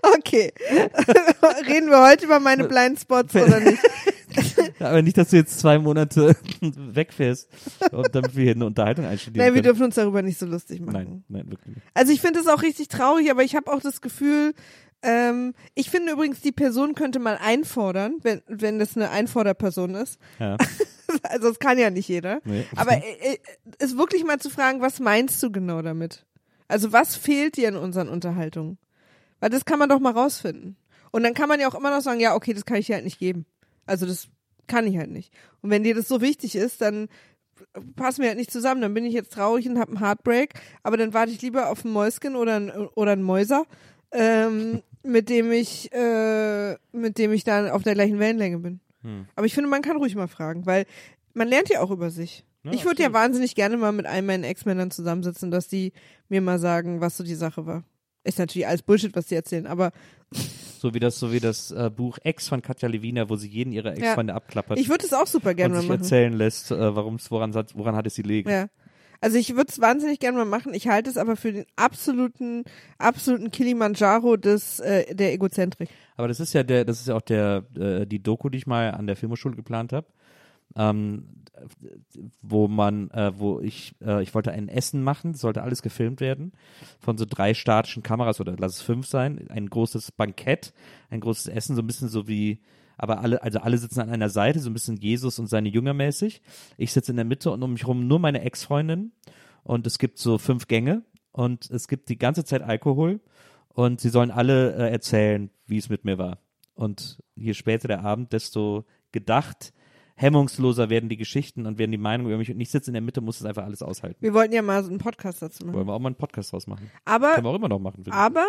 okay. 0.17 0.53
Reden 1.67 1.91
wir 1.91 2.03
heute 2.03 2.27
über 2.27 2.41
meine 2.41 2.67
Blindspots 2.69 3.35
oder 3.35 3.61
nicht? 3.61 3.83
Aber 4.79 5.03
nicht, 5.03 5.17
dass 5.17 5.31
du 5.31 5.37
jetzt 5.37 5.59
zwei 5.59 5.79
Monate 5.79 6.37
wegfährst, 6.61 7.49
damit 8.13 8.37
wir 8.37 8.45
hier 8.45 8.55
eine 8.55 8.67
Unterhaltung 8.67 9.05
einstudieren 9.05 9.47
Nein, 9.47 9.55
wir 9.55 9.63
können. 9.63 9.75
dürfen 9.75 9.85
uns 9.85 9.95
darüber 9.97 10.23
nicht 10.23 10.39
so 10.39 10.47
lustig 10.47 10.81
machen. 10.81 10.93
Nein, 10.93 11.25
nein, 11.29 11.51
wirklich 11.51 11.77
nicht. 11.77 11.87
Also 11.95 12.13
ich 12.13 12.21
finde 12.21 12.41
es 12.41 12.47
auch 12.47 12.63
richtig 12.63 12.89
traurig, 12.89 13.31
aber 13.31 13.43
ich 13.43 13.55
habe 13.57 13.73
auch 13.73 13.81
das 13.81 14.01
Gefühl, 14.01 14.55
ähm, 15.03 15.55
ich 15.75 15.91
finde 15.91 16.13
übrigens, 16.13 16.41
die 16.41 16.53
Person 16.53 16.95
könnte 16.95 17.19
mal 17.19 17.39
einfordern, 17.41 18.17
wenn, 18.23 18.41
wenn 18.49 18.79
das 18.79 18.97
eine 18.97 19.11
Einforderperson 19.11 19.95
ist. 19.95 20.19
Ja. 20.39 20.57
Also 21.23 21.49
das 21.49 21.59
kann 21.59 21.79
ja 21.79 21.91
nicht 21.91 22.09
jeder. 22.09 22.41
Nee. 22.45 22.65
Aber 22.75 22.93
äh, 22.93 23.35
äh, 23.35 23.39
ist 23.79 23.97
wirklich 23.97 24.25
mal 24.25 24.41
zu 24.41 24.51
fragen, 24.51 24.81
was 24.81 24.99
meinst 25.01 25.41
du 25.43 25.53
genau 25.53 25.81
damit? 25.81 26.25
Also 26.67 26.93
was 26.93 27.15
fehlt 27.15 27.57
dir 27.57 27.69
in 27.69 27.77
unseren 27.77 28.09
Unterhaltungen? 28.09 28.79
Weil 29.39 29.51
das 29.51 29.65
kann 29.65 29.79
man 29.79 29.89
doch 29.89 30.01
mal 30.01 30.13
rausfinden. 30.13 30.77
Und 31.13 31.23
dann 31.23 31.35
kann 31.35 31.49
man 31.49 31.61
ja 31.61 31.69
auch 31.69 31.75
immer 31.75 31.91
noch 31.91 32.01
sagen, 32.01 32.19
ja, 32.19 32.35
okay, 32.35 32.53
das 32.53 32.65
kann 32.65 32.79
ich 32.79 32.87
dir 32.87 32.95
halt 32.95 33.05
nicht 33.05 33.21
geben. 33.21 33.47
Also 33.87 34.07
das 34.07 34.29
kann 34.67 34.87
ich 34.87 34.97
halt 34.97 35.11
nicht. 35.11 35.33
Und 35.63 35.71
wenn 35.71 35.83
dir 35.83 35.95
das 35.95 36.09
so 36.09 36.21
wichtig 36.21 36.57
ist, 36.57 36.81
dann 36.81 37.09
passen 37.97 38.23
wir 38.23 38.29
halt 38.29 38.39
nicht 38.39 38.51
zusammen. 38.51 38.81
Dann 38.81 38.95
bin 38.95 39.05
ich 39.05 39.15
jetzt 39.15 39.33
traurig 39.33 39.69
und 39.69 39.79
habe 39.79 39.93
einen 39.93 40.01
Heartbreak. 40.01 40.55
Aber 40.83 40.97
dann 40.97 41.15
warte 41.15 41.33
ich 41.33 41.43
lieber 41.43 41.71
auf 41.71 41.85
ein 41.85 41.93
Mäuschen 41.93 42.37
oder 42.37 42.57
ein, 42.57 42.71
oder 42.71 43.13
ein 43.13 43.23
Mäuser, 43.23 43.65
ähm, 44.13 44.83
mit 45.03 45.29
dem 45.29 45.53
ich, 45.53 45.93
äh, 45.93 46.77
mit 46.93 47.19
dem 47.19 47.33
ich 47.33 47.45
dann 47.45 47.69
auf 47.71 47.83
der 47.83 47.95
gleichen 47.95 48.19
Wellenlänge 48.19 48.59
bin. 48.59 48.81
Hm. 49.03 49.27
Aber 49.37 49.47
ich 49.47 49.55
finde, 49.55 49.69
man 49.69 49.83
kann 49.83 49.97
ruhig 49.97 50.15
mal 50.15 50.29
fragen, 50.29 50.67
weil 50.67 50.87
man 51.35 51.49
lernt 51.49 51.69
ja 51.69 51.81
auch 51.81 51.91
über 51.91 52.11
sich. 52.11 52.45
Ja, 52.63 52.73
ich 52.73 52.85
würde 52.87 53.03
ja 53.03 53.13
wahnsinnig 53.13 53.55
gerne 53.55 53.77
mal 53.77 53.93
mit 53.93 54.07
einem 54.07 54.27
meinen 54.27 54.45
Ex-Männern 54.45 54.91
zusammensitzen, 54.91 55.51
dass 55.51 55.69
die 55.69 55.93
mir 56.31 56.41
mal 56.41 56.59
sagen, 56.59 57.01
was 57.01 57.17
so 57.17 57.25
die 57.25 57.35
Sache 57.35 57.67
war. 57.67 57.85
Ist 58.25 58.39
natürlich 58.39 58.67
alles 58.67 58.83
Bullshit, 58.83 59.15
was 59.15 59.27
die 59.27 59.35
erzählen, 59.37 59.67
aber 59.67 59.93
So 60.81 60.93
wie 60.93 61.01
das, 61.01 61.19
so 61.19 61.33
wie 61.33 61.41
das 61.41 61.71
äh, 61.71 61.91
Buch 61.95 62.19
Ex 62.25 62.49
von 62.49 62.61
Katja 62.61 62.89
Levina, 62.89 63.29
wo 63.31 63.37
sie 63.37 63.49
jeden 63.49 63.73
ihrer 63.73 63.97
Ex-Freunde 63.97 64.35
abklappert 64.35 64.79
ich 64.79 64.89
würde 64.91 65.07
es 65.07 65.13
auch 65.15 65.27
super 65.27 65.55
gerne 65.55 65.75
mal 65.77 65.83
machen. 65.83 66.01
erzählen 66.03 66.33
lässt, 66.35 66.71
äh, 66.73 66.95
warum's, 66.95 67.31
woran, 67.31 67.55
hat- 67.55 67.75
woran 67.77 67.97
hat 67.97 68.07
es 68.07 68.15
sie 68.17 68.23
liegen. 68.23 68.51
Ja. 68.51 68.67
Also 69.23 69.39
ich 69.39 69.57
würde 69.57 69.71
es 69.71 69.81
wahnsinnig 69.81 70.19
gerne 70.21 70.37
mal 70.37 70.45
machen. 70.45 70.75
Ich 70.75 70.87
halte 70.89 71.09
es 71.09 71.17
aber 71.17 71.37
für 71.37 71.53
den 71.53 71.65
absoluten, 71.77 72.65
absoluten 72.99 73.51
Kilimanjaro 73.51 74.37
des 74.37 74.81
äh, 74.81 75.15
der 75.15 75.33
Egozentrik. 75.33 75.89
Aber 76.19 76.29
das 76.29 76.41
ist 76.41 76.53
ja 76.53 76.63
der, 76.63 76.85
das 76.85 77.01
ist 77.01 77.09
ja 77.09 77.15
auch 77.17 77.23
der, 77.23 77.65
äh, 77.79 78.07
die 78.07 78.23
Doku, 78.23 78.51
die 78.51 78.59
ich 78.59 78.67
mal 78.67 78.91
an 78.91 79.07
der 79.07 79.17
Filmhochschule 79.17 79.57
geplant 79.57 79.95
habe. 79.95 80.07
Ähm, 80.77 81.29
wo 82.43 82.69
man, 82.69 83.11
äh, 83.11 83.33
wo 83.39 83.61
ich, 83.61 83.95
äh, 84.01 84.23
ich 84.23 84.35
wollte 84.35 84.53
ein 84.53 84.69
Essen 84.69 85.03
machen, 85.03 85.35
sollte 85.35 85.63
alles 85.63 85.83
gefilmt 85.83 86.21
werden, 86.21 86.53
von 86.99 87.17
so 87.17 87.25
drei 87.29 87.55
statischen 87.55 88.03
Kameras 88.03 88.41
oder 88.41 88.57
lass 88.59 88.77
es 88.77 88.83
fünf 88.83 89.07
sein, 89.07 89.47
ein 89.49 89.69
großes 89.69 90.13
Bankett, 90.13 90.73
ein 91.11 91.21
großes 91.21 91.49
Essen, 91.49 91.77
so 91.77 91.83
ein 91.83 91.87
bisschen 91.87 92.09
so 92.09 92.27
wie, 92.27 92.61
aber 92.97 93.21
alle, 93.21 93.43
also 93.43 93.61
alle 93.61 93.79
sitzen 93.79 94.01
an 94.01 94.11
einer 94.11 94.31
Seite, 94.31 94.61
so 94.61 94.71
ein 94.71 94.75
bisschen 94.75 94.97
Jesus 94.97 95.39
und 95.39 95.47
seine 95.47 95.69
Jünger 95.69 95.95
mäßig. 95.95 96.43
Ich 96.77 96.93
sitze 96.93 97.13
in 97.13 97.17
der 97.17 97.25
Mitte 97.25 97.51
und 97.51 97.63
um 97.63 97.73
mich 97.73 97.87
rum 97.87 98.07
nur 98.07 98.19
meine 98.19 98.43
Ex-Freundin 98.43 99.13
und 99.63 99.87
es 99.87 99.99
gibt 99.99 100.19
so 100.19 100.39
fünf 100.39 100.67
Gänge 100.67 101.03
und 101.33 101.71
es 101.71 101.89
gibt 101.89 102.09
die 102.09 102.19
ganze 102.19 102.45
Zeit 102.45 102.63
Alkohol 102.63 103.21
und 103.69 104.01
sie 104.01 104.11
sollen 104.11 104.31
alle 104.31 104.75
äh, 104.75 104.91
erzählen, 104.91 105.51
wie 105.67 105.79
es 105.79 105.89
mit 105.89 106.05
mir 106.05 106.19
war. 106.19 106.39
Und 106.75 107.23
je 107.37 107.55
später 107.55 107.89
der 107.89 108.05
Abend, 108.05 108.33
desto 108.33 108.85
gedacht, 109.13 109.73
hemmungsloser 110.15 110.91
werden 110.91 111.09
die 111.09 111.17
Geschichten 111.17 111.67
und 111.67 111.79
werden 111.79 111.91
die 111.91 111.99
Meinungen 111.99 112.31
über 112.31 112.39
mich. 112.39 112.51
Und 112.51 112.61
ich 112.61 112.71
sitze 112.71 112.91
in 112.91 112.95
der 112.95 113.03
Mitte, 113.03 113.21
muss 113.21 113.41
es 113.41 113.47
einfach 113.47 113.65
alles 113.65 113.83
aushalten. 113.83 114.19
Wir 114.21 114.35
wollten 114.35 114.55
ja 114.55 114.63
mal 114.63 114.83
so 114.83 114.91
einen 114.91 114.99
Podcast 114.99 115.43
dazu 115.43 115.65
machen. 115.65 115.77
Wollen 115.77 115.89
wir 115.89 115.93
auch 115.93 116.01
mal 116.01 116.09
einen 116.09 116.17
Podcast 116.17 116.53
draus 116.53 116.67
machen. 116.67 116.91
Aber 117.05 117.35
Können 117.35 117.47
wir 117.47 117.51
auch 117.51 117.57
immer 117.57 117.69
noch 117.69 117.81
machen. 117.81 118.05
Aber 118.11 118.47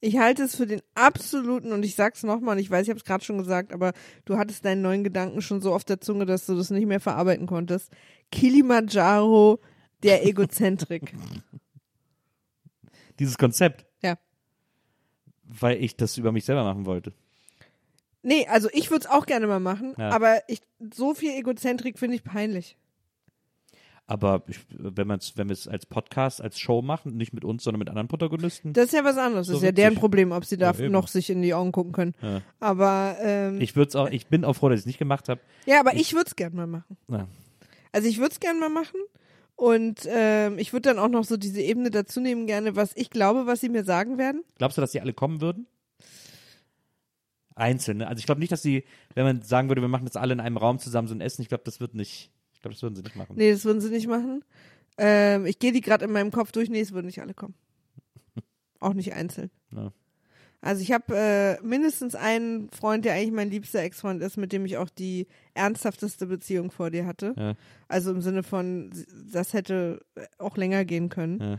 ich 0.00 0.18
halte 0.18 0.42
es 0.42 0.56
für 0.56 0.66
den 0.66 0.82
absoluten, 0.94 1.72
und 1.72 1.84
ich 1.84 1.94
sag's 1.94 2.22
nochmal, 2.22 2.56
und 2.56 2.60
ich 2.60 2.70
weiß, 2.70 2.82
ich 2.82 2.90
habe 2.90 2.98
es 2.98 3.04
gerade 3.04 3.24
schon 3.24 3.38
gesagt, 3.38 3.72
aber 3.72 3.92
du 4.24 4.36
hattest 4.36 4.64
deinen 4.64 4.82
neuen 4.82 5.04
Gedanken 5.04 5.40
schon 5.40 5.60
so 5.60 5.72
auf 5.72 5.84
der 5.84 6.00
Zunge, 6.00 6.26
dass 6.26 6.46
du 6.46 6.54
das 6.54 6.70
nicht 6.70 6.86
mehr 6.86 7.00
verarbeiten 7.00 7.46
konntest. 7.46 7.92
Kilimanjaro 8.30 9.60
der 10.02 10.26
Egozentrik. 10.26 11.14
Dieses 13.18 13.38
Konzept. 13.38 13.86
Ja. 14.02 14.18
Weil 15.44 15.82
ich 15.82 15.96
das 15.96 16.18
über 16.18 16.32
mich 16.32 16.44
selber 16.44 16.64
machen 16.64 16.84
wollte. 16.84 17.14
Nee, 18.26 18.46
also 18.48 18.68
ich 18.72 18.90
würde 18.90 19.04
es 19.04 19.10
auch 19.10 19.24
gerne 19.24 19.46
mal 19.46 19.60
machen, 19.60 19.94
Ja. 19.96 20.10
aber 20.10 20.40
ich, 20.48 20.60
so 20.92 21.14
viel 21.14 21.30
Egozentrik 21.30 21.96
finde 21.98 22.16
ich 22.16 22.24
peinlich. 22.24 22.76
Aber 24.08 24.42
ich, 24.46 24.60
wenn, 24.70 25.06
man's, 25.08 25.32
wenn 25.36 25.48
wir 25.48 25.52
es 25.52 25.66
als 25.66 25.86
Podcast, 25.86 26.40
als 26.40 26.58
Show 26.60 26.80
machen, 26.82 27.16
nicht 27.16 27.32
mit 27.32 27.44
uns, 27.44 27.64
sondern 27.64 27.78
mit 27.80 27.88
anderen 27.88 28.06
Protagonisten. 28.08 28.72
Das 28.72 28.86
ist 28.86 28.92
ja 28.94 29.02
was 29.04 29.16
anderes. 29.16 29.46
Das 29.48 29.54
So 29.54 29.58
ist 29.58 29.62
ja 29.64 29.72
deren 29.72 29.94
Problem, 29.96 30.30
ob 30.32 30.44
sie 30.44 30.56
da 30.56 30.72
Ja, 30.72 30.88
noch 30.88 31.08
sich 31.08 31.28
in 31.30 31.42
die 31.42 31.54
Augen 31.54 31.72
gucken 31.72 31.92
können. 31.92 32.14
Ja. 32.22 32.40
Aber 32.60 33.16
ähm, 33.20 33.60
Ich 33.60 33.74
würde 33.74 33.98
auch, 34.00 34.08
ich 34.08 34.26
bin 34.28 34.44
auch 34.44 34.54
froh, 34.54 34.68
dass 34.68 34.78
ich 34.78 34.82
es 34.82 34.86
nicht 34.86 34.98
gemacht 34.98 35.28
habe. 35.28 35.40
ja, 35.66 35.80
aber 35.80 35.94
ich 35.94 36.12
würde 36.12 36.26
es 36.28 36.36
gerne 36.36 36.54
mal 36.54 36.66
machen. 36.68 36.96
Ja. 37.08 37.26
Also 37.92 38.08
ich 38.08 38.18
würde 38.18 38.30
es 38.32 38.38
gerne 38.40 38.58
mal 38.60 38.68
machen. 38.68 39.00
Und 39.56 40.00
ähm, 40.08 40.58
ich 40.58 40.72
würde 40.72 40.88
dann 40.90 40.98
auch 40.98 41.08
noch 41.08 41.24
so 41.24 41.36
diese 41.36 41.60
Ebene 41.62 41.90
dazu 41.90 42.20
nehmen, 42.20 42.46
gerne, 42.46 42.76
was 42.76 42.90
ich 42.94 43.10
glaube, 43.10 43.46
was 43.46 43.60
sie 43.60 43.68
mir 43.70 43.84
sagen 43.84 44.18
werden. 44.18 44.42
Glaubst 44.58 44.76
du, 44.78 44.82
dass 44.82 44.92
die 44.92 45.00
alle 45.00 45.14
kommen 45.14 45.40
würden? 45.40 45.66
Einzeln, 47.56 47.98
ne? 47.98 48.06
Also 48.06 48.20
ich 48.20 48.26
glaube 48.26 48.40
nicht, 48.40 48.52
dass 48.52 48.62
sie, 48.62 48.84
wenn 49.14 49.24
man 49.24 49.42
sagen 49.42 49.68
würde, 49.68 49.80
wir 49.80 49.88
machen 49.88 50.04
jetzt 50.04 50.16
alle 50.16 50.32
in 50.32 50.40
einem 50.40 50.56
Raum 50.56 50.78
zusammen 50.78 51.08
so 51.08 51.14
ein 51.14 51.20
Essen, 51.20 51.42
ich 51.42 51.48
glaube, 51.48 51.64
das 51.64 51.80
wird 51.80 51.94
nicht, 51.94 52.30
ich 52.52 52.60
glaube, 52.60 52.74
das 52.74 52.82
würden 52.82 52.94
sie 52.94 53.02
nicht 53.02 53.16
machen. 53.16 53.34
Nee, 53.36 53.50
das 53.50 53.64
würden 53.64 53.80
sie 53.80 53.90
nicht 53.90 54.06
machen. 54.06 54.44
Ähm, 54.98 55.46
ich 55.46 55.58
gehe 55.58 55.72
die 55.72 55.80
gerade 55.80 56.04
in 56.04 56.12
meinem 56.12 56.30
Kopf 56.30 56.52
durch. 56.52 56.70
Nee, 56.70 56.80
es 56.80 56.92
würden 56.92 57.06
nicht 57.06 57.20
alle 57.20 57.34
kommen. 57.34 57.54
Auch 58.80 58.94
nicht 58.94 59.14
einzeln. 59.14 59.50
Ja. 59.72 59.92
Also 60.60 60.82
ich 60.82 60.90
habe 60.90 61.14
äh, 61.14 61.62
mindestens 61.62 62.14
einen 62.14 62.70
Freund, 62.70 63.04
der 63.04 63.14
eigentlich 63.14 63.32
mein 63.32 63.50
liebster 63.50 63.80
Ex-Freund 63.80 64.22
ist, 64.22 64.36
mit 64.36 64.52
dem 64.52 64.64
ich 64.64 64.78
auch 64.78 64.88
die 64.88 65.28
ernsthafteste 65.54 66.26
Beziehung 66.26 66.70
vor 66.70 66.90
dir 66.90 67.06
hatte. 67.06 67.34
Ja. 67.36 67.54
Also 67.88 68.10
im 68.10 68.20
Sinne 68.20 68.42
von, 68.42 68.90
das 69.30 69.52
hätte 69.52 70.00
auch 70.38 70.56
länger 70.56 70.84
gehen 70.84 71.08
können. 71.08 71.40
Ja. 71.40 71.58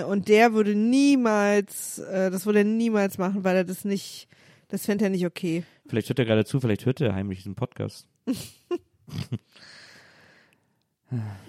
Äh, 0.00 0.04
und 0.04 0.28
der 0.28 0.52
würde 0.52 0.74
niemals, 0.74 1.98
äh, 1.98 2.30
das 2.30 2.46
würde 2.46 2.60
er 2.60 2.64
niemals 2.64 3.18
machen, 3.18 3.44
weil 3.44 3.56
er 3.56 3.64
das 3.64 3.84
nicht, 3.84 4.28
das 4.68 4.86
fände 4.86 5.04
er 5.04 5.10
nicht 5.10 5.26
okay. 5.26 5.64
Vielleicht 5.86 6.08
hört 6.08 6.18
er 6.18 6.24
gerade 6.24 6.44
zu, 6.44 6.60
vielleicht 6.60 6.86
hört 6.86 7.00
er 7.00 7.14
heimlich 7.14 7.38
diesen 7.38 7.54
Podcast. 7.54 8.06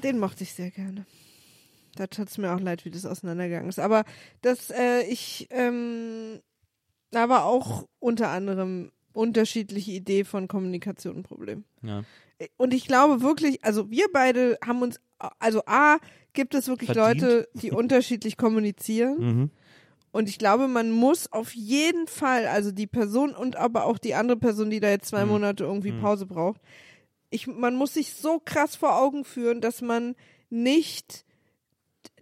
Den 0.03 0.19
mochte 0.19 0.43
ich 0.43 0.53
sehr 0.53 0.71
gerne. 0.71 1.05
Da 1.95 2.07
tat 2.07 2.29
es 2.29 2.37
mir 2.37 2.53
auch 2.53 2.61
leid, 2.61 2.85
wie 2.85 2.91
das 2.91 3.05
auseinandergegangen 3.05 3.67
ist. 3.67 3.79
Aber 3.79 4.05
das, 4.41 4.69
äh, 4.69 5.01
ich, 5.01 5.47
ähm, 5.51 6.39
da 7.11 7.27
war 7.27 7.43
auch 7.43 7.85
unter 7.99 8.29
anderem 8.29 8.91
unterschiedliche 9.11 9.91
Idee 9.91 10.23
von 10.23 10.47
Kommunikation 10.47 11.17
ein 11.17 11.23
Problem. 11.23 11.65
Ja. 11.81 12.03
Und 12.55 12.73
ich 12.73 12.85
glaube 12.87 13.21
wirklich, 13.21 13.63
also 13.65 13.89
wir 13.91 14.05
beide 14.13 14.57
haben 14.65 14.81
uns, 14.81 15.01
also 15.39 15.63
A, 15.65 15.97
gibt 16.31 16.55
es 16.55 16.69
wirklich 16.69 16.91
Verdient. 16.91 17.21
Leute, 17.21 17.49
die 17.53 17.71
unterschiedlich 17.73 18.37
kommunizieren. 18.37 19.17
Mhm. 19.19 19.51
Und 20.11 20.27
ich 20.27 20.39
glaube, 20.39 20.67
man 20.67 20.91
muss 20.91 21.31
auf 21.31 21.53
jeden 21.53 22.07
Fall, 22.07 22.47
also 22.47 22.71
die 22.71 22.87
Person 22.87 23.35
und 23.35 23.55
aber 23.55 23.85
auch 23.85 23.97
die 23.97 24.15
andere 24.15 24.37
Person, 24.37 24.69
die 24.69 24.79
da 24.79 24.89
jetzt 24.89 25.09
zwei 25.09 25.23
Mhm. 25.25 25.31
Monate 25.31 25.63
irgendwie 25.63 25.91
Mhm. 25.91 26.01
Pause 26.01 26.25
braucht, 26.25 26.61
ich, 27.29 27.45
man 27.45 27.75
muss 27.75 27.93
sich 27.93 28.13
so 28.13 28.39
krass 28.43 28.75
vor 28.75 28.97
Augen 28.99 29.23
führen, 29.23 29.61
dass 29.61 29.81
man 29.81 30.15
nicht 30.49 31.25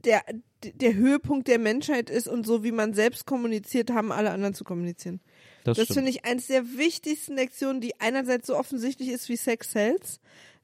der, 0.03 0.21
der 0.63 0.93
Höhepunkt 0.95 1.47
der 1.47 1.59
Menschheit 1.59 2.09
ist 2.09 2.27
und 2.27 2.45
so 2.45 2.63
wie 2.63 2.71
man 2.73 2.93
selbst 2.93 3.25
kommuniziert, 3.25 3.91
haben 3.91 4.11
alle 4.11 4.31
anderen 4.31 4.53
zu 4.53 4.63
kommunizieren. 4.63 5.21
Das, 5.63 5.77
Das 5.77 5.87
finde 5.87 6.09
ich 6.09 6.25
eins 6.25 6.47
der 6.47 6.77
wichtigsten 6.77 7.35
Lektionen, 7.35 7.81
die 7.81 7.99
einerseits 7.99 8.47
so 8.47 8.57
offensichtlich 8.57 9.09
ist 9.09 9.29
wie 9.29 9.37
Sex 9.37 9.71
Sells. 9.71 10.19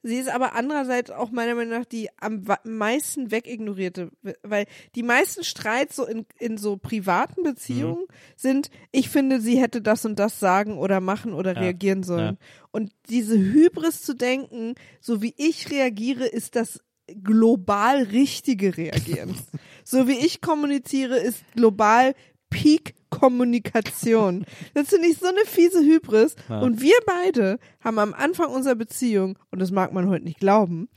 Sie 0.06 0.16
ist 0.16 0.28
aber 0.28 0.54
andererseits 0.54 1.10
auch 1.10 1.30
meiner 1.30 1.54
Meinung 1.54 1.78
nach 1.78 1.86
die 1.86 2.10
am 2.20 2.44
meisten 2.62 3.30
wegignorierte, 3.30 4.10
weil 4.42 4.66
die 4.94 5.02
meisten 5.02 5.42
Streits 5.44 5.96
so 5.96 6.04
in, 6.06 6.26
in 6.38 6.58
so 6.58 6.76
privaten 6.76 7.42
Beziehungen 7.42 8.02
Mhm. 8.02 8.14
sind, 8.36 8.70
ich 8.92 9.08
finde, 9.08 9.40
sie 9.40 9.58
hätte 9.60 9.80
das 9.80 10.04
und 10.04 10.18
das 10.18 10.38
sagen 10.38 10.76
oder 10.78 11.00
machen 11.00 11.32
oder 11.32 11.54
Ja, 11.54 11.60
reagieren 11.60 12.02
sollen. 12.02 12.38
ja. 12.40 12.46
Und 12.70 12.92
diese 13.08 13.38
Hybris 13.38 14.02
zu 14.02 14.14
denken, 14.14 14.74
so 15.00 15.22
wie 15.22 15.32
ich 15.38 15.70
reagiere, 15.70 16.26
ist 16.26 16.54
das 16.54 16.80
global 17.22 18.02
richtige 18.02 18.76
Reagieren. 18.76 19.34
so 19.84 20.06
wie 20.08 20.18
ich 20.18 20.40
kommuniziere, 20.40 21.16
ist 21.18 21.42
global 21.54 22.14
Peak 22.54 22.94
Kommunikation. 23.10 24.46
Das 24.74 24.88
finde 24.88 25.08
ich 25.08 25.18
so 25.18 25.26
eine 25.26 25.44
fiese 25.44 25.80
Hybris. 25.80 26.36
Ja. 26.48 26.60
Und 26.60 26.80
wir 26.80 26.94
beide 27.04 27.58
haben 27.80 27.98
am 27.98 28.14
Anfang 28.14 28.50
unserer 28.50 28.76
Beziehung, 28.76 29.36
und 29.50 29.58
das 29.58 29.72
mag 29.72 29.92
man 29.92 30.08
heute 30.08 30.24
nicht 30.24 30.38
glauben, 30.38 30.88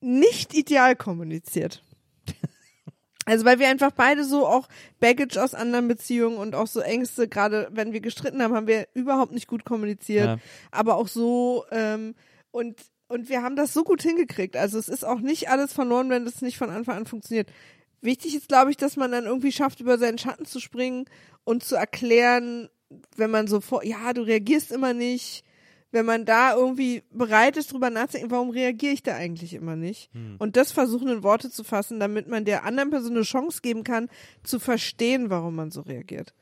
nicht 0.00 0.54
ideal 0.54 0.96
kommuniziert. 0.96 1.82
Also 3.24 3.44
weil 3.44 3.60
wir 3.60 3.68
einfach 3.68 3.92
beide 3.92 4.24
so 4.24 4.48
auch 4.48 4.66
Baggage 4.98 5.40
aus 5.40 5.54
anderen 5.54 5.86
Beziehungen 5.86 6.38
und 6.38 6.56
auch 6.56 6.66
so 6.66 6.80
Ängste, 6.80 7.28
gerade 7.28 7.68
wenn 7.70 7.92
wir 7.92 8.00
gestritten 8.00 8.42
haben, 8.42 8.52
haben 8.52 8.66
wir 8.66 8.88
überhaupt 8.94 9.30
nicht 9.30 9.46
gut 9.46 9.64
kommuniziert, 9.64 10.26
Ja. 10.26 10.38
aber 10.72 10.96
auch 10.96 11.06
so 11.06 11.64
ähm, 11.70 12.16
und 12.50 12.80
und 13.06 13.28
wir 13.28 13.42
haben 13.44 13.54
das 13.54 13.72
so 13.72 13.84
gut 13.84 14.02
hingekriegt. 14.02 14.56
Also 14.56 14.76
es 14.76 14.88
ist 14.88 15.04
auch 15.04 15.20
nicht 15.20 15.50
alles 15.50 15.72
verloren, 15.72 16.10
wenn 16.10 16.24
das 16.24 16.42
nicht 16.42 16.58
von 16.58 16.70
Anfang 16.70 16.96
an 16.96 17.06
funktioniert. 17.06 17.48
Wichtig 18.02 18.34
ist, 18.34 18.48
glaube 18.48 18.70
ich, 18.70 18.76
dass 18.76 18.96
man 18.96 19.12
dann 19.12 19.24
irgendwie 19.24 19.52
schafft, 19.52 19.80
über 19.80 19.96
seinen 19.96 20.18
Schatten 20.18 20.44
zu 20.44 20.60
springen 20.60 21.06
und 21.44 21.62
zu 21.62 21.76
erklären, 21.76 22.68
wenn 23.16 23.30
man 23.30 23.46
so 23.46 23.60
vor, 23.60 23.84
ja, 23.84 24.12
du 24.12 24.22
reagierst 24.22 24.72
immer 24.72 24.92
nicht, 24.92 25.44
wenn 25.92 26.06
man 26.06 26.24
da 26.24 26.54
irgendwie 26.54 27.02
bereit 27.10 27.56
ist, 27.56 27.72
drüber 27.72 27.90
nachzudenken, 27.90 28.30
warum 28.30 28.50
reagiere 28.50 28.94
ich 28.94 29.02
da 29.02 29.14
eigentlich 29.14 29.54
immer 29.54 29.76
nicht? 29.76 30.10
Und 30.38 30.56
das 30.56 30.72
versuchen 30.72 31.08
in 31.08 31.22
Worte 31.22 31.50
zu 31.50 31.64
fassen, 31.64 32.00
damit 32.00 32.28
man 32.28 32.44
der 32.44 32.64
anderen 32.64 32.90
Person 32.90 33.12
eine 33.12 33.22
Chance 33.22 33.60
geben 33.62 33.84
kann, 33.84 34.08
zu 34.42 34.58
verstehen, 34.58 35.30
warum 35.30 35.54
man 35.54 35.70
so 35.70 35.82
reagiert. 35.82 36.34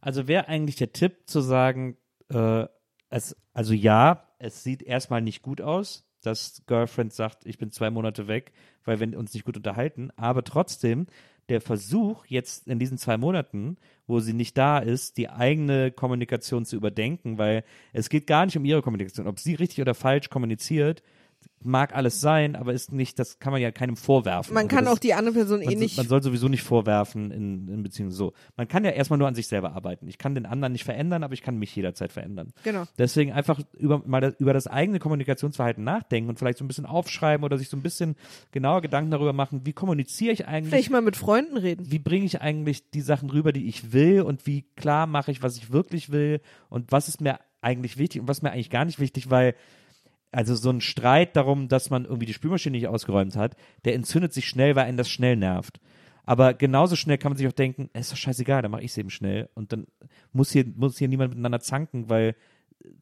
Also 0.00 0.26
wäre 0.26 0.48
eigentlich 0.48 0.76
der 0.76 0.92
Tipp 0.92 1.22
zu 1.26 1.40
sagen, 1.40 1.96
äh, 2.28 2.66
es, 3.08 3.36
also 3.54 3.72
ja, 3.72 4.28
es 4.38 4.64
sieht 4.64 4.82
erstmal 4.82 5.22
nicht 5.22 5.42
gut 5.42 5.60
aus, 5.60 6.04
dass 6.26 6.62
Girlfriend 6.66 7.12
sagt, 7.12 7.46
ich 7.46 7.58
bin 7.58 7.70
zwei 7.70 7.90
Monate 7.90 8.28
weg, 8.28 8.52
weil 8.84 9.00
wir 9.00 9.18
uns 9.18 9.34
nicht 9.34 9.44
gut 9.44 9.56
unterhalten, 9.56 10.10
aber 10.16 10.44
trotzdem 10.44 11.06
der 11.48 11.60
Versuch 11.60 12.24
jetzt 12.26 12.68
in 12.68 12.78
diesen 12.78 12.98
zwei 12.98 13.16
Monaten, 13.16 13.76
wo 14.06 14.20
sie 14.20 14.32
nicht 14.32 14.56
da 14.56 14.78
ist, 14.78 15.18
die 15.18 15.28
eigene 15.28 15.90
Kommunikation 15.90 16.64
zu 16.64 16.76
überdenken, 16.76 17.36
weil 17.38 17.64
es 17.92 18.08
geht 18.08 18.26
gar 18.26 18.46
nicht 18.46 18.56
um 18.56 18.64
ihre 18.64 18.82
Kommunikation, 18.82 19.26
ob 19.26 19.38
sie 19.38 19.54
richtig 19.54 19.80
oder 19.80 19.94
falsch 19.94 20.30
kommuniziert, 20.30 21.02
mag 21.64 21.94
alles 21.94 22.20
sein, 22.20 22.56
aber 22.56 22.72
ist 22.72 22.92
nicht, 22.92 23.18
das 23.20 23.38
kann 23.38 23.52
man 23.52 23.62
ja 23.62 23.70
keinem 23.70 23.96
vorwerfen. 23.96 24.52
Man 24.52 24.64
Also 24.64 24.74
kann 24.76 24.84
das, 24.86 24.94
auch 24.94 24.98
die 24.98 25.14
andere 25.14 25.34
Person 25.34 25.62
eh 25.62 25.76
nicht. 25.76 25.96
man 25.96 26.08
soll 26.08 26.20
sowieso 26.22 26.48
nicht 26.48 26.62
vorwerfen 26.62 27.30
in, 27.30 27.68
in 27.68 27.82
Beziehungen 27.84 28.10
so. 28.10 28.32
Man 28.56 28.66
kann 28.66 28.84
ja 28.84 28.90
erstmal 28.90 29.18
nur 29.18 29.28
an 29.28 29.36
sich 29.36 29.46
selber 29.46 29.72
arbeiten. 29.76 30.08
Ich 30.08 30.18
kann 30.18 30.34
den 30.34 30.44
anderen 30.44 30.72
nicht 30.72 30.82
verändern, 30.84 31.22
aber 31.22 31.34
ich 31.34 31.42
kann 31.42 31.58
mich 31.58 31.74
jederzeit 31.76 32.10
verändern. 32.12 32.52
Genau. 32.64 32.84
Deswegen 32.98 33.30
einfach 33.32 33.60
über, 33.74 34.02
mal 34.04 34.20
das, 34.20 34.34
über 34.40 34.52
das 34.52 34.66
eigene 34.66 34.98
Kommunikationsverhalten 34.98 35.84
nachdenken 35.84 36.28
und 36.30 36.38
vielleicht 36.38 36.58
so 36.58 36.64
ein 36.64 36.68
bisschen 36.68 36.86
aufschreiben 36.86 37.44
oder 37.44 37.58
sich 37.58 37.68
so 37.68 37.76
ein 37.76 37.82
bisschen 37.82 38.16
genauer 38.50 38.80
Gedanken 38.82 39.12
darüber 39.12 39.32
machen, 39.32 39.60
wie 39.64 39.72
kommuniziere 39.72 40.32
ich 40.32 40.48
eigentlich, 40.48 40.70
Vielleicht 40.70 40.90
mal 40.90 41.00
mit 41.02 41.16
Freunden 41.16 41.56
reden. 41.56 41.92
wie 41.92 42.00
bringe 42.00 42.24
ich 42.24 42.40
eigentlich 42.40 42.90
die 42.90 43.02
Sachen 43.02 43.30
rüber, 43.30 43.52
die 43.52 43.68
ich 43.68 43.92
will 43.92 44.22
und 44.22 44.46
wie 44.48 44.62
klar 44.74 45.06
mache 45.06 45.30
ich, 45.30 45.42
was 45.44 45.56
ich 45.56 45.70
wirklich 45.72 46.10
will 46.10 46.40
und 46.68 46.90
was 46.90 47.06
ist 47.06 47.20
mir 47.20 47.38
eigentlich 47.60 47.98
wichtig 47.98 48.20
und 48.20 48.26
was 48.26 48.38
ist 48.38 48.42
mir 48.42 48.50
eigentlich 48.50 48.70
gar 48.70 48.84
nicht 48.84 48.98
wichtig, 48.98 49.30
weil 49.30 49.54
also 50.32 50.54
so 50.54 50.70
ein 50.70 50.80
Streit 50.80 51.36
darum, 51.36 51.68
dass 51.68 51.90
man 51.90 52.04
irgendwie 52.04 52.26
die 52.26 52.34
Spülmaschine 52.34 52.76
nicht 52.76 52.88
ausgeräumt 52.88 53.36
hat, 53.36 53.54
der 53.84 53.94
entzündet 53.94 54.32
sich 54.32 54.48
schnell, 54.48 54.74
weil 54.74 54.86
einen 54.86 54.96
das 54.96 55.10
schnell 55.10 55.36
nervt. 55.36 55.80
Aber 56.24 56.54
genauso 56.54 56.96
schnell 56.96 57.18
kann 57.18 57.32
man 57.32 57.36
sich 57.36 57.46
auch 57.48 57.52
denken, 57.52 57.90
es 57.92 58.06
ist 58.06 58.12
doch 58.12 58.16
scheißegal, 58.16 58.62
dann 58.62 58.70
mache 58.70 58.82
ich 58.82 58.92
es 58.92 58.98
eben 58.98 59.10
schnell. 59.10 59.50
Und 59.54 59.72
dann 59.72 59.86
muss 60.32 60.52
hier, 60.52 60.64
muss 60.74 60.98
hier 60.98 61.08
niemand 61.08 61.30
miteinander 61.30 61.60
zanken, 61.60 62.08
weil 62.08 62.34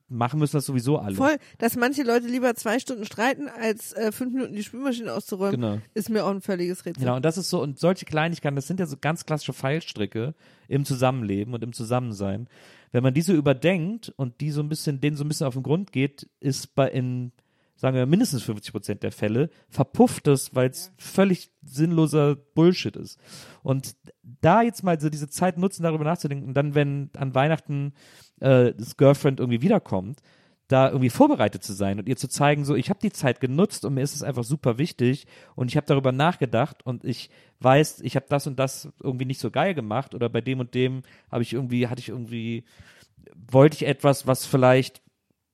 machen 0.08 0.38
müssen 0.38 0.56
das 0.56 0.66
sowieso 0.66 0.98
alle. 0.98 1.14
Voll, 1.14 1.36
dass 1.58 1.76
manche 1.76 2.02
Leute 2.02 2.26
lieber 2.26 2.54
zwei 2.54 2.78
Stunden 2.78 3.04
streiten, 3.04 3.48
als 3.48 3.92
äh, 3.92 4.12
fünf 4.12 4.32
Minuten 4.34 4.54
die 4.54 4.62
Spülmaschine 4.62 5.12
auszuräumen, 5.12 5.60
Genau. 5.60 5.78
ist 5.94 6.10
mir 6.10 6.24
auch 6.24 6.30
ein 6.30 6.40
völliges 6.40 6.84
Rätsel. 6.84 7.00
Genau, 7.04 7.16
und 7.16 7.24
das 7.24 7.38
ist 7.38 7.50
so, 7.50 7.62
und 7.62 7.78
solche 7.78 8.04
Kleinigkeiten, 8.04 8.56
das 8.56 8.66
sind 8.66 8.80
ja 8.80 8.86
so 8.86 8.96
ganz 9.00 9.24
klassische 9.26 9.52
Fallstricke 9.52 10.34
im 10.68 10.84
Zusammenleben 10.84 11.54
und 11.54 11.62
im 11.62 11.72
Zusammensein. 11.72 12.48
Wenn 12.92 13.02
man 13.02 13.14
diese 13.14 13.32
überdenkt 13.32 14.12
und 14.16 14.40
die 14.40 14.50
so 14.50 14.60
ein 14.62 14.68
bisschen, 14.68 15.00
denen 15.00 15.16
so 15.16 15.24
ein 15.24 15.28
bisschen 15.28 15.46
auf 15.46 15.54
den 15.54 15.62
Grund 15.62 15.92
geht, 15.92 16.28
ist 16.40 16.74
bei 16.74 16.88
in, 16.90 17.32
sagen 17.80 17.96
wir, 17.96 18.04
mindestens 18.04 18.42
50 18.42 18.72
Prozent 18.72 19.02
der 19.02 19.10
Fälle 19.10 19.48
verpufft 19.70 20.28
es, 20.28 20.54
weil 20.54 20.68
es 20.68 20.92
völlig 20.98 21.50
sinnloser 21.62 22.36
Bullshit 22.36 22.94
ist. 22.94 23.18
Und 23.62 23.96
da 24.22 24.60
jetzt 24.60 24.84
mal 24.84 25.00
so 25.00 25.08
diese 25.08 25.30
Zeit 25.30 25.56
nutzen, 25.56 25.82
darüber 25.82 26.04
nachzudenken, 26.04 26.46
und 26.46 26.54
dann, 26.54 26.74
wenn 26.74 27.08
an 27.16 27.34
Weihnachten 27.34 27.94
äh, 28.40 28.74
das 28.76 28.98
Girlfriend 28.98 29.40
irgendwie 29.40 29.62
wiederkommt, 29.62 30.20
da 30.68 30.88
irgendwie 30.88 31.08
vorbereitet 31.08 31.64
zu 31.64 31.72
sein 31.72 31.98
und 31.98 32.06
ihr 32.06 32.18
zu 32.18 32.28
zeigen, 32.28 32.66
so 32.66 32.74
ich 32.74 32.90
habe 32.90 33.00
die 33.00 33.12
Zeit 33.12 33.40
genutzt 33.40 33.86
und 33.86 33.94
mir 33.94 34.02
ist 34.02 34.14
es 34.14 34.22
einfach 34.22 34.44
super 34.44 34.76
wichtig 34.76 35.26
und 35.56 35.68
ich 35.68 35.76
habe 35.78 35.86
darüber 35.86 36.12
nachgedacht 36.12 36.84
und 36.84 37.06
ich 37.06 37.30
weiß, 37.60 38.00
ich 38.02 38.14
habe 38.14 38.26
das 38.28 38.46
und 38.46 38.58
das 38.58 38.90
irgendwie 39.02 39.24
nicht 39.24 39.40
so 39.40 39.50
geil 39.50 39.72
gemacht 39.72 40.14
oder 40.14 40.28
bei 40.28 40.42
dem 40.42 40.60
und 40.60 40.74
dem 40.74 41.00
habe 41.32 41.42
ich 41.42 41.54
irgendwie 41.54 41.88
hatte 41.88 42.00
ich 42.00 42.10
irgendwie 42.10 42.64
wollte 43.50 43.76
ich 43.76 43.86
etwas, 43.86 44.26
was 44.26 44.44
vielleicht 44.44 45.02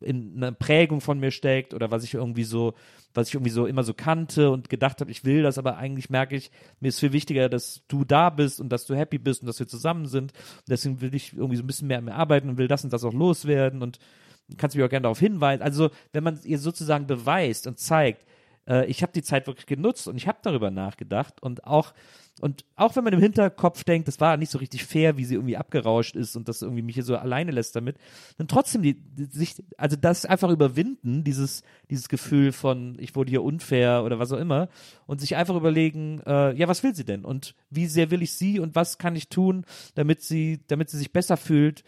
in 0.00 0.36
einer 0.36 0.52
Prägung 0.52 1.00
von 1.00 1.18
mir 1.18 1.30
steckt 1.30 1.72
oder 1.72 1.90
was 1.90 2.04
ich 2.04 2.14
irgendwie 2.14 2.44
so, 2.44 2.74
was 3.14 3.28
ich 3.28 3.34
irgendwie 3.34 3.50
so 3.50 3.66
immer 3.66 3.82
so 3.82 3.94
kannte 3.94 4.50
und 4.50 4.68
gedacht 4.68 5.00
habe, 5.00 5.10
ich 5.10 5.24
will 5.24 5.42
das, 5.42 5.56
aber 5.58 5.78
eigentlich 5.78 6.10
merke 6.10 6.36
ich, 6.36 6.50
mir 6.80 6.88
ist 6.88 7.00
viel 7.00 7.12
wichtiger, 7.12 7.48
dass 7.48 7.82
du 7.88 8.04
da 8.04 8.30
bist 8.30 8.60
und 8.60 8.68
dass 8.68 8.86
du 8.86 8.94
happy 8.94 9.18
bist 9.18 9.42
und 9.42 9.46
dass 9.46 9.58
wir 9.58 9.66
zusammen 9.66 10.06
sind. 10.06 10.32
Deswegen 10.68 11.00
will 11.00 11.14
ich 11.14 11.32
irgendwie 11.32 11.56
so 11.56 11.62
ein 11.62 11.66
bisschen 11.66 11.88
mehr 11.88 11.98
an 11.98 12.04
mir 12.04 12.14
arbeiten 12.14 12.50
und 12.50 12.58
will 12.58 12.68
das 12.68 12.84
und 12.84 12.92
das 12.92 13.04
auch 13.04 13.14
loswerden 13.14 13.82
und 13.82 13.98
kannst 14.58 14.76
mich 14.76 14.84
auch 14.84 14.90
gerne 14.90 15.04
darauf 15.04 15.18
hinweisen. 15.18 15.62
Also, 15.62 15.90
wenn 16.12 16.24
man 16.24 16.38
ihr 16.44 16.58
sozusagen 16.58 17.06
beweist 17.06 17.66
und 17.66 17.78
zeigt, 17.78 18.24
äh, 18.68 18.86
ich 18.86 19.02
habe 19.02 19.12
die 19.12 19.22
Zeit 19.22 19.46
wirklich 19.46 19.66
genutzt 19.66 20.08
und 20.08 20.16
ich 20.16 20.28
habe 20.28 20.38
darüber 20.42 20.70
nachgedacht 20.70 21.42
und 21.42 21.64
auch 21.64 21.94
und 22.42 22.66
auch 22.76 22.96
wenn 22.96 23.04
man 23.04 23.14
im 23.14 23.20
Hinterkopf 23.20 23.82
denkt, 23.84 24.08
das 24.08 24.20
war 24.20 24.36
nicht 24.36 24.50
so 24.50 24.58
richtig 24.58 24.84
fair, 24.84 25.16
wie 25.16 25.24
sie 25.24 25.36
irgendwie 25.36 25.56
abgerauscht 25.56 26.16
ist 26.16 26.36
und 26.36 26.48
das 26.48 26.60
irgendwie 26.60 26.82
mich 26.82 26.94
hier 26.94 27.04
so 27.04 27.16
alleine 27.16 27.50
lässt 27.50 27.74
damit, 27.74 27.96
dann 28.36 28.46
trotzdem 28.46 28.82
die, 28.82 28.94
die 28.94 29.24
sich, 29.24 29.54
also 29.78 29.96
das 29.96 30.26
einfach 30.26 30.50
überwinden, 30.50 31.24
dieses, 31.24 31.62
dieses 31.88 32.10
Gefühl 32.10 32.52
von, 32.52 32.96
ich 32.98 33.16
wurde 33.16 33.30
hier 33.30 33.42
unfair 33.42 34.02
oder 34.04 34.18
was 34.18 34.32
auch 34.32 34.38
immer, 34.38 34.68
und 35.06 35.20
sich 35.20 35.34
einfach 35.34 35.56
überlegen, 35.56 36.20
äh, 36.26 36.54
ja, 36.54 36.68
was 36.68 36.82
will 36.82 36.94
sie 36.94 37.06
denn 37.06 37.24
und 37.24 37.54
wie 37.70 37.86
sehr 37.86 38.10
will 38.10 38.22
ich 38.22 38.32
sie 38.34 38.60
und 38.60 38.74
was 38.74 38.98
kann 38.98 39.16
ich 39.16 39.30
tun, 39.30 39.64
damit 39.94 40.22
sie, 40.22 40.60
damit 40.66 40.90
sie 40.90 40.98
sich 40.98 41.12
besser 41.12 41.38
fühlt, 41.38 41.84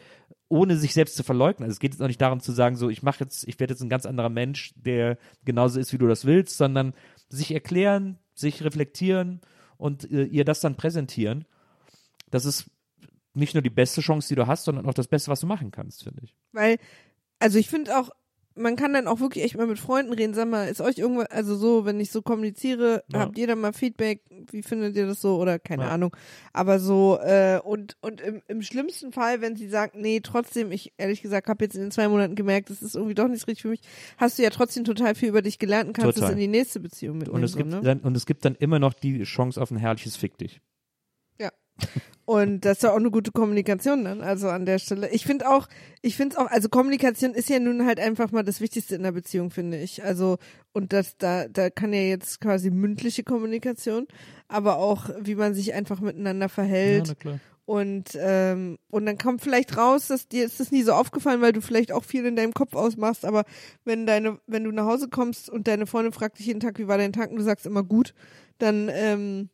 ohne 0.49 0.79
sich 0.79 0.95
selbst 0.95 1.17
zu 1.17 1.25
verleugnen. 1.25 1.65
Also 1.65 1.75
es 1.75 1.81
geht 1.81 1.93
jetzt 1.93 2.01
auch 2.01 2.07
nicht 2.07 2.23
darum 2.23 2.41
zu 2.41 2.53
sagen, 2.53 2.77
so 2.77 2.89
ich 2.89 3.03
mache 3.03 3.23
jetzt, 3.25 3.47
ich 3.47 3.61
werde 3.61 3.75
jetzt 3.75 3.83
ein 3.83 3.91
ganz 3.91 4.07
anderer 4.07 4.31
Mensch, 4.31 4.73
der 4.77 5.19
genauso 5.45 5.79
ist, 5.79 5.93
wie 5.93 5.99
du 5.99 6.07
das 6.07 6.25
willst, 6.25 6.57
sondern 6.57 6.95
sich 7.29 7.53
erklären, 7.53 8.17
sich 8.35 8.65
reflektieren 8.65 9.43
und 9.79 10.11
äh, 10.11 10.25
ihr 10.25 10.45
das 10.45 10.61
dann 10.61 10.77
präsentieren. 10.77 11.47
Das 12.31 12.45
ist 12.45 12.67
nicht 13.33 13.55
nur 13.55 13.63
die 13.63 13.71
beste 13.71 14.01
Chance, 14.01 14.29
die 14.29 14.35
du 14.35 14.47
hast, 14.47 14.65
sondern 14.65 14.87
auch 14.87 14.95
das 14.95 15.09
Beste, 15.09 15.31
was 15.31 15.41
du 15.41 15.47
machen 15.47 15.71
kannst, 15.71 16.05
finde 16.05 16.23
ich. 16.25 16.35
Weil, 16.53 16.79
also 17.39 17.59
ich 17.59 17.69
finde 17.69 17.97
auch, 17.99 18.11
man 18.59 18.77
kann 18.77 18.93
dann 18.93 19.07
auch 19.07 19.21
wirklich 19.21 19.45
echt 19.45 19.57
mal 19.57 19.67
mit 19.67 19.79
Freunden 19.79 20.13
reden. 20.13 20.35
Sag 20.35 20.49
mal, 20.49 20.69
ist 20.69 20.81
euch 20.81 20.99
irgendwas, 20.99 21.31
also 21.31 21.57
so, 21.57 21.85
wenn 21.85 21.99
ich 22.01 22.11
so 22.11 22.23
kommuniziere, 22.23 23.03
Ja. 23.13 23.21
habt 23.21 23.39
ihr 23.39 23.47
da 23.47 23.55
mal 23.57 23.73
Feedback? 23.73 24.21
Wie 24.51 24.63
findet 24.63 24.97
ihr 24.97 25.07
das 25.07 25.21
so? 25.21 25.37
Oder 25.39 25.59
keine 25.59 25.85
Ja. 25.85 25.89
Ahnung. 25.91 26.15
Aber 26.53 26.79
so, 26.81 27.19
äh, 27.23 27.61
und, 27.63 27.97
und 28.01 28.21
im, 28.21 28.43
im 28.49 28.63
schlimmsten 28.63 29.13
Fall, 29.13 29.41
wenn 29.41 29.57
sie 29.57 29.69
sagt, 29.69 29.95
nee, 29.95 30.21
trotzdem, 30.21 30.73
ich 30.73 30.93
ehrlich 30.99 31.23
gesagt 31.23 31.49
habe 31.49 31.65
jetzt 31.65 31.75
in 31.75 31.83
den 31.83 31.91
zwei 31.91 32.09
Monaten 32.09 32.35
gemerkt, 32.35 32.71
das 32.71 32.83
ist 32.83 32.95
irgendwie 32.95 33.15
doch 33.15 33.29
nicht 33.29 33.47
richtig 33.47 33.63
für 33.63 33.69
mich, 33.69 33.81
hast 34.17 34.39
du 34.39 34.43
ja 34.43 34.51
trotzdem 34.51 34.85
total 34.85 35.15
viel 35.15 35.29
über 35.29 35.43
dich 35.43 35.59
gelernt 35.59 35.89
und 35.89 35.93
kannst 35.95 36.17
Total. 36.17 36.31
es 36.31 36.33
in 36.35 36.41
die 36.41 36.49
nächste 36.49 36.81
Beziehung 36.81 37.15
Und 37.15 37.19
mitnehmen. 37.21 37.45
es, 37.45 37.53
so, 37.53 37.59
gibt 37.59 37.71
ne? 37.71 37.81
dann, 37.83 38.01
und 38.01 38.17
es 38.17 38.27
gibt 38.27 38.45
dann 38.45 38.55
immer 38.57 38.79
noch 38.79 38.95
die 38.95 39.23
Chance 39.25 39.61
auf 39.61 39.71
ein 39.71 39.77
herrliches 39.77 40.17
Fick 40.17 40.37
dich. 40.39 40.61
Und 42.29 42.67
das 42.67 42.77
ist 42.77 42.83
ja 42.83 42.93
auch 42.93 42.97
eine 42.97 43.11
gute 43.11 43.33
Kommunikation 43.33 44.05
dann, 44.05 44.21
also 44.21 44.51
an 44.51 44.67
der 44.67 44.79
Stelle. 44.79 45.09
Ich 45.13 45.25
finde 45.25 45.49
auch, 45.49 45.67
ich 46.03 46.15
finde 46.15 46.35
es 46.35 46.39
auch, 46.39 46.51
also 46.51 46.69
Kommunikation 46.69 47.33
ist 47.33 47.49
ja 47.49 47.59
nun 47.59 47.87
halt 47.87 47.99
einfach 47.99 48.33
mal 48.33 48.43
das 48.43 48.61
Wichtigste 48.61 48.97
in 48.97 49.03
der 49.03 49.13
Beziehung, 49.13 49.51
finde 49.51 49.79
ich. 49.79 50.05
Also, 50.05 50.37
und 50.75 50.93
das, 50.93 51.17
da, 51.17 51.49
da 51.49 51.71
kann 51.71 51.95
ja 51.95 52.03
jetzt 52.03 52.43
quasi 52.43 52.69
mündliche 52.71 53.25
Kommunikation, 53.25 54.07
aber 54.47 54.77
auch, 54.77 55.09
wie 55.23 55.37
man 55.37 55.55
sich 55.55 55.73
einfach 55.73 56.01
miteinander 56.01 56.51
verhält. 56.51 57.19
klar. 57.19 57.41
Und, 57.65 58.11
ähm, 58.21 58.79
und 58.91 59.07
dann 59.07 59.17
kommt 59.17 59.41
vielleicht 59.41 59.79
raus, 59.79 60.09
dass 60.09 60.29
dir 60.29 60.45
ist 60.45 60.61
das 60.61 60.71
nie 60.71 60.83
so 60.83 60.93
aufgefallen, 60.93 61.41
weil 61.41 61.53
du 61.53 61.63
vielleicht 61.63 61.93
auch 61.93 62.05
viel 62.05 62.27
in 62.27 62.37
deinem 62.37 62.53
Kopf 62.53 62.75
ausmachst, 62.75 63.25
aber 63.25 63.45
wenn 63.85 64.05
deine, 64.05 64.39
wenn 64.47 64.65
du 64.65 64.71
nach 64.71 64.85
Hause 64.85 65.09
kommst 65.09 65.49
und 65.49 65.67
deine 65.67 65.87
Freundin 65.87 66.13
fragt 66.13 66.39
dich 66.39 66.47
jeden 66.47 66.61
Tag, 66.61 66.79
wie 66.79 66.89
war 66.89 66.99
dein 66.99 67.15
Tag 67.15 67.31
und 67.31 67.37
du 67.37 67.43
sagst 67.43 67.65
immer 67.65 67.85
gut, 67.85 68.13
dann, 68.59 68.91
ähm, 68.93 69.49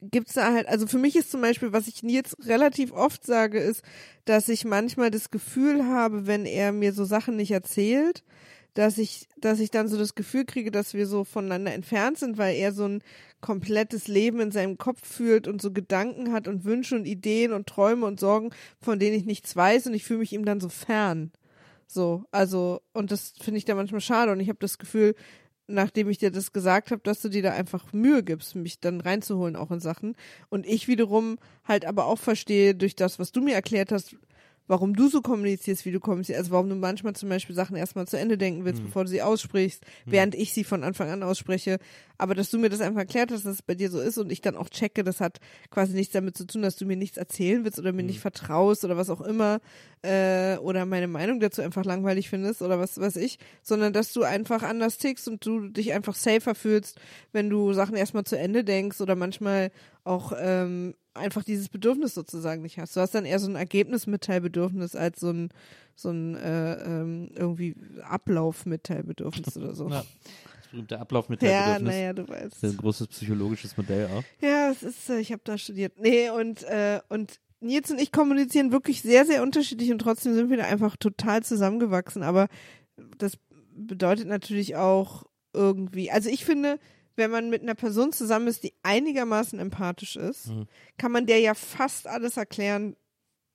gibt's 0.00 0.34
da 0.34 0.52
halt, 0.52 0.68
also 0.68 0.86
für 0.86 0.98
mich 0.98 1.16
ist 1.16 1.30
zum 1.30 1.40
Beispiel, 1.40 1.72
was 1.72 1.88
ich 1.88 2.02
jetzt 2.02 2.36
relativ 2.46 2.92
oft 2.92 3.24
sage, 3.24 3.58
ist, 3.58 3.82
dass 4.24 4.48
ich 4.48 4.64
manchmal 4.64 5.10
das 5.10 5.30
Gefühl 5.30 5.86
habe, 5.86 6.26
wenn 6.26 6.46
er 6.46 6.72
mir 6.72 6.92
so 6.92 7.04
Sachen 7.04 7.36
nicht 7.36 7.50
erzählt, 7.50 8.22
dass 8.74 8.96
ich, 8.98 9.26
dass 9.36 9.58
ich 9.58 9.70
dann 9.70 9.88
so 9.88 9.96
das 9.96 10.14
Gefühl 10.14 10.44
kriege, 10.44 10.70
dass 10.70 10.94
wir 10.94 11.06
so 11.06 11.24
voneinander 11.24 11.74
entfernt 11.74 12.18
sind, 12.18 12.38
weil 12.38 12.54
er 12.54 12.72
so 12.72 12.86
ein 12.86 13.02
komplettes 13.40 14.06
Leben 14.06 14.40
in 14.40 14.52
seinem 14.52 14.78
Kopf 14.78 15.04
fühlt 15.04 15.48
und 15.48 15.60
so 15.60 15.72
Gedanken 15.72 16.32
hat 16.32 16.46
und 16.46 16.64
Wünsche 16.64 16.94
und 16.94 17.06
Ideen 17.06 17.52
und 17.52 17.66
Träume 17.66 18.06
und 18.06 18.20
Sorgen, 18.20 18.50
von 18.80 18.98
denen 18.98 19.16
ich 19.16 19.24
nichts 19.24 19.56
weiß 19.56 19.86
und 19.88 19.94
ich 19.94 20.04
fühle 20.04 20.20
mich 20.20 20.32
ihm 20.32 20.44
dann 20.44 20.60
so 20.60 20.68
fern. 20.68 21.32
So, 21.88 22.24
also, 22.30 22.80
und 22.92 23.10
das 23.10 23.32
finde 23.40 23.58
ich 23.58 23.64
dann 23.64 23.78
manchmal 23.78 24.00
schade 24.00 24.30
und 24.30 24.40
ich 24.40 24.48
habe 24.48 24.58
das 24.60 24.78
Gefühl, 24.78 25.14
nachdem 25.68 26.08
ich 26.08 26.18
dir 26.18 26.30
das 26.30 26.52
gesagt 26.52 26.90
habe, 26.90 27.02
dass 27.04 27.20
du 27.20 27.28
dir 27.28 27.42
da 27.42 27.52
einfach 27.52 27.92
Mühe 27.92 28.22
gibst, 28.22 28.56
mich 28.56 28.80
dann 28.80 29.00
reinzuholen 29.00 29.54
auch 29.54 29.70
in 29.70 29.80
Sachen. 29.80 30.16
Und 30.48 30.66
ich 30.66 30.88
wiederum 30.88 31.38
halt 31.64 31.84
aber 31.84 32.06
auch 32.06 32.18
verstehe 32.18 32.74
durch 32.74 32.96
das, 32.96 33.18
was 33.18 33.32
du 33.32 33.40
mir 33.40 33.54
erklärt 33.54 33.92
hast, 33.92 34.16
warum 34.68 34.94
du 34.94 35.08
so 35.08 35.20
kommunizierst, 35.22 35.84
wie 35.84 35.90
du 35.90 35.98
kommunizierst. 35.98 36.38
Also 36.38 36.52
warum 36.52 36.68
du 36.68 36.76
manchmal 36.76 37.16
zum 37.16 37.28
Beispiel 37.28 37.56
Sachen 37.56 37.74
erstmal 37.74 38.06
zu 38.06 38.18
Ende 38.18 38.38
denken 38.38 38.64
willst, 38.64 38.84
bevor 38.84 39.04
du 39.04 39.10
sie 39.10 39.22
aussprichst, 39.22 39.84
während 40.04 40.34
ich 40.34 40.52
sie 40.52 40.62
von 40.62 40.84
Anfang 40.84 41.10
an 41.10 41.22
ausspreche. 41.22 41.78
Aber 42.18 42.34
dass 42.34 42.50
du 42.50 42.58
mir 42.58 42.68
das 42.68 42.80
einfach 42.80 43.00
erklärt 43.00 43.32
hast, 43.32 43.46
dass 43.46 43.54
es 43.54 43.62
bei 43.62 43.74
dir 43.74 43.90
so 43.90 44.00
ist 44.00 44.18
und 44.18 44.30
ich 44.30 44.40
dann 44.40 44.56
auch 44.56 44.68
checke, 44.68 45.04
das 45.04 45.20
hat 45.20 45.38
quasi 45.70 45.94
nichts 45.94 46.12
damit 46.12 46.36
zu 46.36 46.46
tun, 46.46 46.62
dass 46.62 46.76
du 46.76 46.84
mir 46.84 46.96
nichts 46.96 47.16
erzählen 47.16 47.64
willst 47.64 47.78
oder 47.78 47.92
mir 47.92 48.02
nicht 48.02 48.20
vertraust 48.20 48.84
oder 48.84 48.96
was 48.96 49.10
auch 49.10 49.20
immer 49.20 49.60
äh, 50.02 50.56
oder 50.58 50.84
meine 50.84 51.08
Meinung 51.08 51.40
dazu 51.40 51.62
einfach 51.62 51.84
langweilig 51.84 52.28
findest 52.28 52.60
oder 52.60 52.78
was 52.78 53.00
weiß 53.00 53.16
ich, 53.16 53.38
sondern 53.62 53.92
dass 53.92 54.12
du 54.12 54.22
einfach 54.22 54.62
anders 54.62 54.98
tickst 54.98 55.28
und 55.28 55.44
du 55.46 55.68
dich 55.68 55.92
einfach 55.92 56.14
safer 56.14 56.54
fühlst, 56.54 57.00
wenn 57.32 57.48
du 57.48 57.72
Sachen 57.72 57.96
erstmal 57.96 58.24
zu 58.24 58.36
Ende 58.36 58.64
denkst 58.64 59.00
oder 59.00 59.14
manchmal 59.14 59.70
auch 60.04 60.32
ähm, 60.38 60.94
einfach 61.18 61.44
dieses 61.44 61.68
Bedürfnis 61.68 62.14
sozusagen 62.14 62.62
nicht 62.62 62.78
hast. 62.78 62.96
Du 62.96 63.00
hast 63.00 63.14
dann 63.14 63.24
eher 63.24 63.38
so 63.38 63.48
ein 63.48 63.56
Ergebnismitteilbedürfnis 63.56 64.96
als 64.96 65.20
so 65.20 65.30
ein 65.30 65.50
so 65.94 66.10
ein 66.10 66.36
äh, 66.36 66.74
ähm, 66.74 67.30
irgendwie 67.34 67.74
Ablaufmitteilbedürfnis 68.02 69.56
oder 69.56 69.74
so. 69.74 69.88
Ja. 69.98 70.04
Das 70.60 70.72
berühmte 70.72 71.00
Ablauf 71.00 71.28
mit 71.30 71.42
Ja, 71.42 71.78
naja, 71.78 72.12
du 72.12 72.28
weißt. 72.28 72.52
Das 72.52 72.62
ist 72.62 72.74
ein 72.74 72.76
großes 72.76 73.06
psychologisches 73.06 73.74
Modell 73.78 74.06
auch. 74.06 74.22
Ja, 74.42 74.70
es 74.70 74.82
ist, 74.82 75.08
äh, 75.08 75.18
ich 75.18 75.32
habe 75.32 75.40
da 75.42 75.56
studiert. 75.56 75.94
Nee, 75.98 76.28
und, 76.28 76.62
äh, 76.64 77.00
und 77.08 77.40
Nils 77.60 77.90
und 77.90 77.98
ich 77.98 78.12
kommunizieren 78.12 78.70
wirklich 78.70 79.00
sehr, 79.00 79.24
sehr 79.24 79.42
unterschiedlich 79.42 79.90
und 79.90 79.98
trotzdem 80.00 80.34
sind 80.34 80.50
wir 80.50 80.58
da 80.58 80.64
einfach 80.64 80.96
total 80.98 81.42
zusammengewachsen. 81.42 82.22
Aber 82.22 82.48
das 83.16 83.38
bedeutet 83.74 84.28
natürlich 84.28 84.76
auch 84.76 85.24
irgendwie, 85.54 86.10
also 86.10 86.28
ich 86.28 86.44
finde, 86.44 86.78
wenn 87.18 87.30
man 87.30 87.50
mit 87.50 87.62
einer 87.62 87.74
Person 87.74 88.12
zusammen 88.12 88.48
ist, 88.48 88.62
die 88.62 88.72
einigermaßen 88.82 89.58
empathisch 89.58 90.16
ist, 90.16 90.46
Mhm. 90.48 90.66
kann 90.96 91.12
man 91.12 91.26
der 91.26 91.40
ja 91.40 91.54
fast 91.54 92.06
alles 92.06 92.36
erklären, 92.38 92.96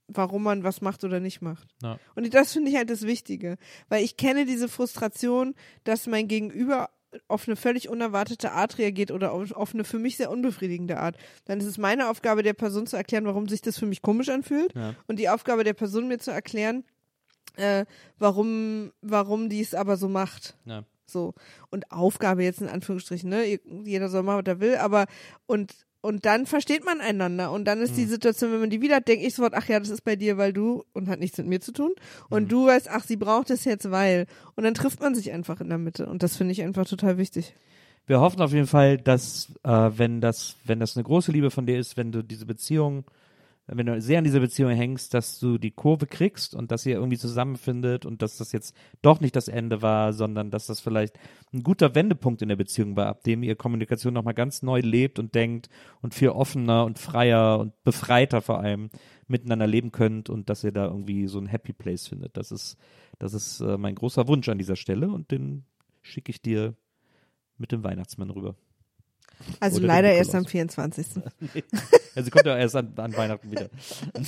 warum 0.07 0.43
man 0.43 0.63
was 0.63 0.81
macht 0.81 1.03
oder 1.03 1.19
nicht 1.19 1.41
macht. 1.41 1.67
Ja. 1.81 1.97
Und 2.13 2.31
das 2.33 2.53
finde 2.53 2.69
ich 2.69 2.77
halt 2.77 2.89
das 2.89 3.03
Wichtige, 3.03 3.57
weil 3.89 4.03
ich 4.03 4.17
kenne 4.17 4.45
diese 4.45 4.67
Frustration, 4.69 5.55
dass 5.85 6.05
mein 6.07 6.27
Gegenüber 6.27 6.89
auf 7.27 7.47
eine 7.47 7.55
völlig 7.55 7.89
unerwartete 7.89 8.51
Art 8.51 8.79
reagiert 8.79 9.11
oder 9.11 9.31
auf, 9.31 9.51
auf 9.51 9.73
eine 9.73 9.83
für 9.83 9.99
mich 9.99 10.17
sehr 10.17 10.29
unbefriedigende 10.31 10.99
Art. 10.99 11.15
Dann 11.45 11.59
ist 11.59 11.65
es 11.67 11.77
meine 11.77 12.09
Aufgabe 12.09 12.43
der 12.43 12.53
Person 12.53 12.85
zu 12.87 12.97
erklären, 12.97 13.25
warum 13.25 13.47
sich 13.47 13.61
das 13.61 13.77
für 13.79 13.85
mich 13.85 14.01
komisch 14.01 14.29
anfühlt 14.29 14.73
Ja. 14.75 14.95
und 15.07 15.19
die 15.19 15.29
Aufgabe 15.29 15.63
der 15.63 15.73
Person 15.73 16.07
mir 16.07 16.17
zu 16.19 16.31
erklären, 16.31 16.83
äh, 17.55 17.85
warum, 18.17 18.91
warum 19.01 19.47
die 19.47 19.61
es 19.61 19.75
aber 19.75 19.95
so 19.95 20.09
macht. 20.09 20.57
Ja. 20.65 20.83
So. 21.05 21.33
Und 21.69 21.91
Aufgabe 21.91 22.43
jetzt 22.43 22.61
in 22.61 22.69
Anführungsstrichen, 22.69 23.29
ne? 23.29 23.59
Jeder 23.83 24.09
soll 24.09 24.23
machen, 24.23 24.43
was 24.45 24.53
er 24.53 24.59
will, 24.59 24.75
aber 24.77 25.05
und 25.45 25.73
und 26.05 26.25
dann 26.25 26.45
versteht 26.45 26.83
man 26.83 26.99
einander 26.99 27.49
und 27.53 27.63
dann 27.63 27.79
ist 27.79 27.95
die 27.95 28.03
Situation, 28.03 28.51
wenn 28.51 28.59
man 28.59 28.69
die 28.69 28.81
wieder 28.81 28.97
hat, 28.97 29.07
denke 29.07 29.25
ich 29.25 29.35
sofort, 29.35 29.53
ach 29.53 29.69
ja, 29.69 29.79
das 29.79 29.87
ist 29.87 30.03
bei 30.03 30.17
dir, 30.17 30.37
weil 30.37 30.51
du 30.51 30.83
und 30.91 31.07
hat 31.07 31.19
nichts 31.21 31.37
mit 31.37 31.47
mir 31.47 31.61
zu 31.61 31.71
tun 31.71 31.93
und 32.29 32.51
du 32.51 32.67
weißt, 32.67 32.89
ach, 32.89 33.05
sie 33.05 33.15
braucht 33.15 33.49
es 33.49 33.63
jetzt, 33.63 33.89
weil 33.89 34.25
und 34.55 34.65
dann 34.65 34.73
trifft 34.73 34.99
man 34.99 35.15
sich 35.15 35.31
einfach 35.31 35.61
in 35.61 35.69
der 35.69 35.77
Mitte 35.77 36.05
und 36.07 36.21
das 36.21 36.35
finde 36.35 36.51
ich 36.51 36.61
einfach 36.61 36.85
total 36.85 37.17
wichtig. 37.17 37.55
Wir 38.05 38.19
hoffen 38.19 38.41
auf 38.41 38.51
jeden 38.51 38.67
Fall, 38.67 38.97
dass 38.97 39.53
äh, 39.63 39.69
wenn 39.95 40.19
das, 40.19 40.57
wenn 40.65 40.81
das 40.81 40.97
eine 40.97 41.05
große 41.05 41.31
Liebe 41.31 41.51
von 41.51 41.65
dir 41.65 41.79
ist, 41.79 41.95
wenn 41.95 42.11
du 42.11 42.21
diese 42.21 42.45
Beziehung, 42.45 43.05
wenn 43.67 43.85
du 43.85 44.01
sehr 44.01 44.17
an 44.17 44.25
dieser 44.25 44.41
Beziehung 44.41 44.71
hängst, 44.71 45.13
dass 45.13 45.39
du 45.39 45.57
die 45.57 45.71
Kurve 45.71 46.05
kriegst 46.05 46.53
und 46.53 46.71
dass 46.71 46.85
ihr 46.85 46.95
irgendwie 46.95 47.17
zusammenfindet 47.17 48.05
und 48.05 48.21
dass 48.21 48.37
das 48.37 48.51
jetzt 48.51 48.75
doch 49.01 49.21
nicht 49.21 49.35
das 49.35 49.47
Ende 49.47 49.81
war, 49.81 50.11
sondern 50.11 50.51
dass 50.51 50.67
das 50.67 50.81
vielleicht 50.81 51.17
ein 51.53 51.63
guter 51.63 51.95
Wendepunkt 51.95 52.41
in 52.41 52.49
der 52.49 52.57
Beziehung 52.57 52.97
war, 52.97 53.07
ab 53.07 53.23
dem 53.23 53.41
ihr 53.41 53.55
Kommunikation 53.55 54.13
nochmal 54.13 54.33
ganz 54.33 54.63
neu 54.63 54.81
lebt 54.81 55.17
und 55.17 55.33
denkt 55.33 55.69
und 56.01 56.13
viel 56.13 56.29
offener 56.29 56.83
und 56.83 56.99
freier 56.99 57.59
und 57.59 57.81
befreiter 57.83 58.41
vor 58.41 58.59
allem 58.59 58.89
miteinander 59.27 59.67
leben 59.67 59.93
könnt 59.93 60.29
und 60.29 60.49
dass 60.49 60.65
ihr 60.65 60.73
da 60.73 60.85
irgendwie 60.85 61.27
so 61.27 61.39
ein 61.39 61.47
Happy 61.47 61.71
Place 61.71 62.07
findet. 62.07 62.35
Das 62.35 62.51
ist, 62.51 62.77
das 63.17 63.33
ist 63.33 63.61
äh, 63.61 63.77
mein 63.77 63.95
großer 63.95 64.27
Wunsch 64.27 64.49
an 64.49 64.57
dieser 64.57 64.75
Stelle 64.75 65.09
und 65.09 65.31
den 65.31 65.63
schicke 66.01 66.31
ich 66.31 66.41
dir 66.41 66.75
mit 67.57 67.71
dem 67.71 67.83
Weihnachtsmann 67.85 68.29
rüber. 68.29 68.55
Also 69.59 69.77
Oder 69.77 69.87
leider 69.87 70.07
der 70.09 70.17
erst 70.17 70.35
am 70.35 70.43
Nikolaus. 70.43 70.51
24. 70.51 71.07
Also 72.15 72.29
kommt 72.31 72.45
ja 72.45 72.57
erst 72.57 72.75
an, 72.75 72.93
an 72.95 73.15
Weihnachten 73.15 73.49
wieder. 73.51 73.69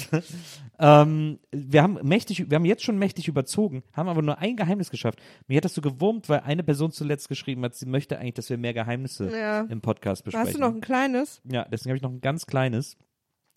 ähm, 0.79 1.39
wir 1.51 1.83
haben 1.83 1.99
mächtig, 2.03 2.49
wir 2.49 2.55
haben 2.55 2.65
jetzt 2.65 2.83
schon 2.83 2.97
mächtig 2.97 3.27
überzogen, 3.27 3.83
haben 3.93 4.09
aber 4.09 4.21
nur 4.21 4.39
ein 4.39 4.55
Geheimnis 4.55 4.89
geschafft. 4.89 5.19
Mir 5.47 5.57
hat 5.57 5.65
das 5.65 5.73
so 5.75 5.81
gewurmt, 5.81 6.27
weil 6.29 6.39
eine 6.39 6.63
Person 6.63 6.91
zuletzt 6.91 7.29
geschrieben 7.29 7.63
hat, 7.63 7.75
sie 7.75 7.85
möchte 7.85 8.17
eigentlich, 8.17 8.33
dass 8.35 8.49
wir 8.49 8.57
mehr 8.57 8.73
Geheimnisse 8.73 9.29
Ja. 9.29 9.61
im 9.61 9.81
Podcast 9.81 10.23
besprechen. 10.23 10.47
Hast 10.47 10.55
du 10.55 10.61
noch 10.61 10.73
ein 10.73 10.81
kleines 10.81 11.41
ja, 11.43 11.65
deswegen 11.65 11.91
habe 11.91 11.97
ich 11.97 12.03
noch 12.03 12.11
ein 12.11 12.21
ganz 12.21 12.45
kleines 12.45 12.97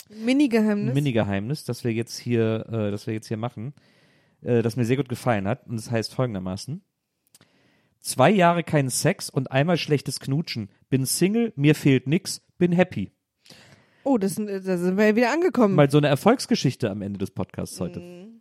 Mini-Geheimnis? 0.09 0.94
Mini-Geheimnis, 0.94 1.64
das 1.64 1.84
wir 1.84 1.92
jetzt 1.92 2.18
hier, 2.18 2.66
äh, 2.70 2.90
das 2.90 3.06
wir 3.06 3.14
jetzt 3.14 3.28
hier 3.28 3.36
machen, 3.36 3.74
äh, 4.42 4.62
das 4.62 4.76
mir 4.76 4.84
sehr 4.84 4.96
gut 4.96 5.09
gefallen 5.09 5.46
hat. 5.46 5.66
Und 5.66 5.76
das 5.76 5.90
heißt 5.90 6.14
folgendermaßen. 6.14 6.82
Zwei 8.01 8.30
Jahre 8.30 8.62
keinen 8.64 8.90
Sex 8.90 9.28
und 9.30 9.51
einmal 9.51 9.76
schlechtes 9.76 10.20
Knutschen. 10.20 10.70
Bin 10.88 11.05
Single, 11.05 11.53
mir 11.57 11.74
fehlt 11.74 12.07
nix, 12.07 12.40
bin 12.59 12.72
happy. 12.72 13.12
oh, 14.05 14.18
das, 14.18 14.36
sind- 14.36 14.49
da 14.49 14.78
sind 14.78 14.96
wir 14.96 15.09
ja 15.09 15.16
wieder 15.16 15.32
angekommen. 15.32 15.74
Mal 15.74 15.90
so 15.90 15.99
eine 15.99 16.09
Erfolgsgeschichte 16.09 16.90
am 16.90 17.03
Ende 17.03 17.18
des 17.18 17.30
Podcasts 17.30 17.78
heute. 17.80 18.01
Mhm. 18.01 18.40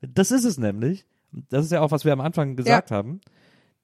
Das 0.00 0.30
ist 0.30 0.44
es 0.44 0.58
nämlich. 0.58 1.04
Das 1.50 1.64
ist 1.64 1.72
ja 1.72 1.80
auch, 1.82 1.90
was 1.90 2.04
wir 2.04 2.12
am 2.12 2.20
Anfang 2.20 2.56
gesagt 2.56 2.90
haben. 2.90 3.20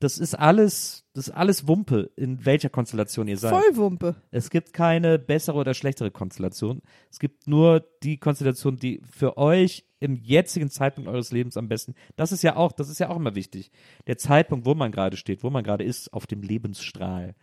Das 0.00 0.18
ist 0.18 0.34
alles, 0.34 1.04
das 1.14 1.28
ist 1.28 1.34
alles 1.34 1.68
Wumpe, 1.68 2.10
in 2.16 2.44
welcher 2.44 2.68
Konstellation 2.68 3.28
ihr 3.28 3.38
seid. 3.38 3.52
Vollwumpe. 3.52 4.16
Es 4.30 4.50
gibt 4.50 4.72
keine 4.72 5.18
bessere 5.18 5.56
oder 5.56 5.72
schlechtere 5.72 6.10
Konstellation. 6.10 6.82
Es 7.10 7.18
gibt 7.18 7.46
nur 7.46 7.84
die 8.02 8.18
Konstellation, 8.18 8.76
die 8.76 9.00
für 9.08 9.36
euch 9.38 9.84
im 10.04 10.16
jetzigen 10.16 10.68
Zeitpunkt 10.68 11.08
eures 11.08 11.32
Lebens 11.32 11.56
am 11.56 11.68
besten. 11.68 11.94
Das 12.16 12.30
ist 12.30 12.42
ja 12.42 12.56
auch, 12.56 12.72
das 12.72 12.90
ist 12.90 13.00
ja 13.00 13.08
auch 13.08 13.16
immer 13.16 13.34
wichtig. 13.34 13.70
Der 14.06 14.18
Zeitpunkt, 14.18 14.66
wo 14.66 14.74
man 14.74 14.92
gerade 14.92 15.16
steht, 15.16 15.42
wo 15.42 15.48
man 15.48 15.64
gerade 15.64 15.82
ist, 15.82 16.12
auf 16.12 16.26
dem 16.26 16.42
Lebensstrahl. 16.42 17.34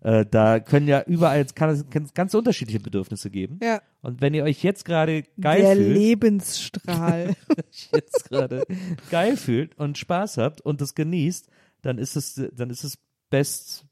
Äh, 0.00 0.24
da 0.24 0.60
können 0.60 0.86
ja 0.86 1.02
überall 1.02 1.44
kann 1.46 1.70
es 1.70 2.14
ganz 2.14 2.34
unterschiedliche 2.34 2.78
Bedürfnisse 2.78 3.30
geben. 3.30 3.58
Ja. 3.60 3.82
Und 4.00 4.20
wenn 4.20 4.32
ihr 4.32 4.44
euch 4.44 4.62
jetzt 4.62 4.84
gerade 4.84 5.24
geil 5.40 5.62
Der 5.62 5.74
fühlt, 5.74 5.96
Lebensstrahl. 5.96 7.34
jetzt 7.92 8.28
gerade 8.28 8.64
geil 9.10 9.36
fühlt 9.36 9.76
und 9.76 9.98
Spaß 9.98 10.36
habt 10.38 10.60
und 10.60 10.80
das 10.80 10.94
genießt, 10.94 11.48
dann 11.84 11.98
ist 11.98 12.16
es, 12.16 12.40
dann 12.52 12.70
ist 12.70 12.84
es 12.84 12.98
best, 13.30 13.84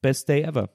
best 0.00 0.28
day 0.28 0.42
ever. 0.42 0.70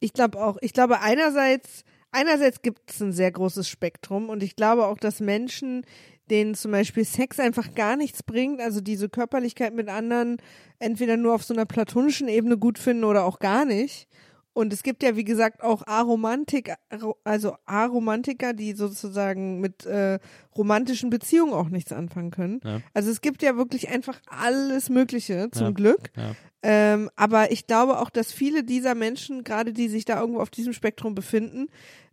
Ich 0.00 0.12
glaube 0.12 0.42
auch. 0.42 0.58
Ich 0.60 0.72
glaube 0.72 1.00
einerseits, 1.00 1.84
einerseits 2.10 2.62
gibt 2.62 2.90
es 2.90 3.00
ein 3.00 3.12
sehr 3.12 3.30
großes 3.30 3.68
Spektrum 3.68 4.28
und 4.28 4.42
ich 4.42 4.56
glaube 4.56 4.86
auch, 4.86 4.98
dass 4.98 5.20
Menschen, 5.20 5.86
denen 6.30 6.54
zum 6.54 6.72
Beispiel 6.72 7.04
Sex 7.04 7.38
einfach 7.38 7.74
gar 7.74 7.96
nichts 7.96 8.22
bringt, 8.22 8.60
also 8.60 8.80
diese 8.80 9.08
Körperlichkeit 9.08 9.72
mit 9.72 9.88
anderen 9.88 10.38
entweder 10.78 11.16
nur 11.16 11.34
auf 11.34 11.44
so 11.44 11.54
einer 11.54 11.66
platonischen 11.66 12.28
Ebene 12.28 12.58
gut 12.58 12.78
finden 12.78 13.04
oder 13.04 13.24
auch 13.24 13.38
gar 13.38 13.64
nicht. 13.64 14.08
Und 14.56 14.72
es 14.72 14.82
gibt 14.82 15.02
ja, 15.02 15.16
wie 15.16 15.24
gesagt, 15.24 15.62
auch 15.62 15.86
Aromantik, 15.86 16.72
also 17.24 17.56
Aromantiker, 17.66 18.54
die 18.54 18.72
sozusagen 18.72 19.60
mit 19.60 19.84
äh, 19.84 20.18
romantischen 20.56 21.10
Beziehungen 21.10 21.52
auch 21.52 21.68
nichts 21.68 21.92
anfangen 21.92 22.30
können. 22.30 22.60
Ja. 22.64 22.80
Also 22.94 23.10
es 23.10 23.20
gibt 23.20 23.42
ja 23.42 23.58
wirklich 23.58 23.90
einfach 23.90 24.18
alles 24.26 24.88
Mögliche, 24.88 25.50
zum 25.52 25.66
Ja. 25.66 25.70
Glück. 25.72 26.10
Ja. 26.16 26.34
Ähm, 26.62 27.10
aber 27.16 27.52
ich 27.52 27.66
glaube 27.66 27.98
auch, 27.98 28.08
dass 28.08 28.32
viele 28.32 28.64
dieser 28.64 28.94
Menschen, 28.94 29.44
gerade 29.44 29.74
die 29.74 29.88
sich 29.90 30.06
da 30.06 30.18
irgendwo 30.18 30.40
auf 30.40 30.48
diesem 30.48 30.72
Spektrum 30.72 31.14
befinden, 31.14 31.66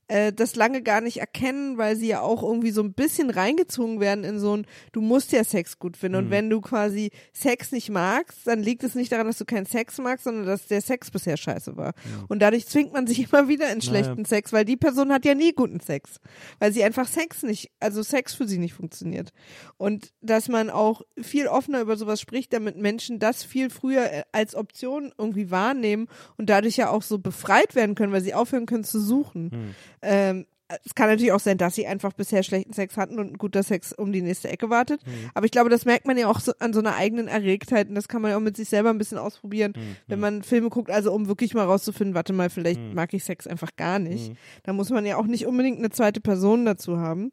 äh, 0.08 0.34
das 0.34 0.56
lange 0.56 0.82
gar 0.82 1.02
nicht 1.02 1.18
erkennen, 1.18 1.78
weil 1.78 1.96
sie 1.96 2.08
ja 2.08 2.22
auch 2.22 2.44
irgendwie 2.44 2.72
so 2.72 2.82
ein 2.82 2.94
bisschen 2.94 3.30
reingezogen 3.30 4.00
werden 4.00 4.24
in 4.24 4.40
so 4.40 4.58
ein, 4.58 4.66
du 4.92 5.02
musst 5.02 5.32
ja 5.32 5.44
Sex 5.44 5.80
gut 5.80 5.98
finden. 5.98 6.18
Mhm. 6.18 6.26
Und 6.26 6.32
wenn 6.32 6.50
du 6.50 6.62
quasi 6.62 7.12
Sex 7.32 7.72
nicht 7.72 7.90
magst, 7.90 8.46
dann 8.46 8.62
liegt 8.62 8.84
es 8.84 8.96
nicht 8.96 9.12
daran, 9.12 9.28
dass 9.28 9.38
du 9.38 9.46
keinen 9.46 9.66
Sex 9.66 9.98
magst, 9.98 10.26
sondern 10.26 10.46
dass 10.46 10.68
der 10.68 10.82
Sex 10.82 11.10
bisher 11.12 11.38
scheiße 11.38 11.78
war. 11.78 11.94
Und 12.28 12.40
dadurch 12.42 12.68
zwingt 12.68 12.94
man 12.94 13.08
sich 13.08 13.28
immer 13.32 13.48
wieder 13.48 13.72
in 13.72 13.82
schlechten 13.82 14.26
Sex, 14.26 14.54
weil 14.54 14.66
die 14.66 14.78
Person 14.78 15.12
hat 15.12 15.26
ja 15.26 15.36
nie 15.36 15.54
guten 15.54 15.80
Sex. 15.80 16.20
Weil 16.60 16.74
sie 16.74 16.84
einfach 16.84 17.08
Sex 17.08 17.44
nicht, 17.44 17.72
also 17.80 18.04
Sex 18.04 18.34
für 18.34 18.48
sie 18.48 18.58
nicht 18.58 18.74
funktioniert. 18.74 19.32
Und 19.78 20.14
dass 20.22 20.50
man 20.50 20.70
auch 20.70 21.02
viel 21.22 21.48
offener 21.48 21.82
über 21.82 21.98
sowas 21.98 22.20
spricht, 22.20 22.54
damit 22.54 22.78
Menschen 22.78 23.20
das 23.20 23.44
viel 23.44 23.70
früher 23.70 24.12
äh, 24.12 24.24
als 24.32 24.56
Option 24.56 25.14
irgendwie 25.18 25.52
wahrnehmen 25.52 26.08
und 26.38 26.50
dadurch 26.50 26.78
ja 26.78 26.90
auch 26.90 27.02
so 27.02 27.20
befreit 27.20 27.76
werden 27.76 27.96
können, 27.96 28.12
weil 28.12 28.22
sie 28.22 28.34
aufhören 28.34 28.66
können 28.66 28.84
zu 28.84 29.00
suchen. 29.00 29.76
Ähm, 30.04 30.46
es 30.86 30.96
kann 30.96 31.08
natürlich 31.10 31.32
auch 31.32 31.40
sein, 31.40 31.58
dass 31.58 31.76
sie 31.76 31.86
einfach 31.86 32.14
bisher 32.14 32.42
schlechten 32.42 32.74
Sex 32.74 32.98
hatten 32.98 33.20
und 33.20 33.34
ein 33.34 33.38
guter 33.38 33.62
Sex 33.64 33.94
um 33.94 34.12
die 34.12 34.22
nächste 34.22 34.50
Ecke 34.50 34.70
wartet. 34.70 35.02
Aber 35.34 35.46
ich 35.46 35.52
glaube, 35.52 35.70
das 35.70 35.86
merkt 35.86 36.08
man 36.08 36.18
ja 36.18 36.28
auch 36.28 36.40
so 36.40 36.54
an 36.60 36.74
so 36.74 36.80
einer 36.80 36.96
eigenen 36.96 37.28
Erregtheit 37.28 37.90
und 37.90 37.96
das 37.96 38.08
kann 38.08 38.22
man 38.22 38.32
ja 38.32 38.38
auch 38.38 38.42
mit 38.42 38.58
sich 38.58 38.70
selber 38.70 38.90
ein 38.90 38.98
bisschen 38.98 39.18
ausprobieren, 39.18 39.74
wenn 40.08 40.20
man 40.20 40.42
Filme 40.42 40.70
guckt, 40.70 40.90
also 40.90 41.12
um 41.14 41.28
wirklich 41.28 41.54
mal 41.54 41.66
rauszufinden, 41.66 42.16
warte 42.16 42.34
mal, 42.34 42.50
vielleicht 42.50 42.80
mag 42.94 43.14
ich 43.14 43.24
Sex 43.24 43.46
einfach 43.46 43.76
gar 43.76 44.00
nicht. 44.00 44.34
Da 44.64 44.74
muss 44.74 44.90
man 44.90 45.06
ja 45.06 45.18
auch 45.18 45.28
nicht 45.28 45.46
unbedingt 45.46 45.78
eine 45.80 45.90
zweite 45.92 46.22
Person 46.22 46.66
dazu 46.66 46.98
haben. 46.98 47.32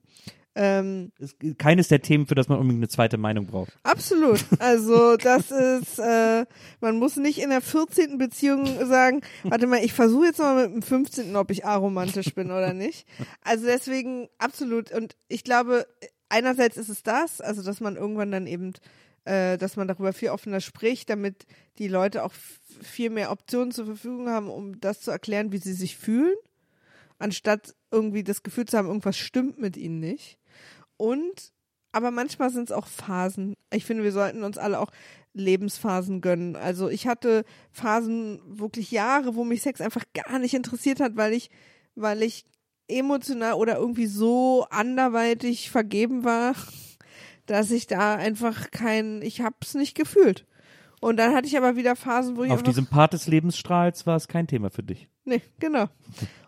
Ähm, 0.57 1.13
Ist 1.19 1.37
keines 1.59 1.89
der 1.89 2.03
Themen, 2.03 2.27
für 2.27 2.35
das 2.35 2.49
man 2.49 2.59
unbedingt 2.59 2.81
eine 2.81 2.89
zweite 2.89 3.19
Meinung 3.19 3.47
braucht. 3.47 3.73
Absolut. 3.85 4.45
Also 4.59 5.17
das 5.17 5.51
ist, 5.51 5.99
äh, 5.99 6.45
man 6.81 6.99
muss 6.99 7.17
nicht 7.17 7.39
in 7.39 7.51
der 7.51 7.61
14. 7.61 8.19
Beziehung 8.19 8.67
sagen, 8.87 9.21
warte 9.45 9.67
mal, 9.67 9.85
ich 9.85 9.93
versuche 9.93 10.27
jetzt 10.27 10.39
mal 10.39 10.67
mit 10.67 10.75
dem 10.75 10.83
15., 10.83 11.37
ob 11.37 11.51
ich 11.51 11.65
aromantisch 11.65 12.35
bin 12.35 12.51
oder 12.51 12.75
nicht. 12.75 13.07
Also 13.43 13.67
deswegen 13.67 14.29
absolut. 14.39 14.91
Und 14.91 15.17
ich 15.29 15.45
glaube, 15.45 15.87
einerseits 16.29 16.77
ist 16.77 16.89
es 16.89 17.03
das, 17.03 17.41
also 17.41 17.63
dass 17.63 17.81
man 17.81 17.97
irgendwann 17.97 18.33
dann 18.33 18.47
eben, 18.49 18.73
äh, 19.25 19.57
dass 19.57 19.77
man 19.77 19.87
darüber 19.87 20.13
viel 20.13 20.31
offener 20.31 20.61
spricht, 20.61 21.11
damit 21.11 21.47
die 21.79 21.89
Leute 21.89 22.25
auch 22.25 22.33
viel 22.83 23.11
mehr 23.11 23.31
Optionen 23.31 23.71
zur 23.71 23.87
Verfügung 23.87 24.29
haben, 24.29 24.49
um 24.49 24.81
das 24.81 25.01
zu 25.01 25.13
erklären, 25.13 25.53
wie 25.53 25.59
sie 25.59 25.75
sich 25.75 25.97
fühlen, 25.97 26.35
anstatt 27.19 27.75
irgendwie 27.93 28.25
das 28.25 28.43
Gefühl 28.43 28.65
zu 28.65 28.77
haben, 28.77 28.89
irgendwas 28.89 29.17
stimmt 29.17 29.59
mit 29.59 29.77
ihnen 29.77 30.01
nicht. 30.01 30.40
Und 31.01 31.55
aber 31.93 32.11
manchmal 32.11 32.51
sind 32.51 32.65
es 32.65 32.77
auch 32.77 32.87
Phasen. 32.87 33.57
Ich 33.73 33.87
finde, 33.87 34.05
wir 34.05 34.13
sollten 34.13 34.45
uns 34.45 34.59
alle 34.59 34.79
auch 34.79 34.93
Lebensphasen 35.33 36.21
gönnen. 36.21 36.55
Also 36.55 36.91
ich 36.91 37.07
hatte 37.07 37.45
Phasen, 37.73 38.41
wirklich 38.45 38.91
Jahre, 38.91 39.35
wo 39.35 39.43
mich 39.43 39.63
Sex 39.63 39.81
einfach 39.81 40.05
gar 40.13 40.39
nicht 40.39 40.53
interessiert 40.53 41.01
hat, 41.01 41.17
weil 41.17 41.33
ich, 41.33 41.49
weil 41.95 42.23
ich 42.23 42.45
emotional 42.87 43.55
oder 43.55 43.77
irgendwie 43.77 44.07
so 44.07 44.67
anderweitig 44.69 45.71
vergeben 45.71 46.23
war, 46.23 46.55
dass 47.47 47.71
ich 47.71 47.87
da 47.87 48.17
einfach 48.17 48.71
kein, 48.71 49.23
ich 49.23 49.41
hab's 49.41 49.75
nicht 49.75 49.97
gefühlt. 49.97 50.47
Und 51.01 51.17
dann 51.17 51.35
hatte 51.35 51.47
ich 51.49 51.57
aber 51.57 51.77
wieder 51.77 51.97
Phasen, 51.97 52.37
wo 52.37 52.45
ich 52.45 52.51
Auf 52.53 52.63
diesem 52.63 52.87
Part 52.87 53.15
des 53.15 53.27
Lebensstrahls 53.27 54.07
war 54.07 54.17
es 54.17 54.29
kein 54.29 54.47
Thema 54.47 54.71
für 54.71 54.83
dich. 54.83 55.09
nee, 55.25 55.41
genau. 55.59 55.87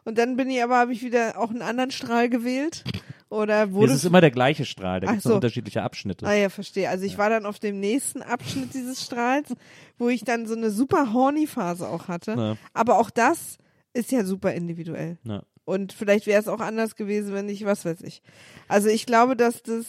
Und 0.05 0.19
dann 0.19 0.37
bin 0.37 0.51
ich 0.51 0.63
aber, 0.63 0.77
habe 0.77 0.93
ich 0.93 1.03
wieder 1.03 1.39
auch 1.39 1.51
einen 1.51 1.63
anderen 1.63 1.91
Strahl 1.91 2.29
gewählt. 2.29 2.85
Oder 3.31 3.65
Es 3.65 3.73
wurde 3.73 3.93
ist 3.95 4.05
immer 4.05 4.21
der 4.21 4.31
gleiche 4.31 4.67
Strahl, 4.67 5.01
da 5.01 5.07
gibt 5.07 5.19
es 5.19 5.25
so. 5.25 5.37
unterschiedliche 5.37 5.83
Abschnitte. 5.83 6.27
Ah 6.27 6.35
ja, 6.35 6.51
verstehe. 6.51 6.91
Also 6.91 7.07
ich 7.07 7.17
war 7.17 7.31
dann 7.31 7.47
auf 7.47 7.59
dem 7.59 7.81
nächsten 7.81 8.21
Abschnitt 8.21 8.75
dieses 8.75 9.03
Strahls, 9.03 9.55
wo 9.97 10.11
ich 10.11 10.23
dann 10.25 10.47
so 10.47 10.55
eine 10.55 10.71
super 10.71 11.15
horny 11.15 11.47
Phase 11.47 11.89
auch 11.89 12.09
hatte. 12.09 12.33
Ja. 12.33 12.57
Aber 12.75 12.99
auch 12.99 13.09
das 13.09 13.57
ist 13.95 14.13
ja 14.13 14.25
super 14.25 14.53
individuell. 14.53 15.17
Ja. 15.25 15.45
Und 15.65 15.95
vielleicht 15.95 16.27
wäre 16.27 16.41
es 16.41 16.49
auch 16.49 16.61
anders 16.61 16.95
gewesen, 16.95 17.33
wenn 17.33 17.49
ich, 17.49 17.65
was 17.65 17.87
weiß 17.87 18.03
ich. 18.03 18.21
Also 18.69 18.89
ich 18.89 19.07
glaube, 19.07 19.35
dass 19.35 19.63
das, 19.63 19.87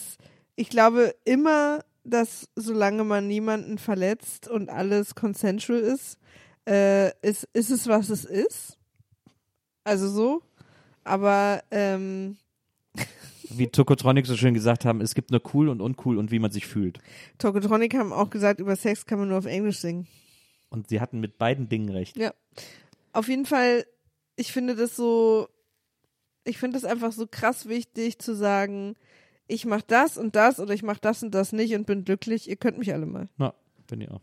ich 0.56 0.70
glaube 0.70 1.14
immer, 1.26 1.80
dass 2.04 2.50
solange 2.56 3.04
man 3.04 3.28
niemanden 3.28 3.78
verletzt 3.78 4.48
und 4.48 4.70
alles 4.70 5.16
consensual 5.16 5.80
ist, 5.80 6.18
äh, 6.68 7.10
ist, 7.22 7.48
ist 7.54 7.72
es, 7.72 7.88
was 7.88 8.10
es 8.10 8.26
ist. 8.26 8.78
Also 9.84 10.08
so. 10.10 10.42
Aber 11.04 11.64
ähm, 11.72 12.38
Wie 13.50 13.68
Tokotronic 13.68 14.26
so 14.26 14.38
schön 14.38 14.54
gesagt 14.54 14.86
haben, 14.86 15.02
es 15.02 15.16
gibt 15.16 15.32
nur 15.32 15.42
cool 15.54 15.70
und 15.70 15.82
uncool 15.82 16.18
und 16.18 16.32
wie 16.32 16.40
man 16.40 16.52
sich 16.52 16.66
fühlt. 16.66 17.00
Tokotronic 17.38 17.94
haben 17.96 18.14
auch 18.14 18.30
gesagt, 18.30 18.60
über 18.60 18.76
Sex 18.76 19.06
kann 19.06 19.20
man 19.20 19.30
nur 19.30 19.38
auf 19.38 19.46
Englisch 19.46 19.80
singen. 19.80 20.08
Und 20.70 20.90
sie 20.90 21.00
hatten 21.00 21.20
mit 21.20 21.38
beiden 21.38 21.70
Dingen 21.70 21.90
recht. 21.90 22.18
Ja. 22.18 22.34
Auf 23.12 23.28
jeden 23.28 23.46
Fall, 23.46 23.86
ich 24.36 24.52
finde 24.52 24.76
das 24.76 24.96
so, 24.96 25.48
ich 26.46 26.58
finde 26.58 26.80
das 26.80 26.90
einfach 26.90 27.12
so 27.12 27.28
krass 27.28 27.68
wichtig 27.68 28.20
zu 28.20 28.36
sagen, 28.36 28.96
ich 29.54 29.66
mach 29.66 29.82
das 29.82 30.18
und 30.18 30.36
das 30.36 30.60
oder 30.60 30.74
ich 30.74 30.84
mach 30.84 31.00
das 31.00 31.24
und 31.24 31.34
das 31.34 31.52
nicht 31.54 31.76
und 31.76 31.86
bin 31.86 32.04
glücklich. 32.06 32.50
Ihr 32.50 32.56
könnt 32.56 32.78
mich 32.78 32.94
alle 32.94 33.06
mal. 33.06 33.30
Ja, 33.38 33.54
finde 33.88 34.06
ich 34.06 34.12
auch. 34.12 34.22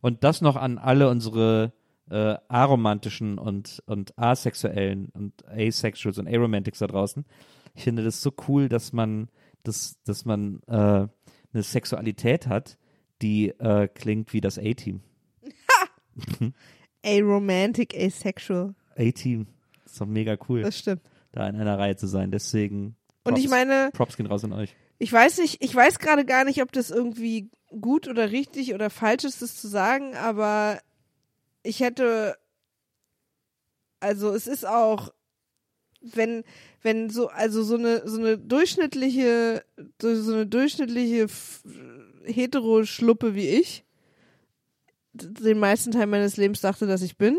Und 0.00 0.24
das 0.24 0.40
noch 0.40 0.56
an 0.56 0.78
alle 0.78 1.08
unsere 1.10 1.72
äh, 2.10 2.36
aromantischen 2.48 3.38
und, 3.38 3.82
und 3.86 4.18
asexuellen 4.18 5.10
und 5.10 5.46
Asexuals 5.46 6.18
und 6.18 6.26
Aromantics 6.26 6.78
da 6.78 6.86
draußen. 6.86 7.24
Ich 7.74 7.84
finde 7.84 8.02
das 8.02 8.20
so 8.22 8.32
cool, 8.48 8.68
dass 8.68 8.92
man, 8.92 9.28
dass, 9.62 10.02
dass 10.04 10.24
man 10.24 10.60
äh, 10.66 10.72
eine 11.52 11.62
Sexualität 11.62 12.46
hat, 12.46 12.78
die 13.22 13.50
äh, 13.50 13.86
klingt 13.88 14.32
wie 14.32 14.40
das 14.40 14.58
A-Team. 14.58 15.02
Aromantic, 17.04 17.94
asexual. 17.96 18.74
A-Team. 18.96 19.46
Ist 19.84 20.00
doch 20.00 20.06
mega 20.06 20.36
cool, 20.48 20.62
Das 20.62 20.78
stimmt. 20.78 21.02
da 21.32 21.46
in 21.48 21.56
einer 21.56 21.78
Reihe 21.78 21.96
zu 21.96 22.06
sein. 22.06 22.30
Deswegen. 22.30 22.96
Und 23.24 23.38
ich 23.38 23.48
meine, 23.48 23.90
Props 23.92 24.16
gehen 24.16 24.26
raus 24.26 24.44
an 24.44 24.52
euch. 24.52 24.74
ich 24.98 25.12
weiß 25.12 25.38
nicht, 25.38 25.62
ich 25.62 25.74
weiß 25.74 25.98
gerade 25.98 26.24
gar 26.24 26.44
nicht, 26.44 26.62
ob 26.62 26.72
das 26.72 26.90
irgendwie 26.90 27.50
gut 27.68 28.08
oder 28.08 28.30
richtig 28.30 28.74
oder 28.74 28.90
falsch 28.90 29.24
ist, 29.24 29.42
das 29.42 29.56
zu 29.60 29.68
sagen, 29.68 30.14
aber 30.16 30.80
ich 31.62 31.80
hätte, 31.80 32.36
also 34.00 34.30
es 34.34 34.46
ist 34.46 34.66
auch, 34.66 35.12
wenn, 36.00 36.42
wenn 36.82 37.10
so, 37.10 37.28
also 37.28 37.62
so 37.62 37.76
eine, 37.76 38.08
so 38.08 38.18
eine 38.18 38.38
durchschnittliche, 38.38 39.62
so 40.00 40.32
eine 40.32 40.46
durchschnittliche 40.46 41.24
F- 41.24 41.62
Hetero-Schluppe 42.24 43.34
wie 43.34 43.48
ich, 43.48 43.84
den 45.12 45.58
meisten 45.58 45.90
Teil 45.92 46.06
meines 46.06 46.36
Lebens 46.36 46.60
dachte, 46.62 46.86
dass 46.86 47.02
ich 47.02 47.16
bin, 47.18 47.38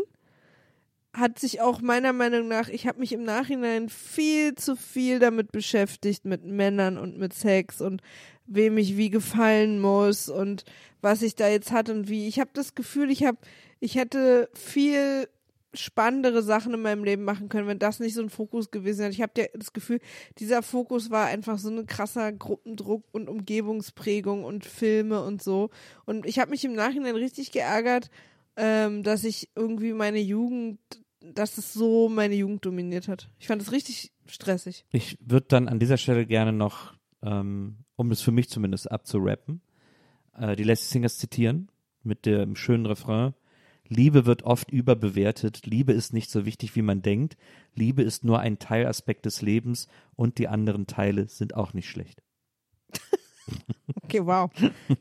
hat 1.14 1.38
sich 1.38 1.60
auch 1.60 1.80
meiner 1.82 2.12
Meinung 2.12 2.48
nach, 2.48 2.68
ich 2.68 2.86
habe 2.86 3.00
mich 3.00 3.12
im 3.12 3.22
Nachhinein 3.22 3.88
viel 3.88 4.54
zu 4.54 4.76
viel 4.76 5.18
damit 5.18 5.52
beschäftigt, 5.52 6.24
mit 6.24 6.44
Männern 6.44 6.96
und 6.96 7.18
mit 7.18 7.34
Sex 7.34 7.80
und 7.80 8.00
wem 8.46 8.78
ich 8.78 8.96
wie 8.96 9.10
gefallen 9.10 9.80
muss 9.80 10.28
und 10.28 10.64
was 11.00 11.22
ich 11.22 11.34
da 11.34 11.48
jetzt 11.48 11.70
hatte 11.72 11.92
und 11.92 12.08
wie. 12.08 12.28
Ich 12.28 12.40
habe 12.40 12.50
das 12.54 12.74
Gefühl, 12.74 13.10
ich 13.10 13.24
habe, 13.24 13.38
ich 13.80 13.96
hätte 13.96 14.48
viel 14.54 15.28
spannendere 15.74 16.42
Sachen 16.42 16.74
in 16.74 16.82
meinem 16.82 17.04
Leben 17.04 17.24
machen 17.24 17.48
können, 17.48 17.66
wenn 17.66 17.78
das 17.78 17.98
nicht 17.98 18.14
so 18.14 18.22
ein 18.22 18.30
Fokus 18.30 18.70
gewesen 18.70 19.00
wäre. 19.00 19.10
Ich 19.10 19.22
habe 19.22 19.48
das 19.54 19.72
Gefühl, 19.72 20.00
dieser 20.38 20.62
Fokus 20.62 21.10
war 21.10 21.26
einfach 21.26 21.58
so 21.58 21.70
ein 21.70 21.86
krasser 21.86 22.32
Gruppendruck 22.32 23.04
und 23.12 23.28
Umgebungsprägung 23.28 24.44
und 24.44 24.64
Filme 24.64 25.22
und 25.22 25.42
so. 25.42 25.70
Und 26.04 26.26
ich 26.26 26.38
habe 26.38 26.50
mich 26.50 26.64
im 26.64 26.74
Nachhinein 26.74 27.16
richtig 27.16 27.52
geärgert, 27.52 28.10
ähm, 28.56 29.02
dass 29.02 29.24
ich 29.24 29.48
irgendwie 29.54 29.94
meine 29.94 30.20
Jugend, 30.20 30.78
dass 31.34 31.58
es 31.58 31.72
so 31.72 32.08
meine 32.08 32.34
Jugend 32.34 32.64
dominiert 32.64 33.08
hat. 33.08 33.28
Ich 33.38 33.46
fand 33.46 33.62
es 33.62 33.72
richtig 33.72 34.12
stressig. 34.26 34.84
Ich 34.90 35.18
würde 35.20 35.46
dann 35.48 35.68
an 35.68 35.78
dieser 35.78 35.96
Stelle 35.96 36.26
gerne 36.26 36.52
noch, 36.52 36.94
ähm, 37.22 37.78
um 37.96 38.10
es 38.10 38.20
für 38.20 38.32
mich 38.32 38.48
zumindest 38.48 38.90
abzurappen, 38.90 39.60
äh, 40.34 40.56
die 40.56 40.64
Lassie 40.64 40.86
Singers 40.86 41.18
zitieren 41.18 41.68
mit 42.02 42.26
dem 42.26 42.56
schönen 42.56 42.86
Refrain. 42.86 43.34
Liebe 43.88 44.24
wird 44.26 44.44
oft 44.44 44.70
überbewertet. 44.70 45.66
Liebe 45.66 45.92
ist 45.92 46.12
nicht 46.12 46.30
so 46.30 46.46
wichtig, 46.46 46.74
wie 46.76 46.82
man 46.82 47.02
denkt. 47.02 47.36
Liebe 47.74 48.02
ist 48.02 48.24
nur 48.24 48.40
ein 48.40 48.58
Teilaspekt 48.58 49.26
des 49.26 49.42
Lebens 49.42 49.86
und 50.16 50.38
die 50.38 50.48
anderen 50.48 50.86
Teile 50.86 51.28
sind 51.28 51.54
auch 51.54 51.74
nicht 51.74 51.88
schlecht. 51.88 52.21
Okay, 54.04 54.24
wow. 54.24 54.50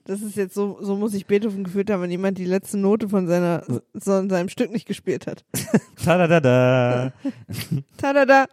Das 0.05 0.22
ist 0.22 0.35
jetzt 0.35 0.53
so, 0.53 0.77
so 0.81 0.95
muss 0.95 1.13
ich 1.13 1.26
Beethoven 1.26 1.63
gefühlt 1.63 1.89
haben, 1.89 2.01
wenn 2.01 2.11
jemand 2.11 2.38
die 2.38 2.45
letzte 2.45 2.77
Note 2.77 3.09
von 3.09 3.27
seiner, 3.27 3.63
so 3.93 4.18
in 4.18 4.30
seinem 4.30 4.49
Stück 4.49 4.72
nicht 4.72 4.88
gespielt 4.88 5.27
hat. 5.27 5.43
Tadadada. 6.03 7.13
Tadada. 7.97 8.45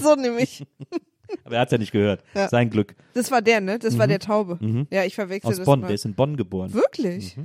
So 0.00 0.14
nämlich. 0.14 0.64
Aber 1.44 1.56
er 1.56 1.60
hat 1.60 1.72
ja 1.72 1.78
nicht 1.78 1.92
gehört. 1.92 2.24
Ja. 2.34 2.48
Sein 2.48 2.70
Glück. 2.70 2.96
Das 3.14 3.30
war 3.30 3.42
der, 3.42 3.60
ne? 3.60 3.78
Das 3.78 3.98
war 3.98 4.06
der 4.06 4.18
Taube. 4.18 4.58
Ja, 4.90 5.04
ich 5.04 5.14
verwechsel 5.14 5.48
Mhm. 5.48 5.52
Aus 5.52 5.56
das 5.58 5.66
Bonn. 5.66 5.80
mal. 5.80 5.86
Der 5.88 5.94
ist 5.94 6.04
in 6.04 6.14
Bonn 6.14 6.36
geboren. 6.36 6.72
Wirklich? 6.72 7.36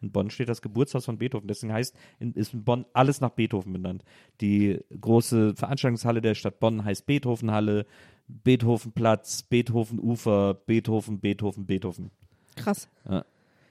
In 0.00 0.12
Bonn 0.12 0.30
steht 0.30 0.48
das 0.48 0.62
Geburtshaus 0.62 1.04
von 1.04 1.18
Beethoven. 1.18 1.48
Deswegen 1.48 1.72
heißt, 1.72 1.94
in, 2.20 2.32
ist 2.32 2.54
in 2.54 2.64
Bonn 2.64 2.84
alles 2.92 3.20
nach 3.20 3.30
Beethoven 3.30 3.72
benannt. 3.72 4.04
Die 4.40 4.78
große 5.00 5.54
Veranstaltungshalle 5.56 6.20
der 6.20 6.34
Stadt 6.34 6.60
Bonn 6.60 6.84
heißt 6.84 7.04
Beethovenhalle, 7.06 7.84
Beethovenplatz, 8.28 9.42
Beethovenufer, 9.42 10.54
Beethoven, 10.54 11.18
Beethoven, 11.20 11.66
Beethoven. 11.66 12.10
Krass. 12.56 12.88
Ja. 13.08 13.24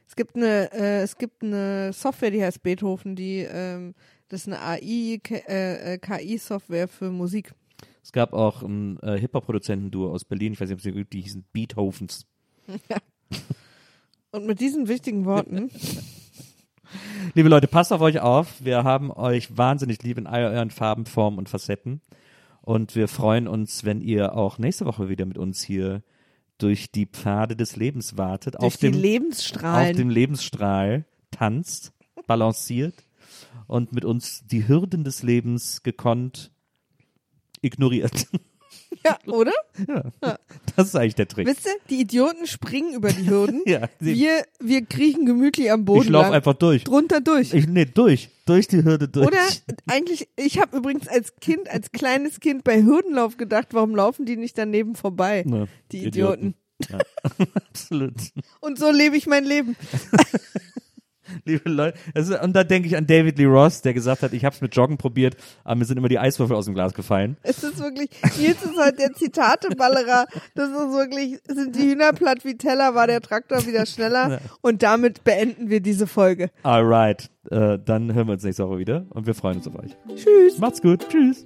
Es 0.07 0.15
gibt 0.15 0.35
eine, 0.35 0.71
äh, 0.71 1.01
es 1.01 1.17
gibt 1.17 1.43
eine 1.43 1.91
Software, 1.93 2.31
die 2.31 2.43
heißt 2.43 2.63
Beethoven, 2.63 3.15
die, 3.15 3.39
ähm, 3.39 3.93
das 4.29 4.41
ist 4.41 4.47
eine 4.47 4.61
AI, 4.61 5.19
äh, 5.29 5.93
äh, 5.93 5.97
KI-Software 5.97 6.87
für 6.87 7.11
Musik. 7.11 7.53
Es 8.01 8.13
gab 8.13 8.33
auch 8.33 8.63
ein 8.63 8.97
äh, 9.01 9.19
Hip-Hop-Produzentenduo 9.19 10.11
aus 10.11 10.23
Berlin, 10.23 10.53
ich 10.53 10.61
weiß 10.61 10.69
nicht, 10.69 10.85
ob 10.87 10.95
es 10.95 11.09
die 11.09 11.21
hießen 11.21 11.45
Beethovens. 11.51 12.25
Und 14.31 14.45
mit 14.45 14.59
diesen 14.59 14.87
wichtigen 14.87 15.25
Worten, 15.25 15.69
Liebe 17.33 17.49
Leute, 17.49 17.67
passt 17.67 17.91
auf 17.91 18.01
euch 18.01 18.19
auf. 18.19 18.63
Wir 18.63 18.83
haben 18.83 19.11
euch 19.11 19.57
wahnsinnig 19.57 20.01
lieb 20.03 20.17
in 20.17 20.27
all 20.27 20.45
euren 20.45 20.71
Farben, 20.71 21.05
Formen 21.05 21.37
und 21.37 21.49
Facetten. 21.49 22.01
Und 22.67 22.97
wir 22.97 23.07
freuen 23.07 23.47
uns, 23.47 23.85
wenn 23.85 24.01
ihr 24.01 24.35
auch 24.35 24.57
nächste 24.57 24.85
Woche 24.85 25.07
wieder 25.07 25.25
mit 25.25 25.37
uns 25.37 25.63
hier 25.63 26.03
durch 26.57 26.91
die 26.91 27.05
Pfade 27.05 27.55
des 27.55 27.77
Lebens 27.77 28.17
wartet. 28.17 28.55
durch 28.55 28.73
auf 28.73 28.75
dem, 28.75 28.91
Lebensstrahlen. 28.93 29.91
auf 29.91 29.95
dem 29.95 30.09
Lebensstrahl 30.09 31.05
tanzt, 31.31 31.93
balanciert 32.25 32.93
und 33.67 33.93
mit 33.93 34.03
uns 34.03 34.45
die 34.47 34.67
Hürden 34.67 35.05
des 35.05 35.23
Lebens 35.23 35.81
gekonnt 35.81 36.51
ignoriert. 37.61 38.27
Ja, 39.05 39.17
oder? 39.25 39.53
Das 40.75 40.87
ist 40.87 40.95
eigentlich 40.95 41.15
der 41.15 41.27
Trick. 41.27 41.47
Wisst 41.47 41.65
ihr, 41.65 41.73
die 41.89 42.01
Idioten 42.01 42.47
springen 42.47 42.93
über 42.93 43.09
die 43.09 43.29
Hürden. 43.29 43.61
Ja, 43.67 43.89
wir, 43.99 44.45
wir 44.59 44.85
kriechen 44.85 45.25
gemütlich 45.25 45.71
am 45.71 45.83
Boden 45.83 46.03
ich 46.03 46.09
laufe 46.09 46.31
einfach 46.31 46.53
durch. 46.53 46.85
drunter 46.85 47.19
durch. 47.19 47.53
Ich, 47.53 47.67
nee, 47.67 47.85
durch. 47.85 48.29
Durch 48.45 48.67
die 48.67 48.83
Hürde 48.83 49.09
durch. 49.09 49.27
Oder 49.27 49.41
eigentlich, 49.87 50.29
ich 50.37 50.59
habe 50.59 50.77
übrigens 50.77 51.07
als 51.07 51.35
Kind, 51.41 51.69
als 51.69 51.91
kleines 51.91 52.39
Kind 52.39 52.63
bei 52.63 52.81
Hürdenlauf 52.81 53.35
gedacht, 53.35 53.69
warum 53.71 53.93
laufen 53.95 54.25
die 54.25 54.37
nicht 54.37 54.57
daneben 54.57 54.95
vorbei? 54.95 55.43
Ne, 55.45 55.67
die 55.91 56.05
Idioten. 56.05 56.55
Ja, 56.89 56.99
absolut. 57.69 58.13
Und 58.61 58.79
so 58.79 58.91
lebe 58.91 59.17
ich 59.17 59.27
mein 59.27 59.43
Leben. 59.43 59.75
Liebe 61.45 61.69
Leute, 61.69 61.97
also, 62.13 62.39
und 62.39 62.55
da 62.55 62.63
denke 62.63 62.87
ich 62.87 62.97
an 62.97 63.07
David 63.07 63.37
Lee 63.37 63.45
Ross, 63.45 63.81
der 63.81 63.93
gesagt 63.93 64.23
hat, 64.23 64.33
ich 64.33 64.45
habe 64.45 64.55
es 64.55 64.61
mit 64.61 64.75
Joggen 64.75 64.97
probiert, 64.97 65.35
aber 65.63 65.75
mir 65.75 65.85
sind 65.85 65.97
immer 65.97 66.09
die 66.09 66.19
Eiswürfel 66.19 66.55
aus 66.55 66.65
dem 66.65 66.73
Glas 66.73 66.93
gefallen. 66.93 67.37
Es 67.43 67.63
ist 67.63 67.79
wirklich, 67.79 68.09
Nils 68.39 68.63
ist 68.63 68.77
halt 68.77 68.99
der 68.99 69.13
Zitateballerer. 69.13 70.25
Das 70.55 70.69
ist 70.69 70.75
wirklich, 70.75 71.39
sind 71.47 71.75
die 71.75 71.91
Hühner 71.91 72.13
platt 72.13 72.43
wie 72.43 72.55
Teller, 72.55 72.95
war 72.95 73.07
der 73.07 73.21
Traktor 73.21 73.65
wieder 73.65 73.85
schneller. 73.85 74.39
Und 74.61 74.83
damit 74.83 75.23
beenden 75.23 75.69
wir 75.69 75.81
diese 75.81 76.07
Folge. 76.07 76.49
Alright, 76.63 77.29
äh, 77.49 77.79
dann 77.83 78.13
hören 78.13 78.27
wir 78.27 78.33
uns 78.33 78.43
nächste 78.43 78.67
Woche 78.67 78.79
wieder 78.79 79.05
und 79.09 79.25
wir 79.25 79.35
freuen 79.35 79.57
uns 79.57 79.67
auf 79.67 79.75
euch. 79.75 79.95
Tschüss. 80.15 80.57
Macht's 80.59 80.81
gut. 80.81 81.07
Tschüss. 81.09 81.45